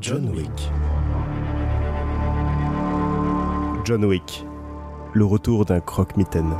John 0.00 0.28
Wick. 0.34 0.50
John 3.84 4.04
Wick, 4.04 4.44
le 5.14 5.24
retour 5.24 5.64
d'un 5.64 5.80
croque-mitaine. 5.80 6.52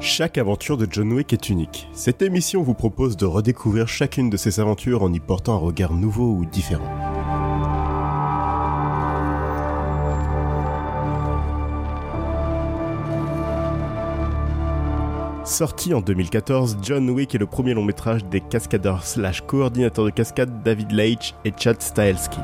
Chaque 0.00 0.38
aventure 0.38 0.76
de 0.76 0.88
John 0.90 1.12
Wick 1.12 1.32
est 1.32 1.50
unique. 1.50 1.88
Cette 1.92 2.22
émission 2.22 2.62
vous 2.62 2.74
propose 2.74 3.16
de 3.16 3.26
redécouvrir 3.26 3.86
chacune 3.86 4.28
de 4.28 4.36
ses 4.36 4.58
aventures 4.58 5.02
en 5.02 5.12
y 5.12 5.20
portant 5.20 5.54
un 5.54 5.58
regard 5.58 5.94
nouveau 5.94 6.32
ou 6.32 6.44
différent. 6.44 7.09
Sorti 15.60 15.92
en 15.92 16.00
2014, 16.00 16.78
John 16.80 17.10
Wick 17.10 17.34
est 17.34 17.38
le 17.38 17.44
premier 17.44 17.74
long 17.74 17.84
métrage 17.84 18.24
des 18.24 18.40
cascadeurs 18.40 19.04
slash 19.04 19.42
coordinateurs 19.42 20.06
de 20.06 20.10
cascade 20.10 20.62
David 20.62 20.90
Leitch 20.90 21.34
et 21.44 21.52
Chad 21.54 21.82
Stahelski. 21.82 22.38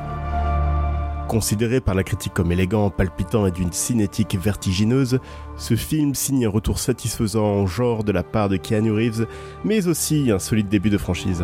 Considéré 1.27 1.81
par 1.81 1.95
la 1.95 2.03
critique 2.03 2.35
comme 2.35 2.51
élégant, 2.51 2.91
palpitant 2.91 3.47
et 3.47 3.51
d'une 3.51 3.71
cinétique 3.71 4.37
vertigineuse, 4.39 5.17
ce 5.57 5.75
film 5.75 6.13
signe 6.13 6.45
un 6.45 6.51
retour 6.51 6.77
satisfaisant 6.77 7.43
en 7.43 7.65
genre 7.65 8.03
de 8.03 8.11
la 8.11 8.21
part 8.21 8.49
de 8.49 8.57
Keanu 8.57 8.91
Reeves, 8.91 9.25
mais 9.65 9.87
aussi 9.87 10.29
un 10.29 10.37
solide 10.37 10.69
début 10.69 10.91
de 10.91 10.99
franchise. 10.99 11.43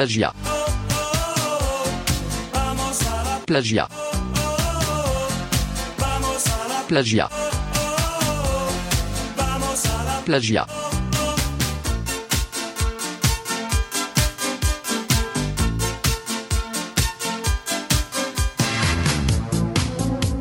Plagiat. 0.00 0.32
Plagiat. 3.46 3.88
Plagiat. 6.88 7.28
Plagiat. 10.24 10.66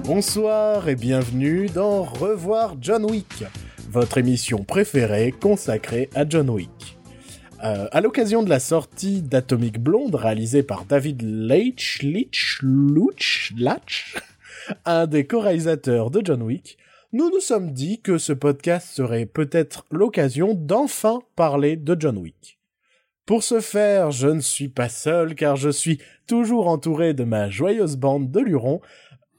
Bonsoir 0.05 0.87
et 0.87 0.95
bienvenue 0.95 1.67
dans 1.67 2.03
Revoir 2.03 2.75
John 2.79 3.03
Wick, 3.03 3.43
votre 3.89 4.19
émission 4.19 4.63
préférée 4.63 5.33
consacrée 5.33 6.09
à 6.15 6.23
John 6.25 6.49
Wick. 6.49 6.78
Euh, 7.61 7.87
à 7.91 7.99
l'occasion 7.99 8.41
de 8.41 8.49
la 8.49 8.59
sortie 8.61 9.21
d'Atomic 9.21 9.79
Blonde, 9.81 10.15
réalisée 10.15 10.63
par 10.63 10.85
David 10.85 11.21
Leitch, 11.21 12.01
Leitch, 12.03 12.59
Luch, 12.61 13.53
Latch, 13.57 14.15
un 14.85 15.07
des 15.07 15.27
co-réalisateurs 15.27 16.09
de 16.09 16.21
John 16.23 16.41
Wick, 16.41 16.77
nous 17.11 17.29
nous 17.29 17.41
sommes 17.41 17.73
dit 17.73 17.99
que 17.99 18.17
ce 18.17 18.31
podcast 18.31 18.87
serait 18.87 19.25
peut-être 19.25 19.85
l'occasion 19.91 20.53
d'enfin 20.53 21.19
parler 21.35 21.75
de 21.75 21.97
John 21.99 22.17
Wick. 22.17 22.59
Pour 23.25 23.43
ce 23.43 23.59
faire, 23.59 24.11
je 24.11 24.29
ne 24.29 24.39
suis 24.39 24.69
pas 24.69 24.87
seul 24.87 25.35
car 25.35 25.57
je 25.57 25.69
suis 25.69 25.99
toujours 26.27 26.69
entouré 26.69 27.13
de 27.13 27.25
ma 27.25 27.49
joyeuse 27.49 27.97
bande 27.97 28.31
de 28.31 28.39
lurons. 28.39 28.79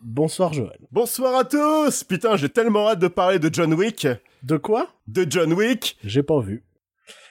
Bonsoir 0.02 0.52
Joël. 0.52 0.78
Bonsoir 0.92 1.37
à 1.37 1.44
tous 1.44 2.04
Putain, 2.04 2.37
j'ai 2.37 2.50
tellement 2.50 2.88
hâte 2.88 2.98
de 2.98 3.08
parler 3.08 3.38
de 3.38 3.48
John 3.52 3.72
Wick 3.72 4.06
De 4.42 4.58
quoi? 4.58 4.88
De 5.08 5.26
John 5.28 5.54
Wick 5.54 5.97
J'ai 6.04 6.22
pas 6.22 6.41
vu. 6.41 6.64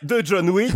De 0.04 0.22
John 0.24 0.50
Wick 0.50 0.72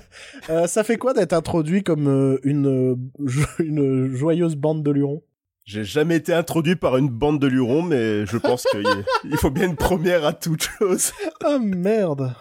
Euh, 0.50 0.66
ça 0.66 0.84
fait 0.84 0.96
quoi 0.96 1.12
d'être 1.14 1.32
introduit 1.32 1.82
comme 1.82 2.08
euh, 2.08 2.38
une, 2.44 2.66
euh, 2.92 2.96
jo- 3.24 3.44
une 3.58 4.14
joyeuse 4.14 4.54
bande 4.56 4.82
de 4.82 4.90
lurons? 4.90 5.22
J'ai 5.64 5.82
jamais 5.82 6.14
été 6.16 6.32
introduit 6.32 6.76
par 6.76 6.96
une 6.96 7.08
bande 7.08 7.40
de 7.40 7.48
lurons, 7.48 7.82
mais 7.82 8.24
je 8.26 8.36
pense 8.36 8.64
qu'il 8.70 8.84
il 9.24 9.36
faut 9.36 9.50
bien 9.50 9.66
une 9.66 9.76
première 9.76 10.24
à 10.24 10.32
toute 10.32 10.62
chose. 10.62 11.10
Oh 11.44 11.58
merde 11.60 12.32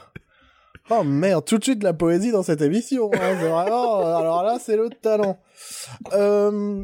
Oh 0.92 1.04
merde, 1.04 1.44
tout 1.46 1.58
de 1.58 1.64
suite 1.64 1.82
la 1.82 1.94
poésie 1.94 2.32
dans 2.32 2.44
cette 2.44 2.62
émission. 2.62 3.10
hein, 3.14 3.34
vraiment, 3.34 4.00
alors 4.16 4.44
là, 4.44 4.58
c'est 4.62 4.78
le 4.78 4.90
talent. 4.90 5.40
Euh, 6.14 6.84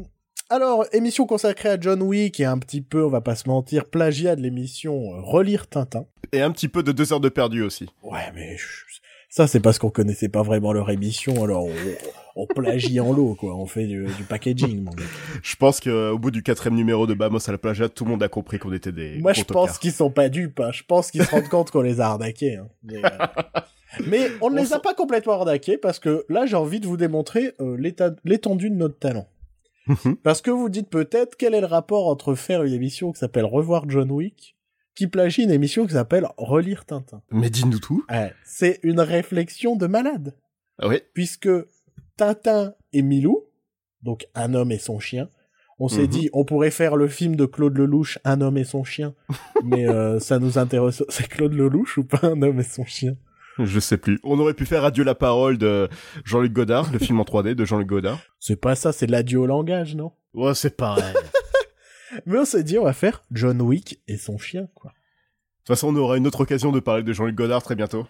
alors, 0.50 0.84
émission 0.92 1.24
consacrée 1.26 1.68
à 1.68 1.80
John 1.80 2.02
Wick 2.02 2.40
et 2.40 2.44
un 2.44 2.58
petit 2.58 2.80
peu, 2.82 3.04
on 3.04 3.08
va 3.08 3.20
pas 3.20 3.36
se 3.36 3.48
mentir, 3.48 3.84
plagiat 3.86 4.34
de 4.34 4.40
l'émission 4.42 5.00
Relire 5.22 5.68
Tintin. 5.68 6.06
Et 6.32 6.42
un 6.42 6.50
petit 6.50 6.66
peu 6.68 6.82
de 6.82 6.90
deux 6.90 7.12
heures 7.12 7.20
de 7.20 7.28
perdu 7.28 7.62
aussi. 7.62 7.88
Ouais, 8.02 8.32
mais 8.34 8.56
je- 8.56 8.84
ça, 9.32 9.46
c'est 9.46 9.60
parce 9.60 9.78
qu'on 9.78 9.88
connaissait 9.88 10.28
pas 10.28 10.42
vraiment 10.42 10.74
leur 10.74 10.90
émission, 10.90 11.42
alors 11.42 11.64
on, 11.64 11.72
on 12.36 12.46
plagie 12.46 13.00
en 13.00 13.14
lot, 13.14 13.34
quoi. 13.34 13.56
On 13.56 13.64
fait 13.64 13.86
du, 13.86 14.04
du 14.04 14.24
packaging, 14.24 14.84
mon 14.84 14.90
gars. 14.90 15.04
Je 15.42 15.56
pense 15.56 15.80
qu'au 15.80 16.18
bout 16.18 16.30
du 16.30 16.42
quatrième 16.42 16.74
numéro 16.74 17.06
de 17.06 17.14
Bamos 17.14 17.38
à 17.48 17.52
la 17.52 17.56
plagiat, 17.56 17.88
tout 17.88 18.04
le 18.04 18.10
monde 18.10 18.22
a 18.22 18.28
compris 18.28 18.58
qu'on 18.58 18.74
était 18.74 18.92
des 18.92 19.18
Moi, 19.20 19.32
je 19.32 19.44
pense 19.44 19.78
qu'ils 19.78 19.92
sont 19.92 20.10
pas 20.10 20.28
dupes. 20.28 20.60
Hein. 20.60 20.70
Je 20.72 20.82
pense 20.86 21.10
qu'ils 21.10 21.24
se 21.24 21.30
rendent 21.30 21.48
compte 21.48 21.70
qu'on 21.70 21.80
les 21.80 22.02
a 22.02 22.08
arnaqués. 22.08 22.56
hein. 22.56 22.68
Mais, 22.82 23.02
euh, 23.02 23.08
mais 24.06 24.28
on 24.42 24.50
ne 24.50 24.58
On 24.58 24.62
les 24.62 24.74
a 24.74 24.80
pas 24.80 24.92
complètement 24.92 25.32
arnaqués 25.32 25.78
parce 25.78 25.98
que 25.98 26.26
là, 26.28 26.44
j'ai 26.44 26.56
envie 26.56 26.80
de 26.80 26.86
vous 26.86 26.98
démontrer 26.98 27.54
euh, 27.62 27.78
l'étendue 28.24 28.68
de 28.68 28.76
notre 28.76 28.98
talent. 28.98 29.28
Mhm. 29.86 30.16
Parce 30.22 30.42
que 30.42 30.50
vous 30.50 30.68
dites 30.68 30.90
peut-être 30.90 31.36
quel 31.38 31.54
est 31.54 31.60
le 31.62 31.66
rapport 31.66 32.06
entre 32.08 32.34
faire 32.34 32.64
une 32.64 32.74
émission 32.74 33.12
qui 33.12 33.18
s'appelle 33.18 33.46
Revoir 33.46 33.88
John 33.88 34.10
Wick 34.10 34.56
qui 34.94 35.06
plagie 35.06 35.42
une 35.44 35.50
émission 35.50 35.86
qui 35.86 35.92
s'appelle 35.94 36.26
Relire 36.36 36.84
Tintin. 36.84 37.22
Mais 37.30 37.50
dis-nous 37.50 37.78
tout. 37.78 38.04
Ouais, 38.10 38.32
c'est 38.44 38.78
une 38.82 39.00
réflexion 39.00 39.76
de 39.76 39.86
malade. 39.86 40.34
Ah 40.78 40.88
oui. 40.88 41.00
Puisque 41.14 41.48
Tintin 42.16 42.74
et 42.92 43.02
Milou, 43.02 43.44
donc 44.02 44.26
un 44.34 44.54
homme 44.54 44.72
et 44.72 44.78
son 44.78 44.98
chien, 44.98 45.28
on 45.78 45.88
s'est 45.88 46.02
Mhm. 46.02 46.06
dit, 46.08 46.30
on 46.32 46.44
pourrait 46.44 46.70
faire 46.70 46.96
le 46.96 47.08
film 47.08 47.34
de 47.36 47.46
Claude 47.46 47.76
Lelouch, 47.76 48.18
Un 48.24 48.40
homme 48.40 48.58
et 48.58 48.64
son 48.64 48.84
chien, 48.84 49.14
mais 49.64 49.88
euh, 49.88 50.18
ça 50.20 50.38
nous 50.38 50.58
intéresse. 50.58 51.02
C'est 51.08 51.26
Claude 51.28 51.54
Lelouch 51.54 51.98
ou 51.98 52.04
pas 52.04 52.20
Un 52.22 52.40
homme 52.42 52.60
et 52.60 52.64
son 52.64 52.84
chien? 52.84 53.16
Je 53.58 53.80
sais 53.80 53.98
plus. 53.98 54.18
On 54.24 54.38
aurait 54.38 54.54
pu 54.54 54.64
faire 54.64 54.84
Adieu 54.84 55.04
la 55.04 55.14
parole 55.14 55.58
de 55.58 55.88
Jean-Luc 56.24 56.52
Godard, 56.52 56.90
le 56.90 56.98
film 56.98 57.20
en 57.20 57.24
3D 57.24 57.54
de 57.54 57.64
Jean-Luc 57.66 57.86
Godard. 57.86 58.18
C'est 58.40 58.56
pas 58.56 58.74
ça, 58.74 58.92
c'est 58.92 59.06
l'adieu 59.06 59.40
au 59.40 59.46
langage, 59.46 59.94
non? 59.94 60.12
Ouais, 60.34 60.54
c'est 60.54 60.74
pareil. 60.76 61.12
de 62.16 62.22
Mais 62.26 62.38
on 62.38 62.44
s'est 62.44 62.64
dit, 62.64 62.78
on 62.78 62.84
va 62.84 62.92
faire 62.92 63.22
John 63.30 63.60
Wick 63.62 64.00
et 64.08 64.16
son 64.16 64.38
chien, 64.38 64.68
quoi. 64.74 64.92
toute 65.64 65.68
façon, 65.68 65.88
on 65.88 65.96
aura 65.96 66.16
une 66.16 66.26
autre 66.26 66.40
occasion 66.40 66.72
de 66.72 66.80
parler 66.80 67.02
de 67.02 67.12
Jean-Luc 67.12 67.34
Godard 67.34 67.62
très 67.62 67.74
bientôt. 67.74 68.06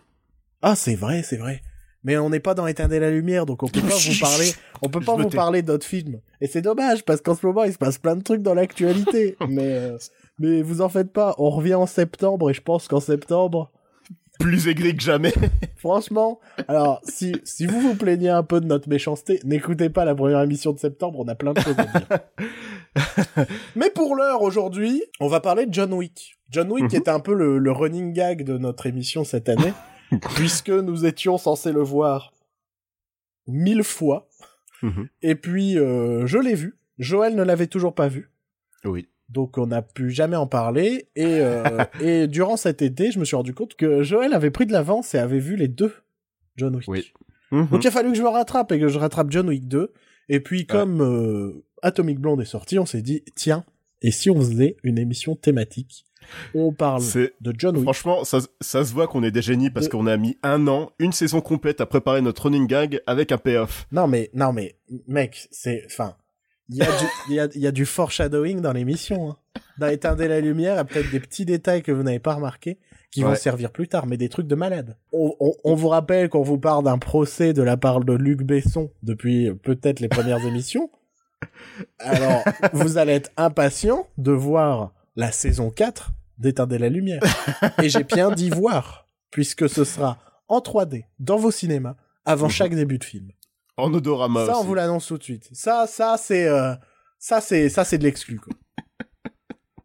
Ah, 0.63 0.77
c'est 0.77 0.95
vrai, 0.95 1.23
c'est 1.23 1.37
vrai. 1.37 1.63
Mais 2.05 2.17
on 2.19 2.31
n'est 2.31 2.41
pas 2.41 2.55
dans 2.55 2.67
Éteindre 2.67 2.99
la 2.99 3.11
lumière, 3.11 3.47
donc 3.47 3.63
on 3.63 3.69
peut 3.69 3.81
pas 3.81 3.95
vous 3.95 4.19
parler, 4.21 4.51
on 4.81 4.89
peut 4.89 5.01
pas 5.05 5.17
vous 5.17 5.29
parler 5.29 5.63
d'autres 5.63 5.87
films. 5.87 6.21
Et 6.41 6.47
c'est 6.49 6.63
dommage, 6.63 7.05
parce 7.05 7.21
qu'en 7.21 7.35
ce 7.35 7.47
moment, 7.47 7.65
il 7.65 7.73
se 7.73 7.79
passe 7.79 7.99
plein 7.99 8.17
de 8.17 8.23
trucs 8.23 8.43
dans 8.43 8.55
l'actualité. 8.55 9.37
mais, 9.49 9.77
euh, 9.77 9.99
mais 10.39 10.63
vous 10.63 10.81
en 10.81 10.89
faites 10.89 11.13
pas, 11.13 11.35
on 11.39 11.51
revient 11.51 11.75
en 11.75 11.87
septembre, 11.87 12.51
et 12.51 12.55
je 12.55 12.63
pense 12.63 12.89
qu'en 12.89 13.01
septembre, 13.01 13.71
Plus 14.41 14.67
aigri 14.67 14.97
que 14.97 15.03
jamais. 15.03 15.33
franchement, 15.77 16.41
alors, 16.67 17.01
si, 17.05 17.37
si 17.45 17.67
vous 17.67 17.81
vous 17.81 17.95
plaignez 17.95 18.31
un 18.31 18.43
peu 18.43 18.61
de 18.61 18.67
notre 18.67 18.89
méchanceté, 18.89 19.39
n'écoutez 19.45 19.89
pas 19.89 20.05
la 20.05 20.15
première 20.17 20.41
émission 20.41 20.73
de 20.73 20.79
septembre, 20.81 21.21
on 21.21 21.29
a 21.29 21.37
plein 21.37 21.53
de 21.53 21.61
choses 21.61 21.79
à 21.79 21.85
dire. 21.85 22.09
mais 23.77 23.91
pour 23.91 24.17
l'heure, 24.17 24.43
aujourd'hui, 24.43 25.03
on 25.21 25.29
va 25.29 25.41
parler 25.41 25.67
de 25.67 25.73
John 25.75 25.93
Wick. 25.93 26.39
John 26.51 26.71
Wick 26.71 26.85
Mhm. 26.93 26.95
est 26.97 27.09
un 27.09 27.21
peu 27.21 27.35
le, 27.35 27.59
le 27.59 27.73
running 27.73 28.13
gag 28.13 28.45
de 28.45 28.59
notre 28.59 28.87
émission 28.87 29.25
cette 29.25 29.49
année, 29.49 29.73
puisque 30.37 30.71
nous 30.71 31.07
étions 31.07 31.39
censés 31.39 31.73
le 31.73 31.83
voir 31.83 32.33
mille 33.47 33.83
fois. 33.85 34.29
Mhm. 34.83 35.09
Et 35.23 35.35
puis, 35.35 35.79
euh, 35.79 36.27
je 36.27 36.39
l'ai 36.39 36.55
vu. 36.55 36.77
Joël 36.99 37.35
ne 37.35 37.43
l'avait 37.43 37.67
toujours 37.69 37.95
pas 37.95 38.09
vu. 38.09 38.31
Oui. 38.85 39.09
Donc, 39.29 39.57
on 39.57 39.69
n'a 39.69 39.81
pu 39.83 40.11
jamais 40.11 40.37
en 40.37 40.47
parler. 40.47 41.09
Et, 41.17 41.25
euh, 41.41 41.65
et 42.01 42.27
durant 42.27 42.57
cet 42.57 42.83
été, 42.83 43.11
je 43.11 43.19
me 43.19 43.25
suis 43.25 43.37
rendu 43.37 43.55
compte 43.55 43.75
que 43.77 44.03
Joël 44.03 44.35
avait 44.35 44.51
pris 44.51 44.67
de 44.67 44.73
l'avance 44.73 45.15
et 45.15 45.19
avait 45.19 45.39
vu 45.39 45.57
les 45.57 45.69
deux 45.69 45.93
John 46.57 46.77
Wick. 46.77 46.89
Oui. 46.89 47.13
Mhm. 47.51 47.69
Donc, 47.69 47.85
il 47.85 47.89
a 47.89 47.91
fallu 47.91 48.11
que 48.11 48.17
je 48.19 48.23
me 48.23 48.29
rattrape 48.29 48.73
et 48.73 48.79
que 48.81 48.89
je 48.89 48.99
rattrape 48.99 49.31
John 49.31 49.49
Wick 49.49 49.69
2. 49.69 49.93
Et 50.29 50.41
puis, 50.41 50.67
comme 50.67 51.01
euh, 51.03 51.65
Atomic 51.83 52.19
Blonde 52.19 52.41
est 52.41 52.47
sorti, 52.47 52.79
on 52.79 52.87
s'est 52.87 53.03
dit, 53.03 53.23
tiens, 53.35 53.65
et 54.01 54.11
si 54.11 54.31
on 54.31 54.37
faisait 54.37 54.77
une 54.83 54.99
émission 54.99 55.37
thématique 55.37 56.05
On 56.55 56.73
parle 56.73 57.03
C'est 57.03 57.35
de 57.41 57.53
John 57.57 57.75
Wick. 57.77 57.85
franchement, 57.85 58.25
ça, 58.25 58.39
ça 58.61 58.85
se 58.85 58.93
voit 58.93 59.07
qu'on 59.09 59.23
est 59.23 59.31
des 59.31 59.43
génies 59.43 59.71
parce 59.71 59.87
De- 59.87 59.91
qu'on 59.93 60.07
a 60.07 60.17
mis 60.17 60.37
un 60.43 60.67
an, 60.69 60.91
une 60.99 61.13
saison 61.13 61.41
complète 61.41 61.81
à 61.81 61.87
préparer 61.87 62.21
notre 62.23 62.43
running 62.45 62.67
gag 62.67 63.01
avec 63.07 63.33
un 63.33 63.39
payoff. 63.39 63.87
Non 63.93 64.07
mais 64.09 64.31
non 64.35 64.53
mais 64.53 64.77
mec, 65.09 65.49
c'est 65.51 65.83
enfin 65.87 66.17
il 66.69 66.77
y 66.77 66.83
a 66.83 66.87
du 66.87 67.35
y 67.35 67.41
a, 67.41 67.49
il 67.55 67.61
y 67.61 67.67
a 67.67 67.73
du 67.73 67.85
foreshadowing 67.85 68.61
dans 68.61 68.73
l'émission. 68.73 69.31
Hein. 69.31 69.37
Dans 69.79 69.89
Éteindre 69.89 70.25
la 70.25 70.41
lumière, 70.41 70.75
il 70.75 70.77
y 70.77 70.81
a 70.81 70.85
peut-être 70.85 71.11
des 71.11 71.21
petits 71.21 71.45
détails 71.45 71.83
que 71.83 71.93
vous 71.93 72.03
n'avez 72.03 72.19
pas 72.21 72.35
remarqués 72.35 72.79
qui 73.11 73.23
vont 73.23 73.35
servir 73.35 73.71
plus 73.73 73.89
tard, 73.89 74.07
mais 74.07 74.17
des 74.17 74.29
trucs 74.31 74.47
de 74.47 74.55
malade. 74.55 74.97
On, 75.13 75.35
on, 75.39 75.53
on 75.65 75.75
vous 75.75 75.89
rappelle 75.89 76.29
qu'on 76.31 76.43
vous 76.43 76.59
parle 76.59 76.85
d'un 76.85 76.97
procès 76.99 77.53
de 77.53 77.63
la 77.63 77.77
part 77.77 78.01
de 78.01 78.15
Luc 78.15 78.43
Besson 78.43 78.91
depuis 79.03 79.49
euh, 79.49 79.55
peut-être 79.55 80.01
les 80.01 80.09
premières 80.09 80.45
émissions. 80.47 80.91
Alors, 81.99 82.43
vous 82.73 82.99
allez 82.99 83.13
être 83.13 83.31
impatient 83.37 84.07
de 84.19 84.33
voir 84.33 84.93
la 85.17 85.33
saison 85.33 85.71
4 85.71 86.11
d'Éteindre 86.39 86.77
la 86.77 86.89
lumière. 86.89 87.23
Et 87.83 87.89
j'ai 87.89 88.05
bien 88.05 88.31
dit 88.31 88.51
voir, 88.51 89.09
puisque 89.31 89.69
ce 89.69 89.85
sera 89.85 90.19
en 90.49 90.59
3D 90.59 91.05
dans 91.19 91.37
vos 91.37 91.51
cinémas 91.51 91.95
avant 92.25 92.49
chaque 92.49 92.75
début 92.75 92.99
de 92.99 93.05
film. 93.05 93.31
En 93.77 93.93
odorama 93.93 94.47
Ça, 94.47 94.57
on 94.57 94.59
aussi. 94.59 94.67
vous 94.67 94.75
l'annonce 94.75 95.07
tout 95.07 95.19
de 95.19 95.23
suite. 95.23 95.49
Ça, 95.53 95.87
ça, 95.87 96.17
c'est, 96.19 96.47
euh, 96.47 96.75
ça, 97.19 97.41
c'est, 97.41 97.69
ça, 97.69 97.85
c'est 97.85 97.99
de 97.99 98.05
l'exclu. 98.05 98.41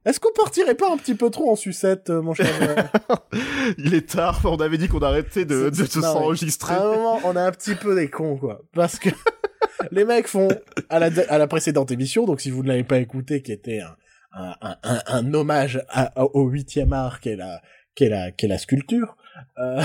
Est-ce 0.07 0.21
qu'on 0.21 0.31
partirait 0.31 0.75
pas 0.75 0.89
un 0.89 0.95
petit 0.95 1.15
peu 1.15 1.30
trop 1.30 1.51
en 1.51 1.57
sucette, 1.57 2.09
euh, 2.09 2.21
mon 2.21 2.33
cher 2.33 2.48
Il 3.77 3.94
est 3.94 4.07
tard, 4.09 4.39
on 4.45 4.56
avait 4.56 4.77
dit 4.77 4.88
qu'on 4.88 5.01
arrêtait 5.01 5.44
de, 5.44 5.69
se 5.74 5.86
s'enregistrer. 5.86 6.75
À 6.75 6.81
un 6.81 6.95
moment, 6.95 7.19
on 7.25 7.36
a 7.36 7.42
un 7.42 7.51
petit 7.51 7.75
peu 7.75 7.94
des 7.94 8.09
cons, 8.09 8.38
quoi. 8.38 8.62
Parce 8.74 9.00
que 9.00 9.09
les 9.92 10.06
mecs 10.06 10.27
font, 10.27 10.48
à 10.89 11.00
la, 11.00 11.09
à 11.27 11.38
la 11.38 11.48
précédente 11.48 11.92
émission, 11.92 12.25
donc 12.25 12.39
si 12.39 12.51
vous 12.51 12.63
ne 12.63 12.69
l'avez 12.69 12.86
pas 12.86 13.00
écouté, 13.00 13.42
qui 13.42 13.51
était 13.51 13.81
un, 13.81 13.98
un, 14.31 14.56
un, 14.62 14.77
un, 14.83 15.00
un 15.07 15.33
hommage 15.33 15.83
à- 15.89 16.13
au 16.33 16.48
huitième 16.48 16.94
art 16.94 17.19
qu'est 17.19 17.36
la, 17.36 17.62
qu'est 17.94 18.07
la, 18.07 18.31
qu'est 18.31 18.48
la 18.48 18.60
sculpture, 18.60 19.18
euh, 19.57 19.81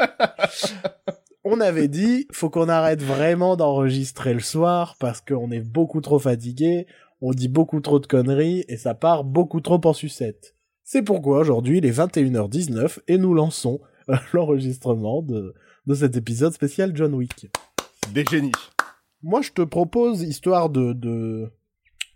on 1.44 1.60
avait 1.60 1.88
dit, 1.88 2.26
faut 2.32 2.50
qu'on 2.50 2.68
arrête 2.68 3.02
vraiment 3.02 3.56
d'enregistrer 3.56 4.34
le 4.34 4.40
soir 4.40 4.96
parce 4.98 5.20
qu'on 5.20 5.50
est 5.50 5.60
beaucoup 5.60 6.00
trop 6.00 6.18
fatigué, 6.18 6.86
on 7.20 7.32
dit 7.32 7.48
beaucoup 7.48 7.80
trop 7.80 7.98
de 8.00 8.06
conneries 8.06 8.64
et 8.68 8.76
ça 8.76 8.94
part 8.94 9.24
beaucoup 9.24 9.60
trop 9.60 9.80
en 9.84 9.92
sucette. 9.92 10.56
C'est 10.84 11.02
pourquoi 11.02 11.38
aujourd'hui 11.40 11.78
il 11.78 11.86
est 11.86 11.96
21h19 11.96 12.98
et 13.08 13.18
nous 13.18 13.34
lançons 13.34 13.80
l'enregistrement 14.32 15.22
de, 15.22 15.54
de 15.86 15.94
cet 15.94 16.16
épisode 16.16 16.52
spécial 16.52 16.92
John 16.96 17.14
Wick. 17.14 17.48
Des 18.14 18.24
génies. 18.24 18.52
Moi 19.22 19.42
je 19.42 19.52
te 19.52 19.62
propose, 19.62 20.22
histoire 20.22 20.70
de, 20.70 20.92
de, 20.94 21.50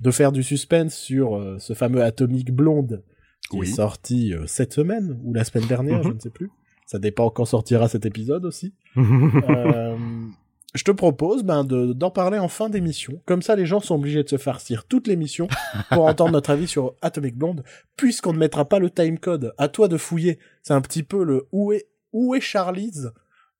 de 0.00 0.10
faire 0.10 0.32
du 0.32 0.42
suspense 0.42 0.94
sur 0.94 1.36
euh, 1.36 1.58
ce 1.58 1.74
fameux 1.74 2.02
Atomic 2.02 2.50
Blonde 2.52 3.04
qui 3.50 3.58
Oui. 3.58 3.68
est 3.68 3.72
sorti 3.74 4.32
euh, 4.34 4.46
cette 4.46 4.72
semaine 4.72 5.20
ou 5.22 5.34
la 5.34 5.44
semaine 5.44 5.68
dernière, 5.68 6.02
je 6.02 6.08
Mhm. 6.08 6.14
ne 6.14 6.20
sais 6.20 6.30
plus. 6.30 6.50
Ça 6.86 6.98
dépend 6.98 7.30
quand 7.30 7.44
sortira 7.44 7.88
cet 7.88 8.06
épisode 8.06 8.44
aussi. 8.46 8.74
Euh, 8.96 9.96
je 10.74 10.82
te 10.84 10.90
propose 10.90 11.42
ben, 11.44 11.62
de, 11.64 11.92
d'en 11.92 12.10
parler 12.10 12.38
en 12.38 12.48
fin 12.48 12.68
d'émission. 12.68 13.20
Comme 13.26 13.42
ça, 13.42 13.54
les 13.56 13.64
gens 13.66 13.80
sont 13.80 13.94
obligés 13.94 14.22
de 14.24 14.28
se 14.28 14.38
farcir 14.38 14.84
toute 14.86 15.06
l'émission 15.06 15.46
pour 15.90 16.04
entendre 16.06 16.32
notre 16.32 16.50
avis 16.50 16.66
sur 16.66 16.94
Atomic 17.02 17.36
Blonde, 17.36 17.62
puisqu'on 17.96 18.32
ne 18.32 18.38
mettra 18.38 18.64
pas 18.64 18.78
le 18.80 18.90
timecode. 18.90 19.54
À 19.58 19.68
toi 19.68 19.88
de 19.88 19.96
fouiller. 19.96 20.38
C'est 20.62 20.74
un 20.74 20.80
petit 20.80 21.02
peu 21.02 21.22
le 21.24 21.46
où 21.52 21.72
est, 21.72 21.86
où 22.12 22.34
est 22.34 22.40
Charlize? 22.40 23.12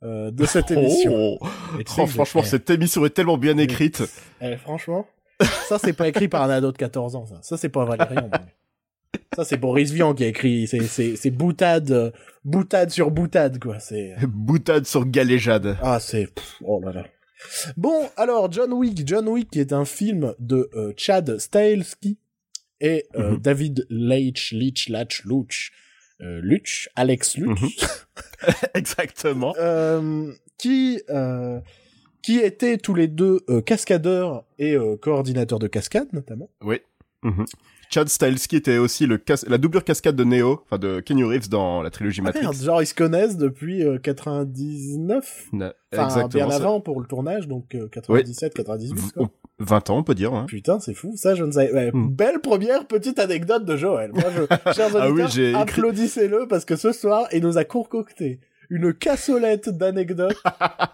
euh, 0.02 0.30
de 0.30 0.44
cette 0.44 0.70
émission. 0.72 1.12
Oh. 1.14 1.38
Tu 1.78 1.84
sais 1.92 2.02
Oh, 2.02 2.06
j'ai- 2.06 2.12
franchement, 2.12 2.42
cette 2.42 2.68
émission 2.68 3.06
est 3.06 3.10
tellement 3.10 3.38
bien 3.38 3.56
écrite. 3.58 4.02
eh, 4.42 4.56
franchement, 4.58 5.06
ça 5.68 5.78
c'est 5.78 5.94
pas 5.94 6.08
écrit 6.08 6.28
par 6.28 6.42
un 6.42 6.50
ado 6.50 6.72
de 6.72 6.76
14 6.76 7.16
ans. 7.16 7.24
Ça, 7.26 7.38
ça 7.42 7.56
c'est 7.56 7.68
pas 7.70 7.84
Valérian. 7.86 8.28
Ça 9.36 9.44
c'est 9.44 9.56
Boris 9.56 9.90
Vian 9.92 10.14
qui 10.14 10.24
a 10.24 10.28
écrit. 10.28 10.66
C'est, 10.66 10.82
c'est, 10.82 11.16
c'est 11.16 11.30
boutade, 11.30 11.90
euh, 11.90 12.10
boutade 12.44 12.90
sur 12.90 13.10
boutade 13.10 13.58
quoi. 13.58 13.78
C'est 13.80 14.14
Boutade 14.28 14.86
sur 14.86 15.06
galéjade. 15.06 15.76
Ah, 15.82 15.98
c'est... 16.00 16.26
pff, 16.32 16.56
Oh 16.64 16.80
là 16.84 16.92
là. 16.92 17.04
Bon, 17.76 18.08
alors, 18.16 18.50
John 18.50 18.72
Wick. 18.72 19.06
John 19.06 19.28
Wick 19.28 19.56
est 19.56 19.72
un 19.72 19.84
film 19.84 20.34
de 20.38 20.70
euh, 20.74 20.92
Chad 20.96 21.38
Stahelski 21.38 22.16
et 22.80 23.06
euh, 23.16 23.32
Mhm. 23.32 23.38
David 23.38 23.86
Leitch, 23.90 24.52
Leitch, 24.52 24.88
Latch, 24.88 25.24
Luch, 25.24 25.72
euh, 26.22 26.40
Luch, 26.42 26.88
Alex 26.96 27.36
Luch, 27.36 27.60
Mhm. 27.60 27.68
Exactement. 28.74 29.54
euh, 29.58 30.32
qui, 30.58 31.02
euh, 31.10 31.60
qui 32.22 32.38
étaient 32.38 32.78
tous 32.78 32.94
les 32.94 33.08
deux 33.08 33.40
euh, 33.50 33.60
cascadeurs 33.60 34.44
et 34.58 34.74
euh, 34.74 34.96
coordinateurs 34.96 35.58
de 35.58 35.66
cascade, 35.66 36.08
notamment. 36.12 36.48
Oui. 36.62 36.78
Mhm. 37.22 37.44
Chad 37.94 38.08
Stahelski 38.08 38.56
était 38.56 38.78
aussi 38.78 39.06
le 39.06 39.18
cas- 39.18 39.44
la 39.46 39.56
doublure 39.56 39.84
cascade 39.84 40.16
de 40.16 40.24
Neo, 40.24 40.62
enfin 40.64 40.78
de 40.78 40.98
Kenny 40.98 41.22
Reeves 41.22 41.48
dans 41.48 41.80
la 41.80 41.90
trilogie 41.90 42.18
Ah, 42.22 42.24
Matrix. 42.24 42.42
merde, 42.42 42.56
genre, 42.56 42.82
ils 42.82 42.86
se 42.86 42.94
connaissent 42.94 43.36
depuis 43.36 43.84
euh, 43.84 43.98
99 43.98 45.46
Na- 45.52 45.74
Enfin, 45.96 46.26
bien 46.26 46.50
ça- 46.50 46.56
avant 46.56 46.80
pour 46.80 47.00
le 47.00 47.06
tournage, 47.06 47.46
donc 47.46 47.74
euh, 47.76 47.86
97, 47.88 48.52
98, 48.54 48.94
V- 48.98 49.02
quoi. 49.16 49.30
20 49.60 49.90
ans, 49.90 49.98
on 49.98 50.02
peut 50.02 50.16
dire. 50.16 50.34
Hein. 50.34 50.46
Putain, 50.48 50.80
c'est 50.80 50.94
fou, 50.94 51.12
ça 51.16 51.36
je 51.36 51.44
ne 51.44 51.52
savais. 51.52 51.72
ouais, 51.72 51.90
Hmm. 51.92 52.08
Belle 52.08 52.40
première 52.40 52.86
petite 52.88 53.20
anecdote 53.20 53.64
de 53.64 53.76
Joël. 53.76 54.10
Moi, 54.12 54.24
je, 54.34 54.40
chers 54.74 54.96
Ah 54.96 55.08
oui, 55.10 55.54
applaudissez-le 55.54 56.48
parce 56.48 56.64
que 56.64 56.74
ce 56.74 56.90
soir, 56.90 57.28
il 57.32 57.42
nous 57.42 57.58
a 57.58 57.64
concocté 57.64 58.40
une 58.74 58.92
cassolette 58.92 59.68
d'anecdotes. 59.68 60.42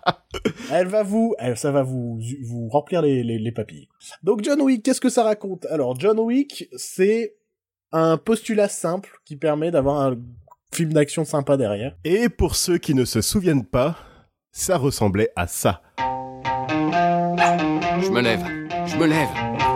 elle 0.73 0.87
va 0.87 1.03
vous, 1.03 1.35
elle, 1.39 1.57
ça 1.57 1.73
va 1.73 1.83
vous, 1.83 2.21
vous 2.43 2.69
remplir 2.69 3.01
les, 3.01 3.23
les, 3.23 3.39
les 3.39 3.53
papilles. 3.53 3.89
Donc 4.23 4.45
John 4.45 4.61
Wick, 4.61 4.85
qu'est-ce 4.85 5.01
que 5.01 5.09
ça 5.09 5.23
raconte? 5.23 5.65
Alors 5.67 5.99
John 5.99 6.21
Wick, 6.21 6.69
c'est 6.77 7.37
un 7.91 8.19
postulat 8.19 8.69
simple 8.69 9.11
qui 9.25 9.37
permet 9.37 9.71
d'avoir 9.71 10.03
un 10.03 10.19
film 10.73 10.93
d'action 10.93 11.25
sympa 11.25 11.57
derrière. 11.57 11.97
Et 12.05 12.29
pour 12.29 12.55
ceux 12.55 12.77
qui 12.77 12.95
ne 12.95 13.07
se 13.07 13.23
souviennent 13.23 13.67
pas, 13.67 13.97
ça 14.53 14.77
ressemblait 14.77 15.31
à 15.35 15.47
ça. 15.47 15.81
Je 15.99 18.11
me 18.11 18.21
lève. 18.21 18.45
Je 18.87 18.97
me 18.97 19.07
lève. 19.07 19.70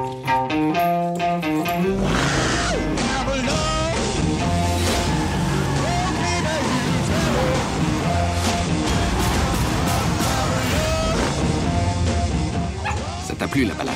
T'a 13.45 13.51
plu 13.51 13.65
la 13.67 13.75
balade 13.75 13.95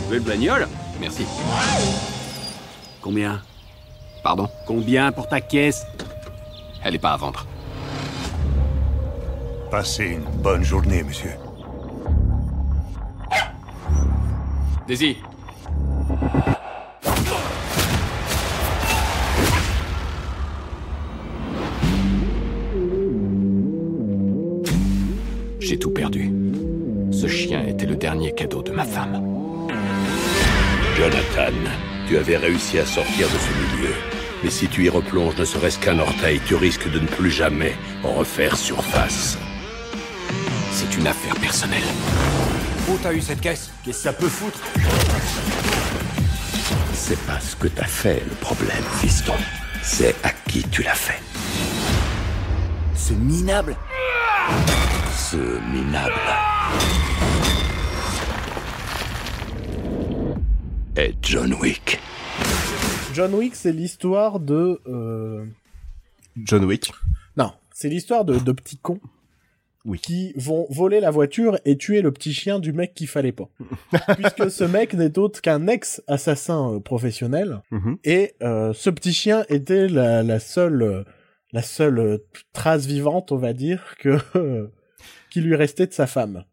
Vous 0.00 0.06
voulez 0.06 0.18
le 0.18 0.24
bagnole 0.24 0.68
Merci. 0.98 1.26
Combien? 3.02 3.42
Pardon? 4.22 4.48
Combien 4.66 5.12
pour 5.12 5.28
ta 5.28 5.40
caisse? 5.40 5.84
Elle 6.82 6.94
est 6.94 6.98
pas 6.98 7.12
à 7.12 7.16
vendre. 7.16 7.46
Passez 9.70 10.04
une 10.04 10.24
bonne 10.42 10.62
journée, 10.62 11.02
monsieur. 11.02 11.32
Daisy 14.86 15.18
J'ai 25.60 25.78
tout 25.78 25.90
perdu. 25.90 26.41
Ce 27.22 27.28
chien 27.28 27.64
était 27.68 27.86
le 27.86 27.94
dernier 27.94 28.32
cadeau 28.32 28.62
de 28.64 28.72
ma 28.72 28.82
femme. 28.82 29.22
Jonathan, 30.96 31.56
tu 32.08 32.18
avais 32.18 32.36
réussi 32.36 32.80
à 32.80 32.84
sortir 32.84 33.28
de 33.28 33.38
ce 33.38 33.76
milieu. 33.76 33.94
Mais 34.42 34.50
si 34.50 34.66
tu 34.66 34.86
y 34.86 34.88
replonges 34.88 35.36
ne 35.36 35.44
serait-ce 35.44 35.78
qu'un 35.78 36.00
orteil, 36.00 36.40
tu 36.44 36.56
risques 36.56 36.90
de 36.90 36.98
ne 36.98 37.06
plus 37.06 37.30
jamais 37.30 37.76
en 38.02 38.10
refaire 38.10 38.56
surface. 38.56 39.38
C'est 40.72 40.96
une 40.96 41.06
affaire 41.06 41.36
personnelle. 41.36 41.84
Où 42.88 42.98
t'as 43.00 43.12
eu 43.12 43.20
cette 43.20 43.40
caisse? 43.40 43.70
Qu'est-ce 43.84 43.98
que 43.98 44.02
ça 44.02 44.12
peut 44.12 44.28
foutre? 44.28 44.58
C'est 46.92 47.24
pas 47.24 47.38
ce 47.38 47.54
que 47.54 47.68
t'as 47.68 47.84
fait 47.84 48.20
le 48.28 48.34
problème, 48.34 48.82
fiston. 49.00 49.34
C'est 49.80 50.16
à 50.24 50.30
qui 50.48 50.64
tu 50.64 50.82
l'as 50.82 50.96
fait. 50.96 51.22
Ce 52.96 53.12
minable? 53.12 53.76
Ce 55.14 55.36
minable. 55.72 56.20
Est 60.96 61.14
John 61.22 61.54
Wick. 61.54 61.98
John 63.14 63.34
Wick, 63.34 63.54
c'est 63.54 63.72
l'histoire 63.72 64.40
de... 64.40 64.80
euh, 64.86 65.44
John 66.36 66.64
Wick. 66.64 66.92
Non, 67.36 67.52
c'est 67.74 67.88
l'histoire 67.88 68.24
de, 68.24 68.38
de 68.38 68.52
petits 68.52 68.76
cons 68.76 69.00
Oui. 69.84 69.98
qui 70.00 70.32
vont 70.36 70.66
voler 70.70 71.00
la 71.00 71.10
voiture 71.10 71.58
et 71.64 71.76
tuer 71.76 72.02
le 72.02 72.12
petit 72.12 72.32
chien 72.34 72.58
du 72.58 72.72
mec 72.72 72.94
qu'il 72.94 73.08
fallait 73.08 73.32
pas. 73.32 73.48
Puisque 74.16 74.50
ce 74.50 74.64
mec 74.64 74.94
n'est 74.94 75.18
autre 75.18 75.40
qu'un 75.40 75.66
ex-assassin 75.66 76.74
euh, 76.74 76.80
professionnel 76.80 77.62
Mhm. 77.70 77.96
et 78.04 78.34
euh, 78.42 78.72
ce 78.74 78.90
petit 78.90 79.12
chien 79.12 79.44
était 79.48 79.88
la, 79.88 80.22
la 80.22 80.40
seule 80.40 81.04
la 81.54 81.60
seule 81.62 82.20
trace 82.54 82.86
vivante, 82.86 83.30
on 83.30 83.36
va 83.36 83.52
dire, 83.52 83.94
que 83.98 84.16
qui 85.30 85.40
lui 85.42 85.54
restait 85.54 85.86
de 85.86 85.92
sa 85.92 86.06
femme. 86.06 86.44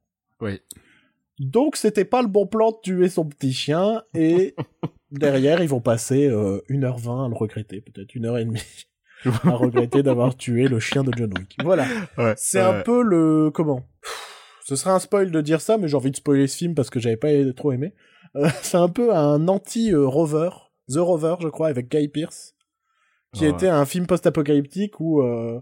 Oui. 0.41 0.61
Donc 1.39 1.75
c'était 1.77 2.05
pas 2.05 2.21
le 2.21 2.27
bon 2.27 2.47
plan 2.47 2.71
de 2.71 2.77
tuer 2.83 3.09
son 3.09 3.25
petit 3.25 3.53
chien 3.53 4.03
et 4.13 4.55
derrière, 5.11 5.61
ils 5.61 5.69
vont 5.69 5.79
passer 5.81 6.27
euh, 6.27 6.61
1h20 6.69 7.25
à 7.25 7.29
le 7.29 7.35
regretter, 7.35 7.81
peut-être 7.81 8.13
une 8.15 8.25
heure 8.25 8.37
et 8.37 8.45
demie 8.45 8.61
à 9.25 9.51
regretter 9.51 10.03
d'avoir 10.03 10.35
tué 10.37 10.67
le 10.67 10.79
chien 10.79 11.03
de 11.03 11.11
John 11.17 11.31
Wick. 11.37 11.55
Voilà. 11.63 11.85
Ouais, 12.17 12.33
C'est 12.37 12.59
un 12.59 12.81
peu 12.81 13.01
le 13.03 13.51
comment? 13.53 13.85
Ce 14.65 14.75
serait 14.75 14.91
un 14.91 14.99
spoil 14.99 15.31
de 15.31 15.41
dire 15.41 15.61
ça, 15.61 15.77
mais 15.77 15.87
j'ai 15.87 15.95
envie 15.95 16.11
de 16.11 16.15
spoiler 16.15 16.47
ce 16.47 16.57
film 16.57 16.75
parce 16.75 16.89
que 16.89 16.99
j'avais 16.99 17.17
pas 17.17 17.29
trop 17.55 17.71
aimé. 17.71 17.93
Euh, 18.35 18.47
c'est 18.61 18.77
un 18.77 18.89
peu 18.89 19.13
un 19.15 19.47
anti-Rover, 19.47 20.49
The 20.89 20.97
Rover, 20.97 21.35
je 21.41 21.47
crois, 21.47 21.67
avec 21.69 21.89
Guy 21.89 22.07
Pearce, 22.09 22.53
qui 23.33 23.45
Ouais. 23.45 23.49
était 23.51 23.67
un 23.67 23.85
film 23.85 24.05
post-apocalyptique 24.07 24.99
où 24.99 25.21
euh, 25.21 25.59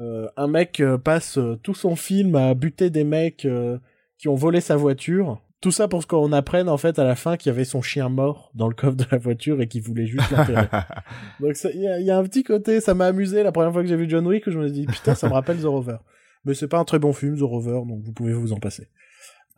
euh, 0.00 0.28
un 0.36 0.46
mec 0.48 0.80
euh, 0.80 0.98
passe 0.98 1.38
euh, 1.38 1.56
tout 1.62 1.74
son 1.74 1.96
film 1.96 2.34
à 2.34 2.52
buter 2.54 2.90
des 2.90 3.04
mecs 3.04 3.44
euh, 3.46 3.78
qui 4.18 4.28
ont 4.28 4.34
volé 4.34 4.60
sa 4.60 4.76
voiture. 4.76 5.40
Tout 5.62 5.70
ça 5.70 5.88
pour 5.88 6.06
qu'on 6.06 6.32
apprenne 6.32 6.68
en 6.68 6.76
fait 6.76 6.98
à 6.98 7.04
la 7.04 7.16
fin 7.16 7.36
qu'il 7.36 7.50
y 7.50 7.54
avait 7.54 7.64
son 7.64 7.80
chien 7.82 8.08
mort 8.10 8.50
dans 8.54 8.68
le 8.68 8.74
coffre 8.74 8.96
de 8.96 9.06
la 9.10 9.16
voiture 9.18 9.60
et 9.62 9.68
qu'il 9.68 9.82
voulait 9.82 10.06
juste 10.06 10.30
l'enterrer. 10.30 10.68
Donc 11.40 11.56
il 11.74 11.80
y, 11.80 11.88
a- 11.88 11.98
il 11.98 12.06
y 12.06 12.10
a 12.10 12.18
un 12.18 12.22
petit 12.24 12.42
côté, 12.44 12.80
ça 12.80 12.92
m'a 12.94 13.06
amusé 13.06 13.42
la 13.42 13.52
première 13.52 13.72
fois 13.72 13.82
que 13.82 13.88
j'ai 13.88 13.96
vu 13.96 14.08
John 14.08 14.26
Wick, 14.26 14.44
que 14.44 14.50
je 14.50 14.58
me 14.58 14.66
suis 14.68 14.80
dit 14.80 14.86
putain 14.86 15.14
ça 15.14 15.28
me 15.28 15.32
rappelle 15.32 15.58
The 15.58 15.64
Rover. 15.64 15.96
Mais 16.44 16.54
c'est 16.54 16.68
pas 16.68 16.78
un 16.78 16.84
très 16.84 16.98
bon 16.98 17.12
film 17.12 17.36
The 17.38 17.42
Rover, 17.42 17.80
donc 17.88 18.02
vous 18.04 18.12
pouvez 18.12 18.32
vous 18.34 18.52
en 18.52 18.58
passer. 18.58 18.88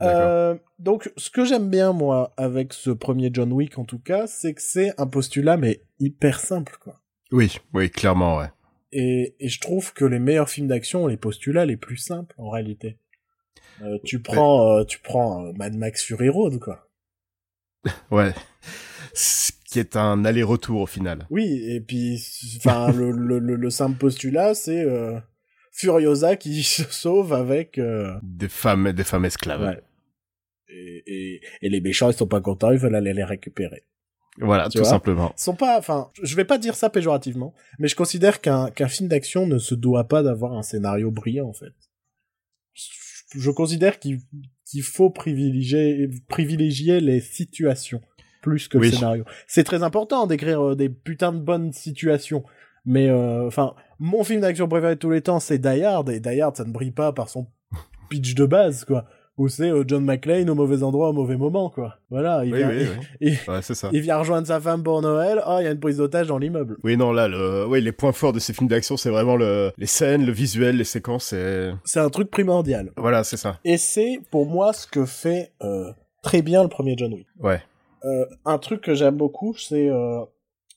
Euh, 0.00 0.56
donc 0.78 1.10
ce 1.16 1.28
que 1.30 1.44
j'aime 1.44 1.68
bien 1.68 1.92
moi 1.92 2.32
avec 2.36 2.72
ce 2.72 2.90
premier 2.90 3.30
John 3.32 3.52
Wick 3.52 3.78
en 3.78 3.84
tout 3.84 3.98
cas, 3.98 4.28
c'est 4.28 4.54
que 4.54 4.62
c'est 4.62 4.92
un 5.00 5.08
postulat 5.08 5.56
mais 5.56 5.82
hyper 5.98 6.38
simple 6.38 6.76
quoi. 6.80 7.00
Oui, 7.32 7.58
oui, 7.74 7.90
clairement, 7.90 8.38
ouais. 8.38 8.46
Et, 8.92 9.34
et 9.40 9.48
je 9.48 9.60
trouve 9.60 9.92
que 9.92 10.04
les 10.04 10.20
meilleurs 10.20 10.48
films 10.48 10.68
d'action 10.68 11.04
ont 11.04 11.06
les 11.08 11.16
postulats 11.18 11.66
les 11.66 11.76
plus 11.76 11.96
simples 11.98 12.34
en 12.38 12.48
réalité. 12.48 12.96
Euh, 13.82 13.98
tu 14.04 14.20
prends, 14.20 14.78
euh, 14.78 14.84
tu 14.84 14.98
prends 15.00 15.46
euh, 15.46 15.52
Mad 15.52 15.74
Max 15.74 16.04
Fury 16.04 16.28
Road 16.28 16.58
quoi. 16.58 16.88
Ouais. 18.10 18.32
Ce 19.14 19.52
qui 19.66 19.78
est 19.78 19.96
un 19.96 20.24
aller-retour 20.24 20.80
au 20.80 20.86
final. 20.86 21.26
Oui, 21.30 21.62
et 21.68 21.80
puis, 21.80 22.20
enfin, 22.58 22.90
le, 22.92 23.10
le, 23.12 23.38
le, 23.38 23.56
le 23.56 23.70
simple 23.70 23.98
postulat, 23.98 24.54
c'est 24.54 24.80
euh, 24.82 25.18
Furiosa 25.72 26.36
qui 26.36 26.62
se 26.64 26.84
sauve 26.84 27.32
avec. 27.32 27.80
Des 28.22 28.48
femmes, 28.48 28.92
des 28.92 29.04
femmes 29.04 29.24
esclaves. 29.24 29.62
ouais. 29.62 29.82
Et, 30.70 31.02
et, 31.06 31.40
et 31.62 31.68
les 31.70 31.80
méchants, 31.80 32.10
ils 32.10 32.16
sont 32.16 32.26
pas 32.26 32.42
contents, 32.42 32.70
ils 32.72 32.78
veulent 32.78 32.94
aller 32.94 33.14
les 33.14 33.24
récupérer. 33.24 33.84
Voilà, 34.40 34.68
Tu 34.68 34.78
tout 34.78 34.84
simplement. 34.84 35.32
Ils 35.36 35.42
sont 35.42 35.56
pas, 35.56 35.78
enfin, 35.78 36.10
je 36.22 36.36
vais 36.36 36.44
pas 36.44 36.58
dire 36.58 36.74
ça 36.76 36.90
péjorativement, 36.90 37.54
mais 37.78 37.88
je 37.88 37.96
considère 37.96 38.40
qu'un 38.40 38.70
qu'un 38.70 38.86
film 38.86 39.08
d'action 39.08 39.46
ne 39.46 39.58
se 39.58 39.74
doit 39.74 40.04
pas 40.08 40.22
d'avoir 40.22 40.52
un 40.52 40.62
scénario 40.62 41.10
brillant, 41.10 41.48
en 41.48 41.52
fait. 41.54 41.72
Je, 43.34 43.50
considère 43.50 43.98
qu'il 43.98 44.20
faut 44.82 45.10
privilégier, 45.10 46.08
privilégier 46.28 47.00
les 47.00 47.20
situations 47.20 48.00
plus 48.42 48.68
que 48.68 48.78
Oui. 48.78 48.90
le 48.90 48.96
scénario. 48.96 49.24
C'est 49.46 49.64
très 49.64 49.82
important 49.82 50.26
d'écrire 50.26 50.70
euh, 50.70 50.76
des 50.76 50.88
putains 50.88 51.32
de 51.32 51.40
bonnes 51.40 51.72
situations. 51.72 52.44
Mais 52.84 53.08
euh, 53.08 53.46
enfin, 53.46 53.74
mon 53.98 54.24
film 54.24 54.40
d'action 54.40 54.68
préféré 54.68 54.94
de 54.94 55.00
tous 55.00 55.10
les 55.10 55.20
temps, 55.20 55.40
c'est 55.40 55.58
Die 55.58 55.82
Hard, 55.82 56.08
et 56.08 56.20
Die 56.20 56.40
Hard, 56.40 56.56
ça 56.56 56.64
ne 56.64 56.72
brille 56.72 56.92
pas 56.92 57.12
par 57.12 57.28
son 57.28 57.48
pitch 58.08 58.34
de 58.34 58.46
base, 58.46 58.84
quoi. 58.84 59.06
Où 59.38 59.48
c'est 59.48 59.70
euh, 59.70 59.84
John 59.86 60.04
McClane 60.04 60.50
au 60.50 60.54
mauvais 60.56 60.82
endroit 60.82 61.10
au 61.10 61.12
mauvais 61.12 61.36
moment, 61.36 61.70
quoi. 61.70 61.96
Voilà, 62.10 62.44
il 62.44 62.52
Oui, 62.52 62.58
vient, 62.58 62.68
oui, 62.70 62.86
oui. 63.20 63.36
il- 63.46 63.50
Ouais, 63.50 63.62
c'est 63.62 63.74
ça. 63.76 63.88
il 63.92 64.00
vient 64.00 64.18
rejoindre 64.18 64.46
sa 64.48 64.60
femme 64.60 64.82
pour 64.82 65.00
Noël. 65.00 65.40
Oh, 65.46 65.58
il 65.60 65.64
y 65.64 65.66
a 65.66 65.70
une 65.70 65.78
prise 65.78 65.98
d'otage 65.98 66.26
dans 66.26 66.38
l'immeuble. 66.38 66.76
Oui, 66.82 66.96
non, 66.96 67.12
là, 67.12 67.28
le, 67.28 67.64
ouais, 67.66 67.80
les 67.80 67.92
points 67.92 68.12
forts 68.12 68.32
de 68.32 68.40
ces 68.40 68.52
films 68.52 68.68
d'action, 68.68 68.96
c'est 68.96 69.10
vraiment 69.10 69.36
le, 69.36 69.70
les 69.78 69.86
scènes, 69.86 70.26
le 70.26 70.32
visuel, 70.32 70.76
les 70.76 70.84
séquences, 70.84 71.32
et 71.32 71.70
C'est 71.84 72.00
un 72.00 72.10
truc 72.10 72.30
primordial. 72.30 72.90
voilà, 72.96 73.22
c'est 73.22 73.36
ça. 73.36 73.60
Et 73.64 73.76
c'est, 73.78 74.20
pour 74.32 74.44
moi, 74.46 74.72
ce 74.72 74.86
que 74.88 75.06
fait 75.06 75.52
euh, 75.62 75.92
très 76.22 76.42
bien 76.42 76.64
le 76.64 76.68
premier 76.68 76.94
John 76.98 77.14
Wick. 77.14 77.26
Ouais. 77.38 77.62
Euh, 78.04 78.26
un 78.44 78.58
truc 78.58 78.80
que 78.80 78.94
j'aime 78.94 79.16
beaucoup, 79.16 79.54
c'est 79.56 79.88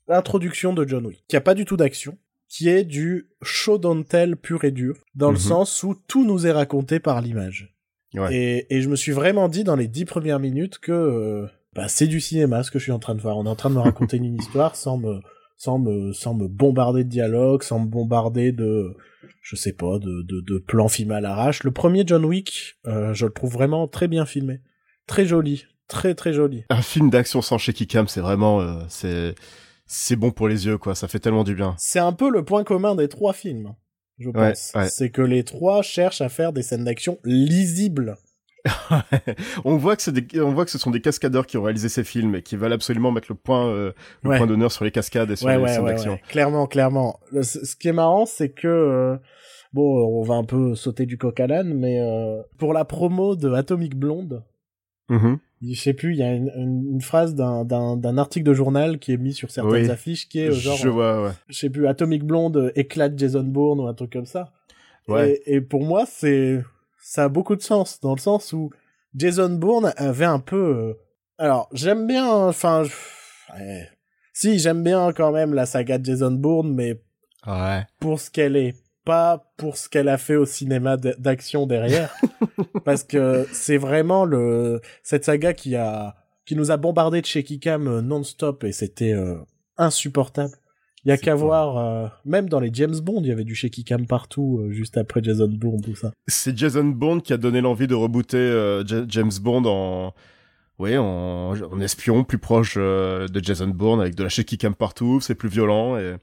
l'introduction 0.08 0.74
de 0.74 0.88
John 0.88 1.06
Wick, 1.08 1.24
qui 1.27 1.36
a 1.36 1.41
pas 1.41 1.53
du 1.53 1.65
tout 1.65 1.77
d'action, 1.77 2.18
qui 2.48 2.70
est 2.70 2.84
du 2.84 3.30
show 3.41 3.77
don't 3.77 4.03
tell 4.03 4.36
pur 4.36 4.63
et 4.65 4.72
dur, 4.72 4.96
dans 5.15 5.30
le 5.30 5.36
Mhm. 5.38 5.41
sens 5.41 5.84
où 5.84 5.96
tout 6.08 6.25
nous 6.25 6.46
est 6.48 6.51
raconté 6.51 7.00
par 7.00 7.22
l'image. 7.22 7.74
Ouais. 8.13 8.36
Et, 8.36 8.75
et 8.75 8.82
je 8.82 8.89
me 8.89 8.96
suis 8.96 9.12
vraiment 9.12 9.48
dit 9.48 9.63
dans 9.63 9.75
les 9.75 9.88
dix 9.88 10.06
premières 10.06 10.39
minutes 10.39 10.80
que 10.80 10.91
euh, 10.91 11.48
bah, 11.74 11.88
c'est 11.88 12.08
du 12.08 12.20
cinéma 12.20 12.63
ce 12.63 12.72
que 12.72 12.80
je 12.80 12.84
suis 12.84 12.91
en 12.91 13.00
train 13.00 13.15
de 13.15 13.22
faire. 13.22 13.38
On 13.38 13.46
est 13.46 13.50
en 13.50 13.56
train 13.56 13.70
de 13.70 13.75
me 13.75 13.80
raconter 13.80 14.18
une 14.18 14.36
histoire 14.39 14.75
sans 14.75 14.98
me 14.98 15.20
sans 15.58 15.80
me 15.80 16.12
sans 16.12 16.34
me 16.34 16.48
bombarder 16.48 17.03
de 17.03 17.10
dialogue, 17.10 17.63
sans 17.63 17.80
me 17.80 17.88
bombarder 17.88 18.51
de 18.51 18.96
je 19.41 19.56
sais 19.56 19.74
pas 19.74 20.00
de 20.00 20.24
de, 20.24 20.41
de 20.41 20.58
plans 20.58 20.88
filmés 20.88 21.15
à 21.15 21.22
l'arrache. 21.22 21.63
Le 21.63 21.72
premier 21.72 22.03
John 22.06 22.25
Wick, 22.25 22.75
euh, 22.88 23.13
je 23.13 23.25
le 23.25 23.32
trouve 23.32 23.53
vraiment 23.53 23.88
très 23.88 24.08
bien 24.08 24.25
filmé, 24.25 24.60
très 25.08 25.25
joli, 25.25 25.65
très 25.88 26.15
très 26.15 26.34
joli. 26.34 26.63
Un 26.70 26.82
film 26.82 27.10
d'action 27.10 27.41
sans 27.41 27.58
shaky 27.58 27.86
cam, 27.86 28.08
c'est 28.08 28.22
vraiment, 28.22 28.62
euh, 28.62 28.82
c'est, 28.88 29.36
c'est 29.86 30.15
bon 30.15 30.32
pour 30.32 30.48
les 30.48 30.65
yeux, 30.65 30.77
quoi. 30.77 30.96
Ça 30.96 31.08
fait 31.08 31.20
tellement 31.20 31.44
du 31.44 31.53
bien. 31.53 31.75
C'est 31.77 32.00
un 32.00 32.13
peu 32.13 32.30
le 32.32 32.44
point 32.44 32.63
commun 32.63 32.96
des 32.96 33.10
trois 33.10 33.34
films, 33.34 33.75
je 34.22 34.30
pense. 34.30 34.72
ouais. 34.75 34.88
C'est 34.90 35.10
que 35.10 35.22
les 35.22 35.44
trois 35.44 35.82
cherchent 35.82 36.22
à 36.22 36.30
faire 36.30 36.54
des 36.54 36.62
scènes 36.62 36.84
d'action 36.86 37.18
lisibles. 37.24 38.18
on 39.66 39.75
voit 39.78 39.96
que 39.96 40.01
c'est 40.04 40.12
des, 40.12 40.40
on 40.40 40.51
voit 40.54 40.66
que 40.66 40.72
ce 40.72 40.78
sont 40.78 40.92
des 40.92 41.01
cascadeurs 41.01 41.48
qui 41.48 41.58
ont 41.58 41.63
réalisé 41.63 41.90
ces 41.90 42.04
films 42.04 42.36
et 42.36 42.42
qui 42.44 42.56
veulent 42.56 42.74
absolument 42.74 43.12
mettre 43.12 43.28
le 43.30 43.36
point, 43.36 43.68
euh, 43.68 43.92
le 44.24 44.30
Ouais. 44.30 44.38
point 44.38 44.48
d'honneur 44.48 44.72
sur 44.72 44.86
les 44.86 44.92
cascades 44.92 45.32
et 45.32 45.36
sur 45.36 45.48
les 45.50 45.68
scènes 45.68 45.86
d'action. 45.86 46.20
Clairement, 46.28 46.68
clairement. 46.68 47.20
Le- 47.32 47.44
ce 47.44 47.75
qui 47.75 47.88
est 47.88 47.94
marrant, 47.94 48.25
c'est 48.28 48.50
que 48.50 48.68
euh, 48.68 49.18
bon, 49.74 49.82
on 50.20 50.22
va 50.24 50.36
un 50.36 50.44
peu 50.44 50.75
sauter 50.75 51.06
du 51.08 51.18
coq 51.18 51.40
à 51.40 51.48
l'âne, 51.48 51.74
mais 51.74 52.00
euh, 52.01 52.42
pour 52.60 52.74
la 52.74 52.86
promo 52.86 53.36
de 53.36 53.51
Atomic 53.51 53.96
Blonde, 53.96 54.44
Mhm. 55.10 55.40
Je 55.62 55.80
sais 55.80 55.94
plus, 55.94 56.13
il 56.13 56.18
y 56.20 56.24
a 56.24 56.34
une, 56.34 56.51
une- 56.56 56.94
une 56.94 57.01
phrase 57.01 57.36
d'un 57.36 57.63
d'un 57.65 57.96
d'un 57.98 58.18
article 58.18 58.46
de 58.46 58.53
journal 58.53 58.98
qui 59.00 59.12
est 59.13 59.18
mis 59.18 59.34
sur 59.34 59.51
certaines 59.51 59.86
Oui. 59.86 59.89
affiches 59.91 60.27
qui 60.27 60.39
est 60.39 60.48
euh, 60.50 60.51
genre, 60.53 60.77
Je 60.77 60.89
vois, 60.89 61.24
ouais. 61.24 61.32
je 61.50 61.58
sais 61.60 61.70
plus, 61.70 61.88
Atomic 61.88 62.24
Blonde 62.24 62.58
euh, 62.58 62.72
éclate 62.75 63.18
Jason 63.18 63.44
Bourne 63.44 63.80
ou 63.80 63.88
un 63.88 63.94
truc 63.94 64.12
comme 64.13 64.25
ça. 64.25 64.51
Ouais. 65.08 65.41
Et, 65.46 65.56
et 65.56 65.62
pour 65.62 65.84
moi, 65.84 66.06
c'est 66.08 66.62
ça 67.03 67.25
a 67.25 67.30
beaucoup 67.30 67.56
de 67.56 67.62
sens 67.62 68.00
dans 68.01 68.13
le 68.15 68.20
sens 68.20 68.53
où 68.53 68.70
Jason 69.15 69.50
Bourne 69.50 69.91
avait 69.98 70.25
un 70.25 70.39
peu. 70.39 70.56
euh, 70.58 70.94
Alors, 71.38 71.68
j'aime 71.74 72.08
bien, 72.08 72.27
enfin, 72.27 72.84
ouais. 73.58 73.88
si 74.34 74.60
j'aime 74.60 74.84
bien 74.84 75.12
quand 75.13 75.32
même 75.32 75.53
la 75.53 75.65
saga 75.65 75.98
de 75.98 76.06
Jason 76.06 76.32
Bourne, 76.32 76.74
mais 76.74 77.01
Ouais. 77.48 77.82
pour 78.00 78.20
ce 78.20 78.30
qu'elle 78.30 78.56
est, 78.56 78.75
pas 79.05 79.51
pour 79.58 79.77
ce 79.77 79.89
qu'elle 79.89 80.10
a 80.10 80.17
fait 80.17 80.36
au 80.36 80.46
cinéma 80.46 80.98
d'action 80.98 81.65
derrière, 81.67 82.13
parce 82.86 83.03
que 83.03 83.46
c'est 83.51 83.77
vraiment 83.77 84.25
le 84.25 84.79
cette 85.03 85.25
saga 85.25 85.53
qui 85.53 85.75
a 85.75 86.15
qui 86.46 86.55
nous 86.55 86.72
a 86.72 86.77
bombardé 86.77 87.22
de 87.22 87.25
shaky 87.25 87.60
cam 87.60 87.88
euh, 87.88 88.01
non-stop 88.01 88.63
et 88.63 88.72
c'était 88.72 89.13
euh, 89.13 89.36
insupportable. 89.77 90.53
Il 91.03 91.10
y 91.10 91.12
a 91.12 91.17
qu'à 91.17 91.34
voir, 91.34 91.77
euh, 91.77 92.08
même 92.25 92.48
dans 92.48 92.60
les 92.60 92.70
James 92.74 93.00
Bond, 93.00 93.22
il 93.22 93.27
y 93.27 93.31
avait 93.31 93.43
du 93.43 93.55
shaky 93.55 93.84
cam 93.84 94.05
partout, 94.05 94.60
euh, 94.62 94.72
juste 94.72 94.98
après 94.98 95.24
Jason 95.24 95.48
Bourne, 95.48 95.81
tout 95.81 95.96
ça. 95.96 96.12
C'est 96.27 96.55
Jason 96.55 96.84
Bourne 96.84 97.22
qui 97.24 97.34
a 97.34 97.38
donné 97.38 97.60
l'envie 97.62 97.88
de 97.88 97.96
rebooter 97.96 98.38
euh, 98.38 98.84
Ja- 98.86 99.05
James 99.08 99.31
Bond 99.41 99.63
en, 99.65 100.13
ouais, 100.77 100.98
en, 100.98 101.53
en 101.60 101.79
espion 101.81 102.24
plus 102.24 102.38
proche 102.38 102.75
de 102.77 103.27
Jason 103.41 103.70
Bourne 103.70 104.00
avec 104.01 104.13
de 104.13 104.22
la 104.24 104.29
shaky 104.29 104.60
cam 104.60 104.75
partout, 104.75 105.22
c'est 105.22 105.34
plus 105.36 105.50
violent 105.50 105.98
et 105.98 106.15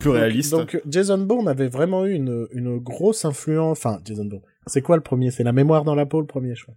plus 0.00 0.08
Donc- 0.08 0.16
réaliste. 0.18 0.50
Donc, 0.50 0.80
Jason 0.88 1.18
Bourne 1.18 1.46
avait 1.48 1.68
vraiment 1.68 2.04
eu 2.06 2.12
une, 2.14 2.48
une 2.52 2.78
grosse 2.78 3.24
influence. 3.24 3.78
Enfin, 3.78 4.00
Jason 4.04 4.24
Bourne. 4.24 4.42
C'est 4.66 4.82
quoi 4.82 4.96
le 4.96 5.02
premier? 5.02 5.30
C'est 5.30 5.44
La 5.44 5.52
mémoire 5.52 5.84
dans 5.84 5.94
la 5.94 6.06
peau, 6.06 6.20
le 6.20 6.26
premier, 6.26 6.54
je 6.56 6.64
crois. 6.64 6.74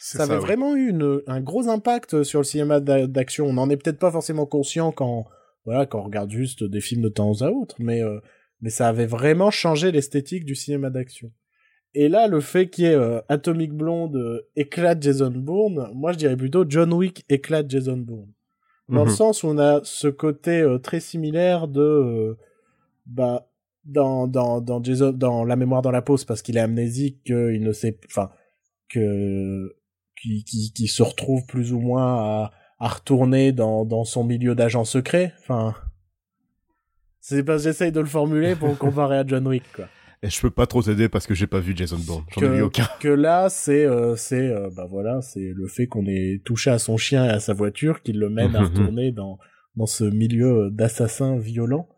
C'est 0.00 0.18
Ça, 0.18 0.24
avait 0.24 0.34
oui. 0.36 0.40
vraiment 0.40 0.76
eu 0.76 0.88
une, 0.90 1.22
un 1.26 1.40
gros 1.40 1.68
impact 1.68 2.22
sur 2.22 2.40
le 2.40 2.44
cinéma 2.44 2.78
d'a- 2.80 3.06
d'action. 3.06 3.46
On 3.46 3.54
n'en 3.54 3.68
est 3.70 3.76
peut-être 3.76 3.98
pas 3.98 4.10
forcément 4.12 4.44
conscient 4.46 4.92
quand, 4.92 5.24
voilà, 5.64 5.86
quand 5.86 6.00
on 6.00 6.04
regarde 6.04 6.30
juste 6.30 6.62
des 6.62 6.80
films 6.80 7.02
de 7.02 7.08
temps 7.08 7.40
à 7.40 7.48
autre, 7.50 7.74
mais, 7.78 8.02
euh, 8.02 8.20
mais 8.60 8.70
ça 8.70 8.88
avait 8.88 9.06
vraiment 9.06 9.50
changé 9.50 9.90
l'esthétique 9.90 10.44
du 10.44 10.54
cinéma 10.54 10.90
d'action. 10.90 11.32
Et 11.94 12.10
là, 12.10 12.26
le 12.28 12.40
fait 12.40 12.68
qu'il 12.68 12.84
y 12.84 12.88
ait 12.88 12.94
euh, 12.94 13.20
Atomic 13.30 13.72
Blonde 13.72 14.16
euh, 14.16 14.42
éclate 14.56 15.02
Jason 15.02 15.30
Bourne, 15.30 15.88
moi 15.94 16.12
je 16.12 16.18
dirais 16.18 16.36
plutôt 16.36 16.66
John 16.68 16.92
Wick 16.92 17.24
éclate 17.30 17.70
Jason 17.70 17.96
Bourne. 17.96 18.30
Dans 18.90 19.04
le 19.04 19.10
Mhm. 19.10 19.16
sens 19.16 19.42
où 19.42 19.48
on 19.48 19.58
a 19.58 19.80
ce 19.84 20.08
côté 20.08 20.60
euh, 20.60 20.78
très 20.78 21.00
similaire 21.00 21.66
de, 21.66 21.80
euh, 21.80 22.34
bah, 23.08 23.50
dans, 23.84 24.26
dans, 24.28 24.60
dans 24.60 24.82
Jason, 24.82 25.12
dans 25.12 25.44
La 25.44 25.56
mémoire 25.56 25.82
dans 25.82 25.90
la 25.90 26.02
pause, 26.02 26.24
parce 26.24 26.42
qu'il 26.42 26.56
est 26.56 26.60
amnésique, 26.60 27.24
qu'il 27.24 27.62
ne 27.62 27.72
sait, 27.72 27.98
enfin, 28.06 28.30
que, 28.88 29.76
qui, 30.20 30.44
qui, 30.44 30.72
qui 30.72 30.88
se 30.88 31.02
retrouve 31.02 31.44
plus 31.46 31.72
ou 31.72 31.80
moins 31.80 32.16
à, 32.16 32.50
à 32.78 32.88
retourner 32.88 33.52
dans, 33.52 33.84
dans 33.84 34.04
son 34.04 34.24
milieu 34.24 34.54
d'agent 34.54 34.84
secret. 34.84 35.32
Enfin, 35.40 35.74
c'est 37.20 37.42
parce 37.42 37.62
que 37.62 37.70
j'essaye 37.70 37.92
de 37.92 38.00
le 38.00 38.06
formuler 38.06 38.54
pour 38.54 38.76
comparer 38.78 39.18
à 39.18 39.26
John 39.26 39.46
Wick, 39.46 39.64
quoi. 39.74 39.86
Et 40.20 40.30
je 40.30 40.40
peux 40.40 40.50
pas 40.50 40.66
trop 40.66 40.82
t'aider 40.82 41.08
parce 41.08 41.28
que 41.28 41.34
j'ai 41.34 41.46
pas 41.46 41.60
vu 41.60 41.76
Jason 41.76 41.98
Bourne. 41.98 42.24
J'en 42.34 42.42
ai 42.42 42.56
vu 42.56 42.62
aucun. 42.62 42.88
Que 43.00 43.08
là, 43.08 43.48
c'est, 43.48 43.84
euh, 43.84 44.16
c'est, 44.16 44.50
euh, 44.50 44.68
bah 44.76 44.86
voilà, 44.90 45.22
c'est 45.22 45.52
le 45.54 45.68
fait 45.68 45.86
qu'on 45.86 46.06
ait 46.06 46.42
touché 46.44 46.70
à 46.70 46.80
son 46.80 46.96
chien 46.96 47.24
et 47.24 47.28
à 47.28 47.38
sa 47.38 47.52
voiture 47.52 48.02
qui 48.02 48.12
le 48.12 48.28
mène 48.28 48.56
à 48.56 48.62
retourner 48.64 49.12
dans, 49.12 49.38
dans 49.76 49.86
ce 49.86 50.02
milieu 50.02 50.70
d'assassins 50.72 51.38
violents. 51.38 51.88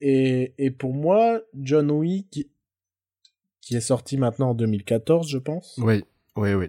Et, 0.00 0.52
et 0.58 0.70
pour 0.70 0.92
moi, 0.94 1.40
John 1.54 1.90
Wick, 1.90 2.48
qui 3.60 3.76
est 3.76 3.80
sorti 3.80 4.16
maintenant 4.16 4.50
en 4.50 4.54
2014, 4.54 5.28
je 5.28 5.38
pense, 5.38 5.78
Oui, 5.82 6.04
oui, 6.36 6.52
oui. 6.54 6.66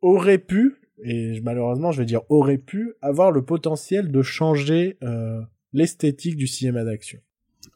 aurait 0.00 0.38
pu, 0.38 0.76
et 1.04 1.40
malheureusement 1.42 1.92
je 1.92 1.98
vais 1.98 2.06
dire 2.06 2.22
aurait 2.30 2.58
pu 2.58 2.94
avoir 3.02 3.30
le 3.32 3.44
potentiel 3.44 4.10
de 4.10 4.22
changer 4.22 4.96
euh, 5.02 5.42
l'esthétique 5.72 6.36
du 6.36 6.46
cinéma 6.46 6.84
d'action. 6.84 7.18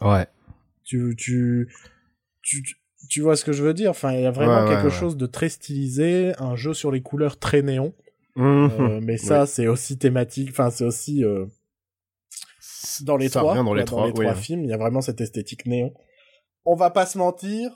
Ouais. 0.00 0.26
Tu, 0.84 1.14
tu, 1.16 1.68
tu, 2.42 2.62
tu 3.10 3.20
vois 3.20 3.36
ce 3.36 3.44
que 3.44 3.52
je 3.52 3.62
veux 3.62 3.74
dire? 3.74 3.90
Enfin, 3.90 4.12
il 4.12 4.22
y 4.22 4.26
a 4.26 4.30
vraiment 4.30 4.62
Ouais, 4.64 4.68
quelque 4.70 4.84
ouais. 4.86 4.90
chose 4.90 5.16
de 5.16 5.26
très 5.26 5.48
stylisé, 5.48 6.32
un 6.38 6.56
jeu 6.56 6.72
sur 6.74 6.90
les 6.92 7.02
couleurs 7.02 7.38
très 7.38 7.60
néon. 7.62 7.92
Mhm. 8.36 8.70
Euh, 8.80 9.00
mais 9.02 9.16
ça, 9.18 9.46
c'est 9.46 9.66
aussi 9.66 9.98
thématique. 9.98 10.48
Enfin, 10.50 10.70
c'est 10.70 10.84
aussi 10.84 11.24
euh, 11.24 11.44
dans 13.02 13.16
les 13.16 13.28
Ça 13.28 13.40
trois. 13.40 13.52
revient 13.52 13.64
dans 13.64 13.74
les 13.74 13.84
quoi, 13.84 14.10
trois, 14.10 14.32
oui. 14.32 14.40
films. 14.40 14.64
Il 14.64 14.70
y 14.70 14.72
a 14.72 14.76
vraiment 14.76 15.00
cette 15.00 15.20
esthétique 15.20 15.66
néon. 15.66 15.92
On 16.64 16.74
va 16.74 16.90
pas 16.90 17.06
se 17.06 17.18
mentir. 17.18 17.70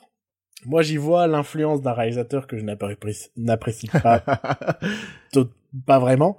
Moi, 0.66 0.82
j'y 0.82 0.96
vois 0.98 1.26
l'influence 1.26 1.80
d'un 1.80 1.92
réalisateur 1.92 2.46
que 2.46 2.58
je 2.58 2.64
n'apprécie 2.64 3.88
pas, 3.88 4.22
pas 5.86 5.98
vraiment, 5.98 6.38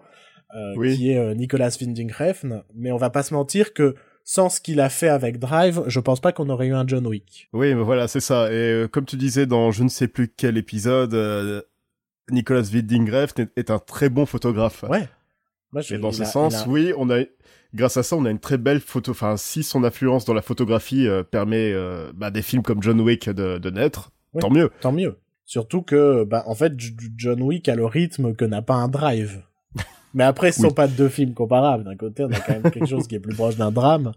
euh, 0.55 0.73
Oui. 0.77 0.95
qui 0.95 1.11
est 1.11 1.17
euh, 1.17 1.33
Nicolas 1.33 1.75
Winding 1.81 2.11
Refn. 2.11 2.63
Mais 2.75 2.91
on 2.91 2.97
va 2.97 3.09
pas 3.09 3.23
se 3.23 3.33
mentir 3.33 3.73
que 3.73 3.95
sans 4.23 4.49
ce 4.49 4.61
qu'il 4.61 4.79
a 4.79 4.89
fait 4.89 5.07
avec 5.09 5.39
Drive, 5.39 5.81
je 5.87 5.99
pense 5.99 6.19
pas 6.19 6.31
qu'on 6.31 6.49
aurait 6.49 6.67
eu 6.67 6.73
un 6.73 6.85
John 6.87 7.07
Wick. 7.07 7.49
Oui, 7.53 7.73
mais 7.73 7.81
voilà, 7.83 8.07
c'est 8.07 8.19
ça. 8.19 8.51
Et 8.51 8.55
euh, 8.55 8.87
comme 8.87 9.05
tu 9.05 9.15
disais 9.17 9.45
dans 9.47 9.71
je 9.71 9.83
ne 9.83 9.89
sais 9.89 10.07
plus 10.07 10.27
quel 10.27 10.57
épisode, 10.57 11.65
Nicolas 12.29 12.61
Winding 12.71 13.09
Refn 13.11 13.41
est, 13.41 13.49
est 13.57 13.71
un 13.71 13.79
très 13.79 14.09
bon 14.09 14.25
photographe. 14.25 14.83
Ouais. 14.83 15.09
Moi, 15.71 15.81
je- 15.81 15.95
Et 15.95 15.97
dans 15.97 16.11
ce 16.11 16.23
a- 16.23 16.25
sens, 16.25 16.63
a- 16.63 16.67
oui, 16.69 16.93
on 16.97 17.09
a, 17.09 17.21
grâce 17.73 17.97
à 17.97 18.03
ça, 18.03 18.15
on 18.15 18.25
a 18.25 18.29
une 18.31 18.39
très 18.39 18.57
belle 18.57 18.79
photo. 18.79 19.11
Enfin, 19.11 19.37
si 19.37 19.63
son 19.63 19.83
influence 19.83 20.25
dans 20.25 20.33
la 20.33 20.41
photographie 20.41 21.07
euh, 21.07 21.23
permet 21.23 21.71
euh, 21.73 22.11
bah, 22.15 22.31
des 22.31 22.41
films 22.41 22.63
comme 22.63 22.81
John 22.83 22.99
Wick 23.01 23.29
de, 23.29 23.57
de 23.57 23.69
naître, 23.69 24.11
Oui. 24.33 24.41
tant 24.41 24.49
mieux. 24.49 24.69
Tant 24.81 24.91
mieux. 24.91 25.17
Surtout 25.45 25.81
que, 25.81 26.23
bah, 26.23 26.43
en 26.47 26.55
fait, 26.55 26.73
John 27.17 27.41
Wick 27.41 27.67
a 27.67 27.75
le 27.75 27.85
rythme 27.85 28.33
que 28.35 28.45
n'a 28.45 28.61
pas 28.61 28.75
un 28.75 28.87
Drive. 28.87 29.41
Mais 30.13 30.23
après, 30.23 30.51
ce 30.51 30.61
Oui. 30.61 30.69
sont 30.69 30.73
pas 30.73 30.87
deux 30.87 31.09
films 31.09 31.33
comparables. 31.33 31.83
D'un 31.83 31.95
côté, 31.97 32.23
on 32.23 32.31
a 32.31 32.39
quand 32.39 32.53
même 32.53 32.71
quelque 32.71 32.85
chose 32.87 33.07
qui 33.07 33.15
est 33.15 33.19
plus 33.19 33.35
proche 33.35 33.55
d'un 33.57 33.71
drame. 33.71 34.11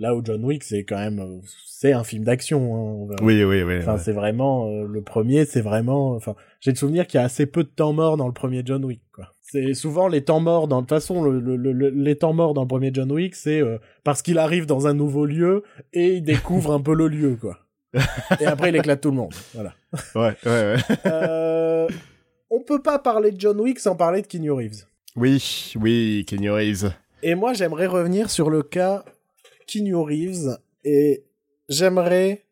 Là 0.00 0.14
où 0.14 0.22
John 0.24 0.44
Wick, 0.44 0.62
c'est 0.62 0.84
quand 0.84 0.96
même, 0.98 1.40
c'est 1.66 1.92
un 1.92 2.04
film 2.04 2.22
d'action. 2.22 3.08
Hein, 3.10 3.16
Oui, 3.20 3.42
oui, 3.42 3.62
oui. 3.64 3.78
Enfin, 3.78 3.94
ouais. 3.94 3.98
c'est 3.98 4.12
vraiment 4.12 4.68
euh, 4.68 4.86
le 4.86 5.02
premier, 5.02 5.44
c'est 5.44 5.60
vraiment. 5.60 6.12
Enfin, 6.14 6.36
j'ai 6.60 6.70
le 6.70 6.76
souvenir 6.76 7.06
qu'il 7.08 7.18
y 7.18 7.20
a 7.20 7.24
assez 7.26 7.46
peu 7.46 7.64
de 7.64 7.68
temps 7.68 7.92
mort 7.92 8.16
dans 8.16 8.28
le 8.28 8.32
premier 8.32 8.62
John 8.64 8.84
Wick. 8.84 9.00
Quoi. 9.12 9.26
C'est 9.50 9.72
souvent 9.74 10.08
les 10.08 10.22
temps 10.24 10.40
morts. 10.40 10.68
Dans 10.68 10.76
de 10.78 10.82
toute 10.82 10.90
façon, 10.90 11.22
le, 11.22 11.40
le- 11.40 11.56
le- 11.56 11.88
les 11.90 12.16
temps 12.16 12.32
morts 12.34 12.52
dans 12.54 12.62
le 12.62 12.68
premier 12.68 12.90
John 12.92 13.10
Wick, 13.10 13.34
c'est 13.34 13.60
euh, 13.62 13.78
parce 14.04 14.20
qu'il 14.22 14.38
arrive 14.38 14.66
dans 14.66 14.86
un 14.86 14.94
nouveau 14.94 15.24
lieu 15.24 15.62
et 15.92 16.14
il 16.16 16.22
découvre 16.22 16.72
un 16.72 16.80
peu 16.80 16.94
le 16.94 17.08
lieu, 17.08 17.36
quoi. 17.40 17.58
Et 18.40 18.44
après, 18.46 18.68
il 18.68 18.76
éclate 18.76 19.00
tout 19.00 19.10
le 19.10 19.16
monde. 19.16 19.32
Voilà. 19.54 19.74
Ouais, 20.14 20.36
ouais, 20.44 20.74
ouais. 20.74 20.76
Euh, 21.06 21.88
on 22.50 22.60
peut 22.60 22.82
pas 22.82 22.98
parler 22.98 23.32
de 23.32 23.40
John 23.40 23.58
Wick 23.60 23.78
sans 23.78 23.96
parler 23.96 24.20
de 24.20 24.26
Keanu 24.26 24.50
Reeves. 24.52 24.84
Oui, 25.16 25.72
oui, 25.80 26.24
Kenny 26.28 26.50
Reeves. 26.50 26.92
Et 27.22 27.34
moi, 27.34 27.54
j'aimerais 27.54 27.86
revenir 27.86 28.30
sur 28.30 28.50
le 28.50 28.62
cas 28.62 29.04
Keanu 29.66 29.94
Reeves 29.96 30.58
et 30.84 31.24
j'aimerais, 31.70 32.44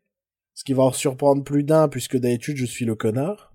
ce 0.54 0.64
qui 0.64 0.72
va 0.72 0.84
en 0.84 0.92
surprendre 0.92 1.44
plus 1.44 1.62
d'un 1.62 1.88
puisque 1.88 2.16
d'habitude 2.16 2.56
je 2.56 2.64
suis 2.64 2.84
le 2.86 2.94
connard, 2.94 3.52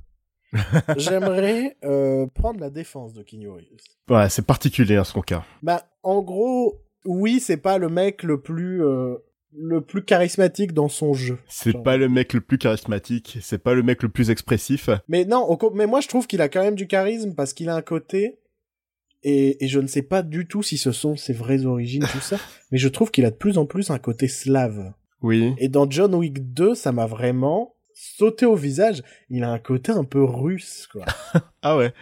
j'aimerais 0.97 1.77
euh, 1.83 2.27
prendre 2.27 2.59
la 2.59 2.69
défense 2.69 3.13
de 3.13 3.23
Keanu 3.23 3.49
Reeves. 3.49 3.79
Ouais, 4.09 4.29
c'est 4.29 4.45
particulier 4.45 4.97
hein, 4.97 5.03
son 5.03 5.21
cas. 5.21 5.43
Bah, 5.63 5.85
en 6.03 6.21
gros, 6.21 6.81
oui, 7.05 7.39
c'est 7.39 7.57
pas 7.57 7.77
le 7.77 7.89
mec 7.89 8.23
le 8.23 8.41
plus 8.41 8.83
euh, 8.83 9.15
le 9.53 9.81
plus 9.81 10.03
charismatique 10.03 10.73
dans 10.73 10.89
son 10.89 11.13
jeu. 11.13 11.37
C'est 11.47 11.83
pas 11.83 11.97
le 11.97 12.09
mec 12.09 12.33
le 12.33 12.41
plus 12.41 12.57
charismatique, 12.57 13.37
c'est 13.41 13.61
pas 13.61 13.73
le 13.73 13.83
mec 13.83 14.03
le 14.03 14.09
plus 14.09 14.29
expressif. 14.29 14.89
Mais 15.07 15.25
non, 15.25 15.57
mais 15.73 15.87
moi 15.87 16.01
je 16.01 16.07
trouve 16.07 16.27
qu'il 16.27 16.41
a 16.41 16.49
quand 16.49 16.63
même 16.63 16.75
du 16.75 16.87
charisme 16.87 17.33
parce 17.35 17.53
qu'il 17.53 17.69
a 17.69 17.75
un 17.75 17.81
côté 17.81 18.39
et, 19.23 19.63
et 19.63 19.67
je 19.67 19.79
ne 19.79 19.87
sais 19.87 20.01
pas 20.01 20.23
du 20.23 20.47
tout 20.47 20.63
si 20.63 20.77
ce 20.77 20.91
sont 20.91 21.15
ses 21.15 21.33
vraies 21.33 21.65
origines 21.65 22.05
tout 22.11 22.21
ça, 22.21 22.37
mais 22.71 22.77
je 22.77 22.87
trouve 22.87 23.11
qu'il 23.11 23.25
a 23.25 23.31
de 23.31 23.35
plus 23.35 23.57
en 23.57 23.65
plus 23.65 23.89
un 23.89 23.99
côté 23.99 24.27
slave. 24.27 24.93
Oui. 25.21 25.53
Et 25.59 25.67
dans 25.67 25.89
John 25.89 26.15
Wick 26.15 26.53
2, 26.53 26.73
ça 26.73 26.91
m'a 26.91 27.05
vraiment 27.05 27.75
sauté 28.01 28.45
au 28.45 28.55
visage. 28.55 29.03
Il 29.29 29.43
a 29.43 29.51
un 29.51 29.59
côté 29.59 29.91
un 29.91 30.03
peu 30.03 30.23
russe 30.23 30.87
quoi. 30.91 31.05
Ah 31.61 31.77
ouais. 31.77 31.93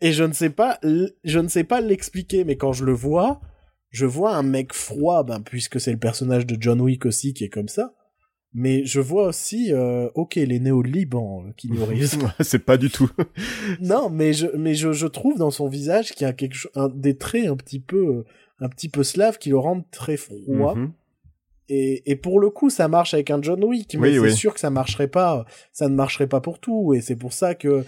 Et 0.00 0.12
je 0.12 0.24
ne 0.24 0.32
sais 0.32 0.50
pas 0.50 0.78
je 0.82 1.38
ne 1.38 1.48
sais 1.48 1.64
pas 1.64 1.80
l'expliquer 1.80 2.44
mais 2.44 2.56
quand 2.56 2.72
je 2.72 2.84
le 2.84 2.92
vois, 2.92 3.40
je 3.90 4.06
vois 4.06 4.34
un 4.34 4.42
mec 4.42 4.72
froid 4.72 5.22
ben 5.22 5.40
puisque 5.40 5.80
c'est 5.80 5.92
le 5.92 5.98
personnage 5.98 6.46
de 6.46 6.56
John 6.60 6.80
Wick 6.80 7.06
aussi 7.06 7.34
qui 7.34 7.44
est 7.44 7.48
comme 7.48 7.68
ça. 7.68 7.94
Mais 8.54 8.84
je 8.86 8.98
vois 8.98 9.26
aussi, 9.26 9.74
euh, 9.74 10.08
ok, 10.14 10.36
il 10.36 10.52
est 10.52 10.58
né 10.58 10.70
au 10.70 10.80
Liban, 10.80 11.44
euh, 11.46 11.52
Keanu 11.52 11.82
Reeves. 11.82 12.16
c'est 12.40 12.64
pas 12.64 12.78
du 12.78 12.90
tout. 12.90 13.10
Non, 13.80 14.08
mais 14.08 14.32
je, 14.32 14.46
mais 14.56 14.74
je, 14.74 14.92
je 14.92 15.06
trouve 15.06 15.36
dans 15.36 15.50
son 15.50 15.68
visage 15.68 16.12
qu'il 16.12 16.26
y 16.26 16.30
a 16.30 16.32
quelque 16.32 16.54
chose, 16.54 16.72
un, 16.74 16.88
des 16.88 17.18
traits 17.18 17.46
un 17.46 17.56
petit 17.56 17.78
peu, 17.78 18.24
un 18.58 18.70
petit 18.70 18.88
peu 18.88 19.04
slave 19.04 19.36
qui 19.36 19.50
le 19.50 19.58
rendent 19.58 19.88
très 19.90 20.16
froid. 20.16 20.74
Mhm. 20.74 20.92
Et, 21.68 22.10
et 22.10 22.16
pour 22.16 22.40
le 22.40 22.50
coup, 22.50 22.70
ça 22.70 22.88
marche 22.88 23.12
avec 23.14 23.30
un 23.30 23.40
John 23.42 23.62
Wick, 23.64 23.94
mais 23.94 24.08
Oui, 24.08 24.14
c'est 24.14 24.20
oui. 24.20 24.32
sûr 24.36 24.54
que 24.54 24.60
ça 24.60 24.70
marcherait 24.70 25.08
pas, 25.08 25.44
ça 25.72 25.88
ne 25.88 25.94
marcherait 25.94 26.26
pas 26.26 26.40
pour 26.40 26.58
tout, 26.60 26.94
et 26.94 27.00
c'est 27.00 27.16
pour 27.16 27.32
ça 27.32 27.54
que, 27.54 27.84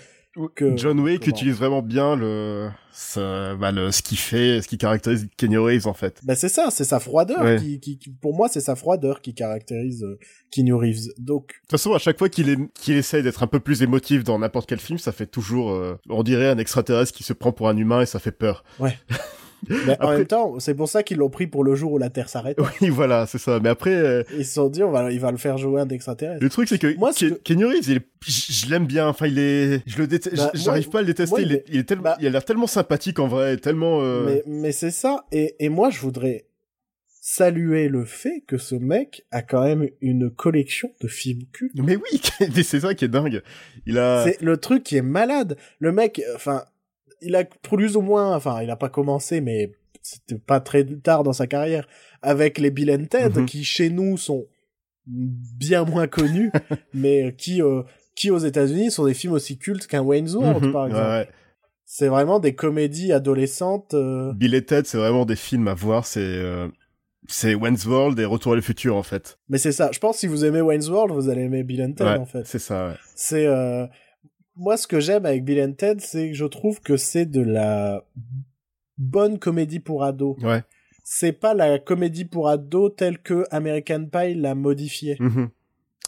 que 0.54 0.76
John 0.76 1.00
Wick 1.00 1.20
comment- 1.24 1.30
utilise 1.36 1.54
vraiment 1.56 1.82
bien 1.82 2.14
le, 2.14 2.68
ce, 2.92 3.54
bah, 3.56 3.72
le, 3.72 3.90
ce 3.90 4.02
qu'il 4.02 4.18
fait, 4.18 4.60
ce 4.62 4.68
qui 4.68 4.76
caractérise 4.78 5.28
Kenny 5.36 5.56
Reeves 5.56 5.86
en 5.88 5.94
fait. 5.94 6.20
Ben 6.24 6.34
c'est 6.36 6.48
ça, 6.50 6.68
c'est 6.70 6.84
sa 6.84 7.00
froideur 7.00 7.40
Ouais. 7.42 7.56
qui, 7.58 7.80
qui, 7.80 7.98
qui- 7.98 8.10
pour 8.10 8.34
moi, 8.36 8.48
c'est 8.48 8.60
sa 8.60 8.76
froideur 8.76 9.22
qui 9.22 9.34
caractérise 9.34 10.04
euh, 10.04 10.18
Keanu 10.52 10.74
Reeves. 10.74 11.08
Donc, 11.18 11.48
De 11.48 11.52
toute 11.62 11.70
façon, 11.70 11.94
à 11.94 11.98
chaque 11.98 12.18
fois 12.18 12.28
qu'il 12.28 12.48
est, 12.50 12.58
qu'il 12.74 12.96
essaye 12.96 13.22
d'être 13.22 13.42
un 13.42 13.46
peu 13.48 13.60
plus 13.60 13.82
émotif 13.82 14.24
dans 14.24 14.38
n'importe 14.38 14.68
quel 14.68 14.78
film, 14.80 14.98
ça 14.98 15.10
fait 15.12 15.26
toujours, 15.26 15.70
euh, 15.72 15.96
on 16.08 16.22
dirait 16.22 16.48
un 16.48 16.58
extraterrestre 16.58 17.12
qui 17.12 17.22
se 17.24 17.32
prend 17.32 17.50
pour 17.52 17.68
un 17.68 17.76
humain 17.76 18.02
et 18.02 18.06
ça 18.06 18.18
fait 18.20 18.30
peur. 18.32 18.62
ben, 18.78 18.92
en 19.70 19.92
Après- 19.92 20.16
même 20.18 20.26
temps, 20.26 20.58
c'est 20.58 20.74
pour 20.74 20.88
ça 20.88 21.02
qu'ils 21.02 21.18
l'ont 21.18 21.28
pris 21.30 21.46
pour 21.46 21.64
le 21.64 21.74
jour 21.74 21.92
où 21.92 21.98
la 21.98 22.10
Terre 22.10 22.28
s'arrête. 22.28 22.58
Oui, 22.80 22.88
voilà, 22.88 23.26
c'est 23.26 23.38
ça. 23.38 23.60
Mais 23.62 23.68
après, 23.68 23.94
euh, 23.94 24.22
Ils 24.36 24.44
se 24.46 24.54
sont 24.54 24.68
dit, 24.68 24.82
on 24.82 24.90
va, 24.90 25.10
il 25.12 25.20
va 25.20 25.30
le 25.30 25.36
faire 25.36 25.58
jouer 25.58 25.80
un 25.80 25.88
extraterrestre. 25.88 26.42
le 26.42 26.48
truc 26.50 26.68
c'est 26.68 26.78
que, 26.78 26.96
Moi, 26.96 27.12
ce 27.12 27.26
Ke- 27.26 27.28
que- 27.34 27.34
Keanu 27.42 27.66
Reeves, 27.66 27.88
il 27.88 27.96
est- 27.98 28.06
je 28.26 28.52
je 28.52 28.70
l'aime 28.70 28.86
bien. 28.86 29.08
Enfin, 29.08 29.26
il 29.26 29.38
est, 29.38 29.82
je 29.86 29.98
le 29.98 30.06
déteste, 30.06 30.36
Bah, 30.36 30.50
j'arrive 30.54 30.88
pas 30.90 30.98
à 30.98 31.02
le 31.02 31.06
détester. 31.08 31.30
moi, 31.30 31.40
il, 31.42 31.52
est, 31.52 31.64
il 31.68 31.78
est 31.78 31.84
tellement, 31.84 32.02
bah- 32.04 32.16
il 32.20 32.26
a 32.26 32.30
l'air 32.30 32.44
tellement 32.44 32.66
sympathique 32.66 33.18
en 33.18 33.28
vrai, 33.28 33.56
tellement. 33.56 34.00
euh, 34.02 34.24
Mais, 34.26 34.42
mais 34.46 34.72
c'est 34.72 34.90
ça. 34.90 35.24
Et, 35.32 35.56
et 35.58 35.68
moi, 35.68 35.90
je 35.90 36.00
voudrais 36.00 36.46
saluer 37.22 37.88
le 37.88 38.04
fait 38.04 38.42
que 38.46 38.56
ce 38.58 38.74
mec 38.74 39.24
a 39.30 39.42
quand 39.42 39.62
même 39.64 39.88
une 40.00 40.30
collection 40.30 40.90
de 41.00 41.08
films 41.08 41.42
cultes. 41.52 41.72
Mais 41.76 41.96
oui, 41.96 42.20
c'est 42.64 42.80
ça 42.80 42.94
qui 42.94 43.04
est 43.04 43.08
dingue. 43.08 43.42
Il 43.86 43.98
a. 43.98 44.24
C'est 44.24 44.40
le 44.40 44.56
truc 44.56 44.82
qui 44.84 44.96
est 44.96 45.02
malade. 45.02 45.56
Le 45.78 45.92
mec, 45.92 46.22
enfin, 46.34 46.64
il 47.22 47.36
a 47.36 47.44
plus 47.44 47.96
ou 47.96 48.00
moins, 48.00 48.34
enfin, 48.34 48.62
il 48.62 48.70
a 48.70 48.76
pas 48.76 48.88
commencé, 48.88 49.40
mais 49.40 49.72
c'était 50.02 50.38
pas 50.38 50.60
très 50.60 50.84
tard 50.84 51.22
dans 51.24 51.32
sa 51.32 51.46
carrière, 51.46 51.86
avec 52.22 52.58
les 52.58 52.70
Bill 52.70 52.90
and 52.90 53.04
Ted, 53.06 53.38
Mhm. 53.40 53.46
qui 53.46 53.64
chez 53.64 53.90
nous 53.90 54.16
sont 54.16 54.46
bien 55.06 55.84
moins 55.84 56.06
connus, 56.06 56.50
mais 56.94 57.34
qui, 57.36 57.62
euh, 57.62 57.82
qui 58.14 58.30
aux 58.30 58.38
États-Unis 58.38 58.90
sont 58.90 59.06
des 59.06 59.14
films 59.14 59.32
aussi 59.32 59.58
cultes 59.58 59.86
qu'un 59.86 60.02
Wayne's 60.02 60.34
World, 60.34 60.64
Mhm, 60.66 60.72
par 60.72 60.82
ouais, 60.84 60.88
exemple. 60.90 61.06
ouais. 61.08 61.28
C'est 61.84 62.06
vraiment 62.08 62.38
des 62.38 62.54
comédies 62.54 63.12
adolescentes. 63.12 63.94
euh, 63.94 64.32
Bill 64.34 64.54
et 64.54 64.64
Ted, 64.64 64.86
c'est 64.86 64.98
vraiment 64.98 65.24
des 65.26 65.34
films 65.36 65.66
à 65.66 65.74
voir. 65.74 66.06
C'est, 66.06 66.20
euh, 66.20 66.68
c'est 67.26 67.54
Wayne's 67.54 67.84
World 67.84 68.18
et 68.20 68.24
Retour 68.24 68.52
à 68.52 68.54
le 68.56 68.62
futur 68.62 68.94
en 68.96 69.02
fait. 69.02 69.38
Mais 69.48 69.58
c'est 69.58 69.72
ça. 69.72 69.90
Je 69.92 69.98
pense 69.98 70.16
que 70.16 70.20
si 70.20 70.26
vous 70.28 70.44
aimez 70.44 70.60
Wayne's 70.60 70.88
World, 70.88 71.12
vous 71.12 71.28
allez 71.28 71.42
aimer 71.42 71.64
Bill 71.64 71.82
and 71.82 71.92
Ted, 71.92 72.04
Ouais, 72.04 72.16
en 72.16 72.26
fait. 72.26 72.46
c'est 72.46 72.60
ça. 72.60 72.88
Ouais. 72.90 72.94
C'est 73.16 73.44
euh, 73.46 73.86
moi 74.56 74.76
ce 74.76 74.86
que 74.86 75.00
j'aime 75.00 75.26
avec 75.26 75.44
Bill 75.44 75.60
and 75.62 75.72
Ted, 75.72 76.00
c'est 76.00 76.28
que 76.30 76.34
je 76.36 76.44
trouve 76.44 76.80
que 76.80 76.96
c'est 76.96 77.26
de 77.26 77.40
la 77.40 78.04
bonne 78.98 79.38
comédie 79.38 79.80
pour 79.80 80.04
ados. 80.04 80.36
Ouais. 80.42 80.62
C'est 81.04 81.32
pas 81.32 81.54
la 81.54 81.78
comédie 81.78 82.24
pour 82.24 82.48
ados 82.48 82.92
telle 82.96 83.18
que 83.18 83.44
American 83.50 84.06
Pie 84.06 84.34
l'a 84.34 84.54
modifiée. 84.54 85.16
Mhm. 85.18 85.48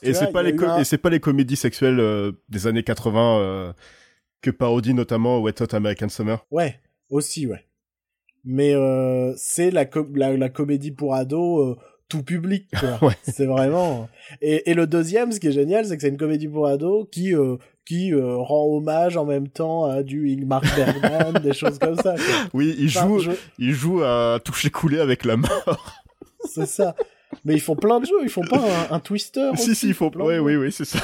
Et 0.03 0.15
c'est 0.15 0.33
pas 0.33 0.43
les 0.43 0.51
eu 0.51 0.57
co- 0.57 0.67
un- 0.67 0.79
et 0.81 0.85
c'est 0.85 0.99
pas 0.99 1.11
les 1.11 1.21
comédies 1.21 1.57
sexuelles 1.57 2.01
euh, 2.01 2.33
des 2.49 2.67
années 2.67 2.83
80 2.83 3.39
euh, 3.39 3.73
que 4.41 4.51
parodie 4.51 4.95
notamment 4.95 5.41
Wet 5.41 5.63
Hot 5.63 5.75
American 5.75 6.09
Summer. 6.09 6.45
Ouais, 6.51 6.81
aussi 7.09 7.47
ouais. 7.47 7.65
Mais 8.45 8.75
euh, 8.75 9.33
c'est 9.37 9.71
la, 9.71 9.87
la 10.15 10.37
la 10.37 10.49
comédie 10.49 10.91
pour 10.91 11.15
ados 11.15 11.77
tout 12.13 12.23
public. 12.23 12.67
Ouais. 13.03 13.17
C'est 13.23 13.47
vraiment 13.47 14.09
et, 14.41 14.71
et 14.71 14.75
le 14.75 14.87
deuxième 14.87 15.33
ce 15.33 15.41
qui 15.41 15.49
est 15.49 15.53
génial 15.53 15.85
c'est 15.87 15.97
que 15.97 16.03
c'est 16.03 16.09
une 16.09 16.17
comédie 16.17 16.49
pour 16.49 16.67
ados 16.67 17.07
qui 17.11 17.35
euh, 17.35 17.57
qui 17.85 18.13
euh, 18.15 18.37
rend 18.37 18.65
hommage 18.67 19.17
en 19.17 19.25
même 19.25 19.49
temps 19.49 19.85
à 19.87 20.03
du 20.05 20.31
Ingmar 20.33 20.63
Bergman, 20.77 21.43
des 21.43 21.53
choses 21.53 21.79
comme 21.81 21.97
ça. 21.97 22.15
quoi. 22.15 22.25
Oui, 22.55 22.77
il 22.79 22.87
Enfin, 22.89 23.09
joue, 23.09 23.19
je- 23.19 23.31
il 23.59 23.73
joue 23.73 24.03
à 24.05 24.39
toucher 24.45 24.71
coulé 24.71 25.01
avec 25.01 25.25
la 25.25 25.37
main. 25.37 25.49
C'est 26.49 26.67
ça. 26.67 26.95
Mais 27.45 27.55
ils 27.55 27.61
font 27.61 27.75
plein 27.77 27.99
de 27.99 28.07
jeux, 28.07 28.23
ils 28.23 28.29
font 28.29 28.45
pas 28.45 28.59
un, 28.91 28.95
un 28.97 29.01
twister. 29.01 29.51
si 29.57 29.63
aussi, 29.63 29.75
si, 29.75 29.87
il 29.89 29.95
faut. 29.95 30.11
plein 30.11 30.25
Ouais, 30.25 30.35
jeux. 30.37 30.41
oui, 30.43 30.57
oui, 30.57 30.71
c'est 30.73 30.85
ça. 30.85 30.99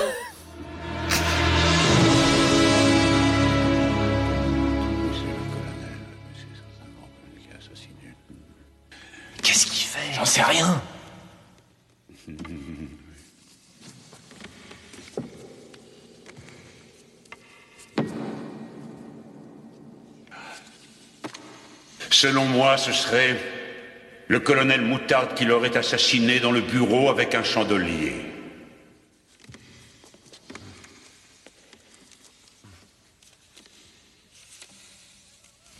J'en 10.14 10.24
sais 10.24 10.42
rien. 10.42 10.80
Selon 22.10 22.44
moi, 22.46 22.76
ce 22.76 22.92
serait 22.92 23.36
le 24.26 24.40
colonel 24.40 24.80
Moutarde 24.80 25.34
qui 25.34 25.44
l'aurait 25.44 25.76
assassiné 25.76 26.40
dans 26.40 26.50
le 26.50 26.60
bureau 26.60 27.10
avec 27.10 27.36
un 27.36 27.44
chandelier. 27.44 28.26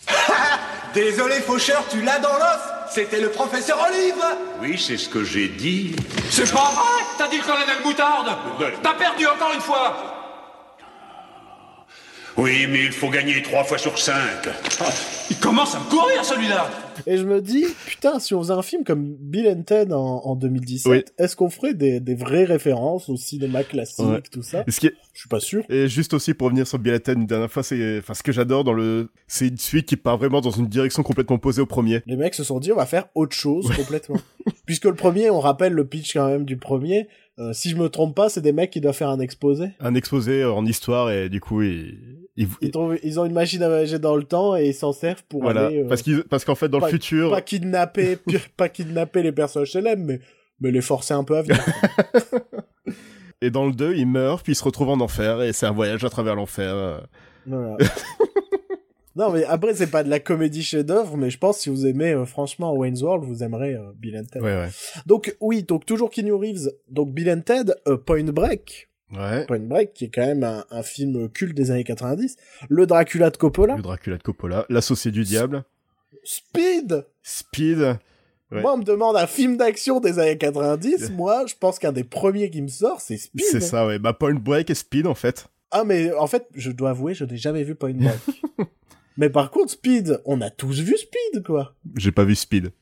Désolé, 0.95 1.41
faucheur, 1.41 1.85
tu 1.91 2.03
l'as 2.03 2.21
dans 2.21 2.35
l'os 2.35 2.78
C'était 2.91 3.21
le 3.21 3.31
professeur 3.31 3.79
Olive. 3.89 4.23
Oui, 4.61 4.79
c'est 4.79 4.97
ce 4.97 5.09
que 5.09 5.23
j'ai 5.25 5.49
dit. 5.49 5.95
C'est 6.31 6.51
pas 6.53 6.71
vrai. 6.71 7.05
T'as 7.17 7.29
dit 7.29 7.37
le 7.39 7.43
colonel 7.43 7.77
Moutarde. 7.85 8.31
T'as 8.83 8.95
perdu 8.95 9.27
encore 9.27 9.53
une 9.55 9.61
fois 9.61 9.97
Oui, 12.39 12.67
mais 12.71 12.85
il 12.85 12.93
faut 12.93 13.09
gagner 13.11 13.43
trois 13.43 13.65
fois 13.65 13.79
sur 13.79 13.99
cinq. 13.99 14.49
Il 15.29 15.37
commence 15.39 15.75
à 15.75 15.81
me 15.81 15.91
courir 15.91 16.25
celui-là 16.25 16.71
Et 17.09 17.17
je 17.17 17.25
me 17.25 17.41
dis, 17.43 17.65
putain, 17.87 18.21
si 18.21 18.33
on 18.33 18.41
faisait 18.41 18.53
un 18.53 18.63
film 18.63 18.85
comme 18.85 19.17
Bill 19.19 19.49
and 19.49 19.63
Ted 19.63 19.93
en, 19.93 19.99
en 20.25 20.37
2017, 20.37 20.91
Oui. 20.93 21.05
est-ce 21.19 21.35
qu'on 21.35 21.51
ferait 21.51 21.75
des, 21.75 21.99
des 21.99 22.15
vraies 22.15 22.45
références 22.45 23.09
au 23.09 23.17
cinéma 23.17 23.65
classique, 23.65 24.05
Ouais. 24.07 24.23
tout 24.31 24.43
ça? 24.43 24.61
Est- 24.69 24.81
Je 25.13 25.21
suis 25.21 25.29
pas 25.29 25.41
sûr. 25.41 25.65
Et 25.69 25.89
juste 25.89 26.15
aussi 26.15 26.33
pour 26.33 26.45
revenir 26.47 26.65
sur 26.67 26.79
Bill 26.79 27.01
une 27.09 27.27
dernière 27.27 27.51
fois, 27.51 27.65
c'est, 27.65 27.99
enfin, 27.99 28.15
ce 28.15 28.23
que 28.23 28.31
j'adore 28.31 28.63
dans 28.63 28.73
le, 28.73 29.11
c'est 29.27 29.49
une 29.49 29.59
suite 29.59 29.87
qui 29.87 29.97
part 29.97 30.17
vraiment 30.17 30.41
dans 30.41 30.53
une 30.53 30.69
direction 30.69 31.03
complètement 31.03 31.37
opposée 31.37 31.61
au 31.61 31.67
premier. 31.67 32.03
Les 32.07 32.17
mecs 32.17 32.35
se 32.35 32.45
sont 32.45 32.61
dit, 32.61 32.71
on 32.73 32.77
va 32.77 32.87
faire 32.87 33.07
autre 33.17 33.35
chose 33.35 33.69
complètement. 33.77 34.21
Puisque 34.67 34.85
le 34.85 34.95
premier, 34.95 35.29
on 35.31 35.41
rappelle 35.41 35.73
le 35.73 35.85
pitch 35.87 36.13
quand 36.15 36.29
même 36.29 36.45
du 36.45 36.57
premier. 36.57 37.09
euh, 37.41 37.53
si 37.53 37.71
je 37.71 37.77
me 37.77 37.89
trompe 37.89 38.15
pas, 38.15 38.29
c'est 38.29 38.41
des 38.43 38.53
mecs 38.53 38.71
qui 38.71 38.81
doivent 38.81 38.95
faire 38.97 39.09
un 39.11 39.19
exposé. 39.19 39.71
Un 39.81 39.95
exposé 39.97 40.45
en 40.45 40.65
histoire 40.65 41.11
et 41.11 41.29
du 41.29 41.41
coup, 41.41 41.63
ils, 41.63 41.99
ils, 42.39 42.49
Ils, 42.61 42.71
trouvent- 42.71 42.99
ils 43.03 43.21
ont 43.21 43.25
une 43.27 43.33
machine 43.33 43.63
à 43.63 43.69
voyager 43.69 43.99
dans 43.99 44.17
le 44.17 44.23
temps 44.25 44.57
et 44.57 44.69
ils 44.69 44.75
s'en 44.75 44.93
servent 44.93 45.23
pour 45.29 45.43
voilà. 45.43 45.67
aller, 45.67 45.83
euh, 45.83 45.89
Parce 45.89 46.03
qu'ils, 46.03 46.23
parce 46.25 46.45
qu'en 46.45 46.55
fait, 46.55 46.69
dans 46.69 46.81
pas- 46.81 46.87
le 46.87 46.93
futur, 46.93 47.31
pas 47.31 47.43
kidnapper, 47.43 48.17
pi- 48.27 48.39
pas 48.57 48.69
kidnapper 48.69 49.23
les 49.23 49.33
personnages 49.33 49.73
célèbres, 49.73 50.03
mais, 50.07 50.21
mais 50.61 50.71
les 50.71 50.81
forcer 50.81 51.15
un 51.15 51.25
peu 51.25 51.37
à 51.37 51.43
venir. 51.43 51.59
et 53.43 53.51
dans 53.51 53.67
le 53.67 53.73
2, 53.73 53.95
ils 53.95 54.07
meurent, 54.07 54.43
puis 54.43 54.53
ils 54.53 54.57
se 54.57 54.65
retrouvent 54.65 54.91
en 54.91 55.01
enfer, 55.01 55.43
et 55.43 55.53
c'est 55.53 55.67
un 55.67 55.73
voyage 55.73 56.05
à 56.05 56.11
travers 56.11 56.35
l'enfer. 56.35 56.75
euh. 56.75 56.99
Voilà. 57.47 57.77
non, 59.17 59.31
mais 59.33 59.45
après, 59.45 59.75
c'est 59.75 59.91
pas 59.91 60.05
de 60.05 60.11
la 60.11 60.21
comédie 60.21 60.63
chef-d'œuvre, 60.63 61.17
mais 61.17 61.31
je 61.31 61.39
pense 61.39 61.59
si 61.59 61.71
vous 61.71 61.87
aimez 61.87 62.13
euh, 62.13 62.25
franchement 62.25 62.75
Wayne's 62.75 63.03
World, 63.03 63.25
vous 63.25 63.43
aimerez 63.43 63.75
euh, 63.75 63.91
Bill 63.97 64.17
and 64.17 64.25
Ted. 64.31 64.45
Ouais, 64.45 64.55
ouais. 64.57 64.69
Donc, 65.07 65.37
oui, 65.41 65.63
donc 65.63 65.87
toujours 65.87 66.11
Keanu 66.11 66.33
Reeves. 66.35 66.71
Donc, 66.91 67.13
Bill 67.13 67.31
and 67.31 67.41
Ted, 67.41 67.75
Point 68.07 68.25
Break. 68.33 68.89
Ouais. 69.17 69.47
Point 69.47 69.61
Break, 69.61 69.95
qui 69.95 70.05
est 70.05 70.11
quand 70.11 70.27
même 70.27 70.45
un, 70.45 70.65
un 70.71 70.83
film 70.83 71.29
culte 71.31 71.55
des 71.55 71.71
années 71.71 71.85
90. 71.85 72.37
Le 72.69 72.87
Dracula 72.87 73.31
de 73.31 73.37
Coppola. 73.37 73.77
Le 73.77 73.83
Dracula 73.83 74.19
de 74.19 74.23
Coppola, 74.23 74.67
l'associé 74.69 75.11
du 75.11 75.25
diable. 75.25 75.65
Speed 76.25 77.05
Speed. 77.23 77.99
Ouais. 78.51 78.63
Moi, 78.63 78.75
on 78.75 78.79
me 78.79 78.85
demande 78.85 79.17
un 79.17 79.27
film 79.27 79.57
d'action 79.57 80.01
des 80.01 80.19
années 80.19 80.39
90. 80.39 81.11
Moi, 81.17 81.45
je 81.47 81.55
pense 81.59 81.79
qu'un 81.79 81.93
des 81.93 82.05
premiers 82.05 82.51
qui 82.51 82.63
me 82.63 82.69
sort, 82.69 83.01
c'est 83.01 83.19
Speed. 83.19 83.45
C'est 83.45 83.61
ça, 83.61 83.87
ouais. 83.87 83.99
Bah, 83.99 84.13
Point 84.13 84.35
Break 84.35 84.71
et 84.71 84.75
Speed, 84.75 85.07
en 85.07 85.15
fait. 85.15 85.49
Ah, 85.71 85.85
mais 85.85 86.13
en 86.15 86.27
fait, 86.27 86.47
je 86.55 86.71
dois 86.71 86.91
avouer, 86.91 87.15
je 87.15 87.25
n'ai 87.25 87.37
jamais 87.37 87.63
vu 87.63 87.75
Point 87.75 87.95
Break. 87.95 88.19
mais 89.19 89.29
par 89.29 89.51
contre, 89.51 89.73
Speed, 89.73 90.21
on 90.25 90.41
a 90.41 90.49
tous 90.51 90.81
vu 90.81 90.97
Speed, 90.97 91.45
quoi. 91.45 91.75
J'ai 91.97 92.13
pas 92.13 92.25
vu 92.25 92.35
Speed. 92.35 92.73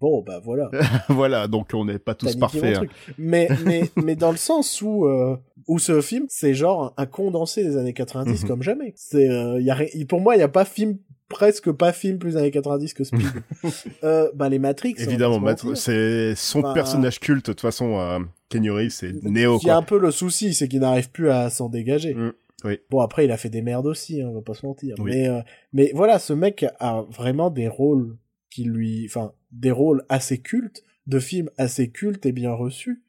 Bon, 0.00 0.22
bah 0.22 0.40
voilà. 0.44 0.70
voilà, 1.08 1.48
donc 1.48 1.70
on 1.74 1.84
n'est 1.84 1.98
pas 1.98 2.14
tous 2.14 2.36
parfaits. 2.36 2.78
hein. 2.78 2.82
Mais, 3.18 3.48
mais, 3.64 3.82
mais 3.96 4.14
dans 4.16 4.30
le 4.30 4.36
sens 4.36 4.80
où, 4.82 5.06
euh, 5.06 5.36
où 5.66 5.78
ce 5.78 6.00
film, 6.00 6.26
c'est 6.28 6.54
genre 6.54 6.94
un 6.96 7.06
condensé 7.06 7.64
des 7.64 7.76
années 7.76 7.92
90 7.94 8.42
Mhm. 8.42 8.48
comme 8.48 8.62
jamais. 8.62 8.92
C'est, 8.96 9.28
euh, 9.28 9.60
y 9.60 9.70
a, 9.70 9.76
pour 10.08 10.20
moi, 10.20 10.36
il 10.36 10.38
y 10.38 10.42
a 10.42 10.48
pas 10.48 10.64
film, 10.64 10.98
presque 11.28 11.72
pas 11.72 11.92
film 11.92 12.18
plus 12.18 12.36
années 12.36 12.50
90 12.52 12.94
que 12.94 13.02
Speed. 13.04 13.26
euh, 14.04 14.30
bah, 14.34 14.48
les 14.48 14.58
Matrix. 14.60 14.94
va 14.94 15.02
Évidemment, 15.04 15.42
c'est 15.74 16.34
son 16.36 16.60
Bah, 16.60 16.72
personnage 16.74 17.18
culte, 17.20 17.46
de 17.46 17.52
toute 17.52 17.60
façon, 17.60 17.98
euh, 17.98 18.18
Kenny 18.48 18.70
Reeves, 18.70 18.90
c'est 18.90 19.12
Neo, 19.24 19.58
Il 19.62 19.66
y 19.66 19.70
a 19.70 19.76
un 19.76 19.82
peu 19.82 19.98
le 19.98 20.10
souci, 20.12 20.54
c'est 20.54 20.68
qu'il 20.68 20.80
n'arrive 20.80 21.10
plus 21.10 21.28
à 21.30 21.50
s'en 21.50 21.68
dégager. 21.68 22.14
Mm, 22.14 22.32
oui. 22.64 22.78
Bon, 22.90 23.00
après, 23.00 23.24
il 23.24 23.30
a 23.32 23.36
fait 23.36 23.50
des 23.50 23.62
merdes 23.62 23.86
aussi, 23.86 24.22
hein, 24.22 24.28
on 24.30 24.34
va 24.34 24.42
pas 24.42 24.54
se 24.54 24.64
mentir. 24.64 24.94
Oui. 25.00 25.10
Mais, 25.10 25.28
euh, 25.28 25.40
mais 25.72 25.90
voilà, 25.94 26.18
ce 26.18 26.32
mec 26.32 26.64
a 26.78 27.04
vraiment 27.10 27.50
des 27.50 27.68
rôles 27.68 28.16
qui 28.50 28.64
lui, 28.64 29.04
enfin, 29.06 29.32
des 29.52 29.70
rôles 29.70 30.04
assez 30.08 30.38
cultes, 30.38 30.82
de 31.06 31.18
films 31.18 31.50
assez 31.56 31.88
cultes 31.90 32.26
et 32.26 32.32
bien 32.32 32.52
reçus. 32.52 33.02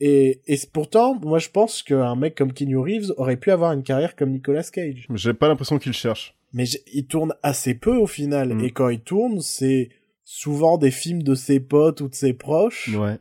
Et, 0.00 0.40
et 0.46 0.58
pourtant, 0.72 1.18
moi, 1.22 1.38
je 1.38 1.48
pense 1.48 1.82
qu'un 1.82 2.16
mec 2.16 2.34
comme 2.34 2.52
Keanu 2.52 2.76
Reeves 2.78 3.12
aurait 3.16 3.36
pu 3.36 3.50
avoir 3.50 3.72
une 3.72 3.82
carrière 3.84 4.16
comme 4.16 4.30
Nicolas 4.32 4.64
Cage. 4.64 5.06
J'ai 5.14 5.34
pas 5.34 5.48
l'impression 5.48 5.78
qu'il 5.78 5.92
cherche. 5.92 6.34
Mais 6.52 6.64
il 6.92 7.06
tourne 7.06 7.34
assez 7.42 7.74
peu 7.74 7.96
au 7.96 8.06
final. 8.06 8.54
Mm. 8.54 8.64
Et 8.64 8.70
quand 8.72 8.88
il 8.88 9.00
tourne, 9.00 9.40
c'est 9.40 9.88
souvent 10.24 10.78
des 10.78 10.90
films 10.90 11.22
de 11.22 11.34
ses 11.34 11.60
potes 11.60 12.00
ou 12.00 12.08
de 12.08 12.14
ses 12.14 12.32
proches 12.32 12.88
Ouais. 12.96 13.18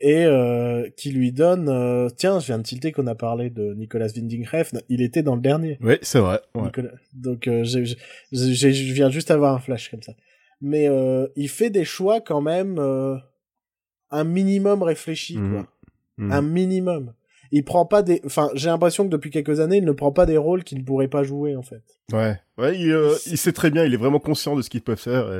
et 0.00 0.24
euh, 0.26 0.88
qui 0.96 1.10
lui 1.10 1.32
donne 1.32 1.70
euh, 1.70 2.10
tiens 2.14 2.40
je 2.40 2.46
viens 2.46 2.58
de 2.58 2.62
tilter 2.62 2.92
qu'on 2.92 3.06
a 3.06 3.14
parlé 3.14 3.48
de 3.48 3.72
Nicolas 3.72 4.08
Winding 4.14 4.46
Refn 4.46 4.80
il 4.90 5.00
était 5.00 5.22
dans 5.22 5.34
le 5.34 5.40
dernier 5.40 5.78
Oui, 5.80 5.94
c'est 6.02 6.18
vrai. 6.18 6.40
Ouais. 6.54 6.64
Nicolas. 6.64 6.90
donc 7.14 7.48
euh, 7.48 7.64
je 7.64 8.92
viens 8.92 9.08
juste 9.08 9.30
avoir 9.30 9.54
un 9.54 9.60
flash 9.60 9.90
comme 9.90 10.02
ça 10.02 10.12
mais 10.62 10.88
euh, 10.88 11.26
il 11.36 11.48
fait 11.50 11.68
des 11.70 11.84
choix 11.84 12.20
quand 12.22 12.40
même 12.40 12.78
euh, 12.78 13.16
un 14.10 14.24
minimum 14.24 14.82
réfléchi 14.82 15.36
Mhm. 15.36 15.52
quoi 15.52 15.68
Mm. 16.18 16.30
un 16.32 16.42
minimum 16.42 17.12
il 17.52 17.64
prend 17.64 17.86
pas 17.86 18.02
des 18.02 18.20
enfin 18.26 18.50
j'ai 18.54 18.68
l'impression 18.68 19.04
que 19.04 19.08
depuis 19.10 19.30
quelques 19.30 19.60
années 19.60 19.78
il 19.78 19.84
ne 19.84 19.92
prend 19.92 20.12
pas 20.12 20.26
des 20.26 20.36
rôles 20.36 20.62
qu'il 20.62 20.78
ne 20.78 20.84
pourrait 20.84 21.08
pas 21.08 21.22
jouer 21.22 21.56
en 21.56 21.62
fait 21.62 21.82
Ouais. 22.12 22.38
Ouais, 22.58 22.78
il, 22.78 22.90
euh, 22.92 23.14
il 23.26 23.38
sait 23.38 23.52
très 23.52 23.70
bien, 23.70 23.84
il 23.86 23.94
est 23.94 23.96
vraiment 23.96 24.20
conscient 24.20 24.54
de 24.54 24.60
ce 24.60 24.68
qu'il 24.68 24.82
peut 24.82 24.94
faire. 24.96 25.32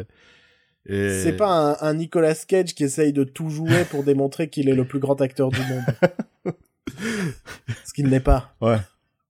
Et... 0.87 0.94
et- 0.94 1.22
c'est 1.22 1.37
pas 1.37 1.76
un, 1.82 1.87
un 1.88 1.92
Nicolas 1.94 2.35
Cage 2.35 2.74
qui 2.74 2.85
essaye 2.85 3.12
de 3.12 3.24
tout 3.24 3.50
jouer 3.50 3.85
pour 3.90 4.02
démontrer 4.02 4.48
qu'il 4.48 4.70
est 4.70 4.74
le 4.74 4.87
plus 4.87 4.98
grand 4.98 5.20
acteur 5.20 5.50
du 5.50 5.61
monde 5.61 6.54
ce 7.85 7.92
qu'il 7.94 8.08
n'est 8.08 8.20
pas 8.20 8.54
Ouais. 8.62 8.78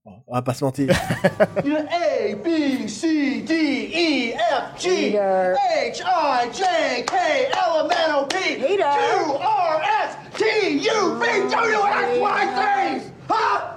On 0.05 0.33
va 0.33 0.41
pas 0.41 0.53
se 0.53 0.63
mentir 0.63 0.89
A, 0.91 2.35
B, 2.35 2.87
C, 2.87 3.41
D, 3.41 3.53
E, 3.53 4.33
F, 4.33 4.81
G, 4.81 5.13
H, 5.13 6.01
I, 6.05 6.51
J, 6.51 7.05
K, 7.05 7.13
L, 7.51 7.85
M, 7.85 7.91
N, 7.91 8.15
O, 8.15 8.25
P, 8.25 8.57
Q, 8.57 8.83
R, 8.83 9.81
S, 10.03 10.17
T, 10.37 10.43
U, 10.75 11.19
V, 11.19 11.25
W, 11.49 11.77
X, 11.77 12.19
Y, 12.19 12.99
Z! 12.99 13.11
Huh? 13.29 13.73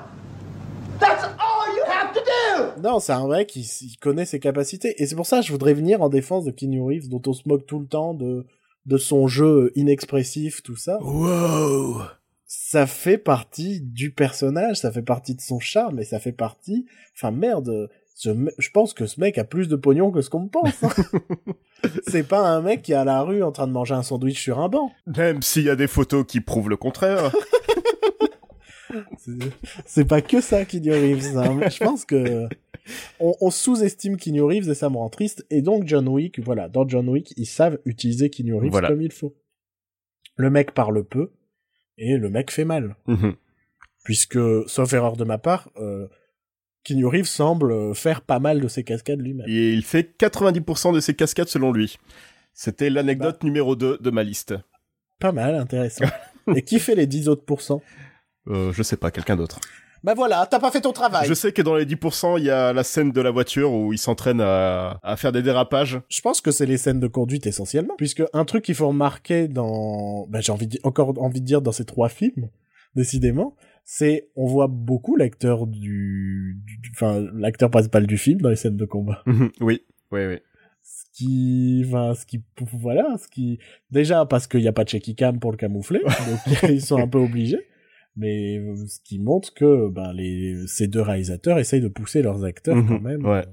That's 0.98 1.24
all 1.24 1.76
you 1.76 1.84
have 1.86 2.12
to 2.12 2.20
do! 2.20 2.80
Non, 2.82 2.98
c'est 2.98 3.12
un 3.12 3.28
mec 3.28 3.48
qui 3.48 3.62
qui 3.62 3.96
connaît 3.96 4.24
ses 4.24 4.40
capacités. 4.40 5.00
Et 5.00 5.06
c'est 5.06 5.16
pour 5.16 5.26
ça 5.26 5.40
que 5.40 5.46
je 5.46 5.52
voudrais 5.52 5.74
venir 5.74 6.02
en 6.02 6.08
défense 6.08 6.44
de 6.44 6.50
Keanu 6.50 6.80
Reeves, 6.82 7.08
dont 7.08 7.22
on 7.26 7.32
se 7.34 7.42
moque 7.46 7.66
tout 7.66 7.78
le 7.78 7.86
temps 7.86 8.14
de, 8.14 8.46
de 8.86 8.96
son 8.96 9.28
jeu 9.28 9.70
inexpressif, 9.76 10.62
tout 10.62 10.76
ça. 10.76 10.98
Wow. 11.02 12.02
Ça 12.48 12.86
fait 12.86 13.18
partie 13.18 13.80
du 13.80 14.12
personnage, 14.12 14.76
ça 14.76 14.92
fait 14.92 15.02
partie 15.02 15.34
de 15.34 15.40
son 15.40 15.58
charme, 15.58 15.98
et 16.00 16.04
ça 16.04 16.20
fait 16.20 16.32
partie... 16.32 16.86
Enfin, 17.16 17.32
merde, 17.32 17.90
ce 18.14 18.28
me- 18.30 18.52
je 18.58 18.70
pense 18.70 18.94
que 18.94 19.06
ce 19.06 19.18
mec 19.20 19.36
a 19.38 19.44
plus 19.44 19.66
de 19.68 19.74
pognon 19.76 20.10
que 20.12 20.20
ce 20.22 20.30
qu'on 20.30 20.40
me 20.44 20.48
pense. 20.48 20.82
hein. 20.84 20.90
c'est 22.06 22.22
pas 22.26 22.46
un 22.48 22.62
mec 22.62 22.82
qui 22.82 22.92
est 22.92 22.96
à 22.96 23.04
la 23.04 23.22
rue 23.22 23.42
en 23.42 23.50
train 23.52 23.66
de 23.66 23.72
manger 23.72 23.94
un 23.94 24.02
sandwich 24.04 24.40
sur 24.40 24.60
un 24.60 24.68
banc. 24.68 24.92
Même 25.06 25.42
s'il 25.42 25.64
y 25.64 25.70
a 25.70 25.76
des 25.76 25.88
photos 25.88 26.24
qui 26.26 26.40
prouvent 26.40 26.68
le 26.70 26.76
contraire. 26.76 27.32
C'est- 29.18 29.32
C'est 29.84 30.04
pas 30.04 30.22
que 30.22 30.40
ça, 30.40 30.64
Keanu 30.64 30.92
Reeves. 30.92 31.36
hein. 31.36 31.68
Je 31.68 31.78
pense 31.84 32.04
que 32.04 32.46
on, 33.18 33.34
on 33.40 33.50
sous-estime 33.50 34.16
Keanu 34.16 34.42
Reeves 34.42 34.70
et 34.70 34.74
ça 34.74 34.88
me 34.88 34.96
rend 34.96 35.08
triste. 35.10 35.44
Et 35.50 35.60
donc 35.62 35.86
John 35.86 36.06
Wick, 36.08 36.38
voilà, 36.40 36.68
dans 36.68 36.86
John 36.88 37.08
Wick, 37.08 37.34
ils 37.36 37.46
savent 37.46 37.78
utiliser 37.84 38.30
Keanu 38.30 38.54
Reeves 38.54 38.70
Voilà. 38.70 38.88
comme 38.88 39.02
il 39.02 39.12
faut. 39.12 39.34
Le 40.36 40.50
mec 40.50 40.72
parle 40.72 41.02
peu 41.04 41.32
et 41.98 42.16
le 42.16 42.28
mec 42.30 42.50
fait 42.50 42.64
mal, 42.64 42.96
Mhm. 43.06 43.34
puisque, 44.04 44.38
sauf 44.66 44.92
erreur 44.92 45.16
de 45.16 45.24
ma 45.24 45.38
part, 45.38 45.70
euh, 45.76 46.06
Keanu 46.84 47.06
Reeves 47.06 47.24
semble 47.26 47.72
euh, 47.72 47.94
faire 47.94 48.20
pas 48.22 48.38
mal 48.38 48.60
de 48.60 48.68
ses 48.68 48.84
cascades 48.84 49.20
lui-même. 49.20 49.46
Et 49.48 49.72
il 49.72 49.82
fait 49.84 50.16
90% 50.18 50.92
de 50.92 51.00
ses 51.00 51.14
cascades 51.14 51.48
selon 51.48 51.72
lui. 51.72 51.98
C'était 52.54 52.90
l'anecdote 52.90 53.38
Bah. 53.40 53.46
numéro 53.46 53.74
2 53.76 53.98
de 54.00 54.10
ma 54.10 54.22
liste. 54.22 54.54
Pas 55.18 55.32
mal, 55.32 55.54
intéressant. 55.56 56.04
et 56.54 56.62
qui 56.62 56.78
fait 56.78 56.94
les 56.94 57.06
10 57.06 57.28
autres 57.28 57.44
pourcents 57.44 57.82
Euh, 58.48 58.72
je 58.72 58.82
sais 58.84 58.96
pas, 58.96 59.10
quelqu'un 59.10 59.34
d'autre. 59.36 59.58
Bah 60.06 60.14
voilà, 60.14 60.46
t'as 60.48 60.60
pas 60.60 60.70
fait 60.70 60.80
ton 60.80 60.92
travail. 60.92 61.26
Je 61.26 61.34
sais 61.34 61.50
que 61.50 61.60
dans 61.62 61.74
les 61.74 61.84
10%, 61.84 62.38
il 62.38 62.44
y 62.44 62.50
a 62.50 62.72
la 62.72 62.84
scène 62.84 63.10
de 63.10 63.20
la 63.20 63.32
voiture 63.32 63.72
où 63.72 63.92
il 63.92 63.98
s'entraîne 63.98 64.40
à, 64.40 65.00
à 65.02 65.16
faire 65.16 65.32
des 65.32 65.42
dérapages. 65.42 66.00
Je 66.08 66.20
pense 66.20 66.40
que 66.40 66.52
c'est 66.52 66.64
les 66.64 66.78
scènes 66.78 67.00
de 67.00 67.08
conduite 67.08 67.44
essentiellement, 67.48 67.94
puisque 67.98 68.22
un 68.32 68.44
truc 68.44 68.62
qu'il 68.64 68.76
faut 68.76 68.86
remarquer 68.86 69.48
dans, 69.48 70.28
bah, 70.28 70.40
j'ai 70.40 70.52
envie 70.52 70.68
de- 70.68 70.78
encore 70.84 71.12
envie 71.20 71.40
de 71.40 71.44
dire 71.46 71.60
dans 71.60 71.72
ces 71.72 71.84
trois 71.84 72.08
films, 72.08 72.50
décidément, 72.94 73.56
c'est 73.84 74.28
on 74.36 74.46
voit 74.46 74.68
beaucoup 74.68 75.16
l'acteur 75.16 75.66
du- 75.66 76.56
enfin 76.92 77.24
l'acteur 77.34 77.68
principal 77.70 78.06
du 78.06 78.16
film 78.16 78.40
dans 78.40 78.48
les 78.50 78.56
scènes 78.56 78.76
de 78.76 78.84
combat. 78.86 79.22
Mhm. 79.26 79.50
oui, 79.60 79.82
oui, 80.12 80.24
oui. 80.26 80.38
Ce 80.84 81.04
qui, 81.18 81.82
enfin, 81.84 82.14
ce 82.14 82.24
qui, 82.26 82.44
voilà, 82.78 83.16
ce 83.20 83.26
qui, 83.26 83.58
déjà 83.90 84.24
parce 84.24 84.46
qu'il 84.46 84.60
n'y 84.60 84.68
a 84.68 84.72
pas 84.72 84.84
de 84.84 84.88
shaky 84.88 85.16
cam 85.16 85.40
pour 85.40 85.50
le 85.50 85.56
camoufler, 85.56 86.00
donc 86.04 86.70
ils 86.70 86.80
sont 86.80 86.98
un 86.98 87.08
peu 87.08 87.18
obligés. 87.18 87.66
Mais 88.16 88.56
euh, 88.58 88.74
ce 88.86 88.98
qui 89.00 89.18
montre 89.18 89.52
que 89.54 89.88
ben, 89.88 90.12
les, 90.12 90.66
ces 90.66 90.86
deux 90.88 91.02
réalisateurs 91.02 91.58
essayent 91.58 91.80
de 91.82 91.88
pousser 91.88 92.22
leurs 92.22 92.44
acteurs 92.44 92.76
Mhm, 92.76 92.88
quand 92.88 93.00
même 93.00 93.26
ouais. 93.26 93.38
euh, 93.46 93.50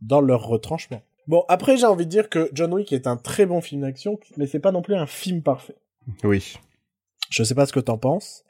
dans 0.00 0.20
leur 0.20 0.46
retranchement. 0.46 1.02
Bon, 1.28 1.44
après, 1.48 1.76
j'ai 1.76 1.86
envie 1.86 2.06
de 2.06 2.10
dire 2.10 2.28
que 2.28 2.50
John 2.52 2.72
Wick 2.74 2.92
est 2.92 3.06
un 3.06 3.16
très 3.16 3.46
bon 3.46 3.60
film 3.60 3.82
d'action, 3.82 4.18
mais 4.36 4.46
c'est 4.46 4.58
pas 4.60 4.72
non 4.72 4.82
plus 4.82 4.94
un 4.94 5.06
film 5.06 5.42
parfait. 5.42 5.76
Oui. 6.24 6.56
Je 7.30 7.42
sais 7.44 7.54
pas 7.54 7.66
ce 7.66 7.72
que 7.72 7.80
t'en 7.80 7.98
penses. 7.98 8.44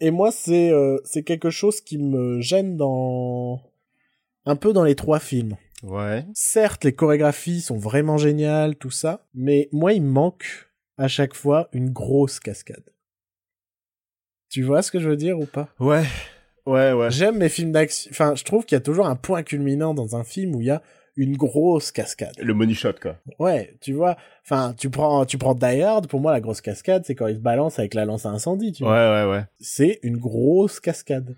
Et 0.00 0.10
moi, 0.10 0.30
c'est 0.32 0.70
euh, 0.70 0.98
c'est 1.04 1.22
quelque 1.22 1.50
chose 1.50 1.80
qui 1.80 1.98
me 1.98 2.40
gêne 2.40 2.76
dans 2.76 3.60
un 4.44 4.56
peu 4.56 4.72
dans 4.72 4.84
les 4.84 4.94
trois 4.94 5.18
films. 5.20 5.56
Ouais. 5.82 6.24
Certes, 6.34 6.84
les 6.84 6.94
chorégraphies 6.94 7.60
sont 7.60 7.78
vraiment 7.78 8.18
géniales, 8.18 8.76
tout 8.76 8.90
ça, 8.90 9.26
mais 9.34 9.68
moi, 9.72 9.92
il 9.94 10.02
me 10.02 10.10
manque 10.10 10.68
à 10.98 11.08
chaque 11.08 11.34
fois 11.34 11.68
une 11.72 11.90
grosse 11.90 12.38
cascade. 12.40 12.84
Tu 14.50 14.62
vois 14.62 14.82
ce 14.82 14.90
que 14.90 14.98
je 15.00 15.08
veux 15.08 15.16
dire 15.16 15.38
ou 15.38 15.46
pas? 15.46 15.68
Ouais. 15.78 16.04
Ouais, 16.66 16.92
ouais. 16.92 17.10
J'aime 17.10 17.38
mes 17.38 17.48
films 17.48 17.72
d'action. 17.72 18.10
Enfin, 18.12 18.34
je 18.34 18.44
trouve 18.44 18.64
qu'il 18.64 18.76
y 18.76 18.78
a 18.78 18.82
toujours 18.82 19.06
un 19.06 19.16
point 19.16 19.42
culminant 19.42 19.94
dans 19.94 20.16
un 20.16 20.24
film 20.24 20.54
où 20.54 20.60
il 20.60 20.66
y 20.66 20.70
a 20.70 20.82
une 21.16 21.36
grosse 21.36 21.90
cascade. 21.90 22.34
Le 22.40 22.52
money 22.54 22.74
shot, 22.74 22.94
quoi. 23.00 23.16
Ouais, 23.38 23.74
tu 23.80 23.92
vois. 23.92 24.16
Enfin, 24.44 24.74
tu 24.76 24.90
prends, 24.90 25.24
tu 25.24 25.38
prends 25.38 25.54
Die 25.54 25.82
Hard. 25.82 26.06
Pour 26.08 26.20
moi, 26.20 26.32
la 26.32 26.40
grosse 26.40 26.60
cascade, 26.60 27.04
c'est 27.06 27.14
quand 27.14 27.26
il 27.28 27.36
se 27.36 27.40
balance 27.40 27.78
avec 27.78 27.94
la 27.94 28.04
lance 28.04 28.26
à 28.26 28.30
incendie. 28.30 28.72
Tu 28.72 28.82
Ouais, 28.84 28.88
vois. 28.88 29.26
ouais, 29.26 29.30
ouais. 29.32 29.44
C'est 29.60 29.98
une 30.02 30.16
grosse 30.18 30.80
cascade. 30.80 31.36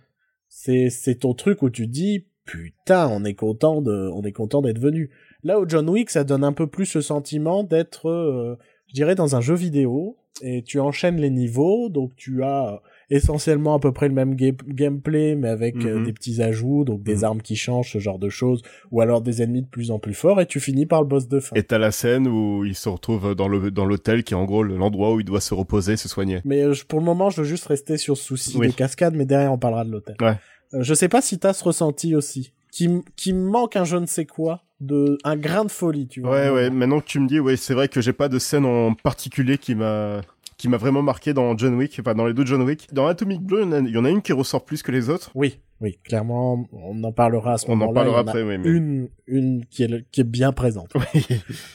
C'est, 0.48 0.90
c'est 0.90 1.16
ton 1.16 1.34
truc 1.34 1.62
où 1.62 1.70
tu 1.70 1.86
dis, 1.86 2.26
putain, 2.44 3.08
on 3.08 3.24
est 3.24 3.34
content 3.34 3.80
de, 3.82 4.10
on 4.12 4.22
est 4.22 4.32
content 4.32 4.60
d'être 4.62 4.78
venu. 4.80 5.10
Là 5.44 5.58
où 5.60 5.68
John 5.68 5.88
Wick, 5.88 6.10
ça 6.10 6.24
donne 6.24 6.44
un 6.44 6.52
peu 6.52 6.66
plus 6.66 6.86
ce 6.86 7.00
sentiment 7.00 7.64
d'être, 7.64 8.08
euh, 8.08 8.58
je 8.88 8.94
dirais, 8.94 9.14
dans 9.14 9.34
un 9.36 9.40
jeu 9.40 9.54
vidéo. 9.54 10.16
Et 10.42 10.62
tu 10.62 10.80
enchaînes 10.80 11.18
les 11.18 11.30
niveaux, 11.30 11.88
donc 11.88 12.14
tu 12.16 12.42
as 12.42 12.80
essentiellement 13.14 13.74
à 13.74 13.78
peu 13.78 13.92
près 13.92 14.08
le 14.08 14.14
même 14.14 14.34
ga- 14.34 14.52
gameplay, 14.66 15.34
mais 15.36 15.48
avec 15.48 15.76
euh, 15.84 15.98
Mhm. 15.98 16.04
des 16.04 16.12
petits 16.12 16.42
ajouts, 16.42 16.84
donc 16.84 17.02
des 17.02 17.16
Mhm. 17.18 17.24
armes 17.24 17.42
qui 17.42 17.56
changent, 17.56 17.92
ce 17.92 17.98
genre 17.98 18.18
de 18.18 18.28
choses, 18.28 18.62
ou 18.90 19.00
alors 19.00 19.20
des 19.20 19.42
ennemis 19.42 19.62
de 19.62 19.68
plus 19.68 19.90
en 19.90 19.98
plus 19.98 20.14
forts, 20.14 20.40
et 20.40 20.46
tu 20.46 20.60
finis 20.60 20.86
par 20.86 21.02
le 21.02 21.06
boss 21.08 21.28
de 21.28 21.38
fin. 21.40 21.54
Et 21.56 21.62
t'as 21.62 21.78
la 21.78 21.90
scène 21.92 22.26
où 22.26 22.64
il 22.64 22.74
se 22.74 22.88
retrouve 22.88 23.34
dans 23.34 23.48
le 23.48 23.70
dans 23.70 23.84
l'hôtel 23.84 24.24
qui 24.24 24.34
est 24.34 24.36
en 24.36 24.44
gros 24.44 24.62
l'endroit 24.62 25.12
où 25.14 25.20
il 25.20 25.24
doit 25.26 25.40
se 25.40 25.54
reposer, 25.54 25.96
se 25.96 26.08
soigner. 26.08 26.40
Mais 26.44 26.62
euh, 26.62 26.74
pour 26.88 26.98
le 26.98 27.04
moment, 27.04 27.30
je 27.30 27.42
veux 27.42 27.46
juste 27.46 27.66
rester 27.66 27.96
sur 27.98 28.16
ce 28.16 28.24
souci 28.24 28.56
Oui. 28.58 28.68
des 28.68 28.72
cascades, 28.72 29.14
mais 29.14 29.26
derrière 29.26 29.52
on 29.52 29.58
parlera 29.58 29.84
de 29.84 29.90
l'hôtel. 29.90 30.16
Ouais. 30.20 30.36
Euh, 30.74 30.82
je 30.82 30.94
sais 30.94 31.08
pas 31.08 31.20
si 31.20 31.38
t'as 31.38 31.52
ce 31.52 31.62
ressenti 31.64 32.16
aussi, 32.16 32.52
qui, 32.70 32.88
qui 33.16 33.32
manque 33.34 33.76
un 33.76 33.84
je 33.84 33.96
ne 33.98 34.06
sais 34.06 34.24
quoi, 34.24 34.62
de 34.80 35.18
un 35.22 35.36
grain 35.36 35.64
de 35.64 35.70
folie, 35.70 36.08
tu 36.08 36.22
vois. 36.22 36.30
Ouais, 36.30 36.50
ouais. 36.50 36.70
Maintenant 36.70 36.98
que 37.00 37.04
tu 37.06 37.20
me 37.20 37.28
dis, 37.28 37.38
ouais, 37.38 37.56
c'est 37.56 37.74
vrai 37.74 37.88
que 37.88 38.00
j'ai 38.00 38.12
pas 38.14 38.28
de 38.28 38.38
scène 38.38 38.64
en 38.64 38.94
particulier 38.94 39.58
qui 39.58 39.74
m'a 39.74 40.22
qui 40.62 40.68
m'a 40.68 40.76
vraiment 40.76 41.02
marqué 41.02 41.34
dans 41.34 41.58
John 41.58 41.74
Wick, 41.74 41.96
enfin 42.00 42.14
dans 42.14 42.24
les 42.24 42.34
deux 42.34 42.46
John 42.46 42.62
Wick. 42.62 42.86
Dans 42.92 43.08
Atomic 43.08 43.40
Blue, 43.42 43.62
il 43.62 43.64
y 43.64 43.66
en 43.66 43.72
a- 43.72 43.78
il 43.80 43.90
y 43.90 43.98
en 43.98 44.04
a 44.04 44.10
une 44.10 44.22
qui 44.22 44.32
ressort 44.32 44.64
plus 44.64 44.80
que 44.82 44.92
les 44.92 45.10
autres. 45.10 45.32
Oui, 45.34 45.58
oui, 45.80 45.98
clairement, 46.04 46.64
on 46.72 47.02
en 47.02 47.10
parlera 47.10 47.54
à 47.54 47.58
ce 47.58 47.66
On 47.68 47.72
en 47.72 47.76
moment-là. 47.78 47.94
parlera 48.00 48.20
y 48.20 48.22
en 48.22 48.26
a 48.26 48.30
après, 48.30 48.42
oui, 48.44 48.58
mais- 48.58 48.68
Une, 48.68 49.08
une 49.26 49.64
qui 49.66 49.82
est, 49.82 49.88
le- 49.88 50.04
qui 50.12 50.20
est 50.20 50.24
bien 50.24 50.52
présente. 50.52 50.92
Oui. 51.14 51.26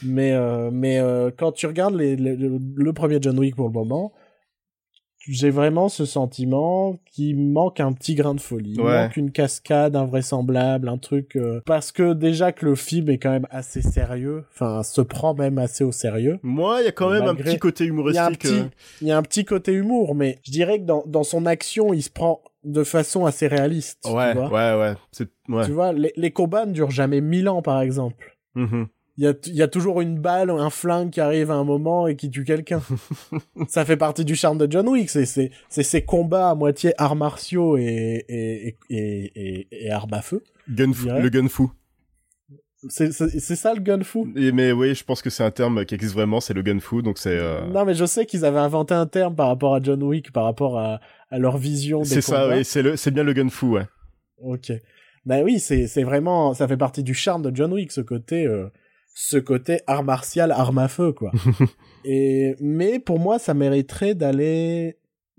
Mais, 0.02 0.32
euh, 0.32 0.70
mais 0.72 0.98
euh, 1.00 1.30
quand 1.36 1.52
tu 1.52 1.66
regardes 1.66 1.96
les, 1.96 2.16
les- 2.16 2.34
le, 2.34 2.58
le 2.76 2.92
premier 2.94 3.18
John 3.20 3.38
Wick 3.38 3.56
pour 3.56 3.66
le 3.66 3.74
moment, 3.74 4.12
j'ai 5.20 5.50
vraiment 5.50 5.88
ce 5.88 6.04
sentiment 6.04 6.96
qu'il 7.10 7.38
manque 7.38 7.80
un 7.80 7.92
petit 7.92 8.14
grain 8.14 8.34
de 8.34 8.40
folie. 8.40 8.72
Il 8.74 8.80
Ouais. 8.80 9.02
manque 9.04 9.16
une 9.16 9.30
cascade 9.32 9.96
invraisemblable, 9.96 10.88
un 10.88 10.98
truc... 10.98 11.36
euh, 11.36 11.60
parce 11.66 11.92
que 11.92 12.12
déjà 12.14 12.52
que 12.52 12.64
le 12.64 12.74
film 12.74 13.08
est 13.10 13.18
quand 13.18 13.30
même 13.30 13.46
assez 13.50 13.82
sérieux, 13.82 14.44
enfin, 14.52 14.82
se 14.82 15.00
prend 15.00 15.34
même 15.34 15.58
assez 15.58 15.84
au 15.84 15.92
sérieux. 15.92 16.38
Moi, 16.42 16.80
il 16.80 16.84
y 16.84 16.88
a 16.88 16.92
quand 16.92 17.10
même 17.10 17.24
Malgré- 17.24 17.42
un 17.42 17.52
petit 17.52 17.58
côté 17.58 17.84
Il 17.84 17.88
y, 17.88 17.90
humoristique. 17.90 18.38
petit, 18.38 18.54
euh, 18.54 18.64
il 19.00 19.08
y 19.08 19.12
a 19.12 19.16
un 19.18 19.22
petit 19.22 19.44
côté 19.44 19.72
humour, 19.72 20.14
mais 20.14 20.38
je 20.44 20.50
dirais 20.52 20.78
que 20.78 20.84
dans, 20.84 21.02
dans 21.06 21.24
son 21.24 21.46
action, 21.46 21.92
il 21.92 22.02
se 22.02 22.10
prend 22.10 22.42
de 22.64 22.84
façon 22.84 23.24
assez 23.26 23.46
réaliste. 23.46 23.98
tu 24.04 24.10
Ouais, 24.12 24.34
vois. 24.34 24.48
ouais, 24.50 24.94
ouais. 25.16 25.26
Tu 25.64 25.72
vois, 25.72 25.92
les, 25.92 26.12
les 26.16 26.30
combats 26.30 26.66
ne 26.66 26.72
durent 26.72 26.90
jamais 26.90 27.20
mille 27.20 27.48
ans, 27.48 27.62
par 27.62 27.80
exemple. 27.80 28.36
Mhm. 28.54 28.88
Il 29.18 29.24
y 29.24 29.26
a, 29.26 29.34
y 29.46 29.62
a 29.62 29.68
toujours 29.68 30.00
une 30.00 30.18
balle, 30.18 30.48
un 30.48 30.70
flingue 30.70 31.10
qui 31.10 31.20
arrive 31.20 31.50
à 31.50 31.54
un 31.54 31.64
moment 31.64 32.06
et 32.06 32.14
qui 32.14 32.30
tue 32.30 32.44
quelqu'un. 32.44 32.80
ça 33.68 33.84
fait 33.84 33.96
partie 33.96 34.24
du 34.24 34.36
charme 34.36 34.58
de 34.58 34.70
John 34.70 34.88
Wick. 34.88 35.10
C'est, 35.10 35.26
c'est, 35.26 35.50
c'est 35.68 35.82
ces 35.82 36.02
combats 36.02 36.50
à 36.50 36.54
moitié 36.54 36.92
arts 36.98 37.16
martiaux 37.16 37.76
et, 37.76 38.24
et, 38.28 38.76
et, 38.90 39.32
et, 39.34 39.66
et- 39.86 39.90
armes 39.90 40.14
à 40.14 40.22
feu. 40.22 40.44
Le 40.68 41.28
gun 41.28 41.48
fou. 41.48 41.72
C'est, 42.88 43.10
ça 43.10 43.74
le 43.74 43.80
gun 43.80 44.04
fou. 44.04 44.28
Et, 44.36 44.52
mais 44.52 44.70
oui, 44.70 44.94
je 44.94 45.02
pense 45.02 45.20
que 45.20 45.30
c'est 45.30 45.42
un 45.42 45.50
terme 45.50 45.84
qui 45.84 45.96
existe 45.96 46.14
vraiment, 46.14 46.40
c'est 46.40 46.54
le 46.54 46.62
gun 46.62 46.78
fou, 46.78 47.02
donc 47.02 47.18
c'est. 47.18 47.36
euh, 47.36 47.66
Non, 47.72 47.84
mais 47.84 47.94
je 47.94 48.04
sais 48.04 48.24
qu'ils 48.24 48.44
avaient 48.44 48.60
inventé 48.60 48.94
un 48.94 49.06
terme 49.06 49.34
par 49.34 49.48
rapport 49.48 49.74
à 49.74 49.80
John 49.82 50.00
Wick, 50.04 50.30
par 50.32 50.44
rapport 50.44 50.78
à, 50.78 51.00
à 51.30 51.38
leur 51.38 51.58
vision 51.58 52.04
C'est 52.04 52.20
ça, 52.20 52.48
oui, 52.48 52.64
c'est 52.64 52.82
le, 52.82 52.96
c'est 52.96 53.10
bien 53.10 53.24
le 53.24 53.32
gun 53.32 53.48
fou, 53.48 53.72
ouais. 53.72 53.86
Ok. 54.40 54.70
Bah 55.26 55.40
oui, 55.42 55.58
c'est 55.58 55.88
c'est 55.88 56.04
vraiment 56.04 56.54
ça 56.54 56.68
fait 56.68 56.76
partie 56.76 57.02
du 57.02 57.14
charme 57.14 57.42
de 57.42 57.54
John 57.54 57.72
Wick 57.72 57.90
ce 57.90 58.00
côté 58.00 58.46
euh, 58.46 58.68
ce 59.20 59.36
côté 59.36 59.80
art 59.88 60.04
martial, 60.04 60.52
arme 60.52 60.78
à 60.78 60.86
feu 60.86 61.12
quoi. 61.12 61.32
Et 62.04 62.54
mais 62.60 63.00
pour 63.00 63.18
moi 63.18 63.40
ça 63.40 63.52
mériterait 63.52 64.14
d'aller 64.14 64.96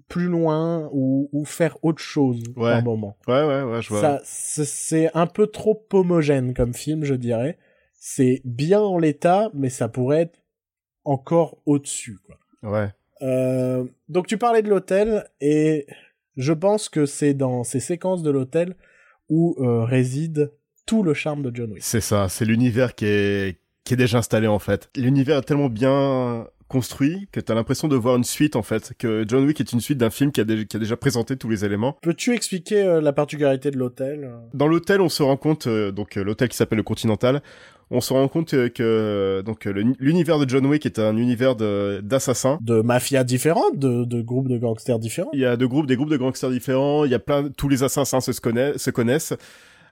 plus 0.10 0.26
loin 0.28 0.90
ou, 0.92 1.30
ou 1.32 1.46
faire 1.46 1.78
autre 1.82 2.02
chose 2.02 2.44
Ouais. 2.58 2.72
par 2.72 2.84
moment. 2.84 3.16
Ouais, 3.28 3.46
ouais, 3.46 3.64
ouais, 3.64 3.82
je 3.82 3.90
vois. 3.90 4.02
Ça 4.02 4.22
c'est- 4.26 4.66
c'est 4.66 5.10
un 5.16 5.28
peu 5.28 5.48
trop 5.48 5.82
homogène 5.94 6.54
comme 6.54 6.74
film, 6.74 7.06
je 7.06 7.14
dirais. 7.14 7.58
C'est 7.94 8.42
bien 8.44 8.82
en 8.82 8.98
l'état, 8.98 9.50
mais 9.54 9.70
ça 9.70 9.88
pourrait 9.88 10.22
être 10.24 10.40
encore 11.06 11.58
au-dessus 11.66 12.18
quoi. 12.26 12.38
Ouais. 12.64 12.90
Euh, 13.22 13.86
donc 14.10 14.28
tu 14.28 14.38
parlais 14.38 14.62
de 14.62 14.70
l'hôtel 14.70 15.26
et 15.40 15.88
je 16.36 16.52
pense 16.52 16.90
que 16.90 17.06
c'est 17.06 17.34
dans 17.34 17.64
ces 17.64 17.80
séquences 17.80 18.24
de 18.24 18.32
l'hôtel 18.32 18.76
où 19.30 19.56
euh, 19.60 19.84
réside 19.86 20.52
tout 20.86 21.04
le 21.04 21.14
charme 21.14 21.44
de 21.44 21.52
John 21.56 21.72
Wick. 21.72 21.84
C'est 21.84 22.02
ça, 22.02 22.28
c'est 22.30 22.46
l'univers 22.46 22.96
qui 22.96 23.06
est, 23.06 23.60
qui 23.84 23.94
est 23.94 23.98
déjà 23.98 24.20
installé 24.20 24.48
en 24.48 24.60
fait. 24.60 24.90
L'univers 24.96 25.38
est 25.38 25.44
tellement 25.44 25.70
bien 25.70 26.48
construit 26.68 27.28
que 27.32 27.40
t'as 27.40 27.56
l'impression 27.56 27.88
de 27.88 27.96
voir 27.96 28.16
une 28.16 28.24
suite 28.24 28.56
en 28.56 28.62
fait, 28.62 28.94
que 29.00 29.26
John 29.28 29.44
Wick 29.46 29.60
est 29.60 29.74
une 29.74 29.82
suite 29.82 29.98
d'un 29.98 30.12
film 30.12 30.32
qui 30.32 30.40
a, 30.40 30.44
dé- 30.44 30.68
qui 30.68 30.78
a 30.78 30.80
déjà 30.80 30.96
présenté 30.96 31.36
tous 31.36 31.50
les 31.50 31.66
éléments. 31.66 31.98
Peux-tu 32.04 32.36
expliquer 32.36 32.84
euh, 32.84 33.02
la 33.02 33.12
particularité 33.12 33.72
de 33.72 33.78
l'hôtel 33.78 34.26
euh? 34.26 34.38
Dans 34.54 34.68
l'hôtel, 34.68 35.02
on 35.02 35.10
se 35.10 35.24
rend 35.24 35.36
compte, 35.36 35.66
euh, 35.66 35.92
donc 35.92 36.16
euh, 36.16 36.24
l'hôtel 36.24 36.48
qui 36.48 36.56
s'appelle 36.56 36.78
le 36.78 36.84
Continental, 36.84 37.42
on 37.90 38.02
se 38.02 38.14
rend 38.14 38.28
compte 38.28 38.52
que 38.52 39.42
donc 39.44 39.66
l'univers 39.66 40.38
de 40.38 40.48
John 40.48 40.64
Wick 40.68 40.86
est 40.86 41.00
un 41.00 41.18
univers 41.18 41.56
d'assassins. 41.56 42.60
De 42.62 42.82
mafias 42.82 43.24
différentes, 43.24 43.80
de, 43.80 44.06
de 44.06 44.22
groupes 44.22 44.48
de 44.48 44.60
gangsters 44.60 45.00
différents? 45.00 45.32
Il 45.34 45.40
y 45.40 45.46
a 45.46 45.58
deux 45.58 45.68
groupes, 45.68 45.88
des 45.88 45.96
groupes 45.96 46.12
de 46.12 46.18
gangsters 46.18 46.52
différents. 46.52 47.04
Il 47.06 47.10
y 47.10 47.16
a 47.16 47.20
plein, 47.20 47.50
tous 47.50 47.68
les 47.68 47.82
assassins 47.82 48.22
se, 48.22 48.32
se 48.32 48.42
connaissent, 48.42 48.78
se 48.78 48.92
connaissent. 48.92 49.34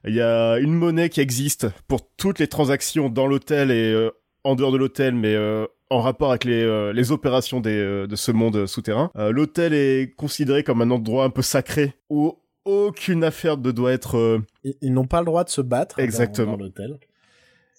Il 0.08 0.16
y 0.16 0.22
a 0.22 0.58
une 0.58 0.74
monnaie 0.74 1.10
qui 1.10 1.22
existe 1.22 1.68
pour 1.88 2.02
toutes 2.18 2.40
les 2.40 2.48
transactions 2.48 3.10
dans 3.10 3.28
l'hôtel 3.28 3.72
et 3.72 3.92
euh, 3.94 4.10
en 4.44 4.56
dehors 4.56 4.72
de 4.72 4.78
l'hôtel, 4.78 5.14
mais 5.16 5.36
euh, 5.36 5.66
en 5.90 6.00
rapport 6.02 6.30
avec 6.30 6.44
les, 6.46 6.64
euh, 6.64 6.94
les 6.94 7.12
opérations 7.12 7.60
des, 7.60 8.06
de 8.08 8.16
ce 8.16 8.32
monde 8.32 8.66
souterrain. 8.68 9.12
L'hôtel 9.16 9.74
est 9.74 10.14
considéré 10.16 10.64
comme 10.64 10.82
un 10.82 10.92
endroit 10.92 11.24
un 11.26 11.30
peu 11.30 11.42
sacré 11.42 11.94
où 12.10 12.34
aucune 12.66 13.24
affaire 13.24 13.58
ne 13.58 13.72
doit 13.72 13.92
être. 13.94 14.42
Ils, 14.64 14.76
ils 14.82 14.94
n'ont 14.94 15.06
pas 15.08 15.20
le 15.20 15.26
droit 15.26 15.44
de 15.44 15.50
se 15.50 15.62
battre 15.62 15.98
dans- 15.98 16.04
Exactement. 16.04 16.58
dans, 16.58 16.64
l'hôtel. 16.64 16.98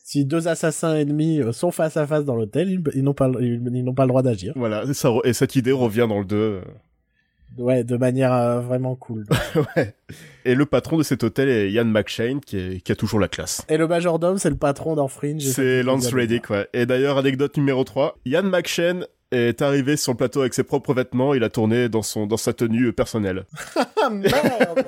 Si 0.03 0.25
deux 0.25 0.49
assassins 0.49 0.95
ennemis 0.97 1.43
sont 1.53 1.71
face 1.71 1.99
à 1.99 2.07
face 2.07 2.25
dans 2.25 2.35
l'hôtel, 2.35 2.71
ils, 2.71 2.83
ils 2.95 3.03
n'ont 3.05 3.13
pas, 3.13 3.31
ils, 3.41 3.61
ils 3.75 3.85
n'ont 3.85 3.93
pas 3.95 4.05
le 4.05 4.09
droit 4.09 4.23
d'agir. 4.23 4.55
voilà, 4.57 4.91
ça, 4.95 5.09
re- 5.11 5.21
et 5.27 5.35
cette 5.35 5.55
idée 5.57 5.73
revient 5.73 6.07
dans 6.09 6.19
le 6.21 6.25
2. 6.25 6.61
Ouais, 7.57 7.83
de 7.83 7.97
manière 7.97 8.33
euh, 8.33 8.61
vraiment 8.61 8.95
cool. 8.95 9.27
ouais. 9.77 9.95
Et 10.45 10.55
le 10.55 10.67
patron 10.67 10.99
de 10.99 11.03
cet 11.03 11.25
hôtel 11.25 11.49
est 11.49 11.73
Ian 11.73 11.87
McShane, 11.87 12.41
qui, 12.41 12.57
est, 12.57 12.81
qui 12.81 12.93
a 12.93 12.97
toujours 12.97 13.19
la 13.19 13.29
classe. 13.29 13.65
Et 13.69 13.77
le 13.77 13.89
majordome, 13.89 14.39
c'est 14.39 14.51
le 14.51 14.57
patron 14.57 14.95
dans 14.95 15.09
Fringe. 15.09 15.45
et 15.45 15.49
ça 15.49 15.55
C'est 15.55 15.83
Lance 15.83 16.13
Reddick, 16.13 16.51
ouais. 16.51 16.69
Et 16.73 16.87
d'ailleurs, 16.87 17.19
anecdote 17.19 17.57
numéro 17.57 17.83
3, 17.83 18.17
Ian 18.27 18.45
McShane 18.45 19.07
est 19.31 19.61
arrivé 19.61 19.97
sur 19.97 20.13
le 20.13 20.17
plateau 20.19 20.41
avec 20.41 20.55
ses 20.55 20.63
propres 20.63 20.95
vêtements, 20.95 21.35
il 21.35 21.45
a 21.45 21.51
tourné 21.51 21.89
dans 21.89 22.03
son 22.03 22.27
dans 22.27 22.37
sa 22.39 22.53
tenue 22.53 22.93
personnelle. 22.93 23.45
Ah 24.03 24.11
merde 24.11 24.85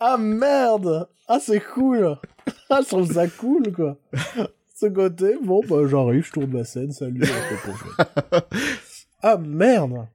Ah 0.00 0.16
merde 0.18 1.08
Ah 1.28 1.38
c'est 1.40 1.60
cool 1.60 2.16
Ah 2.70 2.80
je 2.82 2.88
trouve 2.88 3.12
ça 3.12 3.26
cool 3.28 3.70
quoi 3.72 3.96
Ce 4.74 4.86
côté, 4.86 5.36
bon 5.42 5.60
bah 5.68 5.86
j'arrive, 5.88 6.24
je 6.24 6.32
tourne 6.32 6.50
ma 6.52 6.64
scène, 6.64 6.92
salut. 6.92 7.20
Ah 9.22 9.36
merde 9.38 10.06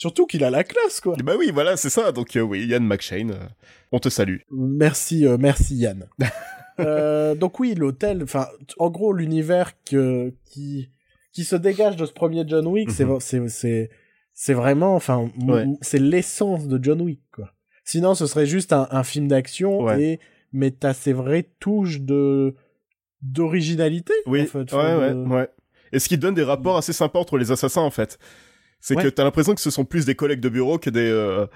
Surtout 0.00 0.24
qu'il 0.26 0.42
a 0.44 0.50
la 0.50 0.64
classe 0.64 0.98
quoi 1.00 1.14
Et 1.18 1.22
bah 1.22 1.34
oui, 1.38 1.50
voilà, 1.52 1.76
c'est 1.76 1.90
ça. 1.90 2.10
Donc 2.10 2.34
euh, 2.34 2.40
oui, 2.40 2.64
Ian 2.66 2.80
McShane, 2.80 3.32
euh, 3.32 3.46
on 3.92 3.98
te 3.98 4.08
salue. 4.08 4.38
Merci, 4.50 5.26
euh, 5.26 5.36
merci 5.38 5.76
Yann. 5.76 6.08
Donc 7.38 7.60
oui, 7.60 7.74
l'hôtel, 7.74 8.22
enfin, 8.22 8.48
en 8.78 8.88
gros, 8.88 9.12
l'univers 9.12 9.72
que, 9.84 10.32
qui, 10.46 10.88
qui 11.32 11.44
se 11.44 11.54
dégage 11.56 11.96
de 11.96 12.06
ce 12.06 12.12
premier 12.12 12.44
John 12.48 12.66
Wick, 12.66 12.90
c'est, 12.90 13.04
Mhm. 13.04 13.20
c'est, 13.20 13.48
c'est, 13.50 13.90
c'est 14.32 14.54
vraiment, 14.54 14.94
enfin, 14.94 15.30
Ouais. 15.46 15.66
c'est 15.82 15.98
l'essence 15.98 16.66
de 16.66 16.82
John 16.82 17.02
Wick, 17.02 17.20
quoi. 17.34 17.52
Sinon, 17.84 18.14
ce 18.14 18.24
serait 18.26 18.46
juste 18.46 18.72
un, 18.72 18.88
un 18.90 19.02
film 19.02 19.28
d'action 19.28 19.82
Ouais. 19.82 20.02
et, 20.02 20.20
mais 20.54 20.70
t'as 20.70 20.94
ces 20.94 21.12
vraies 21.12 21.50
touches 21.60 22.00
de, 22.00 22.54
d'originalité. 23.20 24.14
Oui, 24.26 24.42
en 24.42 24.46
fait, 24.46 24.58
ouais, 24.60 24.66
enfin, 24.72 24.98
ouais, 24.98 25.10
de- 25.14 25.28
ouais. 25.28 25.48
Et 25.92 25.98
ce 25.98 26.08
qui 26.08 26.16
donne 26.16 26.34
des 26.34 26.42
rapports 26.44 26.76
assez 26.76 26.92
sympas 26.92 27.18
entre 27.18 27.36
les 27.36 27.50
assassins, 27.52 27.82
en 27.82 27.90
fait. 27.90 28.18
C'est 28.80 28.96
Ouais. 28.96 29.02
que 29.02 29.08
t'as 29.08 29.24
l'impression 29.24 29.54
que 29.54 29.60
ce 29.60 29.70
sont 29.70 29.84
plus 29.84 30.06
des 30.06 30.14
collègues 30.14 30.40
de 30.40 30.48
bureau 30.48 30.78
que 30.78 30.90
des... 30.90 31.08
euh, 31.10 31.46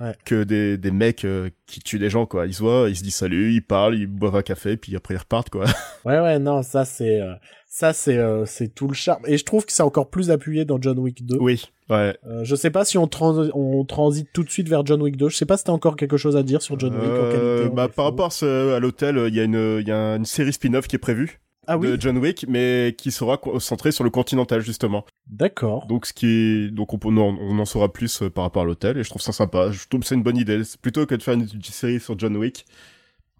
Ouais. 0.00 0.14
que 0.24 0.44
des, 0.44 0.78
des 0.78 0.92
mecs 0.92 1.24
euh, 1.24 1.50
qui 1.66 1.80
tuent 1.80 1.98
des 1.98 2.08
gens, 2.08 2.24
quoi. 2.24 2.46
Ils 2.46 2.54
se 2.54 2.62
voient, 2.62 2.86
ils 2.88 2.94
se 2.94 3.02
disent 3.02 3.16
salut, 3.16 3.52
ils 3.52 3.62
parlent, 3.62 3.96
ils 3.96 4.06
boivent 4.06 4.36
un 4.36 4.42
café, 4.42 4.76
puis 4.76 4.94
après 4.94 5.14
ils 5.14 5.18
repartent, 5.18 5.50
quoi. 5.50 5.64
Ouais, 6.04 6.20
ouais, 6.20 6.38
non, 6.38 6.62
ça 6.62 6.84
c'est, 6.84 7.20
euh, 7.20 7.34
ça 7.68 7.92
c'est, 7.92 8.16
c'est 8.46 8.72
tout 8.72 8.86
le 8.86 8.94
charme. 8.94 9.20
Et 9.26 9.36
je 9.36 9.44
trouve 9.44 9.66
que 9.66 9.72
c'est 9.72 9.82
encore 9.82 10.08
plus 10.08 10.30
appuyé 10.30 10.64
dans 10.64 10.80
John 10.80 11.00
Wick 11.00 11.26
2. 11.26 11.38
oui, 11.40 11.64
ouais. 11.90 12.16
Je 12.44 12.54
sais 12.54 12.70
pas 12.70 12.84
si 12.84 12.96
on, 12.96 13.08
trans 13.08 13.48
on 13.54 13.84
transite 13.84 14.28
tout 14.32 14.44
de 14.44 14.50
suite 14.50 14.68
vers 14.68 14.86
John 14.86 15.02
Wick 15.02 15.16
2. 15.16 15.30
Je 15.30 15.36
sais 15.36 15.46
pas 15.46 15.56
si 15.56 15.64
t'as 15.64 15.72
encore 15.72 15.96
quelque 15.96 16.16
chose 16.16 16.36
à 16.36 16.44
dire 16.44 16.62
sur 16.62 16.78
John 16.78 16.94
Wick 16.94 17.02
en 17.02 17.30
qualité. 17.32 17.74
bah, 17.74 17.88
par 17.88 18.04
rapport 18.04 18.30
à, 18.40 18.44
à 18.76 18.78
l'hôtel, 18.78 19.20
il 19.26 19.34
y 19.34 19.40
a 19.40 19.42
une, 19.42 19.78
il 19.80 19.88
y 19.88 19.90
a 19.90 20.14
une 20.14 20.24
série 20.26 20.52
spin-off 20.52 20.86
qui 20.86 20.94
est 20.94 21.00
prévue 21.00 21.40
ah 21.68 21.76
oui, 21.76 21.88
de 21.88 22.00
John 22.00 22.16
Wick, 22.18 22.46
mais 22.48 22.94
qui 22.96 23.10
sera 23.10 23.38
centrée 23.60 23.92
sur 23.92 24.02
le 24.02 24.10
Continental 24.10 24.62
justement. 24.62 25.04
d'accord. 25.26 25.86
Donc 25.86 26.06
ce 26.06 26.14
qui 26.14 26.26
est, 26.26 26.70
donc 26.70 26.94
on, 27.04 27.16
en 27.18 27.64
saura 27.66 27.92
plus 27.92 28.22
euh, 28.22 28.30
par 28.30 28.44
rapport 28.44 28.62
à 28.62 28.64
l'hôtel 28.64 28.96
et 28.96 29.04
je 29.04 29.10
trouve 29.10 29.22
ça 29.22 29.32
sympa. 29.32 29.70
Je 29.70 29.86
trouve 29.86 30.00
que 30.00 30.06
c'est 30.06 30.14
une 30.14 30.22
bonne 30.22 30.38
idée. 30.38 30.62
Plutôt 30.80 31.04
que 31.04 31.14
de 31.14 31.22
faire 31.22 31.34
une, 31.34 31.46
une 31.52 31.62
série 31.62 32.00
sur 32.00 32.18
John 32.18 32.36
Wick, 32.36 32.64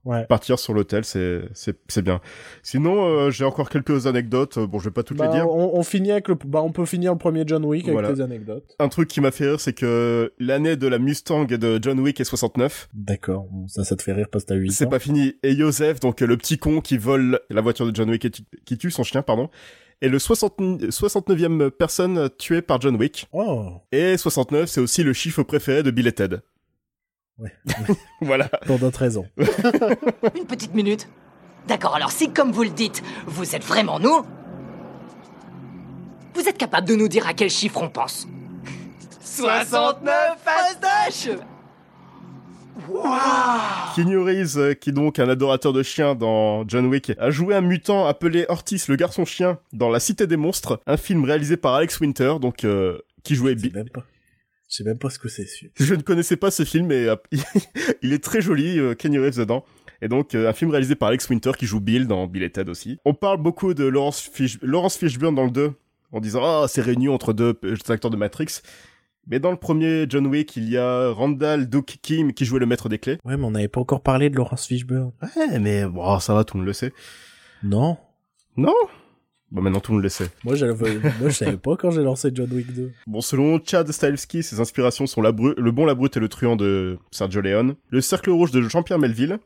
Ouais. 0.09 0.25
partir 0.27 0.59
sur 0.59 0.73
l'hôtel, 0.75 1.05
c'est 1.05 1.43
c'est 1.53 1.77
c'est 1.89 2.03
bien. 2.03 2.21
Sinon, 2.63 3.05
euh, 3.05 3.31
j'ai 3.31 3.45
encore 3.45 3.69
quelques 3.69 4.07
anecdotes. 4.07 4.57
Euh, 4.59 4.67
Bon, 4.67 4.79
je 4.79 4.87
vais 4.87 4.91
pas 4.91 5.03
toutes 5.03 5.19
Bah, 5.19 5.27
les 5.27 5.33
dire. 5.35 5.49
on, 5.51 5.79
on 5.79 5.83
finit 5.83 6.11
avec 6.13 6.29
le, 6.29 6.35
bah, 6.35 6.63
on 6.63 6.73
peut 6.73 6.87
finir 6.87 7.13
le 7.13 7.19
premier 7.19 7.45
John 7.47 7.65
Wick 7.65 7.89
avec 7.89 8.15
des 8.15 8.21
anecdotes. 8.23 8.75
Un 8.79 8.89
truc 8.89 9.09
qui 9.09 9.21
m'a 9.21 9.31
fait 9.31 9.49
rire, 9.51 9.61
c'est 9.61 9.75
que 9.75 10.33
l'année 10.39 10.77
de 10.77 10.87
la 10.89 10.99
Mustang 10.99 11.45
de 11.47 11.79
John 11.83 12.01
Wick 12.01 12.21
est 12.21 12.25
69. 12.25 12.89
D'accord. 12.95 13.47
Ça, 13.67 13.85
ça 13.85 13.97
te 13.97 14.03
fait 14.03 14.13
rire 14.15 14.29
parce 14.33 14.45
que 14.45 14.49
t'as 14.49 14.55
8 14.57 14.73
C'est 14.73 14.89
pas 14.89 14.99
fini. 14.99 15.35
Et 15.43 15.55
Joseph, 15.55 16.01
donc 16.01 16.21
le 16.23 16.37
petit 16.39 16.59
con 16.59 16.81
qui 16.81 16.97
vole 16.97 17.41
la 17.51 17.61
voiture 17.61 17.87
de 17.87 17.95
John 17.95 18.09
Wick 18.11 18.25
et 18.25 18.31
qui 18.65 18.79
tue 18.79 18.91
son 18.91 19.03
chien, 19.03 19.23
pardon, 19.23 19.51
est 20.01 20.09
le 20.09 20.19
60, 20.19 20.85
69e 20.85 21.71
personne 21.71 22.31
tuée 22.39 22.63
par 22.63 22.81
John 22.81 22.97
Wick. 22.97 23.27
Oh, 23.33 23.73
Et 23.93 24.17
69, 24.17 24.69
c'est 24.69 24.81
aussi 24.81 25.03
le 25.03 25.13
chiffre 25.13 25.43
préféré 25.43 25.83
de 25.83 25.91
Bill 25.91 26.07
et 26.07 26.13
Ted. 26.13 26.39
Ouais. 27.39 27.53
voilà. 28.21 28.49
pour 28.67 28.79
d'autres 28.79 29.01
raisons. 29.01 29.27
Une 29.39 30.47
petite 30.47 30.75
minute. 30.75 31.09
D'accord, 31.67 31.95
alors 31.95 32.11
si, 32.11 32.33
comme 32.33 32.51
vous 32.51 32.63
le 32.63 32.71
dites, 32.71 33.03
vous 33.27 33.55
êtes 33.55 33.65
vraiment 33.65 34.01
nous, 34.01 34.25
vous 36.35 36.49
êtes 36.49 36.57
capable 36.57 36.89
de 36.89 36.95
nous 36.95 37.09
dire 37.09 37.27
à 37.27 37.35
quel 37.35 37.51
chiffre 37.51 37.83
on 37.83 37.91
pense 37.91 38.27
69 39.21 40.39
Fastache 40.43 41.29
Keanu 43.95 44.19
Reeves, 44.19 44.57
euh, 44.57 44.75
qui 44.75 44.91
est 44.91 44.93
donc 44.93 45.19
un 45.19 45.29
adorateur 45.29 45.73
de 45.73 45.83
chiens 45.83 46.15
dans 46.15 46.67
John 46.69 46.87
Wick, 46.87 47.13
a 47.19 47.31
joué 47.31 47.55
un 47.55 47.61
mutant 47.61 48.07
appelé 48.07 48.47
Ortis 48.49 48.83
le 48.89 48.97
garçon 48.97 49.25
chien 49.25 49.59
dans 49.73 49.91
La 49.91 50.01
Cité 50.01 50.27
des 50.27 50.37
monstres, 50.37 50.81
un 50.87 50.97
film 50.97 51.25
réalisé 51.25 51.57
par 51.57 51.75
Alex 51.75 52.01
Winter, 52.01 52.35
donc 52.41 52.65
euh, 52.65 52.99
qui 53.25 53.35
jouait 53.35 53.57
Je 53.59 53.69
Je 54.69 54.77
sais 54.77 54.85
même 54.85 54.99
pas 54.99 55.11
ce 55.11 55.19
que 55.19 55.29
c'est. 55.29 55.47
Je 55.77 55.95
ne 55.95 56.03
connaissais 56.03 56.37
pas 56.37 56.51
ce 56.51 56.65
film, 56.65 56.87
mais 56.89 57.09
euh, 57.09 57.17
il 58.03 58.13
est 58.13 58.23
très 58.23 58.41
joli, 58.41 58.79
euh, 58.79 58.95
Keanu 58.95 59.21
Reeves 59.21 59.39
dedans. 59.39 59.65
Et 60.01 60.09
donc, 60.09 60.35
euh, 60.35 60.49
un 60.49 60.53
film 60.53 60.71
réalisé 60.71 60.95
par 60.95 61.09
Alex 61.09 61.29
Winter 61.29 61.53
qui 61.59 61.67
joue 61.67 61.81
Bill 61.81 62.07
dans 62.07 62.27
Bill 62.27 62.43
et 62.43 62.51
Ted 62.51 62.71
aussi. 62.71 62.99
On 63.05 63.15
parle 63.15 63.39
beaucoup 63.39 63.75
de 63.75 63.85
Laurence, 63.85 64.21
Fish... 64.21 64.59
Laurence 64.63 64.97
Fishburne 64.97 65.35
dans 65.35 65.45
le 65.45 65.51
2, 65.51 65.73
en 66.13 66.21
disant 66.21 66.43
«Ah, 66.45 66.67
c'est 66.69 66.83
réuni 66.83 67.09
entre 67.09 67.33
deux 67.33 67.59
euh, 67.65 67.77
acteurs 67.89 68.11
de 68.11 68.17
Matrix». 68.17 68.61
Mais 69.31 69.41
dans 69.41 69.51
le 69.51 69.59
premier 69.59 70.07
John 70.09 70.27
Wick, 70.27 70.57
il 70.57 70.71
y 70.71 70.79
a 70.79 71.11
Randall 71.11 71.69
Duke 71.69 71.99
Kim 72.01 72.33
qui 72.33 72.47
jouait 72.47 72.61
le 72.61 72.67
maître 72.67 72.89
des 72.89 72.99
clés. 72.99 73.19
Ouais, 73.27 73.37
mais 73.37 73.45
on 73.45 73.51
n'avait 73.51 73.69
pas 73.69 73.81
encore 73.81 74.03
parlé 74.03 74.31
de 74.31 74.37
Laurence 74.37 74.67
Fishburne. 74.67 75.13
Ouais, 75.37 75.59
mais 75.59 75.85
bon, 75.85 76.19
ça 76.19 76.33
va, 76.33 76.45
tout 76.45 76.57
le 76.57 76.61
monde 76.61 76.69
le 76.69 76.73
sait. 76.73 76.95
Non. 77.63 77.99
Non? 78.57 78.73
Bon, 79.51 79.63
maintenant 79.63 79.81
tout 79.81 79.93
le 79.93 79.97
monde 79.97 80.03
le 80.05 80.09
sait. 80.11 80.29
Moi, 80.45 80.55
j'avais, 80.57 80.75
moi, 81.21 81.29
je 81.29 81.31
savais 81.31 81.57
pas 81.57 81.77
quand 81.77 81.91
j'ai 81.91 82.03
lancé 82.03 82.31
John 82.35 82.49
Wick 82.53 82.73
2. 82.75 82.91
Bon, 83.07 83.21
selon 83.23 83.59
Chad 83.65 83.91
Stahelski, 83.91 84.43
ses 84.43 84.61
inspirations 84.61 85.07
sont 85.07 85.23
la 85.23 85.33
bru- 85.33 85.55
Le 85.57 85.71
bon, 85.73 85.87
la 85.87 85.95
brute 85.95 86.17
et 86.17 86.21
le 86.21 86.29
truand 86.29 86.57
de 86.57 86.99
Sergio 87.11 87.41
Leone, 87.41 87.75
Le 87.91 88.01
cercle 88.03 88.31
rouge 88.31 88.51
de 88.51 88.61
Jean-Pierre 88.63 88.99
Melville, 88.99 89.39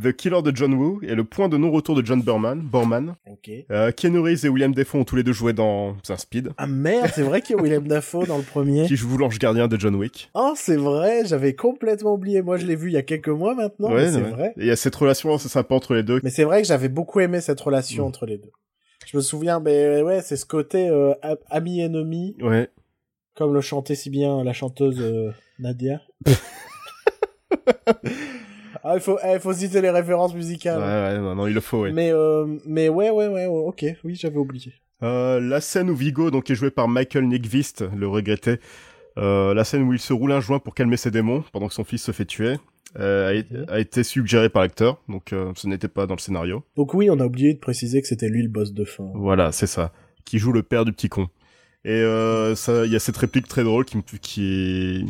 The 0.00 0.12
Killer 0.12 0.40
de 0.42 0.54
John 0.54 0.72
Woo 0.74 1.00
et 1.02 1.16
Le 1.16 1.24
point 1.24 1.48
de 1.48 1.56
non-retour 1.56 1.96
de 1.96 2.06
John 2.06 2.22
Borman. 2.22 2.60
Borman. 2.60 3.16
Ok. 3.28 3.50
Euh, 3.72 3.90
Keanu 3.90 4.20
Reeves 4.20 4.44
et 4.44 4.48
William 4.48 4.72
Defoe 4.72 4.98
ont 4.98 5.04
tous 5.04 5.16
les 5.16 5.24
deux 5.24 5.32
joué 5.32 5.52
dans 5.52 5.96
un 6.08 6.16
Speed, 6.16 6.50
Ah 6.58 6.68
merde, 6.68 7.10
c'est 7.12 7.22
vrai 7.22 7.40
qu'il 7.42 7.56
y 7.56 7.58
a 7.58 7.62
William 7.62 7.86
Dafoe 7.86 8.24
dans 8.26 8.36
le 8.36 8.44
premier. 8.44 8.86
qui 8.86 8.94
joue 8.94 9.16
l'ange 9.18 9.38
gardien 9.40 9.66
de 9.66 9.76
John 9.78 9.96
Wick. 9.96 10.30
Oh, 10.34 10.52
c'est 10.54 10.76
vrai, 10.76 11.22
j'avais 11.24 11.54
complètement 11.54 12.14
oublié. 12.14 12.40
Moi, 12.42 12.56
je 12.56 12.66
l'ai 12.66 12.76
vu 12.76 12.90
il 12.90 12.94
y 12.94 12.98
a 12.98 13.02
quelques 13.02 13.28
mois 13.28 13.54
maintenant, 13.56 13.90
mais 13.90 14.10
c'est 14.12 14.22
ouais. 14.22 14.30
vrai. 14.30 14.48
Et 14.58 14.60
il 14.62 14.66
y 14.66 14.70
a 14.70 14.76
cette 14.76 14.94
relation 14.94 15.34
assez 15.34 15.48
sympa 15.48 15.74
entre 15.74 15.94
les 15.94 16.04
deux. 16.04 16.20
Mais 16.22 16.30
c'est 16.30 16.44
vrai 16.44 16.62
que 16.62 16.68
j'avais 16.68 16.88
beaucoup 16.88 17.18
aimé 17.18 17.40
cette 17.40 17.60
relation 17.60 18.04
Mm. 18.04 18.06
entre 18.08 18.26
les 18.26 18.38
deux. 18.38 18.50
Je 19.10 19.16
me 19.16 19.22
souviens, 19.22 19.58
mais 19.58 20.02
ouais, 20.02 20.20
c'est 20.20 20.36
ce 20.36 20.44
côté 20.44 20.86
euh, 20.90 21.14
a- 21.22 21.36
ami-ennemi, 21.48 22.36
Ouais. 22.42 22.68
comme 23.34 23.54
le 23.54 23.62
chantait 23.62 23.94
si 23.94 24.10
bien 24.10 24.44
la 24.44 24.52
chanteuse 24.52 25.00
euh, 25.00 25.30
Nadia. 25.58 26.02
ah, 28.84 28.94
il 28.94 29.00
faut, 29.00 29.18
eh, 29.24 29.38
faut 29.38 29.52
citer 29.54 29.80
les 29.80 29.90
références 29.90 30.32
Ouais, 30.32 30.36
musicales. 30.36 30.78
ouais, 30.80 31.18
non, 31.20 31.34
non, 31.34 31.46
il 31.46 31.54
le 31.54 31.60
faut, 31.60 31.82
ouais. 31.82 31.92
Mais, 31.92 32.12
euh, 32.12 32.46
mais 32.66 32.88
ouais, 32.88 33.10
ouais, 33.10 33.28
ouais, 33.28 33.46
ouais, 33.46 33.64
ok, 33.66 33.84
oui, 34.04 34.14
j'avais 34.14 34.36
oublié. 34.36 34.72
Euh, 35.02 35.40
la 35.40 35.60
scène 35.60 35.90
où 35.90 35.94
Vigo, 35.94 36.30
donc, 36.30 36.50
est 36.50 36.54
joué 36.54 36.70
par 36.70 36.88
Michael 36.88 37.28
Nyqvist, 37.28 37.84
le 37.96 38.08
regretté, 38.08 38.58
euh, 39.16 39.54
la 39.54 39.64
scène 39.64 39.82
où 39.82 39.92
il 39.92 40.00
se 40.00 40.12
roule 40.12 40.32
un 40.32 40.40
joint 40.40 40.58
pour 40.58 40.74
calmer 40.74 40.96
ses 40.96 41.10
démons 41.10 41.42
pendant 41.52 41.68
que 41.68 41.74
son 41.74 41.84
fils 41.84 42.02
se 42.02 42.12
fait 42.12 42.24
tuer, 42.26 42.56
euh, 42.98 43.28
a, 43.28 43.34
été- 43.34 43.56
a 43.68 43.78
été 43.78 44.02
suggérée 44.02 44.48
par 44.48 44.62
l'acteur, 44.62 45.00
donc 45.08 45.32
euh, 45.32 45.52
ce 45.56 45.66
n'était 45.66 45.88
pas 45.88 46.06
dans 46.06 46.14
le 46.14 46.20
scénario. 46.20 46.64
Donc 46.76 46.94
oui, 46.94 47.10
on 47.10 47.20
a 47.20 47.24
oublié 47.26 47.52
de 47.54 47.58
préciser 47.58 48.00
que 48.00 48.08
c'était 48.08 48.28
lui 48.28 48.42
le 48.42 48.48
boss 48.48 48.72
de 48.72 48.84
fin. 48.84 49.10
Voilà, 49.14 49.52
c'est 49.52 49.66
ça. 49.66 49.92
Qui 50.24 50.38
joue 50.38 50.52
le 50.52 50.62
père 50.62 50.84
du 50.84 50.92
petit 50.92 51.08
con. 51.08 51.28
Et 51.84 51.90
euh, 51.92 52.54
ça, 52.54 52.84
il 52.86 52.92
y 52.92 52.96
a 52.96 52.98
cette 52.98 53.16
réplique 53.16 53.46
très 53.48 53.62
drôle 53.64 53.84
qui 53.84 53.96
me, 53.98 54.02
qui 54.02 55.06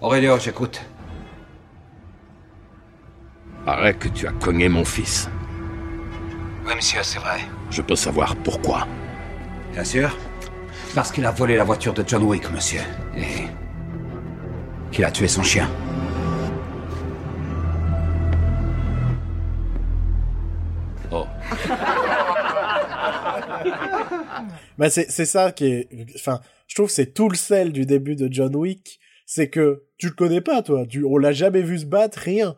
Aurélio, 0.00 0.38
j'écoute. 0.38 0.82
Paraît 3.64 3.94
que 3.94 4.08
tu 4.08 4.26
as 4.26 4.32
cogné 4.32 4.68
mon 4.68 4.84
fils. 4.84 5.28
Oui, 6.66 6.74
monsieur, 6.74 7.00
c'est 7.02 7.18
vrai. 7.18 7.40
Je 7.70 7.82
peux 7.82 7.96
savoir 7.96 8.36
pourquoi. 8.36 8.86
Bien 9.72 9.84
sûr. 9.84 10.16
Parce 10.96 11.12
qu'il 11.12 11.26
a 11.26 11.30
volé 11.30 11.56
la 11.56 11.64
voiture 11.64 11.92
de 11.92 12.02
John 12.06 12.22
Wick, 12.22 12.50
monsieur. 12.50 12.80
Et. 13.14 13.48
qu'il 14.90 15.04
a 15.04 15.10
tué 15.10 15.28
son 15.28 15.42
chien. 15.42 15.68
Oh, 21.12 21.26
Bah 24.78 24.88
c'est 24.88 25.10
c'est 25.10 25.26
ça 25.26 25.52
qui 25.52 25.66
est 25.66 25.88
enfin 26.14 26.40
je 26.66 26.74
trouve 26.74 26.86
que 26.86 26.92
c'est 26.94 27.12
tout 27.12 27.28
le 27.28 27.36
sel 27.36 27.72
du 27.72 27.84
début 27.84 28.16
de 28.16 28.32
John 28.32 28.56
Wick, 28.56 28.98
c'est 29.26 29.50
que 29.50 29.82
tu 29.98 30.06
le 30.06 30.14
connais 30.14 30.40
pas 30.40 30.62
toi, 30.62 30.86
tu 30.88 31.04
on 31.04 31.18
l'a 31.18 31.32
jamais 31.32 31.60
vu 31.60 31.78
se 31.78 31.84
battre 31.84 32.18
rien. 32.20 32.56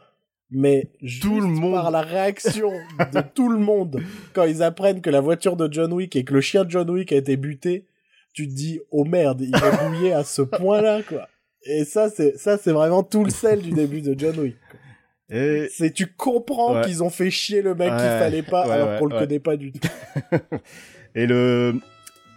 Mais 0.53 0.93
Tout 1.21 1.41
le 1.41 1.49
monde. 1.49 1.75
par 1.75 1.91
la 1.91 2.03
réaction 2.03 2.71
de 3.13 3.21
tout 3.35 3.49
le 3.51 3.59
monde 3.59 4.01
quand 4.33 4.45
ils 4.45 4.63
apprennent 4.63 5.01
que 5.01 5.11
la 5.11 5.21
voiture 5.21 5.57
de 5.57 5.69
John 5.71 5.93
Wick 5.93 6.15
et 6.15 6.23
que 6.25 6.33
le 6.33 6.41
chien 6.41 6.65
de 6.65 6.71
John 6.71 6.89
Wick 6.89 7.13
a 7.13 7.17
été 7.17 7.37
buté, 7.37 7.85
tu 8.39 8.47
te 8.49 8.53
dis 8.55 8.79
oh 8.93 9.05
merde, 9.05 9.41
il 9.41 9.51
va 9.51 9.71
bouiller 9.89 10.13
à 10.13 10.23
ce 10.23 10.43
point-là 10.43 11.03
quoi. 11.03 11.27
Et 11.65 11.85
ça 11.85 12.09
c'est 12.09 12.39
ça 12.39 12.57
c'est 12.57 12.71
vraiment 12.73 13.03
tout 13.03 13.25
le 13.25 13.31
sel 13.31 13.61
du 13.63 13.71
début 13.73 14.01
de 14.01 14.15
John 14.17 14.39
Wick. 14.39 14.57
quoi. 14.71 15.37
Et 15.37 15.69
C'est 15.73 15.91
tu 15.93 16.07
comprends 16.07 16.77
Ouais. 16.77 16.83
qu'ils 16.85 17.03
ont 17.03 17.11
fait 17.11 17.31
chier 17.31 17.63
le 17.63 17.75
mec 17.75 17.89
qu'il 17.89 17.97
Ouais, 17.97 18.19
fallait 18.21 18.43
pas 18.45 18.67
ouais, 18.67 18.73
alors 18.75 18.99
qu'on 18.99 19.07
le 19.07 19.19
connaît 19.19 19.41
pas 19.41 19.57
du 19.57 19.73
tout. 19.73 19.89
et 21.17 21.27
le 21.27 21.75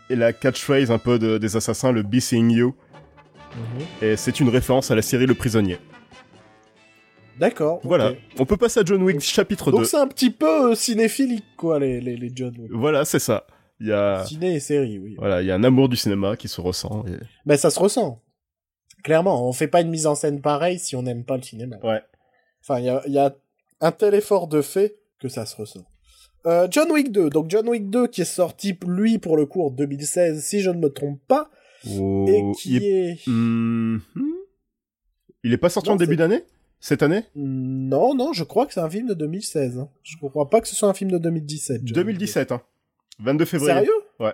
et 0.10 0.16
la 0.16 0.34
catchphrase 0.34 0.90
un 0.90 0.98
peu 0.98 1.20
de- 1.20 1.38
des 1.38 1.56
assassins, 1.56 1.92
le 1.92 2.02
Be 2.02 2.20
Seeing 2.20 2.50
You. 2.52 2.76
Et 4.02 4.16
c'est 4.18 4.40
une 4.40 4.50
référence 4.50 4.90
à 4.92 4.96
la 4.96 5.02
série 5.04 5.26
Le 5.28 5.36
Prisonnier. 5.36 5.78
D'accord. 7.40 7.80
Voilà. 7.84 8.14
On 8.40 8.46
peut 8.46 8.58
passer 8.58 8.80
à 8.82 8.84
John 8.86 9.02
Wick 9.04 9.20
chapitre 9.22 9.72
2. 9.72 9.78
Donc 9.78 9.86
c'est 9.86 9.98
un 9.98 10.08
petit 10.08 10.30
peu 10.32 10.72
euh, 10.72 10.76
cinéphilique, 10.76 11.46
quoi, 11.58 11.80
les, 11.80 12.00
les, 12.02 12.16
les 12.18 12.32
John 12.36 12.54
Wick. 12.58 12.72
Voilà, 12.74 13.06
c'est 13.06 13.20
ça. 13.20 13.46
Il 13.84 13.88
y 13.88 13.92
a 13.94 14.24
Ciné 14.26 14.54
et 14.56 14.60
série, 14.60 15.00
oui. 15.00 15.16
voilà, 15.18 15.42
il 15.42 15.48
y 15.48 15.52
a 15.52 15.56
un 15.56 15.64
amour 15.64 15.90
du 15.90 15.96
cinéma 15.98 16.38
qui 16.38 16.48
se 16.48 16.62
ressent. 16.62 17.04
et- 17.08 17.18
Mais 17.48 17.58
ça 17.58 17.72
se 17.72 17.80
ressent. 17.80 18.22
Clairement, 19.04 19.48
on 19.48 19.54
fait 19.54 19.68
pas 19.68 19.82
une 19.82 19.90
mise 19.90 20.06
en 20.06 20.14
scène 20.14 20.40
pareille 20.42 20.78
si 20.78 20.96
on 20.96 21.02
n'aime 21.02 21.24
pas 21.26 21.36
le 21.36 21.42
cinéma. 21.42 21.78
Ouais. 21.84 22.02
Enfin, 22.64 22.80
il 22.80 22.86
y 22.86 22.90
a, 22.90 23.02
y 23.08 23.18
a 23.18 23.36
un 23.80 23.92
tel 23.92 24.14
effort 24.14 24.48
de 24.48 24.62
fait 24.62 24.98
que 25.20 25.28
ça 25.30 25.48
se 25.48 25.56
ressent. 25.56 25.84
Euh, 26.46 26.68
John 26.70 26.92
Wick 26.92 27.12
2. 27.12 27.30
Donc 27.32 27.50
John 27.50 27.68
Wick 27.68 27.90
2 27.90 28.06
qui 28.08 28.22
est 28.22 28.26
sorti, 28.26 28.78
lui, 28.88 29.18
pour 29.18 29.36
le 29.38 29.48
coup, 29.48 29.64
en 29.66 29.72
2016, 29.72 30.44
si 30.44 30.60
je 30.62 30.70
ne 30.70 30.78
me 30.78 30.90
trompe 30.90 31.20
pas, 31.28 31.50
Oh, 32.00 32.26
et 32.30 32.44
qui 32.60 32.76
il 32.76 32.84
est... 32.84 33.10
est... 33.14 33.28
Hmm, 33.28 33.96
hmm. 34.14 34.22
Il 35.44 35.52
est 35.54 35.58
pas 35.58 35.70
sorti 35.70 35.90
Non, 35.90 35.96
en 35.96 35.98
début 35.98 36.16
d'année? 36.16 36.44
Cette 36.80 37.02
année? 37.02 37.24
Non, 37.36 38.14
non, 38.14 38.34
je 38.34 38.44
crois 38.44 38.68
que 38.68 38.74
c'est 38.74 38.80
un 38.80 38.90
film 38.90 39.08
de 39.08 39.16
2016. 39.16 39.80
hein. 39.80 39.90
Je 40.04 40.16
ne 40.22 40.30
crois 40.30 40.48
pas 40.50 40.62
que 40.62 40.68
ce 40.68 40.76
soit 40.76 40.90
un 40.90 40.94
film 40.94 41.10
de 41.10 41.18
2017. 41.18 41.78
John 41.78 41.86
Wick 41.86 41.94
2. 41.96 42.04
2017, 42.04 42.52
hein. 42.52 42.62
22 43.20 43.46
février. 43.46 43.74
Sérieux? 43.74 43.92
Ouais. 44.20 44.34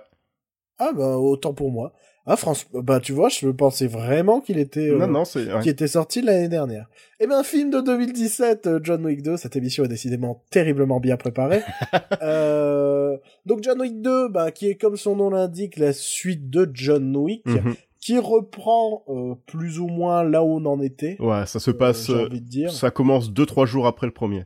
Ah 0.79 0.91
bah 0.95 1.17
autant 1.17 1.53
pour 1.53 1.71
moi. 1.71 1.93
Ah 2.29 2.35
franchement, 2.35 2.81
bah 2.83 2.99
tu 2.99 3.13
vois, 3.13 3.29
je 3.29 3.47
pensais 3.47 3.87
vraiment 3.87 4.41
qu'il 4.41 4.59
était 4.59 4.89
euh, 4.89 4.97
Non, 4.99 5.07
non, 5.07 5.25
c'est. 5.25 5.51
ouais. 5.51 5.61
qui 5.61 5.69
était 5.69 5.87
sorti 5.87 6.21
l'année 6.21 6.49
dernière. 6.49 6.87
Eh 7.21 7.25
ben 7.27 7.41
film 7.41 7.69
de 7.71 7.79
2017, 7.79 8.67
euh, 8.67 8.79
John 8.83 9.05
Wick 9.05 9.21
2. 9.23 9.37
Cette 9.37 9.55
émission 9.55 9.85
est 9.85 9.87
décidément 9.87 10.43
terriblement 10.51 10.99
bien 10.99 11.15
préparée. 11.17 11.61
euh, 12.21 13.17
donc 13.45 13.63
John 13.63 13.79
Wick 13.81 14.01
2, 14.01 14.27
bah 14.29 14.51
qui 14.51 14.67
est 14.69 14.75
comme 14.75 14.97
son 14.97 15.15
nom 15.15 15.29
l'indique 15.29 15.77
la 15.77 15.93
suite 15.93 16.49
de 16.49 16.69
John 16.73 17.15
Wick, 17.15 17.45
Mhm. 17.45 17.75
qui 18.01 18.19
reprend 18.19 19.03
euh, 19.07 19.35
plus 19.47 19.79
ou 19.79 19.87
moins 19.87 20.23
là 20.23 20.43
où 20.43 20.47
on 20.57 20.65
en 20.65 20.81
était. 20.81 21.15
Ouais, 21.19 21.45
ça 21.45 21.59
se 21.59 21.71
euh, 21.71 21.77
passe. 21.77 22.07
j'ai 22.07 22.13
euh, 22.13 22.25
envie 22.25 22.41
de 22.41 22.47
dire. 22.47 22.71
Ça 22.71 22.91
commence 22.91 23.31
deux 23.31 23.45
trois 23.45 23.65
jours 23.65 23.87
après 23.87 24.05
le 24.05 24.13
premier. 24.13 24.43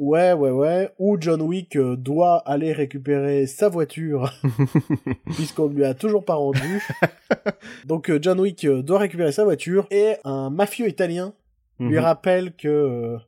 Ouais, 0.00 0.32
ouais, 0.32 0.50
ouais. 0.50 0.88
Où 0.98 1.18
John 1.20 1.42
Wick 1.42 1.76
euh, 1.76 1.94
doit 1.94 2.38
aller 2.48 2.72
récupérer 2.72 3.46
sa 3.46 3.68
voiture, 3.68 4.32
puisqu'on 5.34 5.68
lui 5.68 5.84
a 5.84 5.92
toujours 5.94 6.24
pas 6.24 6.34
rendu. 6.34 6.82
Donc 7.86 8.08
euh, 8.10 8.18
John 8.20 8.40
Wick 8.40 8.64
euh, 8.64 8.82
doit 8.82 8.98
récupérer 8.98 9.30
sa 9.30 9.44
voiture 9.44 9.86
et 9.90 10.14
un 10.24 10.48
mafieux 10.50 10.88
italien 10.88 11.34
lui 11.78 11.96
Mhm. 11.96 11.98
rappelle 12.04 12.52
que 12.56 12.68
euh, 12.68 13.18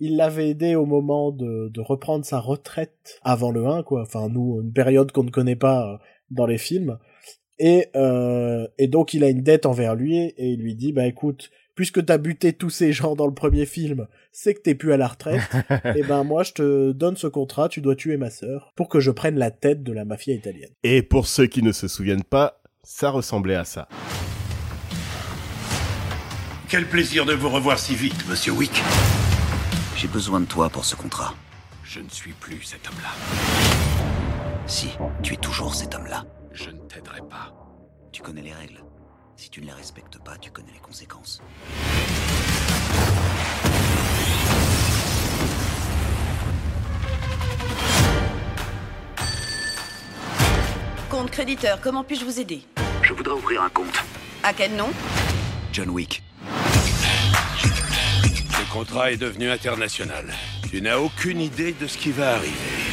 il 0.00 0.16
l'avait 0.16 0.50
aidé 0.50 0.74
au 0.76 0.86
moment 0.86 1.30
de, 1.32 1.68
de 1.68 1.80
reprendre 1.80 2.24
sa 2.24 2.40
retraite 2.40 3.18
avant 3.22 3.50
le 3.50 3.66
1, 3.66 3.82
quoi. 3.82 4.02
Enfin, 4.02 4.28
nous, 4.28 4.60
une 4.62 4.72
période 4.72 5.12
qu'on 5.12 5.24
ne 5.24 5.30
connaît 5.30 5.56
pas 5.56 5.98
dans 6.30 6.46
les 6.46 6.56
films. 6.58 6.98
Et, 7.58 7.88
euh, 7.96 8.66
et 8.78 8.86
donc 8.86 9.12
il 9.14 9.24
a 9.24 9.28
une 9.28 9.42
dette 9.42 9.66
envers 9.66 9.94
lui 9.94 10.16
et 10.18 10.46
il 10.50 10.60
lui 10.60 10.74
dit, 10.74 10.92
bah 10.92 11.06
écoute, 11.06 11.50
puisque 11.78 12.04
t'as 12.04 12.18
buté 12.18 12.54
tous 12.54 12.70
ces 12.70 12.92
gens 12.92 13.14
dans 13.14 13.28
le 13.28 13.32
premier 13.32 13.64
film, 13.64 14.08
c'est 14.32 14.52
que 14.52 14.58
t'es 14.58 14.74
plus 14.74 14.92
à 14.92 14.96
la 14.96 15.06
retraite. 15.06 15.42
et 15.94 16.02
ben 16.02 16.24
moi 16.24 16.42
je 16.42 16.52
te 16.52 16.90
donne 16.90 17.16
ce 17.16 17.28
contrat, 17.28 17.68
tu 17.68 17.80
dois 17.80 17.94
tuer 17.94 18.16
ma 18.16 18.30
sœur 18.30 18.72
pour 18.74 18.88
que 18.88 18.98
je 18.98 19.12
prenne 19.12 19.38
la 19.38 19.52
tête 19.52 19.84
de 19.84 19.92
la 19.92 20.04
mafia 20.04 20.34
italienne. 20.34 20.70
Et 20.82 21.02
pour 21.02 21.28
ceux 21.28 21.46
qui 21.46 21.62
ne 21.62 21.70
se 21.70 21.86
souviennent 21.86 22.24
pas, 22.24 22.60
ça 22.82 23.10
ressemblait 23.10 23.54
à 23.54 23.64
ça. 23.64 23.86
Quel 26.68 26.84
plaisir 26.84 27.24
de 27.24 27.32
vous 27.32 27.48
revoir 27.48 27.78
si 27.78 27.94
vite, 27.94 28.28
monsieur 28.28 28.54
Wick. 28.54 28.82
J'ai 29.96 30.08
besoin 30.08 30.40
de 30.40 30.46
toi 30.46 30.70
pour 30.70 30.84
ce 30.84 30.96
contrat. 30.96 31.36
Je 31.84 32.00
ne 32.00 32.08
suis 32.08 32.32
plus 32.32 32.60
cet 32.62 32.88
homme-là. 32.88 33.10
Si, 34.66 34.88
tu 35.22 35.34
es 35.34 35.36
toujours 35.36 35.76
cet 35.76 35.94
homme-là. 35.94 36.24
Je 36.52 36.70
ne 36.70 36.80
t'aiderai 36.88 37.20
pas. 37.30 37.54
Tu 38.10 38.20
connais 38.20 38.42
les 38.42 38.52
règles. 38.52 38.82
Si 39.40 39.50
tu 39.50 39.60
ne 39.60 39.66
les 39.66 39.72
respectes 39.72 40.18
pas, 40.18 40.36
tu 40.36 40.50
connais 40.50 40.72
les 40.72 40.80
conséquences. 40.80 41.40
Compte 51.08 51.30
créditeur, 51.30 51.80
comment 51.80 52.02
puis-je 52.02 52.24
vous 52.24 52.40
aider? 52.40 52.62
Je 53.02 53.12
voudrais 53.12 53.34
ouvrir 53.34 53.62
un 53.62 53.68
compte. 53.68 54.02
À 54.42 54.52
quel 54.52 54.74
nom? 54.74 54.90
John 55.72 55.90
Wick. 55.90 56.24
Ce 58.50 58.72
contrat 58.72 59.12
est 59.12 59.18
devenu 59.18 59.50
international. 59.50 60.34
Tu 60.68 60.82
n'as 60.82 60.98
aucune 60.98 61.40
idée 61.40 61.76
de 61.80 61.86
ce 61.86 61.96
qui 61.96 62.10
va 62.10 62.34
arriver. 62.34 62.87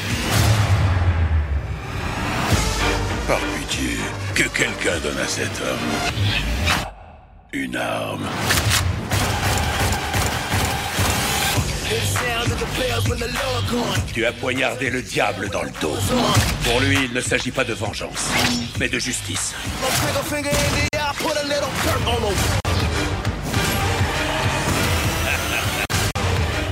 Par 3.28 3.39
pitié, 3.39 3.97
que 4.36 4.43
quelqu'un 4.43 4.99
donne 5.01 5.17
à 5.17 5.28
cet 5.28 5.49
homme 5.59 5.89
une 7.53 7.76
arme. 7.76 8.28
Tu 14.13 14.26
as 14.26 14.32
poignardé 14.32 14.91
le 14.91 15.01
diable 15.01 15.49
dans 15.49 15.63
le 15.63 15.71
dos. 15.82 15.97
Pour 16.65 16.80
lui, 16.82 16.99
il 17.05 17.13
ne 17.13 17.21
s'agit 17.21 17.49
pas 17.49 17.63
de 17.63 17.73
vengeance, 17.73 18.30
mais 18.80 18.89
de 18.89 18.99
justice. 18.99 19.55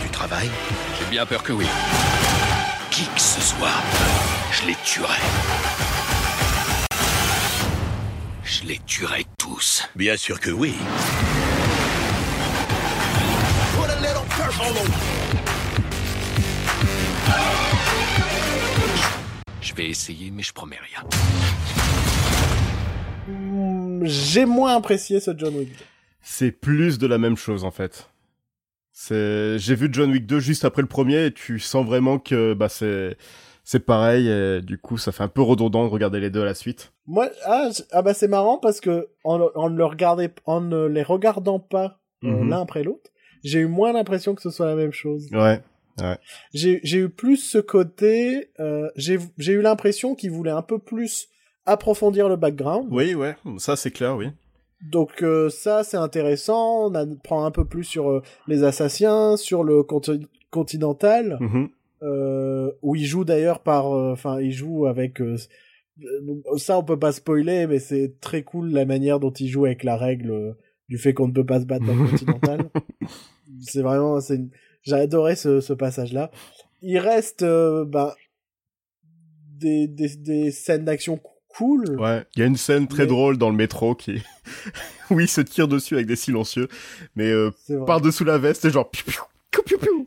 Tu 0.01 0.09
travailles? 0.09 0.51
J'ai 0.99 1.05
bien 1.09 1.25
peur 1.25 1.41
que 1.41 1.53
oui. 1.53 1.65
Qui 2.91 3.05
que 3.05 3.21
ce 3.21 3.41
soit, 3.41 3.81
je 4.51 4.67
les 4.67 4.75
tuerai. 4.83 5.17
Je 8.53 8.67
les 8.67 8.79
tuerai 8.85 9.25
tous. 9.39 9.83
Bien 9.95 10.15
sûr 10.15 10.39
que 10.39 10.51
oui. 10.51 10.75
Je 19.61 19.73
vais 19.73 19.87
essayer, 19.89 20.31
mais 20.31 20.43
je 20.43 20.53
promets 20.53 20.77
rien. 20.77 21.07
Hmm, 23.27 24.03
J'ai 24.05 24.45
moins 24.45 24.75
apprécié 24.75 25.19
ce 25.19 25.31
John 25.37 25.55
Wick. 25.55 25.69
C'est 26.21 26.51
plus 26.51 26.97
de 26.99 27.07
la 27.07 27.17
même 27.17 27.37
chose 27.37 27.63
en 27.63 27.71
fait. 27.71 28.09
C'est, 28.91 29.57
j'ai 29.57 29.75
vu 29.75 29.89
John 29.91 30.11
Wick 30.11 30.25
2 30.27 30.39
juste 30.39 30.65
après 30.65 30.81
le 30.81 30.87
premier 30.87 31.25
et 31.25 31.31
tu 31.33 31.59
sens 31.59 31.85
vraiment 31.85 32.19
que 32.19 32.53
bah 32.53 32.69
c'est 32.69 33.17
c'est 33.63 33.85
pareil. 33.85 34.27
Et 34.27 34.61
du 34.61 34.77
coup, 34.77 34.97
ça 34.97 35.11
fait 35.11 35.23
un 35.23 35.27
peu 35.27 35.41
redondant 35.41 35.83
de 35.85 35.89
regarder 35.89 36.19
les 36.19 36.29
deux 36.29 36.41
à 36.41 36.45
la 36.45 36.53
suite. 36.53 36.93
Moi, 37.07 37.29
ah, 37.45 37.69
ah 37.91 38.01
bah 38.01 38.13
c'est 38.13 38.27
marrant 38.27 38.57
parce 38.57 38.79
que 38.81 39.09
en, 39.23 39.37
le 39.67 39.85
regardait, 39.85 40.31
en 40.45 40.61
ne 40.61 40.85
les 40.85 41.03
regardant 41.03 41.59
pas 41.59 41.99
euh, 42.23 42.29
Mhm. 42.29 42.49
l'un 42.49 42.61
après 42.61 42.83
l'autre, 42.83 43.09
j'ai 43.43 43.59
eu 43.59 43.67
moins 43.67 43.91
l'impression 43.93 44.33
que 44.35 44.41
ce 44.41 44.49
soit 44.49 44.65
la 44.65 44.75
même 44.75 44.93
chose. 44.93 45.27
Ouais. 45.33 45.61
Ouais. 46.01 46.17
J'ai 46.53 46.79
eu 46.97 47.09
plus 47.09 47.37
ce 47.37 47.57
côté, 47.59 48.49
euh, 48.59 48.89
j'ai 48.95 49.19
eu 49.53 49.61
l'impression 49.61 50.15
qu'il 50.15 50.31
voulait 50.31 50.49
un 50.51 50.61
peu 50.63 50.79
plus 50.79 51.27
approfondir 51.65 52.29
le 52.29 52.35
background. 52.35 52.87
Oui, 52.91 53.13
ouais. 53.15 53.35
Ça 53.57 53.75
c'est 53.75 53.91
clair, 53.91 54.15
oui. 54.15 54.27
Donc 54.81 55.21
euh, 55.21 55.49
ça 55.49 55.83
c'est 55.83 55.97
intéressant, 55.97 56.87
on 56.89 56.95
apprend 56.95 57.45
un 57.45 57.51
peu 57.51 57.63
plus 57.65 57.83
sur 57.83 58.09
euh, 58.09 58.21
les 58.47 58.63
assassins, 58.63 59.37
sur 59.37 59.63
le 59.63 59.81
conti- 59.83 60.27
continental, 60.49 61.37
Mhm. 61.39 61.63
euh, 61.63 61.67
où 62.81 62.95
il 62.95 63.05
joue 63.05 63.23
d'ailleurs 63.25 63.61
par, 63.63 63.93
euh, 63.93 64.11
enfin 64.13 64.39
il 64.41 64.51
joue 64.51 64.85
avec, 64.87 65.21
euh, 65.21 65.37
euh, 66.03 66.57
ça 66.57 66.77
on 66.77 66.83
peut 66.83 66.99
pas 66.99 67.11
spoiler, 67.11 67.67
mais 67.67 67.79
c'est 67.79 68.19
très 68.19 68.43
cool 68.43 68.69
la 68.71 68.85
manière 68.85 69.19
dont 69.19 69.31
il 69.31 69.47
joue 69.47 69.65
avec 69.65 69.83
la 69.83 69.95
règle 69.97 70.31
euh, 70.31 70.53
du 70.89 70.97
fait 70.97 71.13
qu'on 71.13 71.27
ne 71.27 71.33
peut 71.33 71.45
pas 71.45 71.59
se 71.61 71.65
battre 71.65 71.85
dans 71.85 71.95
le 71.95 72.07
continental. 72.09 72.69
c'est 73.61 73.81
vraiment, 73.81 74.19
c'est, 74.19 74.35
une- 74.35 74.49
j'ai 74.83 74.95
adoré 74.95 75.35
ce, 75.35 75.61
ce 75.61 75.71
passage-là. 75.73 76.29
Il 76.81 76.97
reste, 76.99 77.43
euh, 77.43 77.85
ben, 77.85 78.11
des, 79.59 79.87
des, 79.87 80.15
des 80.17 80.51
scènes 80.51 80.83
d'action 80.85 81.19
cool. 81.47 81.97
Ouais. 81.99 82.23
Il 82.35 82.39
y 82.39 82.43
a 82.43 82.47
une 82.47 82.57
scène 82.57 82.87
très 82.87 83.03
Mais- 83.03 83.09
drôle 83.09 83.37
dans 83.37 83.49
le 83.49 83.55
métro 83.55 83.95
qui 83.95 84.21
où 85.11 85.19
il 85.19 85.27
se 85.29 85.39
tire 85.41 85.67
dessus 85.67 85.93
avec 85.93 86.07
des 86.07 86.15
silencieux, 86.15 86.67
mais 87.15 87.29
euh, 87.31 87.51
par 87.85 88.01
dessous 88.01 88.23
la 88.25 88.37
veste, 88.37 88.67
genre 88.69 88.89
piou, 88.89 89.05
piou. 89.05 89.23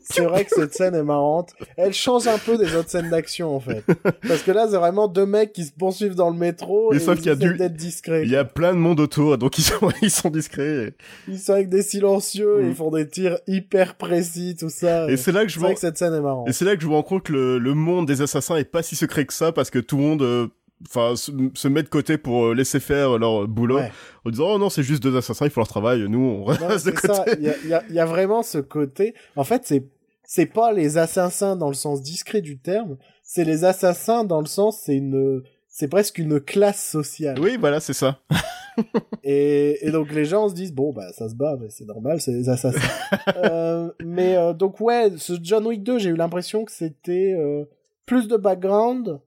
C'est 0.09 0.25
vrai 0.25 0.45
que 0.45 0.51
cette 0.55 0.73
scène 0.73 0.95
est 0.95 1.03
marrante. 1.03 1.51
Elle 1.75 1.93
change 1.93 2.27
un 2.27 2.37
peu 2.37 2.57
des 2.57 2.75
autres 2.75 2.89
scènes 2.89 3.09
d'action, 3.09 3.55
en 3.55 3.59
fait. 3.59 3.83
Parce 4.27 4.41
que 4.41 4.51
là, 4.51 4.67
c'est 4.69 4.77
vraiment 4.77 5.07
deux 5.07 5.25
mecs 5.25 5.53
qui 5.53 5.65
se 5.65 5.71
poursuivent 5.71 6.15
dans 6.15 6.29
le 6.29 6.37
métro 6.37 6.89
Mais 6.91 6.97
et 6.97 6.99
sauf 6.99 7.15
ils 7.17 7.21
qu'il 7.21 7.27
y 7.27 7.31
a 7.31 7.35
du- 7.35 7.57
d'être 7.57 7.75
discrets. 7.75 8.23
Il 8.23 8.31
y 8.31 8.35
a 8.35 8.45
plein 8.45 8.73
de 8.73 8.79
monde 8.79 8.99
autour, 8.99 9.37
donc 9.37 9.57
ils 9.57 9.63
sont 9.63 9.89
ils 10.01 10.11
sont 10.11 10.29
discrets. 10.29 10.93
Ils 11.27 11.39
sont 11.39 11.53
avec 11.53 11.69
des 11.69 11.81
silencieux, 11.83 12.65
ils 12.67 12.75
font 12.75 12.91
des 12.91 13.07
tirs 13.07 13.39
hyper 13.47 13.95
précis, 13.95 14.55
tout 14.57 14.69
ça. 14.69 15.09
Et, 15.09 15.17
c'est 15.17 15.31
là 15.31 15.45
que 15.45 15.51
je 15.51 15.59
que 15.59 15.79
cette 15.79 15.97
scène 15.97 16.13
est 16.13 16.21
marrante. 16.21 16.47
Et 16.47 16.53
c'est 16.53 16.65
là 16.65 16.75
que 16.75 16.81
je 16.81 16.87
me 16.87 16.93
rends 16.93 17.03
compte 17.03 17.23
que 17.23 17.33
le, 17.33 17.59
le 17.59 17.73
monde 17.73 18.05
des 18.05 18.21
assassins 18.21 18.55
est 18.55 18.63
pas 18.65 18.83
si 18.83 18.95
secret 18.95 19.25
que 19.25 19.33
ça 19.33 19.51
parce 19.51 19.69
que 19.69 19.79
tout 19.79 19.97
le 19.97 20.03
monde 20.03 20.21
euh, 20.21 20.47
enfin 20.85 21.15
se, 21.15 21.31
se 21.55 21.67
met 21.67 21.81
de 21.83 21.89
côté 21.89 22.17
pour 22.17 22.45
euh, 22.47 22.53
laisser 22.53 22.79
faire 22.79 23.17
leur 23.17 23.47
boulot 23.47 23.77
Ouais. 23.77 23.91
en 24.25 24.29
disant 24.29 24.45
oh 24.53 24.57
non 24.59 24.69
c'est 24.69 24.83
juste 24.83 25.01
deux 25.01 25.15
assassins 25.17 25.45
ils 25.45 25.51
font 25.51 25.61
leur 25.61 25.67
travail 25.67 26.05
nous 26.07 26.19
on 26.19 26.39
Non, 26.39 26.67
reste 26.67 26.85
de 26.85 26.91
c'est 26.91 27.01
côté 27.01 27.13
ça. 27.13 27.25
Il 27.39 27.43
y 27.45 27.91
y 27.91 27.95
y 27.95 27.99
a 27.99 28.05
vraiment 28.05 28.43
ce 28.43 28.59
côté. 28.59 29.13
En 29.35 29.43
fait, 29.43 29.63
c'est 29.65 29.83
c'est 30.23 30.45
pas 30.45 30.73
les 30.73 30.97
assassins 30.97 31.55
dans 31.55 31.69
le 31.69 31.73
sens 31.73 32.01
discret 32.01 32.41
du 32.41 32.57
terme. 32.59 32.97
C'est 33.23 33.43
les 33.45 33.63
assassins 33.63 34.23
dans 34.23 34.39
le 34.41 34.45
sens 34.47 34.79
c'est 34.85 34.95
une 34.97 35.41
c'est 35.67 35.87
presque 35.87 36.17
une 36.17 36.39
classe 36.39 36.83
sociale. 36.83 37.39
oui 37.39 37.57
voilà 37.59 37.79
c'est 37.79 37.93
ça 37.93 38.19
Et, 39.23 39.87
et 39.87 39.91
donc 39.91 40.11
les 40.11 40.25
gens 40.25 40.49
se 40.49 40.53
disent 40.53 40.71
bon 40.73 40.93
bah 40.93 41.11
ça 41.13 41.27
se 41.29 41.35
bat, 41.35 41.57
mais 41.59 41.69
c'est 41.69 41.85
normal, 41.85 42.21
c'est 42.21 42.33
des 42.33 42.49
assassins. 42.49 42.79
Euh, 43.37 43.91
mais 44.03 44.35
euh, 44.37 44.53
donc 44.53 44.79
ouais, 44.81 45.11
ce 45.17 45.33
John 45.41 45.65
Wick 45.65 45.83
2, 45.83 45.97
j'ai 45.99 46.09
eu 46.09 46.15
l'impression 46.15 46.65
que 46.65 46.71
c'était 46.71 47.33
euh, 47.37 47.65
plus 48.05 48.27
de 48.27 48.35
background, 48.37 49.19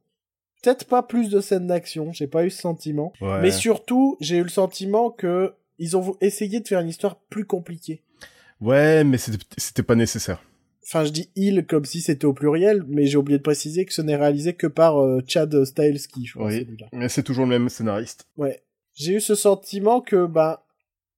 peut-être 0.62 0.86
pas 0.86 1.02
plus 1.02 1.28
de 1.30 1.40
scènes 1.40 1.66
d'action, 1.66 2.12
j'ai 2.12 2.26
pas 2.26 2.44
eu 2.44 2.50
ce 2.50 2.61
sentiment. 2.61 3.12
Ouais. 3.20 3.40
Mais 3.40 3.50
surtout, 3.50 4.16
j'ai 4.20 4.38
eu 4.38 4.42
le 4.42 4.48
sentiment 4.48 5.11
que 5.11 5.54
ils 5.78 5.96
ont 5.96 6.16
essayé 6.20 6.61
de 6.61 6.68
faire 6.68 6.80
une 6.80 6.88
histoire 6.88 7.16
plus 7.30 7.46
compliquée. 7.46 8.02
ouais 8.61 9.02
mais 9.04 9.16
c'était 9.18 9.82
pas 9.82 9.94
nécessaire 9.94 10.42
Enfin, 10.84 11.04
je 11.04 11.11
dis 11.11 11.30
il 11.36 11.64
comme 11.66 11.84
si 11.84 12.00
c'était 12.00 12.24
au 12.24 12.32
pluriel, 12.32 12.82
mais 12.88 13.06
j'ai 13.06 13.16
oublié 13.16 13.38
de 13.38 13.42
préciser 13.44 13.84
que 13.84 13.92
ce 13.92 14.02
n'est 14.02 14.16
réalisé 14.16 14.54
que 14.54 14.66
par 14.66 14.98
euh, 15.00 15.20
Chad 15.26 15.64
Stahelski, 15.64 16.26
je 16.26 16.34
crois. 16.34 16.48
oui 16.48 16.66
mais 16.92 17.08
c'est 17.08 17.22
toujours 17.22 17.44
le 17.44 17.50
même 17.50 17.68
scénariste 17.68 18.26
Ouais. 18.36 18.62
J'ai 18.94 19.14
eu 19.14 19.20
ce 19.20 19.36
sentiment 19.36 20.00
que, 20.00 20.26
bah, 20.26 20.66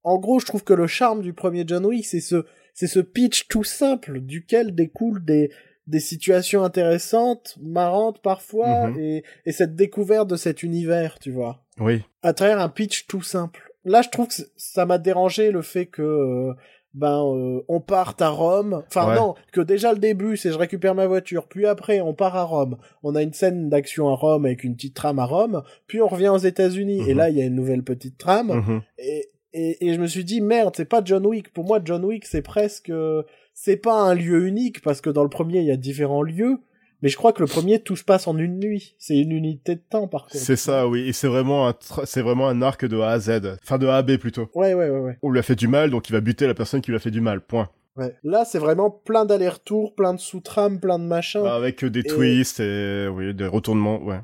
en 0.03 0.19
gros, 0.19 0.39
je 0.39 0.45
trouve 0.45 0.63
que 0.63 0.73
le 0.73 0.85
charme 0.87 1.21
du 1.21 1.33
premier 1.33 1.63
John 1.67 1.85
Wick, 1.85 2.05
c'est 2.05 2.21
ce, 2.21 2.45
c'est 2.73 2.87
ce 2.87 2.99
pitch 2.99 3.47
tout 3.47 3.63
simple 3.63 4.19
duquel 4.21 4.75
découlent 4.75 5.25
des, 5.25 5.49
des 5.87 5.99
situations 5.99 6.63
intéressantes, 6.63 7.57
marrantes 7.61 8.21
parfois, 8.21 8.87
Mhm. 8.87 8.99
et, 8.99 9.23
et 9.45 9.51
cette 9.51 9.75
découverte 9.75 10.29
de 10.29 10.35
cet 10.35 10.63
univers, 10.63 11.19
tu 11.19 11.31
vois. 11.31 11.61
Oui. 11.79 12.01
À 12.21 12.33
travers 12.33 12.59
un 12.59 12.69
pitch 12.69 13.07
tout 13.07 13.21
simple. 13.21 13.73
Là, 13.85 14.01
je 14.01 14.09
trouve 14.09 14.27
que 14.29 14.35
ça 14.55 14.85
m'a 14.85 14.97
dérangé 14.97 15.51
le 15.51 15.61
fait 15.61 15.85
que 15.87 16.01
euh, 16.01 16.53
ben 16.93 17.23
euh, 17.25 17.61
on 17.67 17.81
parte 17.81 18.21
à 18.21 18.29
Rome. 18.29 18.83
Enfin 18.87 19.09
Ouais. 19.09 19.15
non, 19.15 19.33
que 19.51 19.59
déjà 19.61 19.91
le 19.93 19.97
début 19.99 20.37
c'est 20.37 20.51
je 20.51 20.57
récupère 20.59 20.93
ma 20.95 21.07
voiture, 21.07 21.47
puis 21.47 21.65
après 21.65 21.99
on 22.01 22.13
part 22.13 22.35
à 22.37 22.43
Rome. 22.43 22.77
On 23.01 23.15
a 23.15 23.23
une 23.23 23.33
scène 23.33 23.67
d'action 23.67 24.07
à 24.09 24.13
Rome 24.15 24.45
avec 24.45 24.63
une 24.63 24.75
petite 24.75 24.93
trame 24.93 25.17
à 25.19 25.25
Rome, 25.25 25.63
puis 25.87 26.01
on 26.01 26.07
revient 26.07 26.29
aux 26.29 26.37
États-Unis 26.37 26.99
et 27.09 27.13
Mhm. 27.13 27.17
là 27.17 27.29
il 27.29 27.37
y 27.37 27.41
a 27.41 27.45
une 27.45 27.55
nouvelle 27.55 27.83
petite 27.83 28.17
trame 28.19 28.53
Mhm. 28.53 28.81
et, 28.99 29.31
et, 29.53 29.87
et 29.87 29.93
je 29.95 29.99
me 29.99 30.05
suis 30.07 30.23
dit 30.23 30.39
merde 30.39 30.75
c'est 30.77 30.85
pas 30.85 31.01
John 31.03 31.25
Wick 31.25 31.51
pour 31.51 31.65
moi 31.65 31.79
John 31.83 32.05
Wick 32.05 32.25
c'est 32.25 32.43
presque 32.43 32.91
euh, 32.91 33.23
c'est 33.53 33.77
pas 33.77 33.95
un 34.01 34.13
lieu 34.15 34.47
unique 34.47 34.81
parce 34.81 35.01
que 35.01 35.09
dans 35.09 35.23
le 35.23 35.29
premier 35.29 35.59
il 35.59 35.65
y 35.65 35.71
a 35.71 35.77
différents 35.77 36.23
lieux 36.23 36.57
mais 37.01 37.09
je 37.09 37.17
crois 37.17 37.33
que 37.33 37.41
le 37.41 37.47
premier 37.47 37.79
tout 37.79 37.95
se 37.97 38.03
passe 38.03 38.27
en 38.27 38.37
une 38.37 38.59
nuit 38.59 38.95
c'est 38.97 39.17
une 39.17 39.31
unité 39.31 39.75
de 39.75 39.81
temps 39.89 40.07
par 40.07 40.23
contre 40.23 40.37
C'est 40.37 40.55
ça, 40.55 40.87
oui. 40.87 41.01
Et 41.07 41.13
c'est 41.13 41.27
vraiment 41.27 41.67
un, 41.67 41.73
c'est 42.05 42.21
vraiment 42.21 42.47
un 42.47 42.61
arc 42.61 42.85
de 42.85 42.97
A 42.99 43.09
à 43.11 43.19
Z. 43.19 43.57
Enfin, 43.61 43.77
de 43.77 43.87
A 43.87 43.97
à 43.97 44.01
B 44.03 44.15
plutôt. 44.17 44.49
ouais 44.55 44.73
ouais 44.73 44.89
ouais 44.89 44.99
ouais 44.99 45.17
On 45.21 45.29
lui 45.29 45.39
a 45.39 45.43
fait 45.43 45.55
du 45.55 45.67
mal, 45.67 45.89
donc 45.91 46.07
il 46.09 46.13
va 46.13 46.21
buter 46.21 46.47
la 46.47 46.53
personne 46.53 46.79
qui 46.81 46.91
lui 46.91 46.95
a 46.95 46.99
fait 47.01 47.11
du 47.11 47.19
mal. 47.19 47.41
Point. 47.41 47.69
Ouais. 47.97 48.15
Là, 48.23 48.43
c'est 48.45 48.57
vraiment 48.57 48.89
plein 48.89 49.25
d'allers-retours, 49.25 49.93
plein 49.95 50.13
de 50.13 50.19
sous-trames, 50.19 50.79
plein 50.79 50.97
de 50.97 51.03
machins. 51.03 51.45
Avec 51.45 51.83
euh, 51.83 51.89
des 51.89 51.99
Et- 51.99 52.03
twists 52.03 52.59
et 52.61 53.07
oui, 53.07 53.33
des 53.35 53.47
retournements, 53.47 54.01
ouais. 54.01 54.19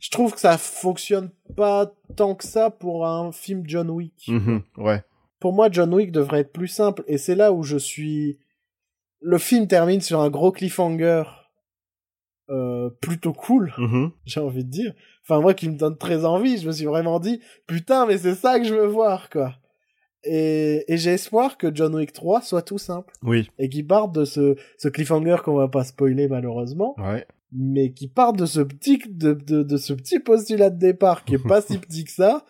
Je 0.00 0.10
trouve 0.10 0.32
que 0.34 0.40
ça 0.40 0.56
fonctionne 0.58 1.30
pas 1.56 1.92
tant 2.16 2.34
que 2.34 2.44
ça 2.44 2.70
pour 2.70 3.06
un 3.06 3.30
film 3.30 3.62
John 3.66 3.90
Wick. 3.90 4.24
Mhm, 4.28 4.62
ouais. 4.78 5.02
Pour 5.44 5.52
moi, 5.52 5.68
John 5.70 5.92
Wick 5.92 6.10
devrait 6.10 6.40
être 6.40 6.54
plus 6.54 6.68
simple. 6.68 7.04
Et 7.06 7.18
c'est 7.18 7.34
là 7.34 7.52
où 7.52 7.62
je 7.62 7.76
suis... 7.76 8.38
Le 9.20 9.36
film 9.36 9.66
termine 9.66 10.00
sur 10.00 10.22
un 10.22 10.30
gros 10.30 10.52
cliffhanger 10.52 11.24
euh, 12.48 12.88
plutôt 13.02 13.34
cool, 13.34 13.70
Mhm. 13.76 14.10
j'ai 14.24 14.40
envie 14.40 14.64
de 14.64 14.70
dire. 14.70 14.94
Enfin, 15.22 15.42
moi 15.42 15.52
qui 15.52 15.68
me 15.68 15.76
donne 15.76 15.98
très 15.98 16.24
envie, 16.24 16.56
je 16.56 16.66
me 16.66 16.72
suis 16.72 16.86
vraiment 16.86 17.20
dit, 17.20 17.42
putain, 17.66 18.06
mais 18.06 18.16
c'est 18.16 18.34
ça 18.34 18.58
que 18.58 18.64
je 18.64 18.72
veux 18.72 18.86
voir, 18.86 19.28
quoi. 19.28 19.54
Et, 20.24 20.90
et 20.90 20.96
j'ai 20.96 21.10
espoir 21.12 21.58
que 21.58 21.74
John 21.74 21.94
Wick 21.94 22.14
3 22.14 22.40
soit 22.40 22.62
tout 22.62 22.78
simple. 22.78 23.12
Oui. 23.22 23.50
Et 23.58 23.68
qu'il 23.68 23.86
parte 23.86 24.14
de 24.14 24.24
ce, 24.24 24.56
ce 24.78 24.88
cliffhanger 24.88 25.36
qu'on 25.44 25.56
va 25.56 25.68
pas 25.68 25.84
spoiler 25.84 26.26
malheureusement. 26.26 26.94
Ouais. 26.96 27.26
mais 27.52 27.92
qui 27.92 28.08
part 28.08 28.32
de 28.32 28.46
ce 28.46 28.60
petit 28.60 28.98
de, 29.06 29.34
de, 29.34 29.62
de 29.62 29.76
ce 29.76 29.92
petit 29.92 30.20
postulat 30.20 30.70
de 30.70 30.78
départ 30.78 31.26
qui 31.26 31.34
est 31.34 31.46
pas 31.46 31.60
si 31.66 31.76
petit 31.76 32.04
que 32.04 32.10
ça 32.12 32.46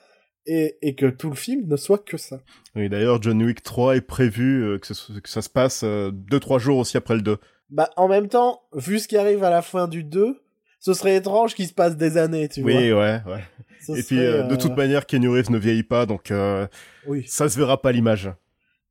et, 0.46 0.76
et 0.82 0.94
que 0.94 1.06
tout 1.06 1.30
le 1.30 1.36
film 1.36 1.66
ne 1.66 1.76
soit 1.76 1.98
que 2.04 2.16
ça. 2.16 2.40
Oui, 2.74 2.88
d'ailleurs, 2.88 3.20
John 3.22 3.42
Wick 3.42 3.62
3 3.62 3.96
est 3.96 4.00
prévu 4.00 4.62
euh, 4.64 4.78
que, 4.78 4.92
ce- 4.94 5.12
que 5.18 5.28
ça 5.28 5.42
se 5.42 5.48
passe 5.50 5.82
euh, 5.84 6.10
deux 6.12 6.40
trois 6.40 6.58
jours 6.58 6.78
aussi 6.78 6.96
après 6.96 7.14
le 7.14 7.22
2. 7.22 7.38
Bah 7.70 7.90
en 7.96 8.08
même 8.08 8.28
temps, 8.28 8.62
vu 8.74 8.98
ce 8.98 9.08
qui 9.08 9.16
arrive 9.16 9.42
à 9.42 9.50
la 9.50 9.62
fin 9.62 9.88
du 9.88 10.04
2, 10.04 10.40
ce 10.80 10.92
serait 10.92 11.16
étrange 11.16 11.54
qu'il 11.54 11.66
se 11.66 11.72
passe 11.72 11.96
des 11.96 12.18
années, 12.18 12.48
tu 12.48 12.62
Oui, 12.62 12.90
vois. 12.90 13.00
ouais, 13.00 13.20
ouais. 13.26 13.44
Ce 13.86 13.92
Et 13.98 14.02
puis, 14.02 14.18
euh, 14.20 14.42
de 14.42 14.54
euh, 14.54 14.56
toute 14.58 14.76
manière, 14.76 15.06
Kenny 15.06 15.28
Reeves 15.28 15.50
ne 15.50 15.58
vieillit 15.58 15.82
pas, 15.82 16.04
donc 16.06 16.30
euh, 16.30 16.66
Oui. 17.06 17.24
ça 17.26 17.48
se 17.48 17.56
verra 17.58 17.80
pas 17.80 17.90
l'image. 17.92 18.30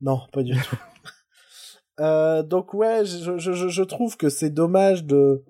Non, 0.00 0.20
pas 0.32 0.42
du 0.42 0.54
tout. 0.54 0.76
Euh, 2.00 2.42
donc 2.42 2.74
ouais, 2.74 3.04
je, 3.04 3.38
je, 3.38 3.52
je, 3.52 3.68
je 3.68 3.82
trouve 3.84 4.16
que 4.16 4.28
c'est 4.28 4.50
dommage 4.50 5.04
de, 5.04 5.44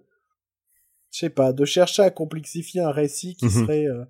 je 1.10 1.20
sais 1.20 1.30
pas, 1.30 1.54
de 1.54 1.64
chercher 1.64 2.02
à 2.02 2.10
complexifier 2.10 2.82
un 2.82 2.90
récit 2.90 3.34
qui 3.36 3.46
Mhm. 3.46 3.50
serait, 3.50 3.86
euh, 3.86 4.04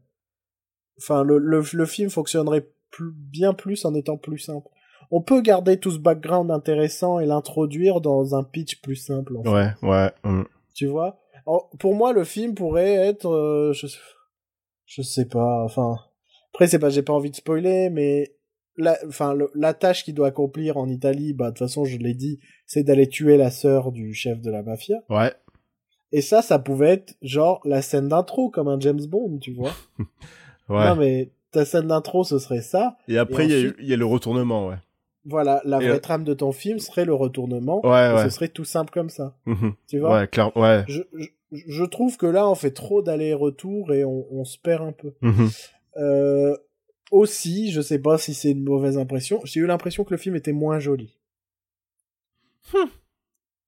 enfin 0.98 1.22
le, 1.24 1.38
le 1.38 1.62
le 1.72 1.86
film 1.86 2.10
fonctionnerait 2.10 2.68
plus, 2.90 3.12
bien 3.12 3.54
plus 3.54 3.84
en 3.84 3.94
étant 3.94 4.16
plus 4.16 4.38
simple. 4.38 4.68
On 5.10 5.20
peut 5.20 5.40
garder 5.42 5.78
tout 5.78 5.90
ce 5.90 5.98
background 5.98 6.50
intéressant 6.50 7.20
et 7.20 7.26
l'introduire 7.26 8.00
dans 8.00 8.34
un 8.34 8.42
pitch 8.42 8.80
plus 8.80 8.96
simple. 8.96 9.36
En 9.36 9.42
fait, 9.44 9.50
Ouais, 9.50 9.68
ouais. 9.82 10.10
hum. 10.24 10.46
Tu 10.74 10.86
vois? 10.86 11.20
Pour 11.78 11.94
moi, 11.94 12.12
le 12.12 12.24
film 12.24 12.54
pourrait 12.54 12.94
être, 12.94 13.28
euh, 13.28 13.72
je, 13.74 13.86
je 14.86 15.02
sais 15.02 15.26
pas. 15.26 15.62
Enfin, 15.64 15.96
après 16.52 16.66
c'est 16.68 16.78
pas, 16.78 16.88
j'ai 16.88 17.02
pas 17.02 17.12
envie 17.12 17.30
de 17.30 17.36
spoiler, 17.36 17.90
mais 17.90 18.34
la, 18.76 18.96
enfin, 19.06 19.34
le- 19.34 19.50
la 19.54 19.74
tâche 19.74 20.04
qu'il 20.04 20.14
doit 20.14 20.28
accomplir 20.28 20.78
en 20.78 20.88
Italie, 20.88 21.32
bah 21.34 21.46
de 21.46 21.50
toute 21.50 21.58
façon, 21.68 21.84
je 21.84 21.96
l'ai 21.98 22.14
dit, 22.14 22.40
c'est 22.66 22.82
d'aller 22.82 23.08
tuer 23.08 23.36
la 23.36 23.50
sœur 23.50 23.92
du 23.92 24.14
chef 24.14 24.40
de 24.40 24.50
la 24.50 24.62
mafia. 24.62 24.96
Ouais. 25.10 25.32
Et 26.12 26.22
ça, 26.22 26.42
ça 26.42 26.58
pouvait 26.58 26.90
être 26.94 27.14
genre 27.22 27.60
la 27.64 27.82
scène 27.82 28.08
d'intro 28.08 28.48
comme 28.48 28.68
un 28.68 28.80
James 28.80 29.04
Bond, 29.06 29.38
tu 29.38 29.52
vois? 29.52 29.72
Ouais. 30.68 30.84
Non 30.88 30.96
mais 30.96 31.30
ta 31.50 31.64
scène 31.64 31.86
d'intro, 31.88 32.24
ce 32.24 32.38
serait 32.38 32.62
ça. 32.62 32.96
Et 33.08 33.16
après, 33.18 33.44
il 33.46 33.50
y 33.50 33.54
a- 33.54 33.58
ensuite- 33.58 33.76
il 33.80 33.86
y, 33.88 33.92
a 33.92 33.96
le 33.96 34.06
retournement, 34.06 34.68
ouais. 34.68 34.76
Voilà, 35.26 35.62
la 35.64 35.78
Et 35.80 35.86
vraie 35.88 35.96
euh, 35.96 36.00
trame 36.00 36.24
de 36.24 36.34
ton 36.34 36.52
film 36.52 36.78
serait 36.78 37.04
le 37.04 37.14
retournement. 37.14 37.80
Ouais, 37.86 38.10
et 38.10 38.14
ouais. 38.14 38.24
Ce 38.24 38.30
serait 38.30 38.48
tout 38.48 38.64
simple 38.64 38.92
comme 38.92 39.08
ça. 39.08 39.36
Mhm. 39.46 39.74
Tu 39.88 39.98
vois 40.00 40.18
Ouais, 40.20 40.26
clair, 40.28 40.54
ouais. 40.56 40.84
je, 40.88 41.02
je, 41.14 41.28
je 41.52 41.84
trouve 41.84 42.16
que 42.16 42.26
là, 42.26 42.48
on 42.48 42.54
fait 42.54 42.72
trop 42.72 43.00
d'allers-retours 43.02 43.92
et 43.94 44.04
on, 44.04 44.26
on 44.30 44.44
se 44.44 44.58
perd 44.58 44.82
un 44.82 44.92
peu. 44.92 45.12
Mhm. 45.22 45.48
Euh, 45.96 46.56
aussi, 47.12 47.70
je 47.70 47.80
sais 47.80 48.00
pas 48.00 48.18
si 48.18 48.34
c'est 48.34 48.50
une 48.50 48.64
mauvaise 48.64 48.98
impression, 48.98 49.40
j'ai 49.44 49.60
eu 49.60 49.66
l'impression 49.66 50.02
que 50.04 50.12
le 50.12 50.18
film 50.18 50.34
était 50.36 50.52
moins 50.52 50.78
joli. 50.80 51.16
Hmm. 52.72 52.88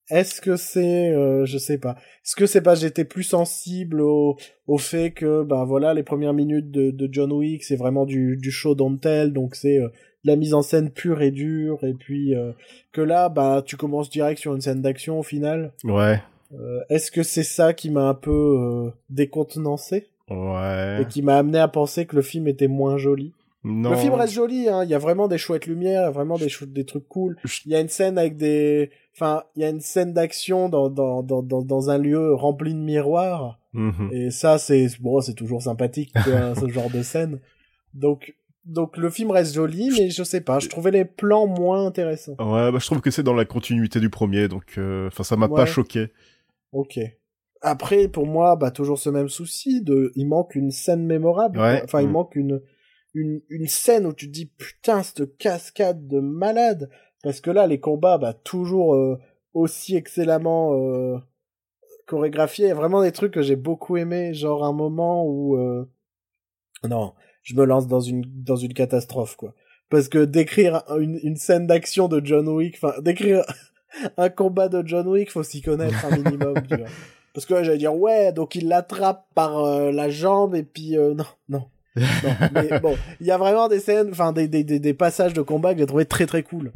Est-ce 0.09 0.40
que 0.40 0.57
c'est, 0.57 1.11
euh, 1.12 1.44
je 1.46 1.59
sais 1.59 1.78
pas. 1.78 1.96
Est-ce 2.24 2.36
que 2.36 2.46
c'est 2.46 2.61
pas 2.61 2.74
j'étais 2.76 3.04
plus 3.04 3.24
sensible 3.24 4.00
au, 4.00 4.36
au 4.66 4.78
fait 4.78 5.11
que, 5.11 5.42
ben 5.42 5.64
voilà, 5.64 5.94
les 5.94 6.02
premières 6.04 6.32
minutes 6.32 6.70
de, 6.70 6.90
de 6.90 7.09
John 7.11 7.32
Wick, 7.32 7.64
c'est 7.64 7.76
vraiment 7.76 8.07
du, 8.07 8.36
du 8.36 8.50
show 8.50 8.74
don't 8.74 8.98
tell, 9.00 9.32
donc 9.32 9.57
c'est 9.57 9.78
euh, 9.80 9.88
de 10.24 10.30
la 10.30 10.36
mise 10.36 10.54
en 10.54 10.62
scène 10.62 10.90
pure 10.90 11.22
et 11.22 11.30
dure, 11.32 11.82
et 11.82 11.92
puis 11.94 12.34
euh, 12.34 12.52
que 12.92 13.00
là, 13.00 13.28
bah, 13.28 13.62
tu 13.64 13.76
commences 13.76 14.11
direct 14.11 14.40
sur 14.40 14.54
une 14.54 14.61
scène 14.61 14.82
d'action 14.82 15.18
au 15.18 15.22
final. 15.22 15.72
Ouais. 15.84 16.20
Euh, 16.54 16.80
Est-ce 16.88 17.11
que 17.11 17.24
c'est 17.24 17.42
ça 17.42 17.74
qui 17.74 17.90
m'a 17.90 18.09
un 18.09 18.14
peu 18.14 18.30
euh, 18.30 18.90
décontenancé? 19.11 20.07
Ouais. 20.28 21.02
et 21.02 21.04
qui 21.07 21.22
m'a 21.22 21.36
amené 21.36 21.59
à 21.61 21.68
penser 21.68 22.04
que 22.04 22.16
le 22.16 22.22
film 22.22 22.48
était 22.48 22.66
moins 22.66 22.96
joli? 22.96 23.32
Non. 23.68 23.90
Le 23.90 23.96
film 23.96 24.14
reste 24.14 24.32
joli, 24.32 24.68
hein. 24.68 24.84
il 24.84 24.90
y 24.90 24.94
a 24.94 24.98
vraiment 24.98 25.26
des 25.26 25.38
chouettes 25.38 25.66
lumières, 25.66 26.12
vraiment 26.12 26.36
des, 26.38 26.84
trucs 26.84 27.08
cool. 27.08 27.36
Il 27.64 27.72
y 27.72 27.74
a 27.74 27.80
une 27.80 27.88
scène 27.88 28.16
avec 28.16 28.36
des... 28.36 28.90
Enfin, 29.12 29.42
il 29.56 29.62
y 29.62 29.64
a 29.64 29.70
une 29.70 29.80
scène 29.80 30.12
d'action 30.12 30.68
dans, 30.68 30.88
dans, 30.88 31.24
dans, 31.24 31.42
dans, 31.42 31.62
dans 31.62 31.90
un 31.90 31.98
lieu 31.98 32.32
rempli 32.32 32.74
de 32.74 32.78
miroirs. 32.78 33.58
Mhm. 33.72 34.10
Et 34.12 34.30
ça, 34.30 34.58
c'est 34.58 34.86
bon, 35.00 35.20
c'est 35.20 35.34
toujours 35.34 35.62
sympathique, 35.62 36.12
ce 36.24 36.68
genre 36.68 36.90
de 36.90 37.02
scène. 37.02 37.40
Donc, 37.92 38.36
donc 38.64 38.96
le 38.96 39.10
film 39.10 39.32
reste 39.32 39.54
joli, 39.54 39.90
mais 39.98 40.10
je 40.10 40.22
sais 40.22 40.40
pas, 40.42 40.60
je 40.60 40.68
trouvais 40.68 40.92
les 40.92 41.04
plans 41.04 41.48
moins 41.48 41.84
intéressants. 41.86 42.36
Ouais, 42.38 42.70
bah, 42.70 42.78
je 42.80 42.86
trouve 42.86 43.00
que 43.00 43.10
c'est 43.10 43.24
dans 43.24 43.34
la 43.34 43.46
continuité 43.46 43.98
du 43.98 44.10
premier, 44.10 44.46
donc, 44.46 44.74
euh, 44.78 45.08
enfin, 45.08 45.24
ça 45.24 45.36
m'a 45.36 45.48
pas 45.48 45.66
choqué. 45.66 46.08
Ok. 46.70 47.00
Après, 47.62 48.06
pour 48.06 48.26
moi, 48.26 48.54
bah 48.54 48.70
toujours 48.70 48.98
ce 48.98 49.10
même 49.10 49.28
souci 49.28 49.82
de, 49.82 50.12
il 50.14 50.28
manque 50.28 50.54
une 50.54 50.70
scène 50.70 51.04
mémorable. 51.04 51.58
Ouais. 51.58 51.80
Enfin, 51.82 52.00
il 52.00 52.08
Mm. 52.08 52.12
manque 52.12 52.36
une, 52.36 52.60
une 53.16 53.40
une 53.48 53.66
scène 53.66 54.06
où 54.06 54.12
tu 54.12 54.26
te 54.26 54.32
dis 54.32 54.46
putain 54.46 55.02
cette 55.02 55.36
cascade 55.38 56.06
de 56.06 56.20
malade. 56.20 56.90
Parce 57.22 57.40
que 57.40 57.50
là, 57.50 57.66
les 57.66 57.80
combats, 57.80 58.18
bah 58.18 58.34
toujours 58.34 58.94
euh, 58.94 59.18
aussi 59.54 59.96
excellemment 59.96 60.74
euh, 60.74 61.18
chorégraphiés. 62.06 62.72
Vraiment 62.72 63.02
des 63.02 63.12
trucs 63.12 63.32
que 63.32 63.42
j'ai 63.42 63.56
beaucoup 63.56 63.96
aimé, 63.96 64.34
genre 64.34 64.64
un 64.64 64.72
moment 64.72 65.24
où 65.26 65.56
euh, 65.56 65.88
non, 66.84 67.14
je 67.42 67.54
me 67.54 67.64
lance 67.64 67.86
dans 67.88 68.00
une 68.00 68.24
dans 68.26 68.56
une 68.56 68.74
catastrophe 68.74 69.36
quoi. 69.36 69.54
Parce 69.88 70.08
que 70.08 70.24
décrire 70.24 70.82
une, 70.98 71.18
une 71.22 71.36
scène 71.36 71.66
d'action 71.66 72.08
de 72.08 72.20
John 72.24 72.48
Wick, 72.48 72.76
enfin 72.76 73.00
décrire 73.00 73.44
un 74.16 74.28
combat 74.28 74.68
de 74.68 74.86
John 74.86 75.08
Wick, 75.08 75.30
faut 75.30 75.42
s'y 75.42 75.62
connaître 75.62 76.04
un 76.04 76.16
minimum, 76.16 76.54
tu 76.68 76.76
vois. 76.76 76.88
Parce 77.36 77.44
que 77.44 77.62
j'allais 77.62 77.76
dire, 77.76 77.94
ouais, 77.94 78.32
donc 78.32 78.54
il 78.54 78.66
l'attrape 78.66 79.26
par 79.34 79.58
euh, 79.58 79.92
la 79.92 80.08
jambe 80.08 80.54
et 80.54 80.62
puis 80.62 80.96
euh, 80.96 81.12
non, 81.12 81.26
non. 81.50 81.68
Non. 81.97 82.49
Mais 82.53 82.80
bon, 82.80 82.97
il 83.20 83.26
y 83.26 83.30
a 83.30 83.38
vraiment 83.38 83.68
des 83.68 83.80
scènes, 83.80 84.09
enfin 84.11 84.32
des, 84.32 84.49
des, 84.49 84.64
des, 84.64 84.78
des 84.78 84.94
passages 84.94 85.32
de 85.32 85.42
combat 85.42 85.72
que 85.74 85.80
j'ai 85.80 85.86
trouvé 85.86 86.05
très 86.07 86.26
très 86.26 86.42
cool. 86.42 86.72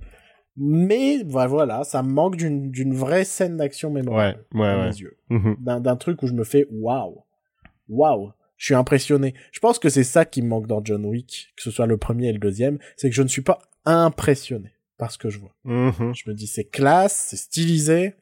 Mais 0.56 1.22
bah, 1.24 1.46
voilà, 1.46 1.84
ça 1.84 2.02
me 2.02 2.10
manque 2.10 2.36
d'une 2.36 2.70
d'une 2.70 2.94
vraie 2.94 3.24
scène 3.24 3.56
d'action 3.56 3.90
mémorable 3.90 4.44
Ouais, 4.52 4.60
ouais, 4.60 4.66
à 4.66 4.78
ouais. 4.86 4.90
yeux. 4.92 5.16
Mhm. 5.30 5.56
D'un 5.60 5.80
d'un 5.80 5.96
truc 5.96 6.22
où 6.22 6.26
je 6.26 6.32
me 6.32 6.44
fais 6.44 6.66
waouh, 6.70 7.22
waouh. 7.88 8.32
Je 8.56 8.66
suis 8.66 8.74
impressionné. 8.74 9.32
Je 9.52 9.60
pense 9.60 9.78
que 9.78 9.88
c'est 9.88 10.04
ça 10.04 10.26
qui 10.26 10.42
me 10.42 10.48
manque 10.48 10.66
dans 10.66 10.84
John 10.84 11.06
Wick, 11.06 11.54
que 11.56 11.62
ce 11.62 11.70
soit 11.70 11.86
le 11.86 11.96
premier 11.96 12.28
et 12.28 12.32
le 12.34 12.38
deuxième, 12.38 12.78
c'est 12.96 13.08
que 13.08 13.16
je 13.16 13.22
ne 13.22 13.28
suis 13.28 13.40
pas 13.40 13.58
impressionné 13.86 14.72
par 14.98 15.10
ce 15.10 15.16
que 15.16 15.30
je 15.30 15.38
vois. 15.38 15.54
Mhm. 15.64 16.14
Je 16.14 16.28
me 16.28 16.34
dis 16.34 16.46
c'est 16.46 16.64
classe, 16.64 17.14
c'est 17.30 17.36
stylisé, 17.38 18.16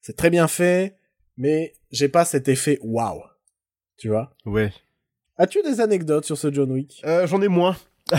c'est 0.00 0.16
très 0.16 0.30
bien 0.30 0.46
fait, 0.46 0.96
mais 1.36 1.72
j'ai 1.90 2.08
pas 2.08 2.24
cet 2.24 2.46
effet 2.48 2.78
waouh. 2.82 3.22
Tu 3.96 4.08
vois? 4.10 4.32
Ouais. 4.46 4.72
As-tu 5.38 5.62
des 5.62 5.80
anecdotes 5.80 6.24
sur 6.24 6.38
ce 6.38 6.52
John 6.52 6.70
Wick? 6.72 7.02
Euh, 7.04 7.26
J'en 7.26 7.40
ai 7.42 7.48
moins. 7.48 7.76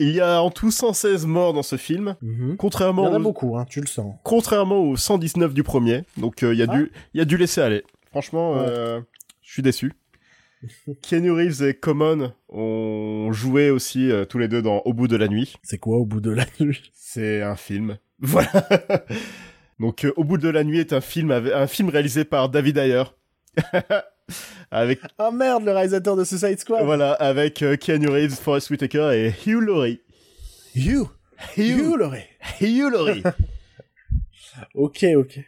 Il 0.00 0.10
y 0.10 0.20
a 0.20 0.42
en 0.42 0.50
tout 0.50 0.70
116 0.70 1.26
morts 1.26 1.52
dans 1.52 1.62
ce 1.62 1.76
film, 1.76 2.16
Mhm. 2.20 2.50
Il 2.52 2.56
contrairement 2.56 3.04
y 3.04 3.08
en 3.08 3.14
a 3.14 3.18
aux- 3.18 3.22
beaucoup, 3.22 3.56
hein, 3.56 3.64
tu 3.68 3.80
le 3.80 3.86
sens. 3.86 4.14
contrairement 4.24 4.80
aux 4.80 4.96
119 4.96 5.54
du 5.54 5.62
premier. 5.62 6.02
Donc 6.16 6.42
euh, 6.42 6.52
il 6.52 6.58
y 6.58 6.62
a 6.62 6.66
Ah. 6.68 6.76
du 6.76 6.92
il 7.14 7.18
y 7.18 7.20
a 7.20 7.24
du 7.24 7.36
laisser 7.36 7.60
aller. 7.60 7.84
Franchement, 8.10 8.52
Ouais. 8.54 8.66
euh, 8.68 9.00
je 9.42 9.52
suis 9.52 9.62
déçu. 9.62 9.92
Keanu 11.02 11.30
Reeves 11.30 11.62
et 11.62 11.74
Common 11.74 12.32
ont 12.48 13.30
joué 13.32 13.70
aussi 13.70 14.10
euh, 14.10 14.24
tous 14.24 14.38
les 14.38 14.48
deux 14.48 14.60
dans 14.62 14.78
Au 14.84 14.92
bout 14.92 15.06
de 15.08 15.16
la 15.16 15.28
nuit. 15.28 15.54
C'est 15.62 15.78
quoi 15.78 15.98
au 15.98 16.04
bout 16.04 16.20
de 16.20 16.30
la 16.30 16.44
nuit? 16.60 16.90
C'est 16.92 17.42
un 17.42 17.56
film. 17.56 17.96
Voilà. 18.20 18.50
Donc, 19.80 20.06
Au 20.16 20.24
bout 20.24 20.38
de 20.38 20.48
la 20.48 20.64
nuit 20.64 20.78
est 20.78 20.92
un 20.92 21.00
film, 21.00 21.30
avec- 21.32 21.52
un 21.52 21.66
film 21.66 21.88
réalisé 21.90 22.24
par 22.24 22.48
David 22.48 22.78
Ayer. 22.78 23.02
Avec, 24.70 25.00
Ah 25.18 25.30
merde, 25.30 25.64
le 25.64 25.72
réalisateur 25.72 26.16
de 26.16 26.24
Suicide 26.24 26.58
Squad. 26.58 26.84
voilà, 26.84 27.12
avec 27.12 27.62
euh, 27.62 27.76
Keanu 27.76 28.08
Reeves, 28.08 28.32
Forest 28.34 28.70
Whitaker 28.70 29.10
et 29.14 29.32
Hugh 29.48 29.60
Laurie. 29.60 30.00
You. 30.74 31.08
You, 31.56 31.96
Laurie. 31.96 32.24
Hugh 32.60 32.90
Laurie. 32.90 33.22
Ok, 34.74 35.04
ok. 35.16 35.40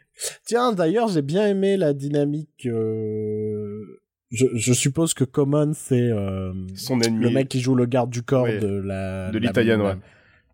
Tiens, 0.44 0.72
d'ailleurs, 0.72 1.08
j'ai 1.08 1.22
bien 1.22 1.46
aimé 1.46 1.76
la 1.76 1.92
dynamique. 1.92 2.66
euh, 2.66 4.00
Je, 4.30 4.46
je 4.54 4.72
suppose 4.72 5.14
que 5.14 5.22
Common, 5.24 5.72
c'est 5.74 6.10
euh, 6.10 6.52
Son 6.74 7.00
ennemi. 7.00 7.22
le 7.24 7.30
mec 7.30 7.48
qui 7.48 7.60
joue 7.60 7.76
le 7.76 7.86
garde 7.86 8.10
du 8.10 8.22
corps 8.22 8.44
Oui. 8.44 8.58
de 8.58 8.66
la 8.66 9.30
De 9.30 9.38
l'italienne, 9.38 9.80
ouais. 9.82 9.94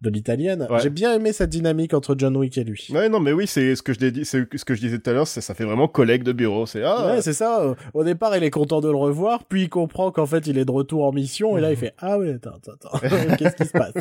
De 0.03 0.11
l'italienne. 0.11 0.67
Ouais. 0.69 0.81
J'ai 0.83 0.91
bien 0.91 1.15
aimé 1.15 1.33
cette 1.33 1.51
dynamique 1.51 1.95
entre 1.95 2.17
John 2.19 2.37
Wick 2.37 2.59
et 2.59 2.65
lui. 2.65 2.89
Ouais, 2.93 3.09
non, 3.09 3.21
mais 3.21 3.33
oui, 3.33 3.47
c'est 3.47 3.77
ce 3.77 3.83
que 3.83 3.93
je 3.93 3.99
dit, 4.05 4.25
c'est 4.25 4.45
ce 4.57 4.65
que 4.65 4.75
je 4.75 4.81
disais 4.81 4.99
tout 4.99 5.09
à 5.09 5.13
l'heure, 5.13 5.29
ça 5.29 5.55
fait 5.55 5.65
vraiment 5.65 5.87
collègue 5.87 6.25
de 6.25 6.33
bureau. 6.33 6.67
C'est 6.67 6.83
ah, 6.83 7.07
Ouais, 7.07 7.23
c'est 7.23 7.33
ça. 7.33 7.73
Au 7.95 8.03
départ, 8.03 8.37
il 8.37 8.43
est 8.43 8.51
content 8.51 8.81
de 8.81 8.91
le 8.91 8.97
revoir, 8.97 9.45
puis 9.45 9.63
il 9.63 9.69
comprend 9.69 10.11
qu'en 10.11 10.27
fait, 10.27 10.47
il 10.49 10.59
est 10.59 10.65
de 10.65 10.71
retour 10.73 11.05
en 11.07 11.13
mission, 11.13 11.57
et 11.57 11.61
là, 11.61 11.71
il 11.71 11.77
fait 11.79 11.95
Ah 11.99 12.19
ouais, 12.19 12.35
attends, 12.35 12.51
attends, 12.57 12.73
attends, 12.93 13.37
qu'est-ce 13.39 13.55
qui 13.55 13.65
se 13.65 13.71
passe? 13.71 13.95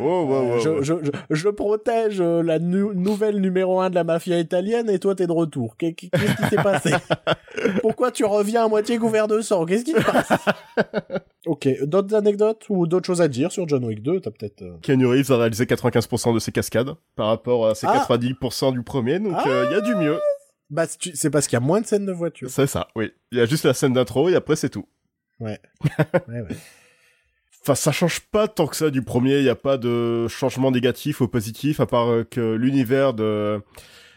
Oh, 0.00 0.24
ouais, 0.26 0.54
ouais, 0.54 0.60
je, 0.60 0.68
ouais. 0.70 0.78
je, 0.82 0.94
je, 1.04 1.10
je 1.36 1.48
protège 1.50 2.22
euh, 2.22 2.42
la 2.42 2.58
nou- 2.58 2.94
nouvelle 2.94 3.38
numéro 3.40 3.80
1 3.80 3.90
de 3.90 3.94
la 3.96 4.04
mafia 4.04 4.38
italienne, 4.38 4.88
et 4.88 4.98
toi, 4.98 5.14
t'es 5.14 5.26
de 5.26 5.32
retour. 5.32 5.76
Qu'est- 5.76 5.92
Qu'est-ce 5.92 6.36
qui 6.42 6.48
s'est 6.48 6.62
passé? 6.62 6.90
Pourquoi 7.82 8.10
tu 8.10 8.24
reviens 8.24 8.64
à 8.64 8.68
moitié 8.68 8.96
couvert 8.96 9.28
de 9.28 9.40
sang? 9.42 9.66
Qu'est-ce 9.66 9.84
qui 9.84 9.92
se 9.92 10.00
passe? 10.02 10.32
Ok, 11.46 11.68
d'autres 11.82 12.14
anecdotes 12.14 12.62
ou 12.70 12.86
d'autres 12.86 13.06
choses 13.06 13.20
à 13.20 13.28
dire 13.28 13.52
sur 13.52 13.68
John 13.68 13.84
Wick 13.84 14.02
2 14.02 14.20
T'as 14.20 14.30
peut-être. 14.30 14.62
euh, 14.62 14.76
a 15.34 15.38
réalisé 15.38 15.64
95% 15.66 16.32
de 16.34 16.38
ses 16.38 16.52
cascades 16.52 16.94
par 17.16 17.26
rapport 17.28 17.66
à 17.66 17.74
ses 17.74 17.86
Ah. 17.86 18.04
90% 18.08 18.72
du 18.72 18.82
premier, 18.82 19.18
donc 19.18 19.34
Ah. 19.36 19.44
euh, 19.48 19.66
il 19.70 19.72
y 19.74 19.76
a 19.76 19.80
du 19.80 19.94
mieux. 19.94 20.18
Bah, 20.70 20.84
c'est 20.88 21.30
parce 21.30 21.46
qu'il 21.46 21.56
y 21.56 21.58
a 21.58 21.60
moins 21.60 21.80
de 21.80 21.86
scènes 21.86 22.06
de 22.06 22.12
voiture. 22.12 22.48
C'est 22.50 22.66
ça, 22.66 22.88
oui. 22.96 23.12
Il 23.32 23.38
y 23.38 23.40
a 23.40 23.46
juste 23.46 23.64
la 23.64 23.74
scène 23.74 23.92
d'intro 23.92 24.28
et 24.28 24.34
après 24.34 24.56
c'est 24.56 24.70
tout. 24.70 24.86
Ouais. 25.40 25.60
ouais, 26.28 26.40
ouais. 26.40 26.56
Enfin, 27.62 27.74
ça 27.74 27.92
change 27.92 28.20
pas 28.20 28.48
tant 28.48 28.66
que 28.66 28.76
ça 28.76 28.90
du 28.90 29.02
premier. 29.02 29.38
Il 29.38 29.42
n'y 29.44 29.48
a 29.48 29.54
pas 29.54 29.76
de 29.78 30.26
changement 30.28 30.70
négatif 30.70 31.20
ou 31.20 31.28
positif, 31.28 31.80
à 31.80 31.86
part 31.86 32.08
euh, 32.08 32.24
que 32.24 32.54
l'univers 32.54 33.14
de 33.14 33.60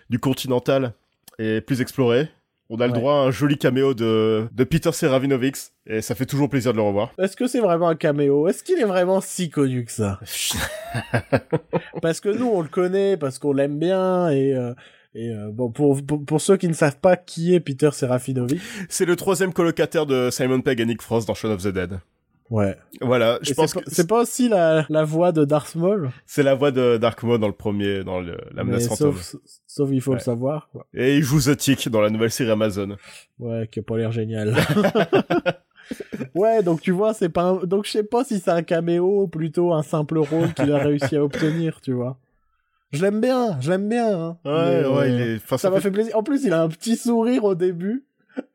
du 0.09 0.20
Continental 0.20 0.93
est 1.39 1.61
plus 1.61 1.82
exploré. 1.82 2.30
On 2.70 2.82
a 2.82 2.88
le 2.88 2.93
droit 2.93 3.13
à 3.13 3.18
un 3.18 3.32
joli 3.32 3.57
caméo 3.57 3.93
de, 3.93 4.47
de 4.51 4.63
Peter 4.65 4.91
Serafinovich, 4.91 5.72
et 5.86 6.01
ça 6.01 6.15
fait 6.15 6.26
toujours 6.26 6.49
plaisir 6.49 6.74
de 6.74 6.78
le 6.78 6.84
revoir. 6.84 7.13
Est-ce 7.18 7.38
que 7.38 7.47
c'est 7.47 7.61
vraiment 7.61 7.88
un 7.88 7.95
caméo? 7.95 8.47
Est-ce 8.49 8.61
qu'il 8.61 8.78
est 8.78 8.86
vraiment 8.86 9.22
si 9.22 9.49
connu 9.49 9.86
que 9.86 9.91
ça? 9.91 10.20
Parce 12.01 12.20
que 12.20 12.30
nous, 12.30 12.47
on 12.47 12.61
le 12.61 12.68
connaît, 12.68 13.15
parce 13.15 13.39
qu'on 13.39 13.53
l'aime 13.53 13.80
bien, 13.80 14.30
et, 14.30 14.53
euh, 14.53 14.74
et 15.15 15.30
euh, 15.30 15.49
bon, 15.51 15.72
pour, 15.72 16.05
pour, 16.05 16.26
pour 16.26 16.41
ceux 16.41 16.57
qui 16.57 16.68
ne 16.68 16.74
savent 16.74 16.99
pas 16.99 17.15
qui 17.15 17.55
est 17.55 17.59
Peter 17.59 17.89
Serafinovich, 17.91 18.61
C'est 18.89 19.05
le 19.05 19.15
troisième 19.15 19.53
colocataire 19.53 20.05
de 20.05 20.30
Simon 20.30 20.61
Pegg 20.61 20.80
et 20.82 20.86
Nick 20.86 21.01
Frost 21.01 21.28
dans 21.28 21.34
Shaun 21.34 21.51
of 21.51 21.63
the 21.63 21.70
Dead. 21.70 21.99
Ouais. 22.50 22.76
Voilà, 23.02 23.39
je 23.41 23.52
Et 23.52 23.56
pense 23.56 23.74
que 23.74 23.80
c'est 23.88 24.08
pas 24.08 24.22
aussi 24.22 24.50
la, 24.50 24.86
la 24.89 25.04
voix 25.04 25.32
de 25.32 25.45
Darth 25.45 25.76
Maul, 25.76 26.12
c'est 26.26 26.43
la 26.43 26.56
voix 26.56 26.72
de 26.72 26.98
Dark 26.98 27.22
Maul 27.24 27.39
dans 27.39 27.48
le 27.48 27.54
premier, 27.54 28.04
dans 28.04 28.20
le, 28.20 28.38
la 28.54 28.64
menace 28.64 28.88
fantôme. 28.88 29.16
sauf, 29.16 29.36
sauf 29.68 29.89
il 29.91 30.02
faut 30.02 30.12
Ouais. 30.12 30.18
le 30.18 30.24
savoir, 30.24 30.70
quoi. 30.72 30.86
Et 30.93 31.18
il 31.18 31.24
joue 31.24 31.39
The 31.41 31.56
Tick 31.58 31.89
dans 31.89 32.02
la 32.02 32.10
nouvelle 32.10 32.32
série 32.32 32.52
Amazon. 32.52 32.95
Ouais, 33.39 33.68
qui 33.72 33.80
a 33.80 33.84
pas 33.84 33.98
l'air 33.98 34.12
génial. 34.12 34.56
ouais, 36.36 36.64
donc 36.64 36.82
tu 36.82 36.91
vois, 36.91 37.14
c'est 37.14 37.30
pas 37.30 37.43
un... 37.43 37.56
donc 37.66 37.86
je 37.86 37.91
sais 37.91 38.04
pas 38.04 38.24
si 38.24 38.39
c'est 38.39 38.52
un 38.52 38.64
caméo 38.64 39.24
ou 39.24 39.28
plutôt 39.28 39.74
un 39.74 39.84
simple 39.84 40.18
rôle 40.18 40.54
qu'il 40.54 40.72
a 40.72 40.78
réussi 40.78 41.16
à 41.16 41.24
obtenir, 41.24 41.82
tu 41.82 41.93
vois. 41.93 42.18
Je 42.91 43.02
l'aime 43.02 43.20
bien, 43.20 43.58
je 43.60 43.70
l'aime 43.70 43.89
bien. 43.89 44.18
Hein. 44.18 44.38
Ouais, 44.45 44.82
Mais, 44.82 44.88
ouais, 44.88 45.12
il 45.12 45.22
est, 45.22 45.36
enfin, 45.38 45.58
Ça 45.58 45.70
m'a 45.70 45.82
fait 45.82 45.91
plaisir. 45.91 46.16
En 46.18 46.24
plus, 46.24 46.45
il 46.45 46.54
a 46.54 46.62
un 46.62 46.70
petit 46.70 46.95
sourire 46.95 47.43
au 47.43 47.54
début. 47.54 48.06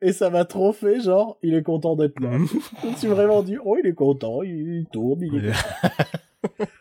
Et 0.01 0.11
ça 0.11 0.29
m'a 0.29 0.45
trop 0.45 0.73
fait, 0.73 1.01
genre, 1.01 1.37
il 1.43 1.53
est 1.53 1.63
content 1.63 1.95
d'être 1.95 2.19
là. 2.19 2.37
je 2.83 2.87
me 2.87 2.95
suis 2.95 3.07
vraiment 3.07 3.41
dit, 3.43 3.57
oh, 3.63 3.77
il 3.81 3.87
est 3.87 3.93
content, 3.93 4.43
il, 4.43 4.79
il 4.79 4.85
tourne, 4.91 5.21
il 5.21 5.45
est. 5.45 5.51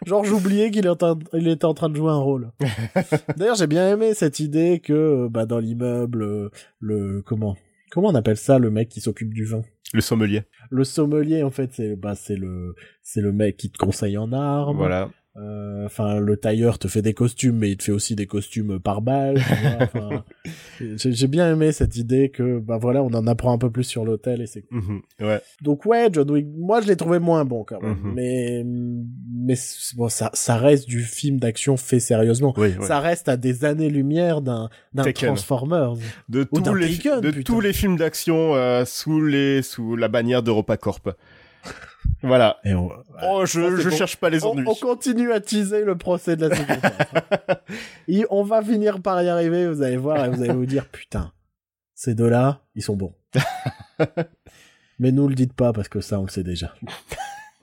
Genre, 0.07 0.25
j'oubliais 0.25 0.71
qu'il 0.71 0.87
était 0.87 1.65
en 1.65 1.75
train 1.75 1.89
de 1.89 1.97
jouer 1.97 2.11
un 2.11 2.19
rôle. 2.19 2.51
D'ailleurs, 3.37 3.55
j'ai 3.55 3.67
bien 3.67 3.93
aimé 3.93 4.15
cette 4.15 4.41
idée 4.41 4.81
que, 4.81 5.29
bah, 5.29 5.47
dans 5.47 5.59
l'immeuble, 5.59 6.51
le, 6.81 7.23
comment, 7.25 7.57
comment 7.91 8.09
on 8.09 8.15
appelle 8.15 8.37
ça, 8.37 8.59
le 8.59 8.71
mec 8.71 8.89
qui 8.89 9.01
s'occupe 9.01 9.33
du 9.33 9.45
vin? 9.45 9.63
Le 9.95 10.01
sommelier. 10.01 10.43
Le 10.71 10.85
sommelier, 10.85 11.43
en 11.43 11.51
fait, 11.51 11.71
c'est, 11.73 11.97
bah, 11.97 12.15
c'est 12.15 12.37
le, 12.37 12.75
c'est 13.03 13.21
le 13.21 13.33
mec 13.33 13.57
qui 13.57 13.71
te 13.71 13.79
conseille 13.79 14.19
en 14.19 14.33
armes. 14.33 14.77
Voilà. 14.77 15.11
Euh, 15.37 15.71
Enfin, 15.87 16.21
le 16.21 16.37
tailleur 16.37 16.79
te 16.79 16.87
fait 16.89 17.03
des 17.03 17.13
costumes, 17.15 17.57
mais 17.59 17.71
il 17.71 17.77
te 17.77 17.83
fait 17.85 17.93
aussi 17.93 18.15
des 18.15 18.27
costumes 18.27 18.79
par 18.79 19.03
balle. 19.03 19.41
j'ai 20.81 21.27
bien 21.27 21.53
aimé 21.53 21.73
cette 21.73 21.97
idée 21.97 22.31
que, 22.31 22.59
bah 22.61 22.79
voilà, 22.81 23.03
on 23.03 23.13
en 23.15 23.27
apprend 23.27 23.53
un 23.53 23.59
peu 23.59 23.71
plus 23.71 23.85
sur 23.85 24.05
l'hôtel 24.05 24.41
et 24.43 24.47
c'est 24.47 24.63
cool. 24.63 24.79
Mhm, 24.79 25.03
ouais. 25.27 25.41
Donc 25.61 25.85
ouais, 25.87 26.09
John 26.13 26.31
Wick, 26.31 26.47
moi 26.57 26.81
je 26.81 26.87
l'ai 26.89 26.97
trouvé 26.97 27.19
moins 27.19 27.45
bon 27.45 27.65
quand 27.65 27.81
même, 27.83 27.99
Mhm. 28.03 28.13
mais 28.15 28.63
mais 28.65 29.55
bon, 29.97 30.09
ça 30.09 30.31
ça 30.35 30.57
reste 30.57 30.89
du 30.89 31.01
film 31.03 31.39
d'action 31.41 31.77
fait 31.77 32.01
sérieusement. 32.01 32.55
Oui, 32.57 32.69
ouais. 32.79 32.87
Ça 32.87 33.01
reste 33.01 33.29
à 33.29 33.37
des 33.37 33.65
années-lumière 33.65 34.41
d'un 34.41 34.71
d'un. 34.95 35.11
Transformers. 35.13 35.95
de 36.29 36.45
tous 36.45 36.75
les 36.75 36.97
Taken, 36.97 37.21
de 37.21 37.31
putain. 37.31 37.43
tous 37.43 37.61
les 37.61 37.73
films 37.73 37.97
d'action 37.97 38.55
euh, 38.55 38.85
sous 38.85 39.21
les 39.25 39.63
sous 39.63 39.97
la 39.97 40.09
bannière 40.09 40.43
d'EuropaCorp. 40.43 41.09
Voilà. 42.23 42.59
Et 42.65 42.75
on, 42.75 42.91
Oh, 43.25 43.45
je 43.47 43.61
Ça, 43.61 43.77
c'est 43.77 43.83
je 43.83 43.89
bon. 43.91 43.97
cherche 43.97 44.17
pas 44.17 44.31
les 44.31 44.45
on, 44.45 44.51
ennuis. 44.53 44.65
on 44.67 44.75
continue 44.75 45.33
à 45.33 45.41
teaser 45.41 45.85
le 45.85 45.97
procès 45.97 46.37
de 46.37 46.47
la 46.47 46.57
sécurité. 46.57 46.89
Et 48.09 48.25
on 48.31 48.43
va 48.45 48.63
finir 48.63 49.01
par 49.01 49.23
y 49.23 49.29
arriver, 49.29 49.67
vous 49.69 49.83
allez 49.83 49.97
voir, 49.97 50.25
et 50.25 50.29
vous 50.29 50.43
allez 50.43 50.53
vous 50.53 50.67
dire, 50.67 50.87
putain, 50.89 51.33
ces 51.95 52.15
deux-là, 52.15 52.61
ils 52.75 52.83
sont 52.83 52.97
bons. 52.97 53.15
Mais 54.99 55.11
nous 55.13 55.29
le 55.29 55.35
dites 55.35 55.53
pas, 55.55 55.73
parce 55.73 55.89
que 55.89 56.01
ça, 56.01 56.19
on 56.21 56.25
le 56.25 56.29
sait 56.31 56.43
déjà. 56.45 56.75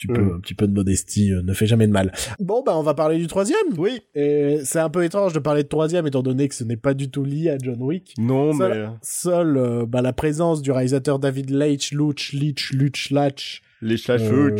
Tu 0.00 0.06
peux, 0.08 0.32
un 0.34 0.40
petit 0.40 0.54
peu 0.54 0.66
de 0.66 0.72
modestie 0.72 1.30
euh, 1.30 1.42
ne 1.42 1.52
fait 1.52 1.66
jamais 1.66 1.86
de 1.86 1.92
mal. 1.92 2.10
Bon, 2.38 2.62
bah, 2.64 2.72
on 2.74 2.82
va 2.82 2.94
parler 2.94 3.18
du 3.18 3.26
troisième. 3.26 3.58
Oui. 3.76 4.00
Et 4.14 4.60
c'est 4.64 4.78
un 4.78 4.88
peu 4.88 5.04
étrange 5.04 5.34
de 5.34 5.38
parler 5.40 5.62
de 5.62 5.68
troisième, 5.68 6.06
étant 6.06 6.22
donné 6.22 6.48
que 6.48 6.54
ce 6.54 6.64
n'est 6.64 6.78
pas 6.78 6.94
du 6.94 7.10
tout 7.10 7.22
lié 7.22 7.50
à 7.50 7.58
John 7.62 7.82
Wick. 7.82 8.14
Non, 8.16 8.54
Seul- 8.54 8.70
mais 8.72 8.78
euh, 8.78 8.88
Seule 9.02 9.56
euh, 9.58 9.84
bah, 9.86 10.00
la 10.00 10.14
présence 10.14 10.62
du 10.62 10.72
réalisateur 10.72 11.18
David 11.18 11.50
Leitch, 11.50 11.92
Luch, 11.92 12.32
Leitch, 12.32 12.72
Luch, 12.72 13.10
Latch, 13.10 13.60
les 13.82 13.98
slash 13.98 14.22
euh, 14.22 14.56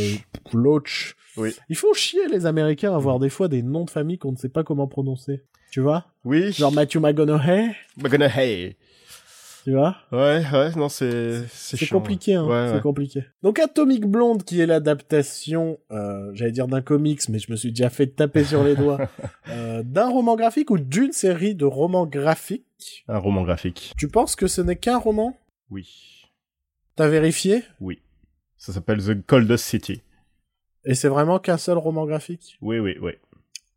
Loach. 0.52 1.16
Oui. 1.38 1.54
Il 1.70 1.76
faut 1.76 1.94
chier 1.94 2.28
les 2.30 2.44
Américains 2.44 2.92
à 2.92 2.96
avoir 2.96 3.18
des 3.18 3.30
fois 3.30 3.48
des 3.48 3.62
noms 3.62 3.84
de 3.86 3.90
famille 3.90 4.18
qu'on 4.18 4.32
ne 4.32 4.36
sait 4.36 4.50
pas 4.50 4.62
comment 4.62 4.88
prononcer. 4.88 5.40
Tu 5.70 5.80
vois? 5.80 6.04
Oui. 6.24 6.52
Genre 6.52 6.72
Matthew 6.72 6.96
McConaughey, 6.96 7.70
McConaughey. 7.96 8.76
Tu 9.64 9.72
vois 9.72 9.96
Ouais, 10.12 10.42
ouais, 10.52 10.70
non, 10.76 10.88
c'est 10.88 11.46
c'est 11.48 11.86
compliqué, 11.88 12.34
hein. 12.34 12.46
Ouais, 12.46 12.66
c'est 12.68 12.74
ouais. 12.76 12.80
compliqué. 12.80 13.24
Donc 13.42 13.58
Atomic 13.58 14.06
Blonde, 14.06 14.44
qui 14.44 14.60
est 14.60 14.66
l'adaptation, 14.66 15.78
euh, 15.90 16.30
j'allais 16.34 16.52
dire 16.52 16.68
d'un 16.68 16.80
comics, 16.80 17.28
mais 17.28 17.38
je 17.38 17.50
me 17.50 17.56
suis 17.56 17.70
déjà 17.70 17.90
fait 17.90 18.06
taper 18.06 18.44
sur 18.44 18.64
les 18.64 18.74
doigts, 18.74 18.98
euh, 19.48 19.82
d'un 19.82 20.08
roman 20.08 20.36
graphique 20.36 20.70
ou 20.70 20.78
d'une 20.78 21.12
série 21.12 21.54
de 21.54 21.64
romans 21.64 22.06
graphiques. 22.06 23.04
Un 23.08 23.18
roman 23.18 23.42
graphique. 23.42 23.92
Tu 23.98 24.08
penses 24.08 24.36
que 24.36 24.46
ce 24.46 24.60
n'est 24.60 24.76
qu'un 24.76 24.98
roman? 24.98 25.36
Oui. 25.70 26.26
T'as 26.96 27.08
vérifié? 27.08 27.62
Oui. 27.80 28.00
Ça 28.56 28.72
s'appelle 28.72 29.02
The 29.02 29.26
Coldest 29.26 29.64
City. 29.64 30.02
Et 30.84 30.94
c'est 30.94 31.08
vraiment 31.08 31.38
qu'un 31.38 31.58
seul 31.58 31.78
roman 31.78 32.06
graphique? 32.06 32.58
Oui, 32.62 32.78
oui, 32.78 32.96
oui. 33.00 33.12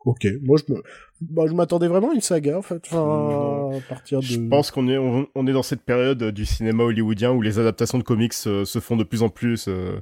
Ok, 0.05 0.27
moi 0.41 0.57
je 0.57 0.73
me, 0.73 0.83
bah, 1.21 1.43
je 1.47 1.53
m'attendais 1.53 1.87
vraiment 1.87 2.11
à 2.11 2.13
une 2.13 2.21
saga 2.21 2.57
en 2.57 2.61
fait, 2.61 2.81
enfin, 2.87 2.97
Non. 2.97 3.77
à 3.77 3.81
partir 3.81 4.19
de. 4.19 4.25
Je 4.25 4.37
pense 4.39 4.69
qu'on 4.71 4.87
est 4.89 4.97
on, 4.97 5.27
on 5.33 5.47
est 5.47 5.53
dans 5.53 5.63
cette 5.63 5.81
période 5.83 6.21
du 6.31 6.45
cinéma 6.45 6.83
hollywoodien 6.83 7.31
où 7.31 7.41
les 7.41 7.57
adaptations 7.59 7.97
de 7.97 8.03
comics 8.03 8.33
euh, 8.47 8.65
se 8.65 8.79
font 8.79 8.97
de 8.97 9.03
plus 9.05 9.21
en 9.23 9.29
plus 9.29 9.65
euh, 9.69 10.01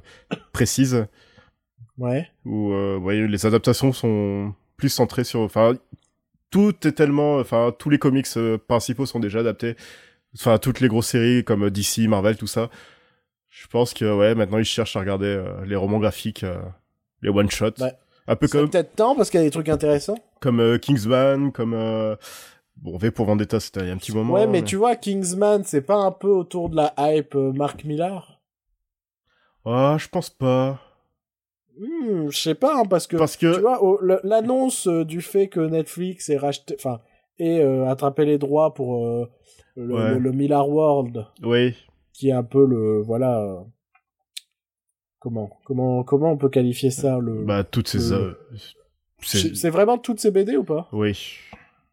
précises. 0.52 1.06
Ouais. 1.98 2.26
Où 2.44 2.72
euh, 2.72 2.98
voyez, 3.00 3.28
les 3.28 3.46
adaptations 3.46 3.92
sont 3.92 4.54
plus 4.76 4.88
centrées 4.88 5.24
sur. 5.24 5.40
Enfin, 5.40 5.74
tout 6.50 6.74
est 6.86 6.92
tellement. 6.92 7.36
Enfin, 7.38 7.72
tous 7.78 7.88
les 7.90 7.98
comics 7.98 8.26
euh, 8.36 8.58
principaux 8.58 9.06
sont 9.06 9.20
déjà 9.20 9.38
adaptés. 9.40 9.76
Enfin, 10.34 10.58
toutes 10.58 10.80
les 10.80 10.88
grosses 10.88 11.08
séries 11.08 11.44
comme 11.44 11.68
DC, 11.70 12.08
Marvel, 12.08 12.36
tout 12.36 12.46
ça. 12.46 12.70
Je 13.50 13.66
pense 13.66 13.92
que 13.94 14.10
ouais, 14.16 14.34
maintenant 14.34 14.58
ils 14.58 14.64
cherchent 14.64 14.96
à 14.96 15.00
regarder 15.00 15.26
euh, 15.26 15.64
les 15.66 15.76
romans 15.76 15.98
graphiques, 15.98 16.42
euh, 16.42 16.60
les 17.20 17.28
one 17.28 17.50
shots. 17.50 17.80
Ouais. 17.80 17.92
Un 18.28 18.36
peu 18.36 18.46
comme 18.48 18.70
peut-être 18.70 18.94
temps 18.94 19.14
parce 19.16 19.30
qu'il 19.30 19.40
y 19.40 19.42
a 19.42 19.46
des 19.46 19.50
trucs 19.50 19.68
intéressants. 19.68 20.18
comme 20.40 20.60
euh, 20.60 20.78
Kingsman, 20.78 21.50
comme 21.52 21.74
euh, 21.74 22.16
bon 22.76 22.96
V 22.96 23.10
pour 23.10 23.26
Vendetta, 23.26 23.58
c'était 23.60 23.80
il 23.80 23.86
y 23.88 23.90
a 23.90 23.92
un 23.94 23.96
petit 23.98 24.12
moment. 24.14 24.34
ouais, 24.34 24.46
mais 24.46 24.62
tu 24.62 24.76
vois, 24.76 24.96
Kingsman, 24.96 25.62
c'est 25.64 25.82
pas 25.82 25.96
un 25.96 26.12
peu 26.12 26.28
autour 26.28 26.68
de 26.70 26.76
la 26.76 26.94
hype 26.98 27.34
euh, 27.34 27.52
Mark 27.52 27.84
Millar? 27.84 28.40
Ah, 29.64 29.96
je 29.98 30.08
pense 30.08 30.30
pas. 30.30 30.80
Hmm, 31.78 32.28
Je 32.30 32.38
sais 32.38 32.54
pas, 32.54 32.78
hein, 32.80 32.84
parce 32.88 33.06
que 33.06 33.16
Parce 33.16 33.36
que 33.36 33.54
tu 33.54 33.60
vois, 33.60 33.80
l'annonce 34.24 34.86
du 34.88 35.20
fait 35.22 35.48
que 35.48 35.60
Netflix 35.60 36.28
ait 36.28 36.36
racheté, 36.36 36.74
enfin, 36.78 37.00
ait 37.38 37.60
euh, 37.60 37.88
attrapé 37.88 38.24
les 38.24 38.38
droits 38.38 38.74
pour 38.74 39.04
le, 39.76 39.94
Ouais. 39.94 40.10
le- 40.12 40.18
le 40.18 40.32
Millar 40.32 40.68
World, 40.68 41.26
oui, 41.42 41.74
qui 42.12 42.28
est 42.28 42.32
un 42.32 42.42
peu 42.42 42.66
le, 42.66 43.00
voilà, 43.00 43.64
comment, 45.22 45.58
comment, 45.64 46.02
comment 46.04 46.32
on 46.32 46.36
peut 46.36 46.48
qualifier 46.48 46.90
ça 46.90 47.18
le. 47.18 47.44
bah 47.44 47.64
toutes 47.64 47.88
ces 47.88 47.98
le- 47.98 48.04
euh, 48.04 48.34
c'est- 49.20 49.70
vraiment 49.70 49.98
toutes 49.98 50.20
ces 50.20 50.30
BD 50.30 50.56
ou 50.56 50.64
pas? 50.64 50.88
Oui. 50.92 51.36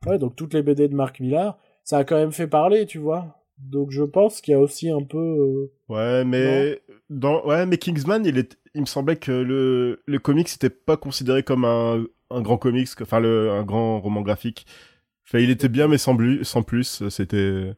Ouais, 0.06 0.18
donc 0.18 0.36
toutes 0.36 0.54
les 0.54 0.64
BD 0.64 0.88
de 0.88 0.96
Mark 0.96 1.20
Millar, 1.20 1.58
ça 1.84 2.00
a 2.00 2.04
quand 2.04 2.16
même 2.16 2.32
fait 2.32 2.48
parler, 2.48 2.86
tu 2.86 2.98
vois. 2.98 3.36
Donc 3.58 3.92
je 3.92 4.04
pense 4.04 4.42
qu'il 4.42 4.54
y 4.54 4.56
a 4.56 4.60
aussi 4.60 4.90
un 4.90 5.04
peu. 5.04 5.18
euh, 5.18 5.72
Ouais, 5.90 6.24
mais 6.24 6.82
dans 7.10 7.46
ouais, 7.46 7.66
mais 7.66 7.78
Kingsman, 7.78 8.26
il 8.26 8.38
est, 8.38 8.58
il 8.74 8.82
me 8.82 8.86
semblait 8.86 9.18
que 9.18 9.32
le 9.32 10.02
le 10.06 10.20
comics 10.20 10.48
n'était 10.50 10.70
pas 10.70 10.98
considéré 10.98 11.44
comme 11.44 11.66
un 11.66 12.06
un 12.32 12.42
grand 12.42 12.58
comics, 12.58 12.90
enfin 13.02 13.20
le 13.20 13.52
un 13.52 13.64
grand 13.64 14.00
roman 14.00 14.22
graphique. 14.22 14.66
Enfin, 15.28 15.40
il 15.40 15.50
était 15.50 15.70
bien, 15.70 15.88
mais 15.88 15.98
sans 15.98 16.18
sans 16.44 16.64
plus. 16.64 17.08
C'était 17.10 17.74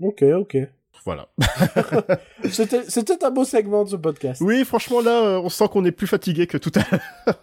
Ok, 0.00 0.22
ok. 0.22 0.56
Voilà. 1.04 1.28
C'était 2.50 3.24
un 3.24 3.30
beau 3.30 3.44
segment 3.44 3.84
de 3.84 3.90
ce 3.90 3.96
podcast. 3.96 4.40
Oui, 4.44 4.64
franchement, 4.64 5.00
là, 5.00 5.22
euh, 5.24 5.40
on 5.40 5.48
sent 5.48 5.68
qu'on 5.70 5.84
est 5.84 5.92
plus 5.92 6.06
fatigué 6.06 6.46
que 6.46 6.58
tout 6.58 6.72
à 6.74 6.80
l'heure. 6.90 7.40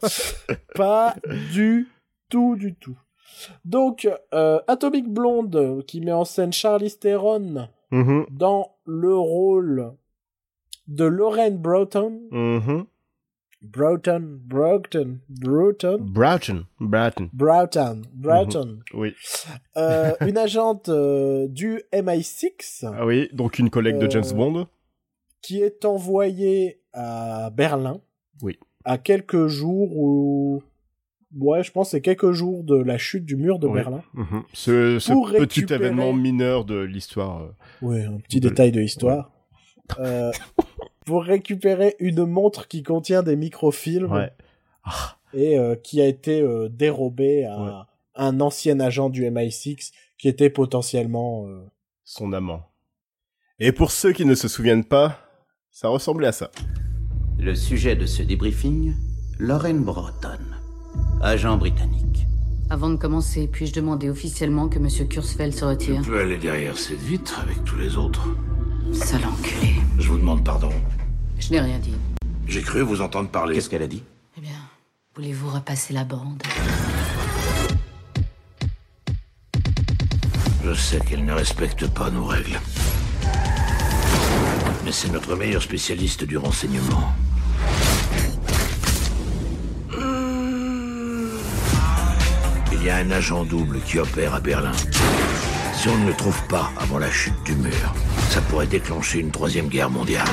Pas 0.75 1.15
du 1.53 1.87
tout, 2.29 2.55
du 2.55 2.73
tout. 2.75 2.97
Donc, 3.65 4.07
euh, 4.33 4.59
Atomic 4.67 5.07
Blonde, 5.07 5.83
qui 5.87 6.01
met 6.01 6.11
en 6.11 6.25
scène 6.25 6.53
Charlize 6.53 6.99
Theron 6.99 7.67
Mhm, 7.91 8.25
dans 8.31 8.77
le 8.85 9.13
rôle 9.15 9.91
de 10.87 11.03
Lorraine 11.03 11.57
Broughton. 11.57 12.21
mhm. 12.31 12.85
Broughton, 13.61 14.39
Broughton, 14.43 15.19
Broughton, 15.29 15.97
Broughton, 16.01 16.65
Broughton. 16.79 17.29
Broughton, 17.31 18.01
Broughton. 18.13 18.79
Oui. 18.93 19.13
Euh, 19.77 20.13
une 20.21 20.37
agente 20.37 20.89
euh, 20.89 21.47
du 21.47 21.81
MI6 21.93 22.91
Ah 22.97 23.05
oui, 23.05 23.29
donc 23.33 23.59
une 23.59 23.69
collègue 23.69 23.99
de 23.99 24.05
Euh, 24.05 24.09
James 24.09 24.35
Bond. 24.35 24.67
qui 25.43 25.61
est 25.61 25.85
envoyée 25.85 26.81
à 26.93 27.51
Berlin. 27.51 28.01
Oui. 28.41 28.57
À 28.83 28.97
quelques 28.97 29.47
jours 29.47 29.95
ou... 29.95 30.63
Ouais, 31.39 31.63
je 31.63 31.71
pense 31.71 31.87
que 31.87 31.91
c'est 31.91 32.01
quelques 32.01 32.31
jours 32.31 32.63
de 32.63 32.75
la 32.75 32.97
chute 32.97 33.23
du 33.25 33.35
mur 33.37 33.57
de 33.59 33.67
Oui. 33.67 33.75
Berlin. 33.75 34.01
Mhm. 34.15 34.43
Ce, 34.53 34.97
petit 34.97 35.37
récupérer- 35.37 35.75
événement 35.85 36.13
mineur 36.13 36.65
de 36.65 36.79
l'histoire. 36.79 37.43
euh, 37.43 37.51
Oui, 37.83 38.01
un 38.03 38.17
petit 38.19 38.39
De- 38.39 38.49
détail 38.49 38.71
de 38.71 38.79
l'histoire. 38.81 39.31
Euh, 39.99 40.31
pour 41.05 41.23
récupérer 41.23 41.95
une 41.99 42.25
montre 42.25 42.67
qui 42.67 42.83
contient 42.83 43.23
des 43.23 43.35
microfilms 43.35 44.11
Ouais. 44.11 44.31
et 45.33 45.57
euh, 45.57 45.75
qui 45.75 46.01
a 46.01 46.05
été 46.07 46.41
euh, 46.41 46.69
dérobée 46.69 47.45
à 47.45 47.59
Ouais. 47.61 47.71
un 48.15 48.39
ancien 48.41 48.79
agent 48.79 49.09
du 49.09 49.23
MI6 49.25 49.91
qui 50.17 50.27
était 50.27 50.49
potentiellement... 50.49 51.45
euh, 51.47 51.61
Son 52.03 52.33
amant. 52.33 52.67
Et 53.59 53.71
pour 53.71 53.91
ceux 53.91 54.11
qui 54.13 54.25
ne 54.25 54.35
se 54.35 54.47
souviennent 54.47 54.85
pas, 54.85 55.19
ça 55.71 55.87
ressemblait 55.87 56.27
à 56.27 56.31
ça. 56.31 56.51
Le 57.39 57.55
sujet 57.55 57.95
de 57.95 58.05
ce 58.05 58.21
débriefing, 58.23 58.93
Lorraine 59.39 59.83
Broughton, 59.83 60.37
agent 61.21 61.57
britannique. 61.57 62.25
Avant 62.69 62.89
de 62.89 62.95
commencer, 62.95 63.47
puis-je 63.47 63.73
demander 63.73 64.09
officiellement 64.09 64.69
que 64.69 64.79
Monsieur 64.79 65.05
Kurzfeld 65.05 65.53
se 65.53 65.65
retire? 65.65 66.03
Je 66.03 66.09
peux 66.09 66.19
aller 66.21 66.37
derrière 66.37 66.77
cette 66.77 66.99
vitre 66.99 67.39
avec 67.41 67.63
tous 67.63 67.77
les 67.77 67.97
autres. 67.97 68.27
Sale 68.93 69.25
enculé. 69.25 69.73
Je 70.01 70.07
vous 70.07 70.17
demande 70.17 70.43
pardon. 70.43 70.71
Je 71.39 71.51
n'ai 71.51 71.59
rien 71.59 71.77
dit. 71.77 71.93
J'ai 72.47 72.63
cru 72.63 72.81
vous 72.81 73.01
entendre 73.01 73.29
parler. 73.29 73.53
Qu'est-ce 73.55 73.69
qu'elle 73.69 73.83
a 73.83 73.87
dit? 73.87 74.03
Eh 74.35 74.41
bien, 74.41 74.57
voulez-vous 75.15 75.49
repasser 75.49 75.93
la 75.93 76.03
bande? 76.03 76.41
Je 80.65 80.73
sais 80.73 80.99
qu'elle 81.01 81.23
ne 81.23 81.33
respecte 81.33 81.87
pas 81.87 82.09
nos 82.09 82.25
règles. 82.25 82.59
Mais 84.83 84.91
c'est 84.91 85.11
notre 85.11 85.35
meilleur 85.35 85.61
spécialiste 85.61 86.23
du 86.23 86.37
renseignement. 86.37 87.13
Il 92.73 92.83
y 92.83 92.89
a 92.89 92.95
un 92.97 93.11
agent 93.11 93.45
double 93.45 93.79
qui 93.81 93.99
opère 93.99 94.33
à 94.33 94.39
Berlin. 94.39 94.71
Si 95.81 95.89
on 95.89 95.97
ne 95.97 96.05
le 96.05 96.13
trouve 96.13 96.39
pas 96.47 96.71
avant 96.77 96.99
la 96.99 97.09
chute 97.09 97.43
du 97.43 97.55
mur, 97.55 97.95
ça 98.29 98.39
pourrait 98.41 98.67
déclencher 98.67 99.17
une 99.17 99.31
troisième 99.31 99.67
guerre 99.67 99.89
mondiale. 99.89 100.27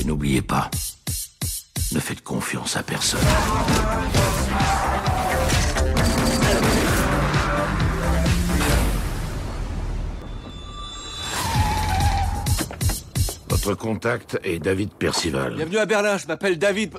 Et 0.00 0.02
n'oubliez 0.02 0.42
pas, 0.42 0.68
ne 1.92 2.00
faites 2.00 2.24
confiance 2.24 2.76
à 2.76 2.82
personne. 2.82 3.20
Votre 13.48 13.74
contact 13.74 14.40
est 14.42 14.58
David 14.58 14.92
Percival. 14.94 15.54
Bienvenue 15.54 15.78
à 15.78 15.86
Berlin, 15.86 16.18
je 16.18 16.26
m'appelle 16.26 16.58
David. 16.58 16.98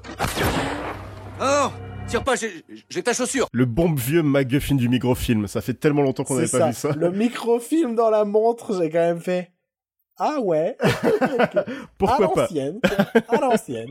Oh 1.41 1.69
Tire 2.13 2.23
pas, 2.23 2.35
j'ai 2.89 3.01
ta 3.03 3.13
chaussure. 3.13 3.47
Le 3.51 3.65
bon 3.65 3.93
vieux 3.93 4.21
MacGuffin 4.23 4.75
du 4.75 4.87
microfilm. 4.89 5.47
Ça 5.47 5.61
fait 5.61 5.73
tellement 5.73 6.03
longtemps 6.03 6.23
qu'on 6.23 6.35
C'est 6.35 6.41
n'avait 6.57 6.59
pas 6.59 6.67
vu 6.67 6.73
ça. 6.75 6.91
Le 6.95 7.11
microfilm 7.11 7.95
dans 7.95 8.09
la 8.09 8.23
montre, 8.25 8.79
j'ai 8.79 8.89
quand 8.89 8.99
même 8.99 9.19
fait... 9.19 9.51
Ah 10.17 10.39
ouais 10.41 10.77
Pourquoi 11.97 12.25
à 12.25 12.29
pas. 12.29 12.47
À 13.29 13.41
l'ancienne. 13.41 13.89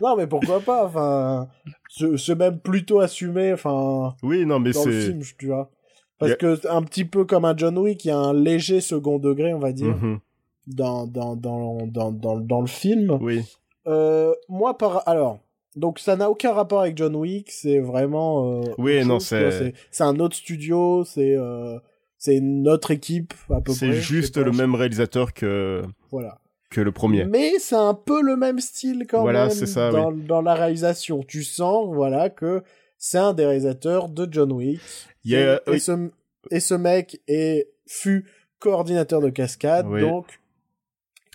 Non, 0.00 0.16
mais 0.16 0.26
pourquoi 0.26 0.58
pas 0.60 0.84
Enfin, 0.86 1.48
c'est 1.88 2.16
c'est 2.18 2.34
même 2.34 2.58
plutôt 2.58 2.98
assumé. 3.00 3.52
Enfin, 3.52 4.14
Oui, 4.24 4.44
non, 4.44 4.58
mais 4.58 4.72
dans 4.72 4.84
le 4.84 4.92
c'est. 4.92 5.06
film, 5.06 5.22
tu 5.38 5.46
vois. 5.46 5.70
Parce 6.18 6.32
Y 6.32 6.34
a- 6.34 6.36
que 6.36 6.68
un 6.68 6.82
petit 6.82 7.04
peu 7.04 7.24
comme 7.24 7.44
un 7.44 7.56
John 7.56 7.78
Wick, 7.78 8.04
il 8.04 8.08
y 8.08 8.10
a 8.10 8.18
un 8.18 8.34
léger 8.34 8.80
second 8.80 9.18
degré, 9.20 9.54
on 9.54 9.60
va 9.60 9.72
dire, 9.72 9.96
Mhm. 9.96 10.18
dans, 10.66 11.06
dans, 11.06 11.36
dans, 11.36 11.86
dans, 11.86 12.10
dans, 12.10 12.36
dans 12.40 12.60
le 12.60 12.66
film. 12.66 13.16
Oui. 13.20 13.44
Euh, 13.86 14.34
moi, 14.48 14.76
par 14.76 15.06
alors, 15.08 15.38
donc 15.76 15.98
ça 15.98 16.16
n'a 16.16 16.30
aucun 16.30 16.52
rapport 16.52 16.80
avec 16.80 16.96
John 16.96 17.14
Wick. 17.16 17.50
C'est 17.50 17.78
vraiment. 17.78 18.60
euh, 18.60 18.64
Oui, 18.78 19.04
non, 19.04 19.18
c'est- 19.20 19.72
c'est 19.90 20.04
un 20.04 20.18
autre 20.20 20.36
studio. 20.36 21.04
C'est 21.04 21.34
euh, 21.36 21.78
c'est 22.18 22.36
une 22.36 22.68
autre 22.68 22.90
équipe 22.90 23.34
à 23.50 23.56
peu 23.60 23.72
près. 23.72 23.74
C'est 23.74 23.92
juste 23.92 24.36
le 24.36 24.52
même 24.52 24.74
réalisateur 24.74 25.32
que 25.34 25.82
Voilà. 26.10 26.38
que 26.70 26.80
le 26.80 26.92
premier. 26.92 27.24
Mais 27.24 27.58
c'est 27.58 27.74
un 27.76 27.94
peu 27.94 28.22
le 28.22 28.36
même 28.36 28.60
style 28.60 29.06
quand 29.08 29.22
Voilà, 29.22 29.48
même 29.48 29.54
ça, 29.66 29.90
dans, 29.90 30.12
dans 30.12 30.40
la 30.42 30.54
réalisation. 30.54 31.22
Tu 31.26 31.42
sens, 31.42 31.92
voilà, 31.92 32.30
que 32.30 32.62
c'est 32.98 33.18
un 33.18 33.32
des 33.34 33.44
réalisateurs 33.44 34.08
de 34.08 34.28
John 34.30 34.52
Wick. 34.52 34.80
Et, 35.24 35.78
ce, 35.78 36.10
et 36.50 36.60
ce 36.60 36.74
mec 36.74 37.20
est, 37.28 37.68
fut 37.86 38.26
coordinateur 38.60 39.20
de 39.20 39.28
cascade, 39.28 39.86
Oui. 39.88 40.02
donc 40.02 40.26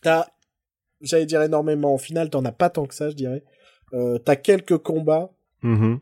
t'as, 0.01 0.27
j'allais 1.01 1.25
dire 1.25 1.41
énormément. 1.41 1.93
Au 1.93 1.97
final, 1.97 2.29
t'en 2.29 2.45
as 2.45 2.51
pas 2.51 2.69
tant 2.69 2.85
que 2.85 2.93
ça, 2.95 3.09
je 3.09 3.15
dirais. 3.15 3.43
Euh, 3.93 4.17
t'as 4.17 4.35
quelques 4.35 4.77
combats, 4.77 5.29
Mhm. 5.63 5.99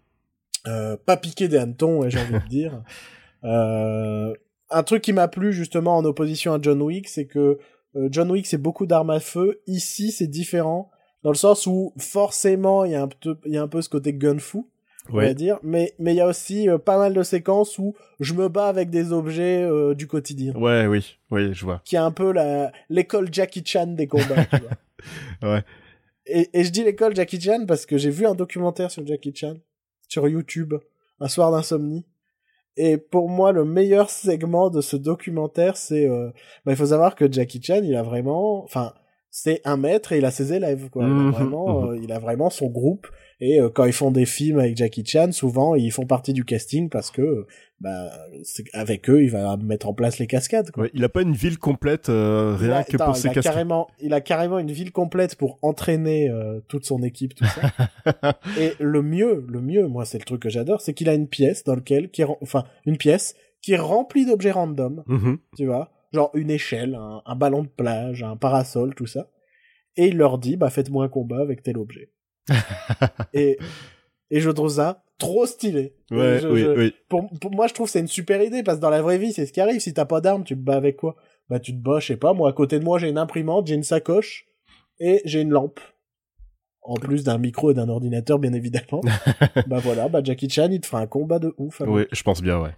euh, 0.67 0.97
pas 1.05 1.17
piqués 1.17 1.47
des 1.47 1.57
hannetons, 1.57 2.09
j'ai 2.09 2.19
envie 2.19 2.33
de 2.33 2.47
dire. 2.49 2.81
Euh, 3.43 4.33
un 4.71 4.81
truc 4.83 5.03
qui 5.03 5.13
m'a 5.13 5.27
plu 5.27 5.53
justement 5.53 5.97
en 5.97 6.05
opposition 6.05 6.53
à 6.53 6.59
John 6.59 6.81
Wick, 6.81 7.07
c'est 7.07 7.25
que 7.25 7.59
John 8.09 8.31
Wick 8.31 8.47
c'est 8.47 8.57
beaucoup 8.57 8.87
d'armes 8.87 9.11
à 9.11 9.19
feu. 9.19 9.61
Ici 9.67 10.11
c'est 10.11 10.25
différent 10.25 10.89
dans 11.21 11.29
le 11.29 11.35
sens 11.35 11.67
où 11.67 11.93
forcément 11.99 12.85
il 12.85 12.93
y 12.93 12.95
a 12.95 13.03
un 13.03 13.07
peu, 13.07 13.37
il 13.45 13.53
y 13.53 13.57
a 13.57 13.61
un 13.61 13.67
peu 13.67 13.83
ce 13.83 13.89
côté 13.89 14.13
gun 14.13 14.39
fou, 14.39 14.67
on 15.11 15.17
Ouais. 15.17 15.27
va 15.27 15.33
dire. 15.35 15.59
Mais 15.61 15.93
mais 15.99 16.13
il 16.13 16.17
y 16.17 16.21
a 16.21 16.27
aussi 16.27 16.67
euh, 16.67 16.79
pas 16.79 16.97
mal 16.97 17.13
de 17.13 17.21
séquences 17.21 17.77
où 17.77 17.93
je 18.19 18.33
me 18.33 18.49
bats 18.49 18.67
avec 18.67 18.89
des 18.89 19.13
objets 19.13 19.61
euh, 19.61 19.93
du 19.93 20.07
quotidien, 20.07 20.53
Ouais, 20.55 20.87
oui, 20.87 21.19
oui, 21.29 21.53
je 21.53 21.63
vois. 21.65 21.81
qui 21.85 21.95
est 21.95 21.99
un 21.99 22.11
peu 22.11 22.31
la 22.31 22.71
l'école 22.89 23.31
Jackie 23.31 23.63
Chan 23.63 23.85
des 23.87 24.07
combats. 24.07 24.45
tu 24.45 24.57
vois. 25.41 25.53
Ouais. 25.53 25.63
Et, 26.27 26.49
et 26.59 26.63
je 26.63 26.71
dis 26.71 26.83
l'école 26.83 27.15
Jackie 27.15 27.39
Chan 27.39 27.65
parce 27.67 27.85
que 27.85 27.97
j'ai 27.97 28.09
vu 28.09 28.25
un 28.25 28.35
documentaire 28.35 28.91
sur 28.91 29.05
Jackie 29.05 29.33
Chan 29.35 29.55
sur 30.07 30.27
YouTube 30.27 30.73
un 31.19 31.27
soir 31.27 31.51
d'insomnie. 31.51 32.05
Et 32.77 32.97
pour 32.97 33.29
moi, 33.29 33.51
le 33.53 33.63
meilleur 33.63 34.09
segment 34.09 34.69
de 34.69 34.81
ce 34.81 34.97
documentaire, 34.97 35.77
c'est, 35.77 36.07
euh, 36.09 36.29
bah, 36.65 36.73
il 36.73 36.75
faut 36.75 36.87
savoir 36.87 37.15
que 37.15 37.31
Jackie 37.31 37.61
Chan, 37.61 37.81
il 37.83 37.95
a 37.95 38.03
vraiment, 38.03 38.63
enfin, 38.63 38.93
c'est 39.29 39.61
un 39.63 39.77
maître 39.77 40.11
et 40.11 40.17
il 40.17 40.25
a 40.25 40.31
ses 40.31 40.51
élèves, 40.53 40.89
quoi. 40.89 41.03
Il 41.05 41.09
a 41.19 41.23
Mhm, 41.23 41.31
vraiment, 41.31 41.89
euh, 41.89 41.97
il 42.01 42.11
a 42.11 42.19
vraiment 42.19 42.49
son 42.49 42.67
groupe. 42.67 43.07
Et 43.41 43.59
euh, 43.59 43.69
quand 43.69 43.85
ils 43.85 43.93
font 43.93 44.11
des 44.11 44.25
films 44.25 44.59
avec 44.59 44.77
Jackie 44.77 45.05
Chan, 45.05 45.31
souvent 45.31 45.75
ils 45.75 45.91
font 45.91 46.05
partie 46.05 46.31
du 46.31 46.45
casting 46.45 46.89
parce 46.89 47.11
que, 47.11 47.45
bah, 47.81 48.09
avec 48.73 49.09
eux, 49.09 49.23
il 49.23 49.29
va 49.29 49.57
mettre 49.57 49.87
en 49.89 49.93
place 49.93 50.19
les 50.19 50.27
cascades, 50.27 50.71
quoi. 50.71 50.83
Ouais, 50.83 50.91
il 50.93 51.03
a 51.03 51.09
pas 51.09 51.21
une 51.21 51.33
ville 51.33 51.57
complète 51.57 52.07
euh, 52.07 52.55
rien 52.57 52.77
a- 52.77 52.83
que 52.85 52.95
attends, 52.95 53.05
pour 53.07 53.15
ses 53.17 53.27
cascades. 53.27 53.43
carrément, 53.43 53.87
il 54.01 54.13
a 54.13 54.21
carrément 54.21 54.57
une 54.59 54.71
ville 54.71 54.91
complète 54.93 55.35
pour 55.35 55.59
entraîner 55.61 56.29
euh, 56.29 56.61
toute 56.69 56.85
son 56.85 57.03
équipe, 57.03 57.35
tout 57.35 57.43
ça. 57.45 57.71
Et 58.57 58.71
le 58.79 59.01
mieux, 59.01 59.45
le 59.49 59.59
mieux, 59.61 59.87
moi, 59.87 60.05
c'est 60.05 60.17
le 60.17 60.23
truc 60.25 60.41
que 60.43 60.49
j'adore, 60.49 60.79
c'est 60.79 60.93
qu'il 60.93 61.09
a 61.09 61.13
une 61.13 61.27
pièce 61.27 61.63
dans 61.65 61.75
lequel, 61.75 62.09
qui 62.09 62.21
est, 62.21 62.27
enfin, 62.41 62.63
une 62.85 62.97
pièce 62.97 63.35
qui 63.61 63.73
est 63.73 63.77
remplie 63.77 64.25
d'objets 64.25 64.51
random, 64.51 65.03
Mhm. 65.07 65.39
tu 65.57 65.65
vois, 65.65 65.91
genre 66.13 66.31
une 66.35 66.51
échelle, 66.51 66.95
un, 66.95 67.21
un 67.25 67.35
ballon 67.35 67.63
de 67.63 67.67
plage, 67.67 68.23
un 68.23 68.37
parasol, 68.37 68.95
tout 68.95 69.07
ça. 69.07 69.29
Et 69.97 70.07
il 70.07 70.17
leur 70.17 70.37
dit, 70.37 70.55
bah, 70.55 70.69
faites-moi 70.69 71.03
un 71.03 71.09
combat 71.09 71.41
avec 71.41 71.63
tel 71.63 71.77
objet. 71.77 72.11
et, 73.33 73.57
et 74.31 74.39
je 74.39 74.49
trouve 74.49 74.69
ça 74.69 75.03
trop 75.17 75.45
stylé. 75.45 75.95
Et 76.11 76.15
Ouais, 76.15 76.39
je- 76.41 76.47
oui, 76.47 76.61
je- 76.61 76.77
oui. 76.79 76.93
Pour, 77.09 77.29
pour 77.39 77.51
moi, 77.51 77.67
je 77.67 77.73
trouve 77.73 77.87
que 77.87 77.91
c'est 77.91 77.99
une 77.99 78.07
super 78.07 78.41
idée 78.41 78.63
parce 78.63 78.77
que 78.77 78.81
dans 78.81 78.89
la 78.89 79.01
vraie 79.01 79.17
vie, 79.17 79.33
c'est 79.33 79.45
ce 79.45 79.53
qui 79.53 79.61
arrive. 79.61 79.79
Si 79.79 79.93
t'as 79.93 80.05
pas 80.05 80.21
d'armes, 80.21 80.43
tu 80.43 80.55
te 80.55 80.59
bats 80.61 80.75
avec 80.75 80.97
quoi? 80.97 81.15
Bah, 81.49 81.59
tu 81.59 81.71
te 81.71 81.77
bats, 81.77 81.99
je 81.99 82.07
sais 82.07 82.17
pas. 82.17 82.33
Moi, 82.33 82.49
à 82.49 82.53
côté 82.53 82.79
de 82.79 82.83
moi, 82.83 82.97
j'ai 82.99 83.09
une 83.09 83.17
imprimante, 83.17 83.67
j'ai 83.67 83.75
une 83.75 83.83
sacoche 83.83 84.45
et 84.99 85.21
j'ai 85.25 85.41
une 85.41 85.51
lampe. 85.51 85.79
en 86.81 86.95
plus 86.95 87.23
d'un 87.23 87.37
micro 87.39 87.71
et 87.71 87.73
d'un 87.73 87.89
ordinateur, 87.89 88.37
bien 88.39 88.53
évidemment. 88.53 89.01
bah 89.67 89.79
voilà, 89.79 90.07
bah 90.07 90.21
Jackie 90.23 90.49
Chan, 90.49 90.69
il 90.71 90.81
te 90.81 90.85
fera 90.87 91.01
un 91.01 91.07
combat 91.07 91.39
de 91.39 91.53
ouf. 91.57 91.81
alors. 91.81 91.95
Oui, 91.95 92.03
je 92.11 92.21
pense 92.23 92.41
bien, 92.43 92.61
ouais. 92.61 92.71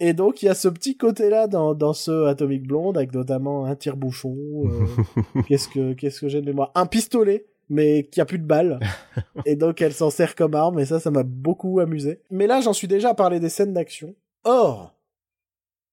Et 0.00 0.12
donc, 0.12 0.42
il 0.42 0.46
y 0.46 0.48
a 0.48 0.54
ce 0.54 0.68
petit 0.68 0.96
côté-là 0.96 1.48
dans, 1.48 1.74
dans 1.74 1.92
ce 1.92 2.26
Atomic 2.26 2.62
Blonde, 2.64 2.96
avec 2.96 3.12
notamment 3.12 3.64
un 3.64 3.74
tire-bouchon. 3.74 4.36
euh, 4.66 5.42
qu'est-ce 5.48 5.66
que, 5.68 5.92
qu'est-ce 5.94 6.20
que 6.20 6.28
j'ai 6.28 6.40
de 6.40 6.46
mémoire? 6.46 6.70
Un 6.76 6.86
pistolet, 6.86 7.46
mais 7.68 8.04
qui 8.04 8.20
a 8.20 8.24
plus 8.24 8.38
de 8.38 8.46
balles. 8.46 8.80
et 9.46 9.56
donc, 9.56 9.80
elle 9.82 9.92
s'en 9.94 10.10
sert 10.10 10.34
comme 10.34 10.54
arme, 10.54 10.78
et 10.78 10.86
ça, 10.86 11.00
ça 11.00 11.10
m'a 11.10 11.22
beaucoup 11.22 11.80
amusé. 11.80 12.22
Mais 12.30 12.46
là, 12.46 12.60
j'en 12.60 12.72
suis 12.72 12.88
déjà 12.88 13.10
à 13.10 13.14
parler 13.14 13.40
des 13.40 13.48
scènes 13.48 13.74
d'action. 13.74 14.14
Or, 14.44 14.94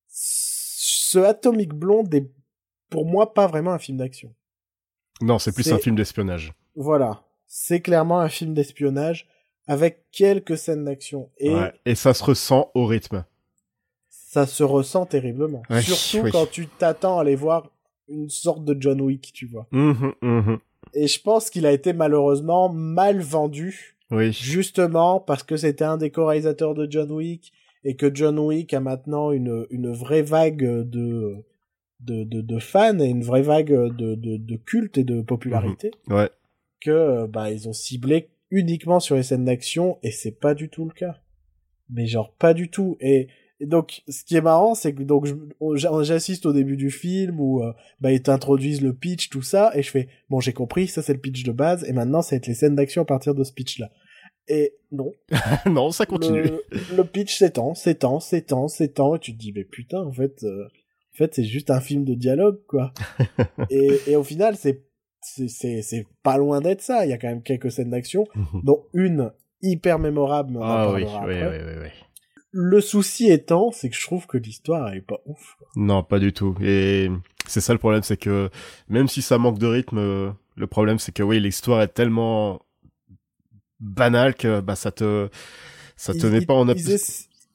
ce 0.08 1.20
Atomic 1.20 1.74
Blonde 1.74 2.14
est, 2.14 2.30
pour 2.90 3.06
moi, 3.06 3.34
pas 3.34 3.48
vraiment 3.48 3.72
un 3.72 3.80
film 3.80 3.98
d'action. 3.98 4.34
Non, 5.22 5.40
c'est 5.40 5.54
plus 5.54 5.72
un 5.72 5.78
film 5.78 5.96
d'espionnage. 5.96 6.54
Voilà. 6.76 7.24
C'est 7.48 7.80
clairement 7.80 8.20
un 8.20 8.30
film 8.30 8.54
d'espionnage, 8.54 9.28
avec 9.68 10.06
quelques 10.12 10.58
scènes 10.58 10.84
d'action. 10.86 11.30
Et 11.38 11.54
Ouais. 11.54 11.74
Et 11.86 11.96
ça 11.96 12.14
se 12.14 12.24
ressent 12.24 12.72
au 12.76 12.86
rythme. 12.86 13.26
ça 14.10 14.46
se 14.46 14.64
ressent 14.64 15.06
terriblement. 15.06 15.64
Ouais, 15.70 15.82
Surtout 15.82 16.26
oui. 16.26 16.32
quand 16.32 16.46
tu 16.50 16.68
t'attends 16.68 17.18
à 17.18 17.22
aller 17.22 17.36
voir 17.36 17.72
une 18.10 18.30
sorte 18.30 18.66
de 18.66 18.76
John 18.80 19.00
Wick, 19.02 19.32
tu 19.34 19.46
vois. 19.48 19.66
Mhm, 19.72 20.14
mhm. 20.22 20.60
Et 20.96 21.08
je 21.08 21.22
pense 21.22 21.50
qu'il 21.50 21.66
a 21.66 21.72
été 21.72 21.94
malheureusement 21.94 22.70
mal 22.70 23.20
vendu, 23.20 23.96
Oui. 24.12 24.32
justement 24.32 25.20
parce 25.20 25.44
que 25.44 25.58
c'était 25.58 25.84
un 25.84 25.98
des 25.98 26.10
co-réalisateurs 26.10 26.74
de 26.74 26.88
John 26.90 27.12
Wick 27.12 27.54
et 27.84 27.96
que 27.96 28.14
John 28.14 28.40
Wick 28.40 28.74
a 28.74 28.80
maintenant 28.80 29.32
une, 29.32 29.68
une 29.70 29.92
vraie 29.92 30.22
vague 30.24 30.64
de, 30.64 31.36
de, 32.00 32.24
de, 32.24 32.42
de 32.42 32.60
fans 32.60 33.00
et 33.00 33.06
une 33.06 33.24
vraie 33.24 33.42
vague 33.44 33.72
de, 33.72 34.16
de, 34.16 34.38
de 34.38 34.56
culte 34.58 34.98
et 34.98 35.04
de 35.04 35.22
popularité 35.22 35.92
Ouais. 36.10 36.30
que 36.82 36.92
euh, 36.92 37.28
bah 37.28 37.52
ils 37.52 37.68
ont 37.70 37.74
ciblé 37.74 38.30
uniquement 38.52 39.00
sur 39.00 39.16
les 39.16 39.24
scènes 39.24 39.46
d'action 39.46 39.98
et 40.02 40.12
c'est 40.12 40.32
pas 40.40 40.54
du 40.56 40.70
tout 40.70 40.86
le 40.86 40.94
cas. 40.94 41.18
Mais 41.90 42.08
genre 42.08 42.32
pas 42.34 42.54
du 42.54 42.70
tout 42.70 42.98
et, 43.02 43.28
et 43.60 43.66
donc 43.66 44.02
ce 44.08 44.24
qui 44.24 44.36
est 44.36 44.42
marrant 44.42 44.76
c'est 44.76 44.94
que 44.94 45.04
donc 45.04 45.28
j'assiste 45.76 46.46
au 46.46 46.54
début 46.54 46.76
du 46.76 46.92
film 46.92 47.40
où 47.40 47.64
euh, 47.64 47.72
bah 48.02 48.12
ils 48.12 48.22
t'introduisent 48.22 48.82
le 48.82 48.94
pitch 48.94 49.30
tout 49.30 49.42
ça 49.42 49.72
et 49.76 49.82
je 49.82 49.90
fais 49.90 50.10
bon 50.30 50.40
j'ai 50.40 50.54
compris 50.54 50.88
ça 50.88 51.02
c'est 51.02 51.14
le 51.14 51.20
pitch 51.20 51.44
de 51.44 51.52
base 51.52 51.84
et 51.88 51.94
maintenant 51.94 52.22
ça 52.22 52.36
va 52.36 52.38
être 52.38 52.48
les 52.48 52.54
scènes 52.54 52.76
d'action 52.76 53.04
à 53.04 53.06
partir 53.06 53.34
de 53.34 53.44
ce 53.44 53.54
pitch 53.54 53.80
là. 53.80 53.92
Et 54.48 54.76
non, 54.92 55.12
non, 55.66 55.92
ça 55.92 56.06
continue. 56.06 56.44
le, 56.44 56.64
le 56.96 57.04
pitch 57.04 57.38
s'étend, 57.38 57.74
s'étend, 57.74 58.20
s'étend, 58.20 58.68
s'étend, 58.68 59.16
et 59.16 59.20
tu 59.20 59.34
te 59.34 59.40
dis, 59.40 59.52
mais 59.52 59.64
putain, 59.64 60.04
en 60.04 60.12
fait, 60.12 60.44
euh, 60.44 60.66
en 60.66 61.18
fait, 61.18 61.34
c'est 61.34 61.44
juste 61.44 61.72
un 61.72 61.82
film 61.82 62.04
de 62.04 62.14
dialogue, 62.14 62.60
quoi. 62.68 62.94
et, 63.70 64.00
et 64.08 64.16
au 64.16 64.24
final, 64.24 64.56
c'est, 64.56 64.84
c'est, 65.22 66.06
pas 66.22 66.38
loin 66.38 66.62
d'être 66.62 66.82
ça. 66.82 67.06
Il 67.06 67.10
y 67.10 67.14
a 67.14 67.18
quand 67.18 67.28
même 67.28 67.42
quelques 67.42 67.72
scènes 67.72 67.90
d'action, 67.90 68.28
dont 68.64 68.84
une 68.94 69.32
hyper 69.62 69.98
mémorable, 69.98 70.58
en 70.58 70.62
Ah 70.62 70.92
oui, 70.94 71.06
oui, 71.26 71.34
oui, 71.34 71.74
oui. 71.82 71.90
Le 72.58 72.80
souci 72.80 73.30
étant, 73.30 73.72
c'est 73.74 73.90
que 73.90 73.96
je 73.98 74.04
trouve 74.06 74.28
que 74.28 74.38
l'histoire, 74.38 74.88
elle 74.88 75.00
est 75.00 75.02
pas 75.02 75.20
ouf. 75.26 75.56
quoi. 75.60 75.68
Non, 75.76 76.04
pas 76.04 76.20
du 76.20 76.32
tout. 76.32 76.56
Et 76.62 77.10
c'est 77.48 77.60
ça 77.60 77.74
le 77.74 77.80
problème, 77.80 78.02
c'est 78.02 78.16
que 78.16 78.50
même 78.88 79.10
si 79.10 79.22
ça 79.22 79.38
manque 79.38 79.60
de 79.60 79.68
rythme, 79.68 79.98
euh, 79.98 80.32
le 80.56 80.66
problème 80.68 80.98
c'est 80.98 81.12
que 81.12 81.22
oui, 81.22 81.42
l'histoire 81.42 81.82
est 81.82 81.90
tellement 81.90 82.62
banale 83.80 84.36
que 84.36 84.62
bah 84.62 84.76
ça 84.76 84.92
te 84.92 85.30
ça 85.98 86.14
te 86.14 86.20
Ils- 86.26 86.32
met 86.32 86.38
ils- 86.40 86.46
pas 86.46 86.54
en 86.54 86.68
ils, 86.70 86.98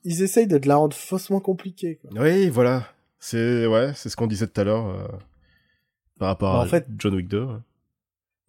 ils 0.05 0.23
essayent 0.23 0.47
de 0.47 0.59
te 0.59 0.69
la 0.69 0.77
rendre 0.77 0.95
faussement 0.95 1.41
compliquée, 1.41 1.97
quoi. 2.03 2.11
Oui, 2.23 2.49
voilà. 2.51 2.87
C'est 3.19 3.67
ouais, 3.67 3.93
c'est 3.95 4.09
ce 4.11 4.17
qu'on 4.17 4.27
disait 4.27 4.47
tout 4.49 4.61
à 4.61 4.65
l'heure 4.65 4.87
euh, 4.87 5.09
par 6.19 6.29
rapport 6.29 6.55
En 6.57 6.61
à 6.61 6.67
fait- 6.67 6.87
John 6.99 7.15
Wick 7.15 7.29
2. 7.29 7.45
ouais. 7.45 7.57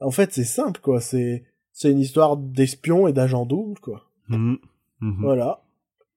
En 0.02 0.12
fait, 0.12 0.34
c'est 0.34 0.44
simple, 0.44 0.82
quoi. 0.82 1.00
C'est, 1.00 1.44
c'est 1.72 1.92
une 1.92 2.00
histoire 2.00 2.36
d'espion 2.36 3.08
et 3.08 3.14
d'agent 3.14 3.46
double, 3.46 3.80
quoi. 3.80 4.06
Mhm. 4.30 4.58
Mhm. 5.02 5.16
Voilà. 5.22 5.62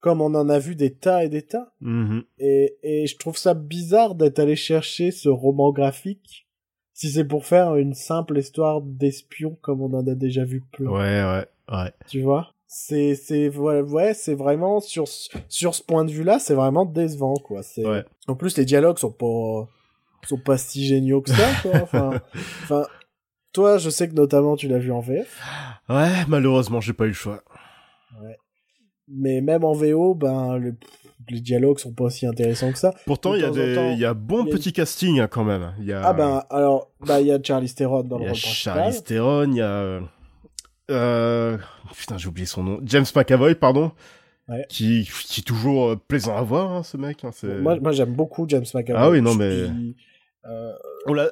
Comme 0.05 0.21
on 0.21 0.35
en 0.35 0.51
a 0.51 0.59
vu 0.59 0.75
des 0.77 0.93
tas 0.93 1.25
et 1.25 1.31
des 1.31 1.41
tas. 1.41 1.73
Mhm. 1.81 2.25
Et, 2.39 2.77
et 2.83 3.07
je 3.07 3.17
trouve 3.17 3.39
ça 3.39 3.55
bizarre 3.55 4.15
d'être 4.15 4.39
allé 4.39 4.55
chercher 4.55 5.11
ce 5.11 5.31
roman 5.31 5.73
graphique 5.73 6.47
si 6.93 7.11
c'est 7.11 7.25
pour 7.25 7.47
faire 7.47 7.77
une 7.77 7.95
simple 7.95 8.37
histoire 8.39 8.83
d'espion 8.83 9.57
comme 9.63 9.81
on 9.81 9.95
en 9.95 10.07
a 10.07 10.15
déjà 10.15 10.45
vu 10.45 10.61
plein. 10.73 10.91
Ouais, 10.91 11.25
ouais, 11.25 11.47
ouais. 11.75 11.93
Tu 12.07 12.21
vois? 12.21 12.51
C'est 12.67 13.15
c'est 13.15 13.49
ouais, 13.49 13.81
ouais, 13.81 14.13
c'est 14.13 14.35
vraiment 14.35 14.81
sur 14.81 15.09
ce- 15.09 15.31
sur 15.49 15.75
ce 15.75 15.83
point 15.83 16.05
de 16.05 16.11
vue-là, 16.11 16.39
c'est 16.39 16.55
vraiment 16.55 16.85
décevant 16.85 17.35
quoi. 17.37 17.63
C'est 17.63 17.87
Ouais. 17.87 18.05
en 18.29 18.35
plus 18.35 18.59
les 18.59 18.67
dialogues 18.67 18.99
sont 18.99 19.11
pas 19.13 19.69
sont 20.29 20.39
pas 20.39 20.59
si 20.59 20.85
géniaux 20.85 21.23
que 21.23 21.31
ça 21.31 21.49
quoi. 21.63 21.73
Enfin 21.83 22.21
enfin 22.65 22.87
toi, 23.55 23.79
je 23.79 23.89
sais 23.89 24.07
que 24.09 24.15
notamment 24.15 24.55
tu 24.57 24.69
l'as 24.69 24.79
vu 24.79 24.93
en 24.93 25.01
VF, 25.01 25.41
Ouais, 25.89 26.27
malheureusement, 26.29 26.81
j'ai 26.83 26.93
pas 26.93 27.05
eu 27.05 27.09
le 27.09 27.15
choix. 27.15 27.43
Mais 29.09 29.41
même 29.41 29.65
en 29.65 29.73
VO, 29.73 30.15
ben 30.15 30.57
le- 30.57 30.75
les 31.31 31.41
dialogues 31.41 31.79
sont 31.79 31.93
pas 31.93 32.05
aussi 32.05 32.27
intéressants 32.27 32.71
que 32.73 32.79
ça. 32.79 32.93
Pourtant, 33.07 33.35
il 33.35 33.41
y 33.41 33.45
a 33.45 33.51
des 33.51 33.75
temps, 33.75 33.91
y 33.95 34.05
a 34.05 34.13
bon 34.15 34.45
y 34.45 34.49
a- 34.51 34.53
petit 34.53 34.73
casting 34.73 35.21
hein, 35.21 35.27
quand 35.29 35.45
même. 35.45 35.73
Y 35.81 35.93
a 35.93 36.03
Ah 36.07 36.13
ben 36.13 36.43
alors 36.51 36.91
bah 37.01 37.21
il 37.21 37.27
y 37.29 37.33
a 37.33 37.39
Charlie 37.43 37.73
Theron 37.73 38.03
dans 38.05 38.19
il 38.19 38.21
le 38.21 38.25
y 38.27 38.29
a 38.29 38.33
rôle 38.33 38.41
principal. 38.41 38.75
Charlize 38.75 39.03
Theron, 39.05 39.51
il 39.51 39.57
y 39.57 39.63
a 39.63 40.01
euh, 40.91 41.57
putain, 41.97 42.19
j'ai 42.19 42.29
oublié 42.29 42.47
son 42.47 42.63
nom. 42.63 42.81
James 42.85 43.07
McAvoy, 43.15 43.55
pardon. 43.55 43.93
Ouais. 44.49 44.67
Qui, 44.69 45.09
qui 45.27 45.41
est 45.41 45.45
toujours 45.45 45.93
euh, 45.93 45.97
plaisant 45.97 46.37
à 46.37 46.43
voir, 46.43 46.71
hein, 46.73 46.83
ce 46.83 46.99
mec. 46.99 47.25
hein, 47.25 47.31
Moi, 47.63 47.77
moi 47.81 47.93
j'aime 47.93 48.13
beaucoup 48.13 48.45
James 48.49 48.65
McAvoy. 48.75 49.03
Ah 49.03 49.09
oui, 49.11 49.23
non, 49.23 49.35
mais- 49.35 49.65
suis, 49.65 49.97
euh, 50.47 50.73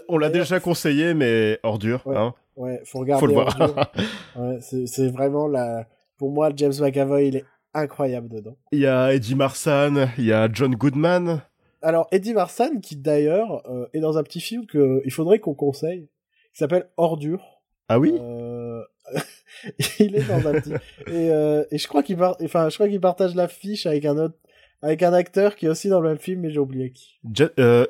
On 0.08 0.16
l'a, 0.18 0.30
déjà 0.30 0.58
conseillé, 0.60 1.12
mais 1.12 1.58
hors 1.62 1.78
dur, 1.78 2.00
Ouais. 2.06 2.16
hein. 2.16 2.32
ouais, 2.56 2.80
faut 2.86 3.00
regarder. 3.00 3.20
Faut 3.20 3.26
le 3.26 3.34
voir. 3.34 3.54
Ouais, 4.36 4.58
c'est 4.86 5.08
vraiment 5.08 5.46
la. 5.46 5.86
Pour 6.16 6.30
moi, 6.30 6.50
James 6.56 6.72
McAvoy, 6.80 7.28
il 7.28 7.36
est 7.36 7.44
incroyable 7.74 8.28
dedans. 8.28 8.56
Il 8.72 8.80
y 8.80 8.86
a 8.86 9.12
Eddie 9.14 9.34
Marsan, 9.34 10.08
il 10.18 10.24
y 10.24 10.32
a 10.32 10.48
John 10.52 10.74
Goodman. 10.74 11.42
Alors, 11.82 12.08
Eddie 12.12 12.34
Marsan, 12.34 12.80
qui 12.80 12.96
d'ailleurs 12.96 13.62
euh, 13.68 13.86
est 13.92 14.00
dans 14.00 14.18
un 14.18 14.22
petit 14.22 14.40
film 14.40 14.66
que 14.66 15.02
il 15.04 15.12
faudrait 15.12 15.40
qu'on 15.40 15.54
conseille, 15.54 16.08
qui 16.52 16.58
s'appelle 16.58 16.88
Ordure. 16.96 17.60
Ah 17.88 17.98
oui? 17.98 18.14
Euh, 18.18 18.82
il 19.98 20.16
est 20.16 20.28
dans 20.28 20.46
un 20.46 20.60
petit. 20.60 20.72
Et, 21.08 21.30
euh, 21.30 21.64
et 21.70 21.78
je 21.78 21.88
crois 21.88 22.02
qu'il 22.02 22.16
par... 22.16 22.36
enfin, 22.42 22.68
je 22.68 22.74
crois 22.74 22.88
qu'il 22.88 23.00
partage 23.00 23.34
l'affiche 23.34 23.86
avec 23.86 24.04
un 24.04 24.16
autre, 24.16 24.36
avec 24.80 25.02
un 25.02 25.12
acteur 25.12 25.56
qui 25.56 25.66
est 25.66 25.68
aussi 25.68 25.88
dans 25.88 26.00
le 26.00 26.08
même 26.08 26.18
film, 26.18 26.40
mais 26.40 26.50
j'ai 26.50 26.58
oublié 26.58 26.92
qui. 26.92 27.18
Euh, 27.58 27.86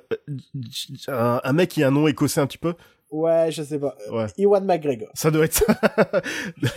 un 1.09 1.53
mec 1.53 1.71
qui 1.71 1.83
a 1.83 1.89
un 1.89 1.91
nom 1.91 2.09
écossais 2.09 2.41
un 2.41 2.47
petit 2.47 2.59
peu. 2.59 2.75
Ouais, 3.13 3.53
je 3.53 3.63
sais 3.63 3.79
pas. 3.79 3.95
Ouais. 4.11 4.27
Ewan 4.39 4.65
McGregor. 4.65 5.11
Ça 5.15 5.31
doit 5.31 5.45
être 5.45 5.53
ça. 5.55 5.67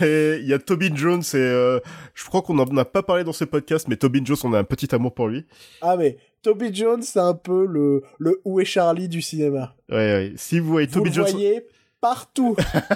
Il 0.02 0.46
y 0.46 0.52
a 0.52 0.58
Tobin 0.58 0.94
Jones 0.94 1.22
et 1.32 1.36
euh, 1.36 1.80
je 2.14 2.24
crois 2.26 2.42
qu'on 2.42 2.58
en 2.58 2.76
a 2.76 2.84
pas 2.84 3.02
parlé 3.02 3.24
dans 3.24 3.32
ce 3.32 3.44
podcast, 3.44 3.86
mais 3.88 3.96
Tobin 3.96 4.24
Jones, 4.24 4.36
on 4.44 4.52
a 4.52 4.58
un 4.58 4.64
petit 4.64 4.94
amour 4.94 5.14
pour 5.14 5.28
lui. 5.28 5.46
Ah 5.80 5.96
mais 5.96 6.18
Toby 6.42 6.72
Jones, 6.74 7.02
c'est 7.02 7.18
un 7.18 7.34
peu 7.34 7.66
le 7.66 8.02
le 8.18 8.40
Où 8.44 8.60
est 8.60 8.64
Charlie 8.66 9.08
du 9.08 9.22
cinéma. 9.22 9.74
Ouais, 9.88 9.96
ouais. 9.96 10.32
Si 10.36 10.60
vous 10.60 10.70
voyez 10.70 10.86
Vous 10.86 11.02
le 11.04 11.10
Jones, 11.10 11.26
voyez 11.30 11.66
partout. 12.00 12.54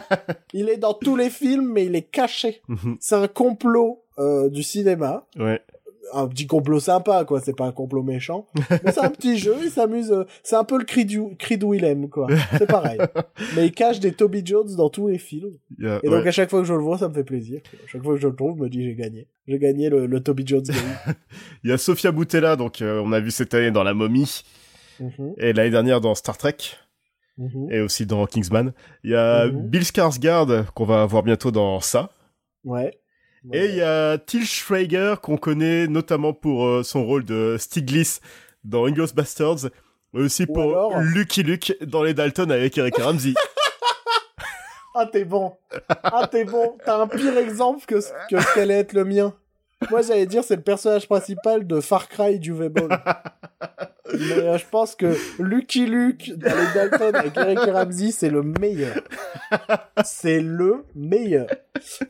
il 0.52 0.68
est 0.68 0.76
dans 0.76 0.94
tous 0.94 1.16
les 1.16 1.30
films, 1.30 1.72
mais 1.72 1.86
il 1.86 1.96
est 1.96 2.02
caché. 2.10 2.60
Mhm. 2.68 2.96
C'est 3.00 3.16
un 3.16 3.26
complot 3.26 4.04
euh, 4.18 4.50
du 4.50 4.62
cinéma. 4.62 5.26
ouais. 5.38 5.60
Un 6.12 6.26
petit 6.28 6.46
complot 6.46 6.80
sympa, 6.80 7.24
quoi. 7.24 7.40
C'est 7.40 7.56
pas 7.56 7.66
un 7.66 7.72
complot 7.72 8.02
méchant. 8.02 8.46
Mais 8.70 8.90
c'est 8.92 9.04
un 9.04 9.10
petit 9.10 9.38
jeu, 9.38 9.54
il 9.62 9.70
s'amuse. 9.70 10.10
euh, 10.10 10.24
C'est 10.42 10.56
un 10.56 10.64
peu 10.64 10.78
le 10.78 10.84
cri 10.84 11.04
du, 11.04 11.36
cri 11.38 11.56
de 11.58 11.64
Willem, 11.66 12.08
quoi. 12.08 12.26
C'est 12.58 12.66
pareil. 12.66 12.98
Mais 13.56 13.66
il 13.66 13.72
cache 13.72 14.00
des 14.00 14.12
Toby 14.12 14.42
Jones 14.44 14.74
dans 14.76 14.88
tous 14.90 15.08
les 15.08 15.18
films. 15.18 15.52
Et 15.80 15.84
donc 15.84 16.22
ouais. 16.22 16.28
à 16.28 16.32
chaque 16.32 16.50
fois 16.50 16.60
que 16.60 16.66
je 16.66 16.74
le 16.74 16.80
vois, 16.80 16.98
ça 16.98 17.08
me 17.08 17.14
fait 17.14 17.22
plaisir. 17.24 17.60
À 17.84 17.86
chaque 17.86 18.02
fois 18.02 18.14
que 18.14 18.20
je 18.20 18.26
le 18.28 18.34
trouve, 18.34 18.56
je 18.58 18.62
me 18.62 18.68
dis 18.68 18.82
j'ai 18.82 18.94
gagné. 18.96 19.28
J'ai 19.46 19.58
gagné 19.58 19.88
le, 19.88 20.06
le 20.06 20.20
Toby 20.20 20.44
Jones 20.46 20.62
game. 20.62 21.14
Il 21.64 21.70
y 21.70 21.72
a 21.72 21.78
Sofia 21.78 22.10
Boutella, 22.12 22.56
donc 22.56 22.82
euh, 22.82 23.00
on 23.04 23.12
a 23.12 23.20
vu 23.20 23.30
cette 23.30 23.54
année 23.54 23.70
dans 23.70 23.82
La 23.84 23.94
Momie 23.94 24.42
Mhm, 24.98 25.34
et 25.38 25.52
l'année 25.54 25.70
dernière 25.70 26.00
dans 26.02 26.14
Star 26.14 26.36
Trek 26.36 26.56
mhm. 27.38 27.68
et 27.70 27.80
aussi 27.80 28.04
dans 28.04 28.26
Kingsman. 28.26 28.72
Il 29.04 29.12
y 29.12 29.14
a 29.14 29.46
Mhm. 29.46 29.68
Bill 29.68 29.82
Skarsgård 29.82 30.66
qu'on 30.74 30.84
va 30.84 31.06
voir 31.06 31.22
bientôt 31.22 31.50
dans 31.50 31.80
ça. 31.80 32.10
Ouais. 32.64 32.99
Et 33.52 33.66
il 33.66 33.74
y 33.76 33.82
a 33.82 34.18
Til 34.18 34.44
Schweiger 34.44 35.14
qu'on 35.22 35.36
connaît 35.36 35.86
notamment 35.86 36.32
pour 36.32 36.66
euh, 36.66 36.82
son 36.82 37.04
rôle 37.04 37.24
de 37.24 37.56
Stiglitz 37.58 38.20
dans 38.64 38.84
Inglourious 38.86 39.14
Bastards, 39.14 39.70
mais 40.12 40.20
aussi 40.22 40.44
Ou 40.48 40.52
pour 40.52 40.62
alors- 40.64 40.98
Lucky 41.00 41.42
Luke 41.42 41.74
dans 41.82 42.02
Les 42.02 42.12
Dalton 42.14 42.50
avec 42.50 42.76
Eric 42.78 42.96
Ramsey. 42.96 43.34
Ah, 44.92 45.06
t'es 45.06 45.24
bon. 45.24 45.56
Ah, 45.88 46.26
t'es 46.30 46.44
bon. 46.44 46.76
T'as 46.84 46.98
un 47.00 47.06
pire 47.06 47.38
exemple 47.38 47.84
que, 47.86 48.00
ce- 48.00 48.10
que 48.28 48.40
ce 48.40 48.54
qu'allait 48.54 48.80
être 48.80 48.92
le 48.92 49.04
mien. 49.04 49.32
Moi, 49.90 50.02
j'allais 50.02 50.26
dire, 50.26 50.44
c'est 50.44 50.56
le 50.56 50.62
personnage 50.62 51.06
principal 51.06 51.66
de 51.66 51.80
Far 51.80 52.08
Cry 52.08 52.38
du 52.38 52.52
V-Ball. 52.52 52.88
Mais 54.12 54.32
euh, 54.32 54.58
je 54.58 54.64
pense 54.68 54.96
que 54.96 55.14
Lucky 55.40 55.86
Luke 55.86 56.32
dans 56.36 56.48
les 56.48 56.74
Dalton 56.74 57.14
avec 57.14 57.36
Eric 57.36 57.58
Ramsey, 57.60 58.10
c'est 58.10 58.28
le 58.28 58.42
meilleur. 58.42 58.94
C'est 60.04 60.40
le 60.40 60.84
meilleur. 60.94 61.46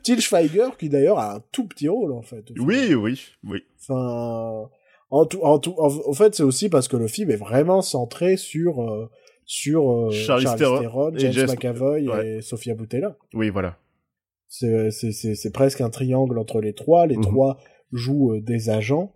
Til 0.03 0.21
Schweiger, 0.21 0.69
qui 0.79 0.89
d'ailleurs 0.89 1.19
a 1.19 1.37
un 1.37 1.43
tout 1.53 1.67
petit 1.67 1.89
rôle, 1.89 2.13
en 2.13 2.23
fait. 2.23 2.45
oui, 2.59 2.95
oui, 2.95 3.21
oui. 3.45 3.65
Enfin, 3.81 4.71
en 5.11 5.27
tout, 5.27 5.41
en 5.43 5.59
tout, 5.59 5.75
en, 5.79 5.89
en 5.89 6.13
fait, 6.13 6.35
c'est 6.35 6.43
aussi 6.43 6.69
parce 6.69 6.89
que 6.89 6.97
le 6.97 7.07
film 7.07 7.31
est 7.31 7.37
vraiment 7.37 7.83
centré 7.83 8.37
sur 8.37 8.83
euh, 8.83 9.11
sur 9.45 9.91
euh, 9.91 10.11
Charlize 10.11 10.55
Theron 10.57 11.13
et 11.17 11.33
James 11.33 11.49
McAvoy 11.49 12.09
ouais. 12.09 12.29
et 12.29 12.41
Sofia 12.41 12.75
Boutella. 12.75 13.17
Oui, 13.35 13.51
voilà. 13.51 13.77
C'est 14.51 15.53
presque 15.53 15.81
un 15.81 15.91
triangle 15.91 16.39
entre 16.39 16.61
les 16.61 16.75
trois. 16.75 17.07
Les 17.07 17.17
Mhm. 17.17 17.23
trois 17.23 17.59
jouent 17.93 18.33
euh, 18.35 18.41
des 18.41 18.69
agents. 18.69 19.13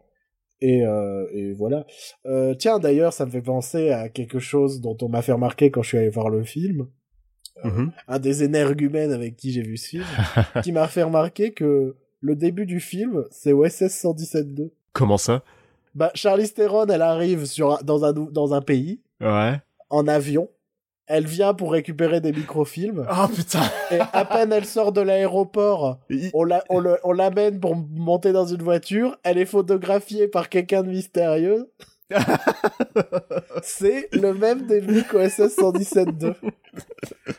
Et, 0.60 0.82
euh, 0.86 1.26
et 1.32 1.52
voilà. 1.52 1.84
Euh, 2.24 2.54
tiens, 2.54 2.78
d'ailleurs, 2.78 3.12
ça 3.12 3.26
me 3.26 3.30
fait 3.30 3.42
penser 3.42 3.90
à 3.90 4.08
quelque 4.08 4.38
chose 4.38 4.80
dont 4.80 4.96
on 5.02 5.08
m'a 5.08 5.20
fait 5.20 5.32
remarquer 5.32 5.70
quand 5.70 5.82
je 5.82 5.88
suis 5.88 5.98
allé 5.98 6.08
voir 6.08 6.30
le 6.30 6.42
film. 6.44 6.86
Mhm. 7.64 7.92
Un 8.08 8.18
des 8.18 8.42
énergumènes 8.44 9.12
avec 9.12 9.36
qui 9.36 9.52
j'ai 9.52 9.62
vu 9.62 9.76
ce 9.76 9.88
film, 9.88 10.04
qui 10.64 10.72
m'a 10.72 10.88
fait 10.88 11.02
remarquer 11.02 11.52
que 11.52 11.96
le 12.20 12.36
début 12.36 12.66
du 12.66 12.80
film, 12.80 13.24
c'est 13.30 13.52
OSS 13.52 13.92
117.2. 13.92 14.70
Comment 14.92 15.18
ça? 15.18 15.42
Bah, 15.94 16.10
Charlize 16.14 16.54
Theron, 16.54 16.86
elle 16.86 17.02
arrive 17.02 17.44
sur, 17.44 17.82
dans, 17.84 18.04
un, 18.04 18.12
dans 18.12 18.54
un 18.54 18.60
pays, 18.62 19.02
Ouais. 19.20 19.54
en 19.90 20.08
avion. 20.08 20.48
Elle 21.06 21.26
vient 21.26 21.52
pour 21.54 21.72
récupérer 21.72 22.20
des 22.20 22.32
microfilms. 22.32 23.06
Oh 23.10 23.28
putain 23.28 23.62
Et 23.90 23.98
à 24.12 24.24
peine 24.24 24.52
elle 24.52 24.64
sort 24.64 24.92
de 24.92 25.00
l'aéroport, 25.02 25.98
on 26.32 26.44
la- 26.44 26.64
on 26.70 27.12
l'amène 27.12 27.60
pour 27.60 27.76
monter 27.76 28.32
dans 28.32 28.46
une 28.46 28.62
voiture. 28.62 29.16
Elle 29.22 29.38
est 29.38 29.44
photographiée 29.46 30.28
par 30.28 30.48
quelqu'un 30.48 30.82
de 30.82 30.88
mystérieux. 30.88 31.70
C'est 33.62 34.08
le 34.12 34.34
même 34.34 34.66
début 34.66 35.02
qu'OSS 35.04 35.56
117.2. 35.56 36.34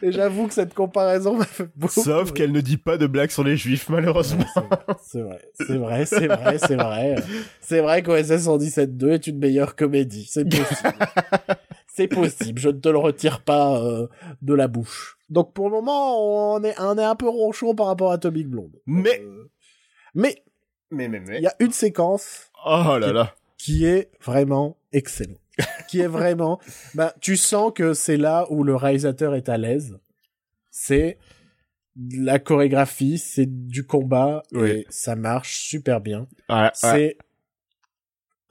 Et 0.01 0.11
j'avoue 0.11 0.47
que 0.47 0.53
cette 0.53 0.73
comparaison 0.73 1.35
m'a 1.37 1.45
fait 1.45 1.67
beaucoup. 1.75 2.01
Sauf 2.01 2.31
qu'elle 2.33 2.51
ne 2.51 2.61
dit 2.61 2.77
pas 2.77 2.97
de 2.97 3.05
blagues 3.07 3.29
sur 3.29 3.43
les 3.43 3.57
juifs, 3.57 3.89
malheureusement. 3.89 4.45
C'est 5.03 5.21
vrai, 5.21 5.41
c'est 5.53 5.77
vrai, 5.77 6.05
c'est 6.05 6.27
vrai, 6.27 6.57
c'est 6.57 6.75
vrai. 6.75 7.15
C'est 7.61 7.79
vrai 7.81 8.01
qu'OSS 8.03 8.47
117.2 8.47 9.11
est 9.13 9.27
une 9.27 9.39
meilleure 9.39 9.75
comédie. 9.75 10.27
C'est 10.31 10.45
possible. 10.45 10.93
c'est 11.95 12.07
possible. 12.07 12.59
Je 12.59 12.69
ne 12.69 12.79
te 12.79 12.89
le 12.89 12.97
retire 12.97 13.41
pas 13.41 13.81
euh, 13.81 14.07
de 14.41 14.53
la 14.53 14.67
bouche. 14.67 15.17
Donc 15.29 15.53
pour 15.53 15.69
le 15.69 15.75
moment, 15.75 16.53
on 16.55 16.63
est, 16.63 16.79
on 16.79 16.97
est 16.97 17.03
un 17.03 17.15
peu 17.15 17.27
ronchon 17.29 17.73
par 17.75 17.87
rapport 17.87 18.11
à 18.11 18.15
Atomic 18.15 18.47
Blonde. 18.47 18.79
Mais, 18.85 19.23
Mais 20.13 20.43
mais, 20.91 21.07
mais, 21.09 21.19
mais. 21.19 21.37
il 21.37 21.43
y 21.43 21.47
a 21.47 21.55
une 21.59 21.71
séquence 21.71 22.51
Oh 22.65 22.97
là 22.99 23.11
là. 23.11 23.35
qui 23.57 23.85
est 23.85 24.11
vraiment 24.21 24.77
excellente. 24.93 25.39
qui 25.87 25.99
est 26.01 26.07
vraiment... 26.07 26.59
Bah, 26.93 27.13
tu 27.21 27.37
sens 27.37 27.71
que 27.73 27.93
c'est 27.93 28.17
là 28.17 28.45
où 28.49 28.63
le 28.63 28.75
réalisateur 28.75 29.35
est 29.35 29.49
à 29.49 29.57
l'aise. 29.57 29.97
C'est 30.71 31.17
de 31.95 32.25
la 32.25 32.39
chorégraphie, 32.39 33.17
c'est 33.17 33.45
du 33.67 33.85
combat, 33.85 34.43
Oui. 34.51 34.69
et 34.69 34.85
ça 34.89 35.15
marche 35.15 35.59
super 35.61 36.01
bien. 36.01 36.27
Ouais, 36.49 36.69
ouais. 36.83 37.17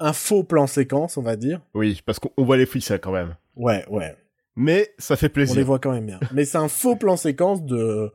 Un 0.00 0.12
faux 0.12 0.42
plan 0.44 0.66
séquence, 0.66 1.16
on 1.16 1.22
va 1.22 1.36
dire. 1.36 1.60
Oui, 1.74 2.00
parce 2.04 2.18
qu'on 2.18 2.30
on 2.36 2.44
voit 2.44 2.56
les 2.56 2.66
ficelles 2.66 3.00
quand 3.00 3.12
même. 3.12 3.36
Ouais, 3.56 3.84
ouais. 3.88 4.16
Mais 4.56 4.92
ça 4.98 5.16
fait 5.16 5.26
On 5.26 5.30
plaisir. 5.30 5.56
les 5.56 5.62
voit 5.62 5.78
quand 5.78 5.92
même 5.92 6.06
bien. 6.06 6.20
Mais 6.32 6.44
c'est 6.44 6.58
un 6.58 6.68
faux 6.68 6.96
plan 6.96 7.16
séquence 7.16 7.62
de... 7.64 8.12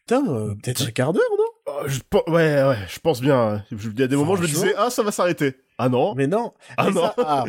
Putain, 0.00 0.24
euh, 0.28 0.54
peut-être 0.62 0.86
un 0.86 0.90
quart 0.90 1.12
d'heure, 1.12 1.22
non? 1.36 1.44
Oh, 1.66 1.82
je 1.86 1.98
ouais, 2.32 2.62
ouais, 2.62 2.76
je 2.88 2.98
pense 2.98 3.20
bien. 3.20 3.64
Je- 3.70 3.90
Il 3.90 3.98
y 3.98 4.02
a 4.02 4.06
des 4.06 4.16
moments 4.16 4.32
où 4.32 4.36
je 4.36 4.42
me 4.42 4.46
disais, 4.46 4.74
ah, 4.76 4.90
ça 4.90 5.02
va 5.02 5.10
s'arrêter. 5.12 5.54
Ah 5.76 5.88
non. 5.88 6.14
Mais 6.14 6.26
non. 6.26 6.52
Ah 6.76 6.90
non. 6.90 7.02
Ça, 7.02 7.14
ah, 7.18 7.44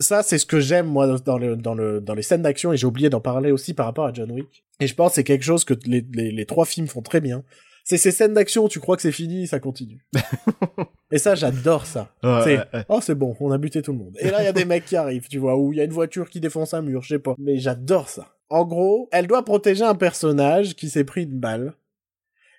ça, 0.00 0.22
c'est 0.22 0.38
ce 0.38 0.46
que 0.46 0.60
j'aime, 0.60 0.86
moi, 0.86 1.06
dans, 1.18 1.38
le, 1.38 1.56
dans, 1.56 1.74
le, 1.74 2.00
dans 2.00 2.14
les 2.14 2.22
scènes 2.22 2.42
d'action, 2.42 2.72
et 2.72 2.76
j'ai 2.76 2.86
oublié 2.86 3.08
d'en 3.10 3.20
parler 3.20 3.52
aussi 3.52 3.74
par 3.74 3.86
rapport 3.86 4.06
à 4.06 4.12
John 4.12 4.30
Wick. 4.32 4.64
Et 4.80 4.86
je 4.86 4.94
pense 4.94 5.10
que 5.12 5.14
c'est 5.16 5.24
quelque 5.24 5.44
chose 5.44 5.64
que 5.64 5.74
les, 5.86 6.04
les, 6.12 6.30
les 6.32 6.46
trois 6.46 6.64
films 6.64 6.88
font 6.88 7.02
très 7.02 7.20
bien. 7.20 7.42
C'est 7.90 7.96
ces 7.96 8.12
scènes 8.12 8.34
d'action 8.34 8.68
tu 8.68 8.78
crois 8.78 8.94
que 8.94 9.02
c'est 9.02 9.10
fini, 9.10 9.48
ça 9.48 9.58
continue. 9.58 10.06
et 11.10 11.18
ça, 11.18 11.34
j'adore 11.34 11.86
ça. 11.86 12.14
Ouais, 12.22 12.40
c'est, 12.44 12.58
ouais, 12.58 12.64
ouais. 12.72 12.84
oh, 12.88 13.00
c'est 13.02 13.16
bon, 13.16 13.34
on 13.40 13.50
a 13.50 13.58
buté 13.58 13.82
tout 13.82 13.90
le 13.90 13.98
monde. 13.98 14.16
Et 14.20 14.30
là, 14.30 14.42
il 14.42 14.44
y 14.44 14.48
a 14.48 14.52
des 14.52 14.64
mecs 14.64 14.84
qui 14.84 14.94
arrivent, 14.94 15.26
tu 15.26 15.38
vois, 15.38 15.56
ou 15.56 15.72
il 15.72 15.78
y 15.78 15.80
a 15.80 15.84
une 15.84 15.92
voiture 15.92 16.30
qui 16.30 16.38
défonce 16.38 16.72
un 16.72 16.82
mur, 16.82 17.02
je 17.02 17.08
sais 17.08 17.18
pas. 17.18 17.34
Mais 17.36 17.58
j'adore 17.58 18.08
ça. 18.08 18.28
En 18.48 18.64
gros, 18.64 19.08
elle 19.10 19.26
doit 19.26 19.44
protéger 19.44 19.82
un 19.82 19.96
personnage 19.96 20.76
qui 20.76 20.88
s'est 20.88 21.02
pris 21.02 21.24
une 21.24 21.40
balle. 21.40 21.72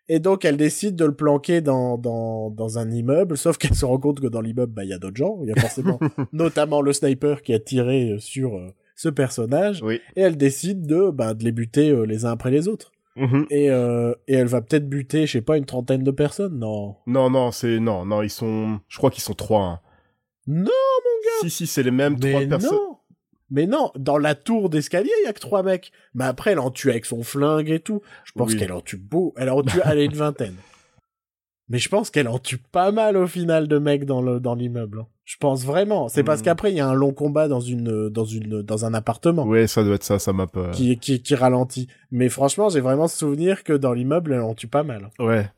Et 0.09 0.19
donc, 0.19 0.43
elle 0.43 0.57
décide 0.57 0.97
de 0.97 1.05
le 1.05 1.15
planquer 1.15 1.61
dans, 1.61 1.97
dans, 1.97 2.49
dans 2.49 2.77
un 2.77 2.91
immeuble, 2.91 3.37
sauf 3.37 3.57
qu'elle 3.57 3.75
se 3.75 3.85
rend 3.85 3.99
compte 3.99 4.19
que 4.19 4.27
dans 4.27 4.41
l'immeuble, 4.41 4.73
bah, 4.73 4.83
il 4.83 4.89
y 4.89 4.93
a 4.93 4.99
d'autres 4.99 5.15
gens. 5.15 5.39
Il 5.43 5.47
y 5.47 5.53
a 5.53 5.61
forcément, 5.61 5.97
notamment 6.33 6.81
le 6.81 6.91
sniper 6.91 7.41
qui 7.41 7.53
a 7.53 7.59
tiré 7.59 8.11
euh, 8.11 8.19
sur 8.19 8.57
euh, 8.57 8.67
ce 8.97 9.07
personnage. 9.07 9.81
Oui. 9.81 10.01
Et 10.17 10.23
elle 10.23 10.35
décide 10.35 10.85
de, 10.85 11.09
bah, 11.09 11.33
de 11.33 11.45
les 11.45 11.53
buter 11.53 11.89
euh, 11.89 12.03
les 12.03 12.25
uns 12.25 12.31
après 12.31 12.51
les 12.51 12.67
autres. 12.67 12.91
Mhm. 13.15 13.45
Et, 13.49 13.69
euh, 13.69 14.13
et 14.27 14.35
elle 14.35 14.47
va 14.47 14.61
peut-être 14.61 14.87
buter, 14.87 15.25
je 15.27 15.33
sais 15.33 15.41
pas, 15.41 15.57
une 15.57 15.65
trentaine 15.65 16.03
de 16.03 16.11
personnes. 16.11 16.57
Non? 16.59 16.95
Non, 17.07 17.29
non, 17.29 17.51
c'est, 17.51 17.79
non, 17.79 18.05
non, 18.05 18.21
ils 18.21 18.29
sont, 18.29 18.79
je 18.87 18.97
crois 18.97 19.11
qu'ils 19.11 19.23
sont 19.23 19.33
trois. 19.33 19.63
hein. 19.63 19.79
Non, 20.47 20.63
mon 20.63 20.65
gars! 20.69 21.41
Si, 21.41 21.49
si, 21.49 21.67
c'est 21.67 21.83
les 21.83 21.91
mêmes 21.91 22.17
trois 22.19 22.41
personnes. 22.45 22.71
non! 22.71 22.97
Mais 23.53 23.67
non, 23.67 23.91
dans 23.97 24.17
la 24.17 24.33
tour 24.33 24.69
d'escalier, 24.69 25.11
il 25.21 25.25
y 25.25 25.27
a 25.27 25.33
que 25.33 25.39
trois 25.41 25.61
mecs. 25.61 25.91
Mais 26.13 26.23
après, 26.23 26.51
elle 26.53 26.59
en 26.59 26.71
tue 26.71 26.89
avec 26.89 27.05
son 27.05 27.21
flingue 27.21 27.69
et 27.69 27.81
tout. 27.81 28.01
Je 28.23 28.31
pense 28.31 28.53
Oui. 28.53 28.57
qu'elle 28.57 28.71
en 28.71 28.79
tue 28.79 28.95
beau. 28.95 29.33
Elle 29.35 29.49
en 29.49 29.61
tue, 29.61 29.81
elle 29.83 29.99
est 29.99 30.05
une 30.05 30.13
vingtaine. 30.15 30.55
Mais 31.71 31.79
je 31.79 31.89
pense 31.89 32.09
qu'elle 32.11 32.27
en 32.27 32.37
tue 32.37 32.57
pas 32.57 32.91
mal 32.91 33.15
au 33.17 33.25
final 33.27 33.67
de 33.67 33.77
mecs 33.79 34.05
dans 34.05 34.21
le 34.21 34.39
dans 34.39 34.53
l'immeuble. 34.55 34.99
hein. 35.01 35.07
Je 35.25 35.37
pense 35.37 35.63
vraiment. 35.65 36.09
C'est 36.09 36.23
parce 36.23 36.41
Hmm. 36.41 36.43
qu'après 36.45 36.71
il 36.71 36.75
y 36.75 36.81
a 36.81 36.87
un 36.87 36.93
long 36.93 37.13
combat 37.13 37.47
dans 37.47 37.61
une 37.61 38.09
dans 38.09 38.25
une 38.25 38.61
dans 38.61 38.83
un 38.85 38.93
appartement 38.93 39.43
Ouais, 39.45 39.65
ça 39.67 39.83
doit 39.83 39.95
être 39.95 40.03
ça, 40.03 40.19
ça 40.19 40.33
m'a 40.33 40.47
pas. 40.47 40.69
qui, 40.71 40.97
qui 40.99 41.21
qui 41.21 41.33
ralentit. 41.35 41.87
Mais 42.11 42.27
franchement, 42.29 42.67
j'ai 42.69 42.81
vraiment 42.81 43.07
ce 43.07 43.17
souvenir 43.17 43.63
que 43.63 43.73
dans 43.73 43.93
l'immeuble, 43.93 44.33
elle 44.33 44.41
en 44.41 44.53
tue 44.53 44.67
pas 44.67 44.83
mal. 44.83 45.09
Ouais. 45.19 45.49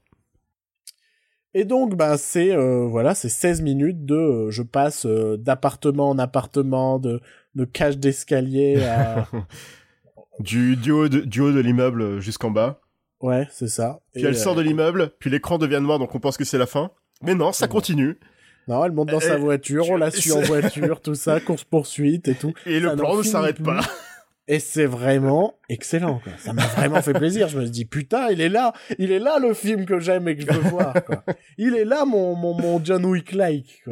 Et 1.56 1.66
donc, 1.66 1.96
bah, 1.96 2.18
c'est 2.18 2.52
euh, 2.56 2.86
voilà, 2.88 3.14
c'est 3.14 3.30
16 3.30 3.62
minutes 3.62 4.06
de 4.06 4.16
euh, 4.16 4.52
je 4.52 4.64
passe 4.64 5.06
euh, 5.06 5.38
d'appartement 5.38 6.10
en 6.10 6.18
appartement, 6.20 7.00
de 7.00 7.22
de 7.56 7.66
cage 7.66 7.98
d'escalier 8.00 8.84
à 8.84 9.28
Du, 10.40 10.76
du 10.76 10.92
haut 10.92 11.10
de, 11.10 11.20
du 11.20 11.42
haut 11.42 11.52
de 11.52 11.60
l'immeuble 11.60 12.20
jusqu'en 12.20 12.50
bas. 12.50 12.82
Ouais, 13.24 13.48
c'est 13.52 13.68
ça. 13.68 14.00
Puis 14.14 14.22
Et, 14.22 14.26
elle 14.26 14.36
euh, 14.36 14.38
sort 14.38 14.56
de 14.56 14.62
l'immeuble, 14.62 15.12
puis 15.20 15.30
l'écran 15.30 15.58
devient 15.58 15.80
noir, 15.82 15.98
donc 15.98 16.14
on 16.14 16.20
pense 16.20 16.38
que 16.38 16.46
c'est 16.46 16.60
la 16.60 16.68
fin. 16.68 16.92
Mais 17.22 17.34
non, 17.34 17.52
ça 17.52 17.68
continue. 17.68 18.20
Non, 18.68 18.86
elle 18.86 18.92
monte 18.92 19.10
dans 19.10 19.20
sa 19.20 19.38
voiture, 19.38 19.90
on 19.90 19.98
la 19.98 20.12
suit 20.12 20.32
en 20.32 20.42
voiture, 20.44 21.02
tout 21.02 21.16
ça, 21.16 21.40
course 21.40 21.64
poursuite 21.64 22.28
et 22.28 22.36
tout. 22.36 22.54
Et 22.66 22.80
le 22.80 22.96
plan 22.96 23.18
ne 23.18 23.24
s'arrête 23.24 23.62
pas. 23.62 23.82
Et 24.48 24.60
c'est 24.60 24.86
vraiment 24.86 25.58
excellent, 25.70 26.20
quoi. 26.22 26.34
Ça 26.38 26.52
m'a 26.52 26.66
vraiment 26.66 27.02
fait 27.02 27.14
plaisir. 27.14 27.48
Je 27.48 27.58
me 27.58 27.64
suis 27.64 27.72
dit, 27.72 27.86
putain, 27.86 28.30
il 28.30 28.42
est 28.42 28.50
là, 28.50 28.74
il 29.00 29.12
est 29.12 29.20
là 29.20 29.40
le 29.40 29.54
film 29.54 29.86
que 29.86 30.00
j'aime 30.00 30.28
et 30.28 30.36
que 30.36 30.42
je 30.42 30.52
veux 30.52 30.70
voir, 30.70 30.94
quoi. 31.06 31.24
Il 31.58 31.76
est 31.76 31.86
là 31.86 32.04
mon, 32.04 32.36
mon, 32.36 32.54
mon 32.54 32.84
John 32.84 33.06
Wick-like. 33.06 33.86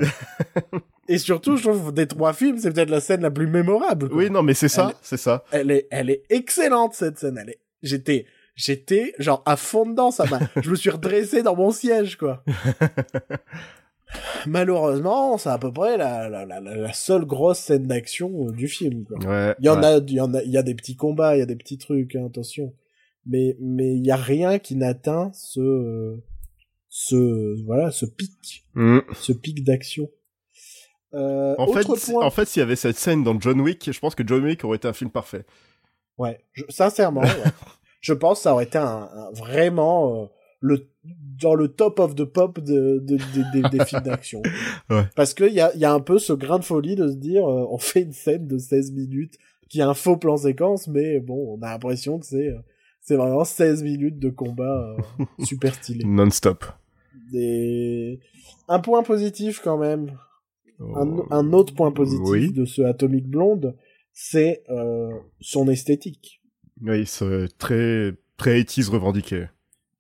Et 1.08 1.18
surtout, 1.18 1.56
je 1.56 1.64
trouve, 1.64 1.94
des 1.94 2.06
trois 2.06 2.34
films, 2.34 2.58
c'est 2.58 2.72
peut-être 2.74 2.90
la 2.90 3.00
scène 3.00 3.22
la 3.22 3.32
plus 3.32 3.48
mémorable, 3.48 4.10
quoi. 4.10 4.18
Oui, 4.18 4.30
non, 4.30 4.44
mais 4.44 4.54
c'est 4.54 4.68
ça, 4.68 4.94
c'est 5.02 5.18
ça. 5.18 5.46
Elle 5.52 5.72
est, 5.72 5.88
elle 5.90 6.10
est 6.10 6.24
excellente, 6.30 6.96
cette 6.96 7.18
scène. 7.18 7.38
Elle 7.38 7.52
est, 7.52 7.60
j'étais, 7.82 8.26
j'étais, 8.56 9.14
genre, 9.20 9.42
à 9.46 9.56
fond 9.58 9.86
dedans, 9.86 10.12
ça 10.12 10.26
m'a, 10.26 10.40
je 10.62 10.70
me 10.70 10.76
suis 10.76 10.90
redressé 10.90 11.44
dans 11.44 11.56
mon 11.56 11.72
siège, 11.72 12.18
quoi. 12.18 12.44
Malheureusement, 14.46 15.38
c'est 15.38 15.50
à 15.50 15.58
peu 15.58 15.72
près 15.72 15.96
la, 15.98 16.28
la, 16.28 16.46
la, 16.46 16.94
seule 16.94 17.26
grosse 17.26 17.60
scène 17.60 17.88
d'action 17.88 18.48
euh, 18.48 18.52
du 18.52 18.68
film, 18.68 19.06
quoi. 19.06 19.18
Ouais. 19.20 19.56
Il 19.60 19.66
y 19.66 19.70
en 19.70 19.80
ouais. 19.80 19.86
a, 19.86 19.98
il 20.00 20.14
y 20.14 20.20
en 20.22 20.34
a, 20.34 20.42
il 20.44 20.52
y 20.52 20.58
a 20.58 20.64
des 20.64 20.76
petits 20.76 20.96
combats, 20.96 21.36
il 21.36 21.40
y 21.40 21.44
a 21.44 21.46
des 21.46 21.56
petits 21.56 21.78
trucs, 21.78 22.16
hein, 22.16 22.26
attention. 22.26 22.74
Mais, 23.26 23.56
mais 23.62 23.94
il 23.96 24.06
y 24.06 24.12
a 24.12 24.16
rien 24.18 24.60
qui 24.60 24.76
n'atteint 24.76 25.32
ce, 25.34 26.18
ce, 26.90 27.64
voilà, 27.66 27.92
ce 27.92 28.06
pic, 28.06 28.66
Mm. 28.74 29.00
ce 29.14 29.32
pic 29.32 29.64
d'action. 29.64 30.10
Euh, 31.14 31.56
En 31.58 31.68
fait, 31.72 31.86
point. 31.86 32.26
en 32.26 32.32
fait, 32.32 32.46
s'il 32.46 32.62
y 32.62 32.64
avait 32.64 32.76
cette 32.78 32.98
scène 32.98 33.24
dans 33.24 33.40
John 33.40 33.62
Wick, 33.62 33.92
je 33.92 34.00
pense 34.00 34.16
que 34.16 34.24
John 34.26 34.44
Wick 34.44 34.64
aurait 34.64 34.78
été 34.78 34.88
un 34.88 34.94
film 34.94 35.10
parfait. 35.12 35.46
Ouais, 36.18 36.40
je- 36.54 36.64
sincèrement, 36.70 37.22
ouais. 37.22 37.28
je 38.02 38.14
pense 38.14 38.40
que 38.40 38.44
ça 38.44 38.54
aurait 38.54 38.66
été 38.66 38.78
un, 38.78 39.10
un- 39.14 39.32
vraiment 39.34 40.24
euh, 40.24 40.26
le 40.60 40.88
dans 41.42 41.56
le 41.56 41.70
top 41.70 42.00
of 42.00 42.14
the 42.16 42.24
pop 42.26 42.60
de, 42.60 43.00
de- 43.00 43.16
de- 43.18 43.62
des- 43.62 43.78
des 43.78 43.86
films 43.86 44.02
d'action. 44.04 44.42
Ouais. 44.92 45.04
Parce 45.16 45.34
qu'il 45.34 45.54
y 45.54 45.60
a, 45.62 45.76
y 45.76 45.86
a 45.86 45.92
un 45.94 46.00
peu 46.02 46.20
ce 46.20 46.34
grain 46.34 46.60
de 46.60 46.64
folie 46.64 46.96
de 46.96 47.08
se 47.08 47.16
dire, 47.16 47.48
euh, 47.50 47.66
on 47.70 47.78
fait 47.80 48.02
une 48.02 48.12
scène 48.12 48.46
de 48.48 48.58
16 48.60 48.92
minutes 48.92 49.36
qui 49.70 49.82
a 49.82 49.88
un 49.90 49.94
faux 49.94 50.18
plan 50.18 50.36
séquence, 50.38 50.88
mais 50.88 51.20
bon, 51.20 51.58
on 51.58 51.62
a 51.64 51.70
l'impression 51.72 52.20
que 52.20 52.26
c'est 52.26 52.50
euh, 52.50 52.60
c'est 53.00 53.16
vraiment 53.16 53.44
16 53.44 53.82
minutes 53.84 54.20
de 54.20 54.30
combat 54.30 54.96
euh, 55.20 55.26
super 55.46 55.74
stylé. 55.74 56.04
Non-stop. 56.08 56.66
Des... 57.32 58.20
Un 58.68 58.80
point 58.80 59.02
positif 59.04 59.62
quand 59.64 59.78
même, 59.78 60.12
un, 60.80 61.08
Oh. 61.08 61.26
un 61.32 61.54
autre 61.54 61.74
point 61.76 61.92
positif 61.92 62.28
Oui. 62.30 62.52
de 62.52 62.66
ce 62.66 62.82
Atomic 62.82 63.26
Blonde, 63.28 63.76
c'est 64.14 64.64
euh, 64.70 65.12
son 65.40 65.68
esthétique. 65.70 66.41
Oui, 66.82 67.06
c'est 67.06 67.48
très, 67.58 68.14
très 68.38 68.62
80s 68.62 68.90
revendiqué. 68.90 69.46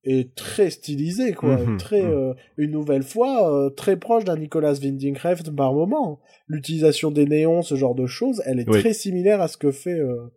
et 0.03 0.29
très 0.35 0.71
stylisé 0.71 1.33
quoi 1.33 1.57
Mhm, 1.57 1.77
très 1.77 2.01
mhm. 2.01 2.09
euh, 2.11 2.33
une 2.57 2.71
nouvelle 2.71 3.03
fois 3.03 3.53
euh, 3.53 3.69
très 3.69 3.97
proche 3.97 4.23
d'un 4.23 4.35
Nicolas 4.37 4.73
Winding 4.73 5.15
Refn 5.15 5.53
par 5.55 5.73
moment 5.73 6.19
l'utilisation 6.47 7.11
des 7.11 7.25
néons 7.27 7.61
ce 7.61 7.75
genre 7.75 7.93
de 7.93 8.07
choses 8.07 8.41
elle 8.47 8.59
est 8.59 8.67
Oui. 8.67 8.79
très 8.79 8.93
similaire 8.93 9.41
à 9.41 9.47
ce 9.47 9.57
que 9.57 9.69
fait 9.71 9.99
euh, 9.99 10.33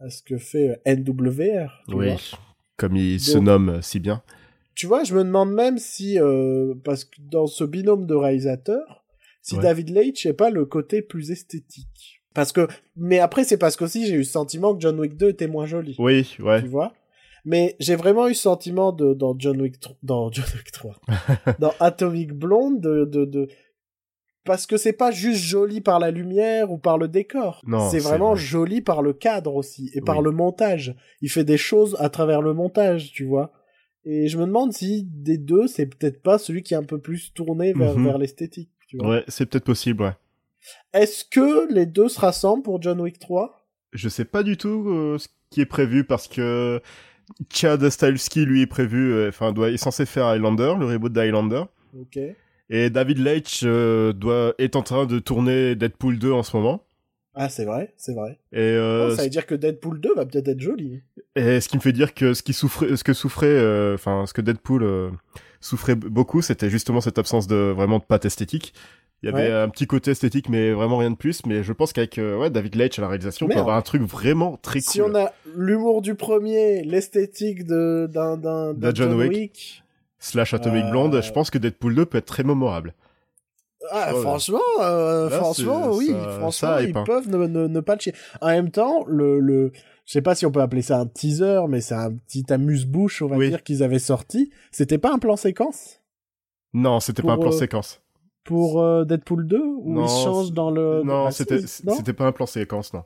à 0.00 0.10
ce 0.10 0.22
que 0.22 0.36
fait 0.36 0.82
NWR 0.84 1.82
Oui. 1.88 2.08
vois. 2.08 2.16
Comme 2.76 2.94
il 2.96 3.18
se 3.18 3.38
nomme 3.38 3.80
si 3.80 4.00
bien. 4.00 4.22
tu 4.74 4.86
vois 4.86 5.02
je 5.04 5.14
me 5.14 5.24
demande 5.24 5.50
même 5.54 5.78
si 5.78 6.18
parce 6.84 7.06
que 7.06 7.16
dans 7.22 7.46
ce 7.46 7.64
binôme 7.64 8.04
de 8.04 8.14
réalisateurs 8.14 9.02
si 9.40 9.54
Ouais. 9.56 9.62
David 9.62 9.90
Leitch 9.90 10.26
n'est 10.26 10.34
pas 10.34 10.50
le 10.50 10.66
côté 10.66 11.00
plus 11.00 11.30
esthétique 11.30 12.15
parce 12.36 12.52
que 12.52 12.68
mais 12.96 13.18
après 13.18 13.42
c'est 13.42 13.56
parce 13.58 13.74
qu'aussi 13.76 14.06
j'ai 14.06 14.14
eu 14.14 14.18
le 14.18 14.24
sentiment 14.24 14.74
que 14.76 14.80
John 14.80 15.00
Wick 15.00 15.16
2 15.16 15.30
était 15.30 15.48
moins 15.48 15.66
joli 15.66 15.96
Oui, 15.98 16.36
ouais. 16.38 16.62
tu 16.62 16.68
vois? 16.68 16.92
Mais 17.44 17.74
j'ai 17.80 17.96
vraiment 17.96 18.28
eu 18.28 18.34
ce 18.34 18.42
sentiment 18.42 18.92
de, 18.92 19.14
dans 19.14 19.34
John 19.38 19.60
Wick, 19.60 19.80
tr- 19.80 19.94
dans 20.02 20.30
John 20.32 20.44
Wick 20.54 20.70
3, 20.72 20.94
dans 21.58 21.72
Atomic 21.80 22.32
Blonde, 22.32 22.80
de, 22.80 23.04
de, 23.04 23.24
de- 23.24 23.48
parce 24.44 24.66
que 24.66 24.76
c'est 24.76 24.92
pas 24.92 25.10
juste 25.10 25.42
joli 25.42 25.80
par 25.80 25.98
la 25.98 26.10
lumière 26.12 26.70
ou 26.70 26.78
par 26.78 26.98
le 26.98 27.08
décor. 27.08 27.62
Non, 27.66 27.90
c'est 27.90 27.98
vraiment 27.98 28.34
vrai. 28.34 28.40
joli 28.44 28.80
par 28.80 29.02
le 29.02 29.12
cadre 29.12 29.54
aussi 29.56 29.90
et 29.94 30.00
par 30.00 30.22
le 30.22 30.30
montage. 30.30 30.94
Il 31.20 31.30
fait 31.30 31.42
des 31.44 31.56
choses 31.56 31.96
à 31.98 32.10
travers 32.10 32.42
le 32.42 32.52
montage, 32.54 33.10
tu 33.12 33.24
vois. 33.24 33.50
Et 34.04 34.28
je 34.28 34.38
me 34.38 34.46
demande 34.46 34.72
si 34.72 35.02
des 35.10 35.36
deux, 35.36 35.66
c'est 35.66 35.86
peut-être 35.86 36.22
pas 36.22 36.38
celui 36.38 36.62
qui 36.62 36.74
est 36.74 36.76
un 36.76 36.84
peu 36.84 37.00
plus 37.00 37.32
tourné 37.34 37.72
vers, 37.72 37.96
Mhm. 37.98 38.04
vers 38.04 38.18
l'esthétique. 38.18 38.70
Ouais, 38.94 39.24
c'est 39.26 39.46
peut-être 39.46 39.64
possible, 39.64 40.02
ouais. 40.04 40.12
Est-ce 40.96 41.24
que 41.24 41.70
les 41.70 41.84
deux 41.84 42.08
se 42.08 42.18
rassemblent 42.18 42.62
pour 42.62 42.80
John 42.80 42.98
Wick 43.02 43.18
3 43.18 43.66
Je 43.92 44.08
sais 44.08 44.24
pas 44.24 44.42
du 44.42 44.56
tout 44.56 44.88
euh, 44.88 45.18
ce 45.18 45.28
qui 45.50 45.60
est 45.60 45.66
prévu 45.66 46.04
parce 46.04 46.26
que 46.26 46.80
Chad 47.52 47.86
Stahelski, 47.86 48.46
lui, 48.46 48.62
est 48.62 48.66
prévu, 48.66 49.12
euh, 49.12 49.28
enfin, 49.28 49.52
doit, 49.52 49.70
est 49.70 49.76
censé 49.76 50.06
faire 50.06 50.26
Highlander, 50.26 50.74
le 50.78 50.86
reboot 50.86 51.12
d'Highlander. 51.12 51.64
Ok. 52.00 52.18
Et 52.70 52.88
David 52.88 53.18
Leitch 53.18 53.60
euh, 53.64 54.14
doit, 54.14 54.54
est 54.58 54.74
en 54.74 54.82
train 54.82 55.04
de 55.04 55.18
tourner 55.18 55.74
Deadpool 55.74 56.18
2 56.18 56.32
en 56.32 56.42
ce 56.42 56.56
moment. 56.56 56.82
Ah, 57.38 57.50
c'est 57.50 57.66
vrai, 57.66 57.92
c'est 57.98 58.14
vrai. 58.14 58.38
Et, 58.52 58.58
euh, 58.60 59.14
ça 59.14 59.22
veut 59.24 59.28
dire 59.28 59.44
que 59.46 59.54
Deadpool 59.54 60.00
2 60.00 60.14
va 60.14 60.24
peut-être 60.24 60.48
être 60.48 60.60
joli. 60.60 61.02
et 61.36 61.60
ce 61.60 61.68
qui 61.68 61.76
me 61.76 61.82
fait 61.82 61.92
dire 61.92 62.14
que 62.14 62.32
ce 62.32 62.42
qui 62.42 62.54
souffrait, 62.54 62.96
ce 62.96 63.04
que 63.04 63.12
souffrait, 63.12 63.46
euh, 63.46 63.94
enfin, 63.94 64.24
ce 64.26 64.32
que 64.32 64.40
Deadpool 64.40 64.82
euh, 64.82 65.10
souffrait 65.60 65.94
beaucoup, 65.96 66.40
c'était 66.40 66.70
justement 66.70 67.02
cette 67.02 67.18
absence 67.18 67.46
de 67.46 67.72
vraiment 67.76 67.98
de 67.98 68.04
patte 68.04 68.24
esthétique. 68.24 68.72
Il 69.22 69.26
y 69.30 69.32
avait 69.32 69.48
Ouais. 69.48 69.52
un 69.52 69.68
petit 69.68 69.86
côté 69.86 70.10
esthétique, 70.12 70.48
mais 70.48 70.72
vraiment 70.72 70.96
rien 70.98 71.10
de 71.10 71.16
plus. 71.16 71.44
Mais 71.46 71.62
je 71.62 71.72
pense 71.74 71.92
qu'avec 71.92 72.18
ouais, 72.18 72.48
David 72.50 72.74
Leitch 72.74 72.98
à 72.98 73.02
la 73.02 73.08
réalisation, 73.08 73.46
on 73.46 73.48
peut 73.50 73.58
avoir 73.58 73.76
un 73.76 73.82
truc 73.82 74.02
vraiment 74.02 74.56
très 74.58 74.80
Si 74.80 74.98
cool. 75.00 75.10
on 75.12 75.14
a 75.18 75.32
l'humour 75.54 76.00
du 76.02 76.14
premier, 76.14 76.82
l'esthétique 76.84 77.64
de 77.66 78.08
d'un 78.12 78.36
D'un 78.74 78.94
John 78.94 79.14
Wick. 79.14 79.82
Slash 80.18 80.54
Atomic 80.54 80.86
Blonde, 80.90 81.20
je 81.22 81.30
pense 81.32 81.50
que 81.50 81.58
Deadpool 81.58 81.94
2 81.94 82.06
peut 82.06 82.18
être 82.18 82.26
très 82.26 82.42
mémorable. 82.44 82.94
Ah, 83.92 84.12
Oh 84.14 84.20
franchement, 84.22 84.60
euh, 84.80 85.28
Là, 85.30 85.36
franchement, 85.38 85.90
oui, 85.94 86.08
ça- 86.08 86.14
franchement, 86.22 86.50
ça 86.50 86.82
hype, 86.82 86.90
ils 86.90 86.98
hein. 86.98 87.04
peuvent 87.04 87.28
ne, 87.28 87.46
ne, 87.46 87.66
ne 87.66 87.80
pas 87.80 87.94
le 87.94 88.00
chier. 88.00 88.14
En 88.40 88.48
même 88.48 88.70
temps, 88.70 89.04
le, 89.06 89.40
le, 89.40 89.72
je 90.04 90.12
sais 90.12 90.22
pas 90.22 90.34
si 90.34 90.46
on 90.46 90.50
peut 90.52 90.60
appeler 90.60 90.82
ça 90.82 90.98
un 91.00 91.06
teaser, 91.06 91.60
mais 91.68 91.80
c'est 91.80 91.94
un 91.94 92.12
petit 92.12 92.44
amuse-bouche, 92.52 93.22
on 93.22 93.28
va 93.28 93.36
Oui. 93.36 93.48
dire, 93.50 93.62
qu'ils 93.62 93.82
avaient 93.82 93.98
sorti. 93.98 94.50
C'était 94.70 94.98
pas 94.98 95.12
un 95.12 95.18
plan 95.18 95.36
séquence? 95.36 96.00
Non, 96.74 97.00
c'était 97.00 97.22
pas 97.22 97.32
un 97.32 97.38
plan 97.38 97.48
euh, 97.52 97.58
séquence. 97.58 98.00
pour 98.44 98.80
euh, 98.82 99.04
Deadpool 99.04 99.46
2 99.46 99.58
où 99.58 99.92
Non, 99.94 100.04
ils 100.06 100.24
changent 100.24 100.52
dans 100.52 100.70
le. 100.70 101.02
Non, 101.04 101.30
c'était 101.30 102.12
pas 102.12 102.26
un 102.26 102.32
plan 102.32 102.46
séquence, 102.46 102.92
non. 102.92 103.02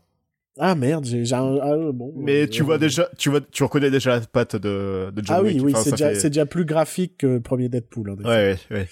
Ah 0.59 0.75
merde, 0.75 1.05
j'ai 1.05 1.23
un. 1.33 1.57
ah, 1.63 1.77
bon, 1.93 2.13
Mais 2.17 2.43
euh, 2.43 2.49
tu 2.49 2.65
vois 2.65 2.77
déjà, 2.77 3.09
tu 3.17 3.31
vois, 3.31 3.41
tu 3.41 3.63
reconnais 3.63 3.91
déjà 3.91 4.17
la 4.19 4.21
patte 4.21 4.57
de, 4.57 5.11
de 5.15 5.25
John 5.25 5.37
Ah 5.39 5.43
oui, 5.43 5.55
Wick. 5.55 5.65
oui, 5.65 5.73
Enfin, 5.73 5.83
c'est 5.85 5.91
déjà, 5.93 6.09
fait- 6.11 6.15
c'est 6.17 6.31
déjà 6.31 6.45
plus 6.45 6.65
graphique 6.65 7.19
que 7.19 7.27
le 7.29 7.41
premier 7.41 7.69
Deadpool. 7.69 8.11
en 8.11 8.15
effet. 8.15 8.25
Ouais, 8.29 8.57
ouais, 8.71 8.77
ouais. 8.79 8.89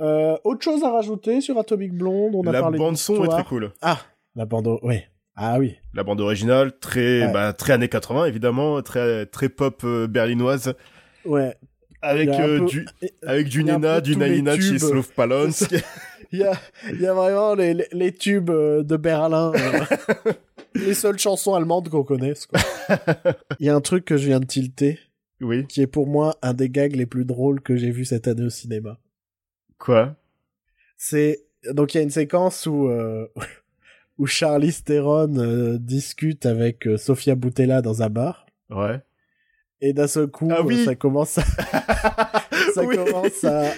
Euh, 0.00 0.36
autre 0.44 0.62
chose 0.62 0.84
à 0.84 0.90
rajouter 0.90 1.40
sur 1.40 1.58
Atomic 1.58 1.92
Blonde 1.92 2.34
on 2.34 2.46
a 2.46 2.52
La 2.52 2.60
parlé 2.60 2.78
bande 2.78 2.96
son 2.96 3.24
est 3.24 3.28
très 3.28 3.44
cool. 3.44 3.72
Ah, 3.82 3.98
la 4.36 4.44
bande, 4.46 4.78
oui. 4.82 5.00
Ah 5.34 5.58
oui. 5.58 5.76
La 5.94 6.02
bande 6.04 6.20
originale, 6.20 6.78
très, 6.78 7.26
Ouais. 7.26 7.32
bah, 7.32 7.52
très 7.52 7.72
années 7.74 7.88
80, 7.88 8.26
évidemment, 8.26 8.80
très, 8.82 9.26
très 9.26 9.48
pop 9.48 9.82
euh, 9.84 10.06
berlinoise. 10.06 10.74
Ouais. 11.24 11.54
Avec, 12.02 12.28
euh, 12.28 12.60
peu- 12.60 12.66
du, 12.66 12.86
avec 13.26 13.48
du 13.48 13.64
Nina, 13.64 14.00
du 14.00 14.14
tubes. 14.16 14.78
Czeslaw 14.78 15.02
Polonsk. 15.16 15.74
Il 16.30 16.40
y 16.40 16.44
a, 16.44 16.52
il 16.92 17.00
y 17.00 17.06
a 17.06 17.14
vraiment 17.14 17.54
les, 17.54 17.72
les, 17.72 17.86
les 17.90 18.12
tubes 18.12 18.50
euh, 18.50 18.82
de 18.82 18.98
Berlin. 18.98 19.50
euh, 19.54 20.32
les 20.74 20.92
seules 20.92 21.18
chansons 21.18 21.54
allemandes 21.54 21.88
qu'on 21.88 22.04
connaisse. 22.04 22.44
quoi. 22.46 22.60
Il 23.60 23.64
y 23.66 23.70
a 23.70 23.74
un 23.74 23.80
truc 23.80 24.04
que 24.04 24.18
je 24.18 24.26
viens 24.26 24.38
de 24.38 24.44
tilter. 24.44 24.98
Oui. 25.40 25.66
Qui 25.68 25.80
est 25.80 25.86
pour 25.86 26.06
moi 26.06 26.36
un 26.42 26.52
des 26.52 26.68
gags 26.68 26.94
les 26.94 27.06
plus 27.06 27.24
drôles 27.24 27.62
que 27.62 27.76
j'ai 27.76 27.90
vu 27.90 28.04
cette 28.04 28.28
année 28.28 28.44
au 28.44 28.50
cinéma. 28.50 28.98
Quoi? 29.78 30.14
C'est 30.96 31.44
donc 31.72 31.94
il 31.94 31.98
y 31.98 32.00
a 32.00 32.04
une 32.04 32.10
séquence 32.10 32.66
où 32.66 32.88
euh, 32.88 33.26
où 34.18 34.26
Charlize 34.26 34.82
Theron 34.84 35.36
euh, 35.38 35.78
discute 35.78 36.46
avec 36.46 36.86
euh, 36.86 36.96
Sofia 36.96 37.34
Boutella 37.34 37.82
dans 37.82 38.02
un 38.02 38.08
bar. 38.10 38.46
Ouais. 38.70 39.00
Et 39.80 39.92
d'un 39.92 40.08
seul 40.08 40.26
coup, 40.26 40.48
Ah 40.52 40.62
oui. 40.62 40.80
euh, 40.80 40.84
ça 40.86 40.94
commence 40.96 41.38
à, 41.38 41.42
ça 42.74 42.82
Oui. 42.82 42.96
commence 42.96 43.44
à, 43.44 43.70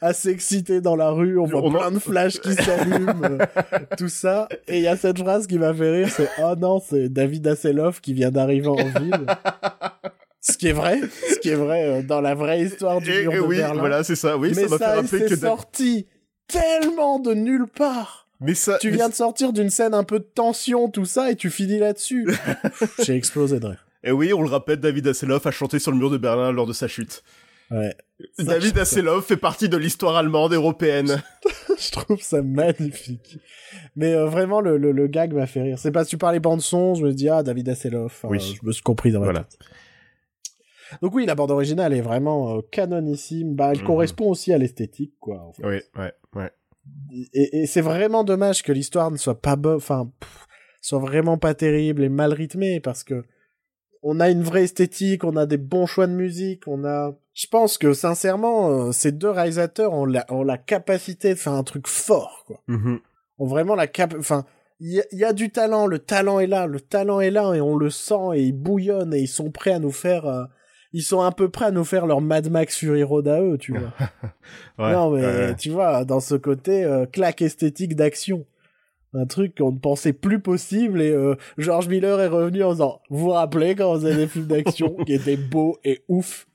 à 0.00 0.14
s'exciter 0.14 0.80
dans 0.80 0.96
la 0.96 1.10
rue. 1.10 1.38
On 1.38 1.44
voit 1.44 1.60
On 1.62 1.66
en- 1.66 1.78
plein 1.78 1.90
de 1.90 1.98
flashs 1.98 2.40
qui 2.40 2.54
s'allument, 2.54 3.36
tout 3.98 4.08
ça. 4.08 4.48
Et 4.68 4.78
il 4.78 4.82
y 4.82 4.88
a 4.88 4.96
cette 4.96 5.18
phrase 5.18 5.46
qui 5.46 5.58
m'a 5.58 5.74
fait 5.74 5.90
rire, 5.90 6.08
c'est 6.08 6.30
oh 6.42 6.54
non, 6.56 6.80
c'est 6.80 7.10
David 7.10 7.46
Hasselhoff 7.46 8.00
qui 8.00 8.14
vient 8.14 8.30
d'arriver 8.30 8.68
en 8.68 8.76
ville. 8.98 9.26
Ce 10.46 10.58
qui 10.58 10.68
est 10.68 10.72
vrai, 10.72 11.00
ce 11.30 11.38
qui 11.38 11.48
est 11.48 11.54
vrai 11.54 11.84
euh, 11.84 12.02
dans 12.02 12.20
la 12.20 12.34
vraie 12.34 12.60
histoire 12.62 13.00
du 13.00 13.10
mur 13.10 13.32
et 13.32 13.36
de 13.36 13.40
oui, 13.40 13.56
Berlin. 13.56 13.80
voilà, 13.80 14.04
c'est 14.04 14.14
ça. 14.16 14.36
Oui, 14.36 14.52
Mais 14.54 14.68
ça 14.68 15.02
fait 15.02 15.20
ça, 15.20 15.26
que. 15.28 15.36
Sorti 15.36 16.06
tellement 16.46 17.18
de 17.18 17.32
nulle 17.32 17.66
part. 17.66 18.28
Mais 18.40 18.54
ça, 18.54 18.76
Tu 18.78 18.90
mais 18.90 18.96
viens 18.96 19.08
de 19.08 19.14
sortir 19.14 19.52
d'une 19.54 19.70
scène 19.70 19.94
un 19.94 20.04
peu 20.04 20.18
de 20.18 20.24
tension, 20.24 20.90
tout 20.90 21.06
ça, 21.06 21.30
et 21.30 21.36
tu 21.36 21.48
finis 21.50 21.78
là-dessus. 21.78 22.28
J'ai 23.02 23.14
explosé 23.14 23.58
de 23.58 23.66
rire. 23.68 23.86
Et 24.02 24.12
oui, 24.12 24.34
on 24.34 24.42
le 24.42 24.48
rappelle, 24.50 24.80
David 24.80 25.06
Hasselhoff 25.06 25.46
a 25.46 25.50
chanté 25.50 25.78
sur 25.78 25.90
le 25.92 25.96
mur 25.96 26.10
de 26.10 26.18
Berlin 26.18 26.52
lors 26.52 26.66
de 26.66 26.74
sa 26.74 26.88
chute. 26.88 27.22
Ouais. 27.70 27.94
Ça, 28.36 28.44
David 28.44 28.76
Hasselhoff 28.78 29.24
fait 29.26 29.38
partie 29.38 29.70
de 29.70 29.78
l'histoire 29.78 30.16
allemande 30.16 30.52
européenne. 30.52 31.22
je 31.78 31.90
trouve 31.90 32.20
ça 32.20 32.42
magnifique. 32.42 33.38
Mais 33.96 34.12
euh, 34.14 34.26
vraiment, 34.26 34.60
le, 34.60 34.76
le, 34.76 34.92
le 34.92 35.06
gag 35.06 35.32
m'a 35.32 35.46
fait 35.46 35.62
rire. 35.62 35.78
C'est 35.78 35.90
parce 35.90 36.06
que 36.06 36.10
tu 36.10 36.18
parlais 36.18 36.40
bande 36.40 36.60
son, 36.60 36.94
je 36.94 37.02
me 37.04 37.12
dis, 37.14 37.30
ah, 37.30 37.42
David 37.42 37.70
Hasselhoff. 37.70 38.26
Oui. 38.28 38.38
Je 38.60 38.66
me 38.66 38.72
suis 38.72 38.82
compris 38.82 39.10
dans 39.10 39.20
ma 39.20 39.26
Voilà. 39.26 39.40
tête. 39.44 39.58
Donc 41.02 41.14
oui, 41.14 41.26
la 41.26 41.34
bande 41.34 41.50
originale 41.50 41.92
est 41.92 42.00
vraiment 42.00 42.56
euh, 42.56 42.60
canonissime. 42.70 43.54
Bah, 43.54 43.70
elle 43.72 43.80
Mhm. 43.80 43.84
correspond 43.86 44.30
aussi 44.30 44.52
à 44.52 44.58
l'esthétique, 44.58 45.14
quoi. 45.20 45.40
en 45.40 45.52
fait. 45.52 45.66
Oui, 45.66 45.80
ouais, 46.00 46.12
ouais. 46.34 46.50
Et, 47.32 47.62
et 47.62 47.66
c'est 47.66 47.80
vraiment 47.80 48.24
dommage 48.24 48.62
que 48.62 48.72
l'histoire 48.72 49.10
ne 49.10 49.16
soit 49.16 49.40
pas 49.40 49.56
bonne, 49.56 49.76
enfin, 49.76 50.10
soit 50.82 50.98
vraiment 50.98 51.38
pas 51.38 51.54
terrible 51.54 52.02
et 52.02 52.08
mal 52.10 52.32
rythmée, 52.32 52.80
parce 52.80 53.04
que 53.04 53.24
on 54.06 54.20
a 54.20 54.28
une 54.28 54.42
vraie 54.42 54.64
esthétique, 54.64 55.24
on 55.24 55.34
a 55.36 55.46
des 55.46 55.56
bons 55.56 55.86
choix 55.86 56.06
de 56.06 56.12
musique, 56.12 56.64
on 56.68 56.84
a... 56.84 57.16
Je 57.32 57.46
pense 57.46 57.78
que, 57.78 57.94
sincèrement, 57.94 58.68
euh, 58.88 58.92
ces 58.92 59.12
deux 59.12 59.30
réalisateurs 59.30 59.94
ont 59.94 60.04
la, 60.04 60.26
ont 60.28 60.42
la 60.42 60.58
capacité 60.58 61.30
de 61.30 61.38
faire 61.38 61.54
un 61.54 61.64
truc 61.64 61.86
fort, 61.88 62.44
quoi. 62.46 62.60
Mhm. 62.68 63.00
Ont 63.38 63.46
vraiment 63.46 63.74
la 63.74 63.86
cap... 63.86 64.14
Enfin, 64.18 64.44
il 64.78 64.92
y, 64.92 65.00
a- 65.00 65.04
il 65.10 65.18
y 65.18 65.24
a 65.24 65.32
du 65.32 65.50
talent, 65.50 65.86
le 65.86 65.98
talent 66.00 66.38
est 66.38 66.46
là, 66.46 66.66
le 66.66 66.80
talent 66.80 67.20
est 67.20 67.30
là, 67.30 67.54
et 67.54 67.62
on 67.62 67.76
le 67.76 67.88
sent, 67.88 68.34
et 68.34 68.42
ils 68.42 68.52
bouillonnent, 68.52 69.14
et 69.14 69.20
ils 69.20 69.26
sont 69.28 69.50
prêts 69.50 69.72
à 69.72 69.78
nous 69.78 69.90
faire... 69.90 70.26
euh, 70.26 70.44
Ils 70.96 71.02
sont 71.02 71.22
un 71.22 71.32
peu 71.32 71.48
prêts 71.48 71.64
à 71.66 71.70
nous 71.72 71.82
faire 71.84 72.06
leur 72.06 72.20
Mad 72.20 72.48
Max 72.52 72.78
Fury 72.78 73.02
Road 73.02 73.26
à 73.26 73.40
eux, 73.42 73.58
tu 73.58 73.72
vois. 73.76 73.92
Ouais, 74.78 74.92
non, 74.92 75.10
mais 75.10 75.56
tu 75.56 75.70
vois, 75.70 76.04
dans 76.04 76.20
ce 76.20 76.36
côté 76.36 76.84
euh, 76.84 77.04
claque 77.04 77.42
esthétique 77.42 77.96
d'action. 77.96 78.46
Un 79.12 79.26
truc 79.26 79.58
qu'on 79.58 79.72
ne 79.72 79.78
pensait 79.78 80.12
plus 80.12 80.40
possible 80.40 81.02
et 81.02 81.10
euh, 81.10 81.34
George 81.58 81.88
Miller 81.88 82.20
est 82.20 82.28
revenu 82.28 82.62
en 82.62 82.72
disant 82.72 83.00
Vous 83.10 83.18
vous 83.18 83.30
rappelez 83.30 83.74
quand 83.74 83.92
vous 83.96 84.04
avez 84.06 84.14
des 84.16 84.26
films 84.28 84.46
d'action 84.46 84.94
qui 85.06 85.14
étaient 85.14 85.36
beaux 85.36 85.78
et 85.84 86.02
ouf? 86.06 86.46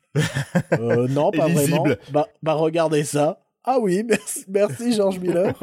Euh, 0.74 1.08
Non, 1.10 1.32
pas 1.32 1.48
vraiment. 1.50 1.86
Bah, 2.12 2.28
bah 2.42 2.54
regardez 2.54 3.04
ça. 3.04 3.42
Ah 3.66 3.78
oui, 3.82 4.04
merci, 4.08 4.46
merci 4.48 4.94
George 4.94 5.20
Miller. 5.20 5.54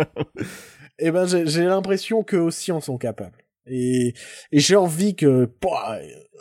et 0.99 1.11
ben 1.11 1.27
j'ai 1.27 1.65
l'impression 1.65 2.23
qu'eux 2.23 2.41
aussi 2.41 2.73
en 2.73 2.81
sont 2.83 2.99
capables. 2.99 3.39
Et, 3.67 4.13
et 4.53 4.59
j'ai 4.61 4.77
envie 4.77 5.17
que, 5.17 5.49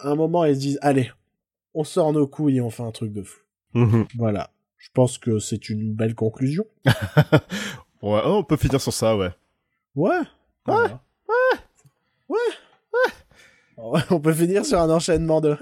à 0.01 0.09
un 0.09 0.15
moment, 0.15 0.43
ils 0.43 0.55
se 0.55 0.59
disent 0.59 0.79
Allez, 0.81 1.09
on 1.75 1.83
sort 1.83 2.11
nos 2.13 2.25
couilles 2.27 2.57
et 2.57 2.61
on 2.61 2.69
fait 2.71 2.83
un 2.83 2.91
truc 2.91 3.11
de 3.11 3.21
fou. 3.21 3.39
Mhm. 3.73 4.07
Voilà. 4.17 4.49
Je 4.77 4.89
pense 4.93 5.17
que 5.17 5.39
c'est 5.39 5.69
une 5.69 5.93
belle 5.93 6.15
conclusion. 6.15 6.65
Ouais, 8.01 8.21
oh, 8.23 8.35
on 8.37 8.43
peut 8.43 8.57
finir 8.57 8.79
sur 8.79 8.93
ça, 8.93 9.17
ouais. 9.17 9.31
Ouais. 9.95 10.19
Ouais. 10.67 10.75
Ouais. 12.29 12.37
Ouais. 13.77 13.99
On 14.11 14.19
peut 14.19 14.33
finir 14.33 14.63
sur 14.63 14.79
un 14.79 14.89
enchaînement 14.91 15.41
de 15.41 15.57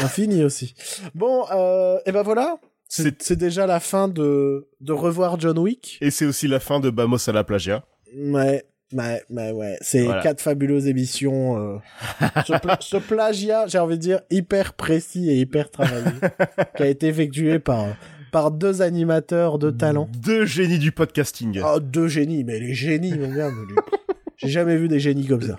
infini 0.00 0.42
aussi. 0.44 0.74
Bon, 1.14 1.44
euh, 1.52 1.98
et 2.06 2.12
ben 2.12 2.22
voilà. 2.22 2.58
C'est 2.88 3.22
c'est 3.22 3.36
déjà 3.36 3.66
la 3.66 3.80
fin 3.80 4.08
de, 4.08 4.66
de 4.80 4.92
revoir 4.92 5.38
John 5.38 5.58
Wick. 5.58 5.98
Et 6.00 6.10
c'est 6.10 6.24
aussi 6.24 6.48
la 6.48 6.58
fin 6.58 6.80
de 6.80 6.88
Bamos 6.88 7.28
à 7.28 7.32
la 7.32 7.44
plagia. 7.44 7.84
Ouais, 8.16 8.64
ouais, 8.94 9.22
ouais, 9.30 9.50
ouais. 9.52 9.76
C'est 9.80 10.04
Voilà. 10.04 10.22
quatre 10.22 10.40
fabuleuses 10.40 10.86
émissions. 10.86 11.58
euh, 11.58 11.76
ce, 12.46 12.58
pla- 12.58 12.78
ce 12.80 12.96
plagiat, 12.96 13.66
j'ai 13.66 13.78
envie 13.78 13.96
de 13.96 14.00
dire, 14.02 14.20
hyper 14.30 14.72
précis 14.74 15.28
et 15.30 15.34
hyper 15.36 15.70
travaillé, 15.70 16.04
qui 16.76 16.82
a 16.82 16.86
été 16.86 17.08
effectué 17.08 17.58
par, 17.58 17.86
par 18.32 18.50
deux 18.50 18.80
animateurs 18.82 19.58
de 19.58 19.70
talent. 19.70 20.08
Deux 20.18 20.46
génies 20.46 20.78
du 20.78 20.92
podcasting. 20.92 21.60
Oh, 21.64 21.80
deux 21.80 22.08
génies, 22.08 22.44
mais 22.44 22.58
les 22.58 22.74
génies, 22.74 23.16
mon 23.18 23.28
gars. 23.34 23.50
mais 23.50 23.74
J'ai 24.36 24.48
jamais 24.48 24.76
vu 24.76 24.88
des 24.88 25.00
génies 25.00 25.26
comme 25.26 25.42
ça. 25.42 25.56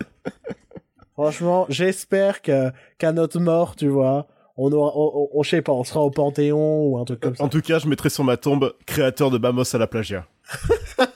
Franchement, 1.14 1.66
j'espère 1.70 2.42
que 2.42 2.72
qu'à 2.98 3.12
notre 3.14 3.40
mort, 3.40 3.76
tu 3.78 3.88
vois, 3.88 4.28
on 4.58 4.72
aura, 4.74 4.92
on, 4.98 5.12
on- 5.34 5.40
on- 5.40 5.44
je 5.44 5.50
sais 5.50 5.62
pas, 5.62 5.72
on 5.72 5.84
sera 5.86 6.02
au 6.02 6.12
Panthéon 6.12 6.84
ou 6.88 6.98
un 6.98 7.06
truc 7.06 7.22
comme 7.22 7.36
ça. 7.36 7.44
En 7.44 7.48
tout 7.50 7.62
cas, 7.62 7.80
je 7.80 7.88
mettrai 7.88 8.10
sur 8.10 8.24
ma 8.26 8.36
tombe 8.36 8.74
créateur 8.86 9.32
de 9.32 9.38
Bamos 9.38 9.74
à 9.74 9.78
la 9.78 9.88
plagia. 9.88 10.26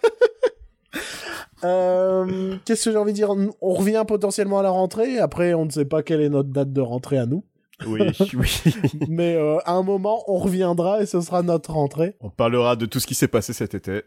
Euh, 1.64 2.56
Qu'est-ce 2.66 2.86
que 2.86 2.92
j'ai 2.92 2.98
envie 2.98 3.12
de 3.12 3.16
dire? 3.18 3.34
On 3.62 3.74
revient 3.74 4.04
potentiellement 4.08 4.60
à 4.60 4.64
la 4.64 4.70
rentrée. 4.70 5.20
Après, 5.20 5.54
on 5.54 5.66
ne 5.66 5.72
sait 5.72 5.86
pas 5.86 6.04
quelle 6.04 6.22
est 6.22 6.30
notre 6.30 6.50
date 6.50 6.72
de 6.74 6.82
rentrée 6.82 7.18
à 7.18 7.26
nous. 7.26 7.44
Oui, 7.86 8.02
oui. 8.34 8.62
Mais 9.10 9.36
euh, 9.36 9.58
à 9.66 9.74
un 9.74 9.84
moment, 9.84 10.24
on 10.28 10.38
reviendra 10.38 11.02
et 11.02 11.06
ce 11.06 11.22
sera 11.22 11.42
notre 11.44 11.72
rentrée. 11.74 12.16
On 12.22 12.30
parlera 12.30 12.76
de 12.76 12.86
tout 12.86 13.00
ce 13.00 13.08
qui 13.08 13.16
s'est 13.16 13.28
passé 13.28 13.54
cet 13.54 13.74
été. 13.74 14.02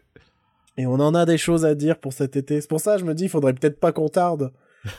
Et 0.77 0.85
on 0.87 0.93
en 0.93 1.13
a 1.15 1.25
des 1.25 1.37
choses 1.37 1.65
à 1.65 1.75
dire 1.75 1.97
pour 1.99 2.13
cet 2.13 2.35
été. 2.35 2.59
C'est 2.61 2.67
pour 2.69 2.79
ça 2.81 2.95
que 2.95 3.01
je 3.01 3.05
me 3.05 3.13
dis, 3.13 3.23
il 3.25 3.29
faudrait 3.29 3.53
peut-être 3.53 3.79
pas 3.79 3.91
qu'on 3.91 4.09
tarde. 4.09 4.51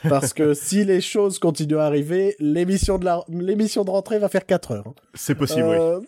Parce 0.08 0.32
que 0.32 0.54
si 0.54 0.84
les 0.84 1.00
choses 1.00 1.38
continuent 1.38 1.78
à 1.78 1.84
arriver, 1.84 2.36
l'émission 2.38 2.98
de 2.98 3.04
la... 3.04 3.22
l'émission 3.28 3.84
de 3.84 3.90
rentrée 3.90 4.18
va 4.18 4.28
faire 4.28 4.46
4 4.46 4.72
heures. 4.72 4.84
hein. 4.88 4.94
C'est 5.14 5.34
possible, 5.34 5.66
oui. 5.68 5.76
Euh, 5.78 6.00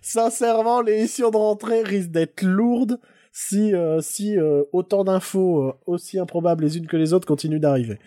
Sincèrement, 0.00 0.80
l'émission 0.80 1.30
de 1.30 1.36
rentrée 1.36 1.82
risque 1.82 2.10
d'être 2.10 2.42
lourde 2.42 2.98
si, 3.32 3.74
euh, 3.74 4.00
si 4.00 4.38
euh, 4.38 4.62
autant 4.72 5.04
d'infos 5.04 5.62
euh, 5.68 5.72
aussi 5.86 6.18
improbables 6.18 6.64
les 6.64 6.76
unes 6.78 6.86
que 6.86 6.96
les 6.96 7.12
autres 7.12 7.26
continuent 7.26 7.60
d'arriver. 7.60 7.98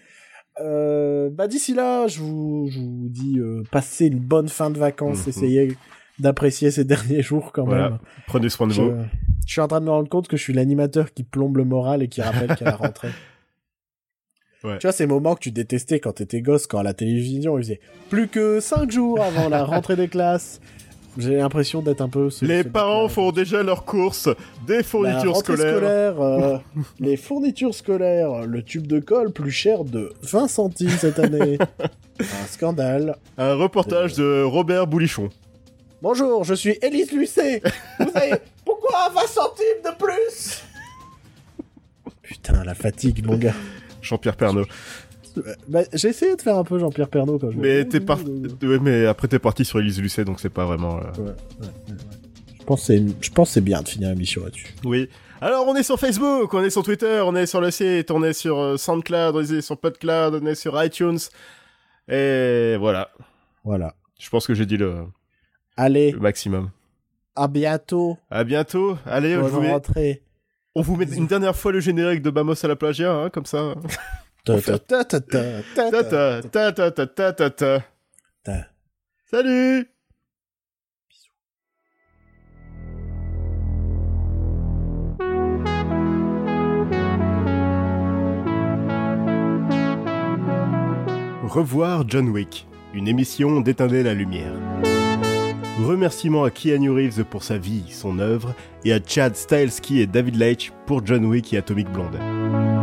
Bah 0.60 1.48
d'ici 1.48 1.74
là, 1.74 2.08
je 2.08 2.20
vous, 2.20 2.68
je 2.72 2.80
vous 2.80 3.08
dis 3.10 3.40
passez 3.72 4.06
une 4.08 4.20
bonne 4.20 4.48
fin 4.48 4.70
de 4.70 4.78
vacances, 4.78 5.24
Mhm. 5.24 5.30
essayez 5.30 5.78
d'apprécier 6.20 6.72
ces 6.72 6.84
derniers 6.86 7.22
jours 7.22 7.52
quand 7.52 7.66
Voilà. 7.66 7.90
même. 7.90 8.00
Prenez 8.28 8.48
soin 8.50 8.68
de 8.68 8.74
vous. 8.74 8.92
je 9.46 9.52
suis 9.52 9.60
en 9.62 9.68
train 9.68 9.82
de 9.82 9.86
me 9.86 9.92
rendre 9.92 10.08
compte 10.08 10.28
que 10.30 10.38
je 10.38 10.44
suis 10.44 10.54
l'animateur 10.54 11.14
qui 11.14 11.24
plombe 11.24 11.58
le 11.58 11.66
moral 11.66 12.02
et 12.04 12.08
qui 12.08 12.22
rappelle 12.22 12.56
qu'à 12.56 12.66
la 12.66 12.76
rentrée. 12.78 13.10
Ouais. 14.64 14.80
Tu 14.80 14.88
vois, 14.88 14.94
ces 14.94 15.06
moments 15.06 15.36
que 15.36 15.42
tu 15.42 15.52
détestais 15.52 16.00
quand 16.00 16.14
t'étais 16.14 16.42
gosse, 16.42 16.66
quand 16.66 16.80
à 16.80 16.84
la 16.84 16.96
télévision, 16.96 17.60
ils 17.60 17.64
faisaient 17.64 17.80
plus 18.10 18.28
que 18.28 18.60
5 18.60 18.90
jours 18.90 19.22
avant 19.22 19.48
la 19.48 19.64
rentrée 19.64 19.96
des 19.96 20.08
classes. 20.08 20.60
J'ai 21.18 21.38
l'impression 21.38 21.82
d'être 21.82 22.02
un 22.02 22.10
peu... 22.10 22.30
ce- 22.30 22.44
Les 22.46 22.64
ce 22.64 22.68
parents 22.68 23.08
font 23.08 23.32
déjà 23.32 23.64
leurs 23.64 23.86
courses, 23.86 24.28
des 24.68 24.84
fournitures 24.84 25.38
scolaires. 25.38 25.76
scolaire, 25.78 26.22
euh, 26.22 26.58
les 27.00 27.16
fournitures 27.16 27.74
scolaires, 27.74 28.46
le 28.46 28.62
tube 28.62 28.86
de 28.88 29.00
colle 29.00 29.32
plus 29.32 29.52
cher 29.52 29.86
de 29.86 30.12
20 30.24 30.48
centimes 30.50 30.90
cette 30.90 31.20
année. 31.20 31.58
un 32.20 32.48
scandale. 32.48 33.16
Un 33.38 33.56
reportage 33.56 34.14
de 34.16 34.44
Robert 34.44 34.88
Boulichon. 34.88 35.30
Bonjour, 36.02 36.44
je 36.44 36.54
suis 36.54 36.78
Élise 36.82 37.12
Lucet. 37.14 37.62
Vous 38.00 38.12
savez 38.12 38.34
pourquoi 38.66 39.10
20 39.16 39.22
centimes 39.28 39.82
de 39.86 39.96
plus? 39.98 40.64
Putain, 42.22 42.64
la 42.64 42.76
fatigue, 42.76 43.26
mon 43.26 43.38
gars. 43.38 43.54
Jean-Pierre 44.02 44.36
Pernaut. 44.36 44.66
Bah, 45.68 45.82
j'ai 45.94 46.10
essayé 46.10 46.36
de 46.36 46.42
faire 46.42 46.58
un 46.58 46.64
peu 46.64 46.80
Jean-Pierre 46.80 47.10
Pernaut 47.10 47.38
quand 47.40 47.52
je 47.52 47.58
Mais 47.58 47.86
t'es 47.86 48.00
par... 48.00 48.20
ouais, 48.20 48.80
mais 48.82 49.06
après 49.06 49.28
t'es 49.28 49.40
parti 49.40 49.66
sur 49.66 49.80
Elise 49.80 50.00
Lucet, 50.02 50.24
donc 50.26 50.40
c'est 50.40 50.50
pas 50.50 50.66
vraiment. 50.66 50.98
euh, 50.98 51.22
Ouais, 51.22 51.28
ouais. 51.62 51.66
Je 52.60 52.64
pense 52.66 52.84
c'est- 52.86 53.04
je 53.22 53.30
pense 53.32 53.52
c'est 53.52 53.62
bien 53.62 53.82
de 53.82 53.88
finir 53.88 54.10
l'émission 54.10 54.44
là-dessus. 54.44 54.74
Oui. 54.84 55.10
Alors 55.42 55.68
on 55.68 55.76
est 55.76 55.84
sur 55.84 56.00
Facebook, 56.00 56.54
on 56.54 56.64
est 56.64 56.70
sur 56.70 56.82
Twitter, 56.84 57.22
on 57.26 57.36
est 57.36 57.46
sur 57.46 57.62
le 57.62 57.70
site, 57.70 58.10
on 58.12 58.24
est 58.24 58.34
sur 58.34 58.58
euh, 58.60 58.78
SoundCloud, 58.78 59.36
on 59.36 59.42
est 59.42 59.62
sur 59.62 59.78
PodCloud, 59.78 60.40
on 60.42 60.46
est 60.48 60.56
sur 60.56 60.82
iTunes. 60.84 61.20
Et 62.08 62.76
voilà. 62.80 63.10
Voilà. 63.64 63.94
Je 64.20 64.30
pense 64.30 64.48
que 64.48 64.54
j'ai 64.54 64.66
dit 64.66 64.78
le, 64.78 64.96
Allez, 65.78 66.12
le 66.12 66.20
maximum. 66.20 66.70
à 67.36 67.48
bientôt. 67.48 68.18
À 68.32 68.44
bientôt. 68.44 68.98
Allez, 69.06 69.34
je 69.34 69.40
vous 69.40 69.62
on 70.78 70.82
vous 70.82 70.96
met 70.98 71.06
une 71.06 71.28
dernière 71.28 71.56
fois 71.56 71.72
le 71.72 71.80
générique 71.80 72.22
de 72.22 72.30
Bamos 72.30 72.64
à 72.66 72.68
la 72.68 72.76
plagia, 72.76 73.14
hein, 73.14 73.30
comme 73.30 73.46
ça. 73.46 73.76
Salut! 79.30 79.90
Revoir 91.44 92.04
John 92.08 92.30
Wick, 92.30 92.68
une 92.94 93.08
émission 93.08 93.62
d'éteindre 93.62 93.96
la 93.96 94.14
lumière. 94.14 94.52
Remerciements 95.84 96.44
à 96.44 96.52
Keanu 96.52 96.92
Reeves 96.92 97.24
pour 97.24 97.44
sa 97.44 97.58
vie, 97.58 97.86
son 97.90 98.20
œuvre, 98.20 98.54
et 98.84 98.94
à 98.94 99.00
Chad 99.06 99.36
Stileski 99.36 100.02
et 100.02 100.08
David 100.08 100.36
Leitch 100.36 100.72
pour 100.86 101.06
John 101.06 101.26
Wick 101.26 101.54
et 101.54 101.58
Atomic 101.58 101.90
Blonde. 101.90 102.75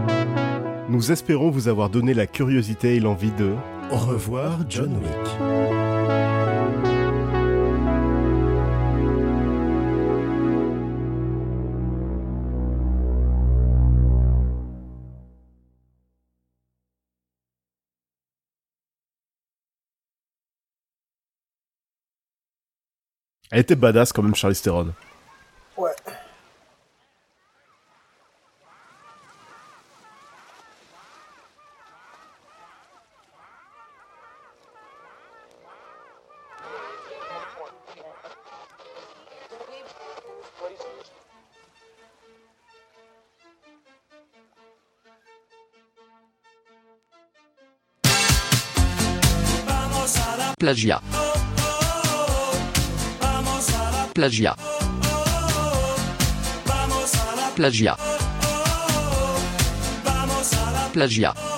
Nous 0.93 1.11
espérons 1.11 1.49
vous 1.49 1.69
avoir 1.69 1.89
donné 1.89 2.13
la 2.13 2.27
curiosité 2.27 2.97
et 2.97 3.01
l'envie 3.01 3.31
de 3.31 3.55
revoir 3.91 4.59
John 4.69 4.95
Wick. 4.95 5.09
Elle 23.51 23.61
était 23.61 23.77
badass 23.77 24.13
quand 24.13 24.23
même, 24.23 24.35
Charlize 24.35 24.61
Theron. 24.61 24.93
Ouais. 25.79 25.93
Plagiat. 50.73 51.03
Plagiat. 54.15 54.57
Plagiat. 57.55 57.99
Plagiat. 60.95 61.52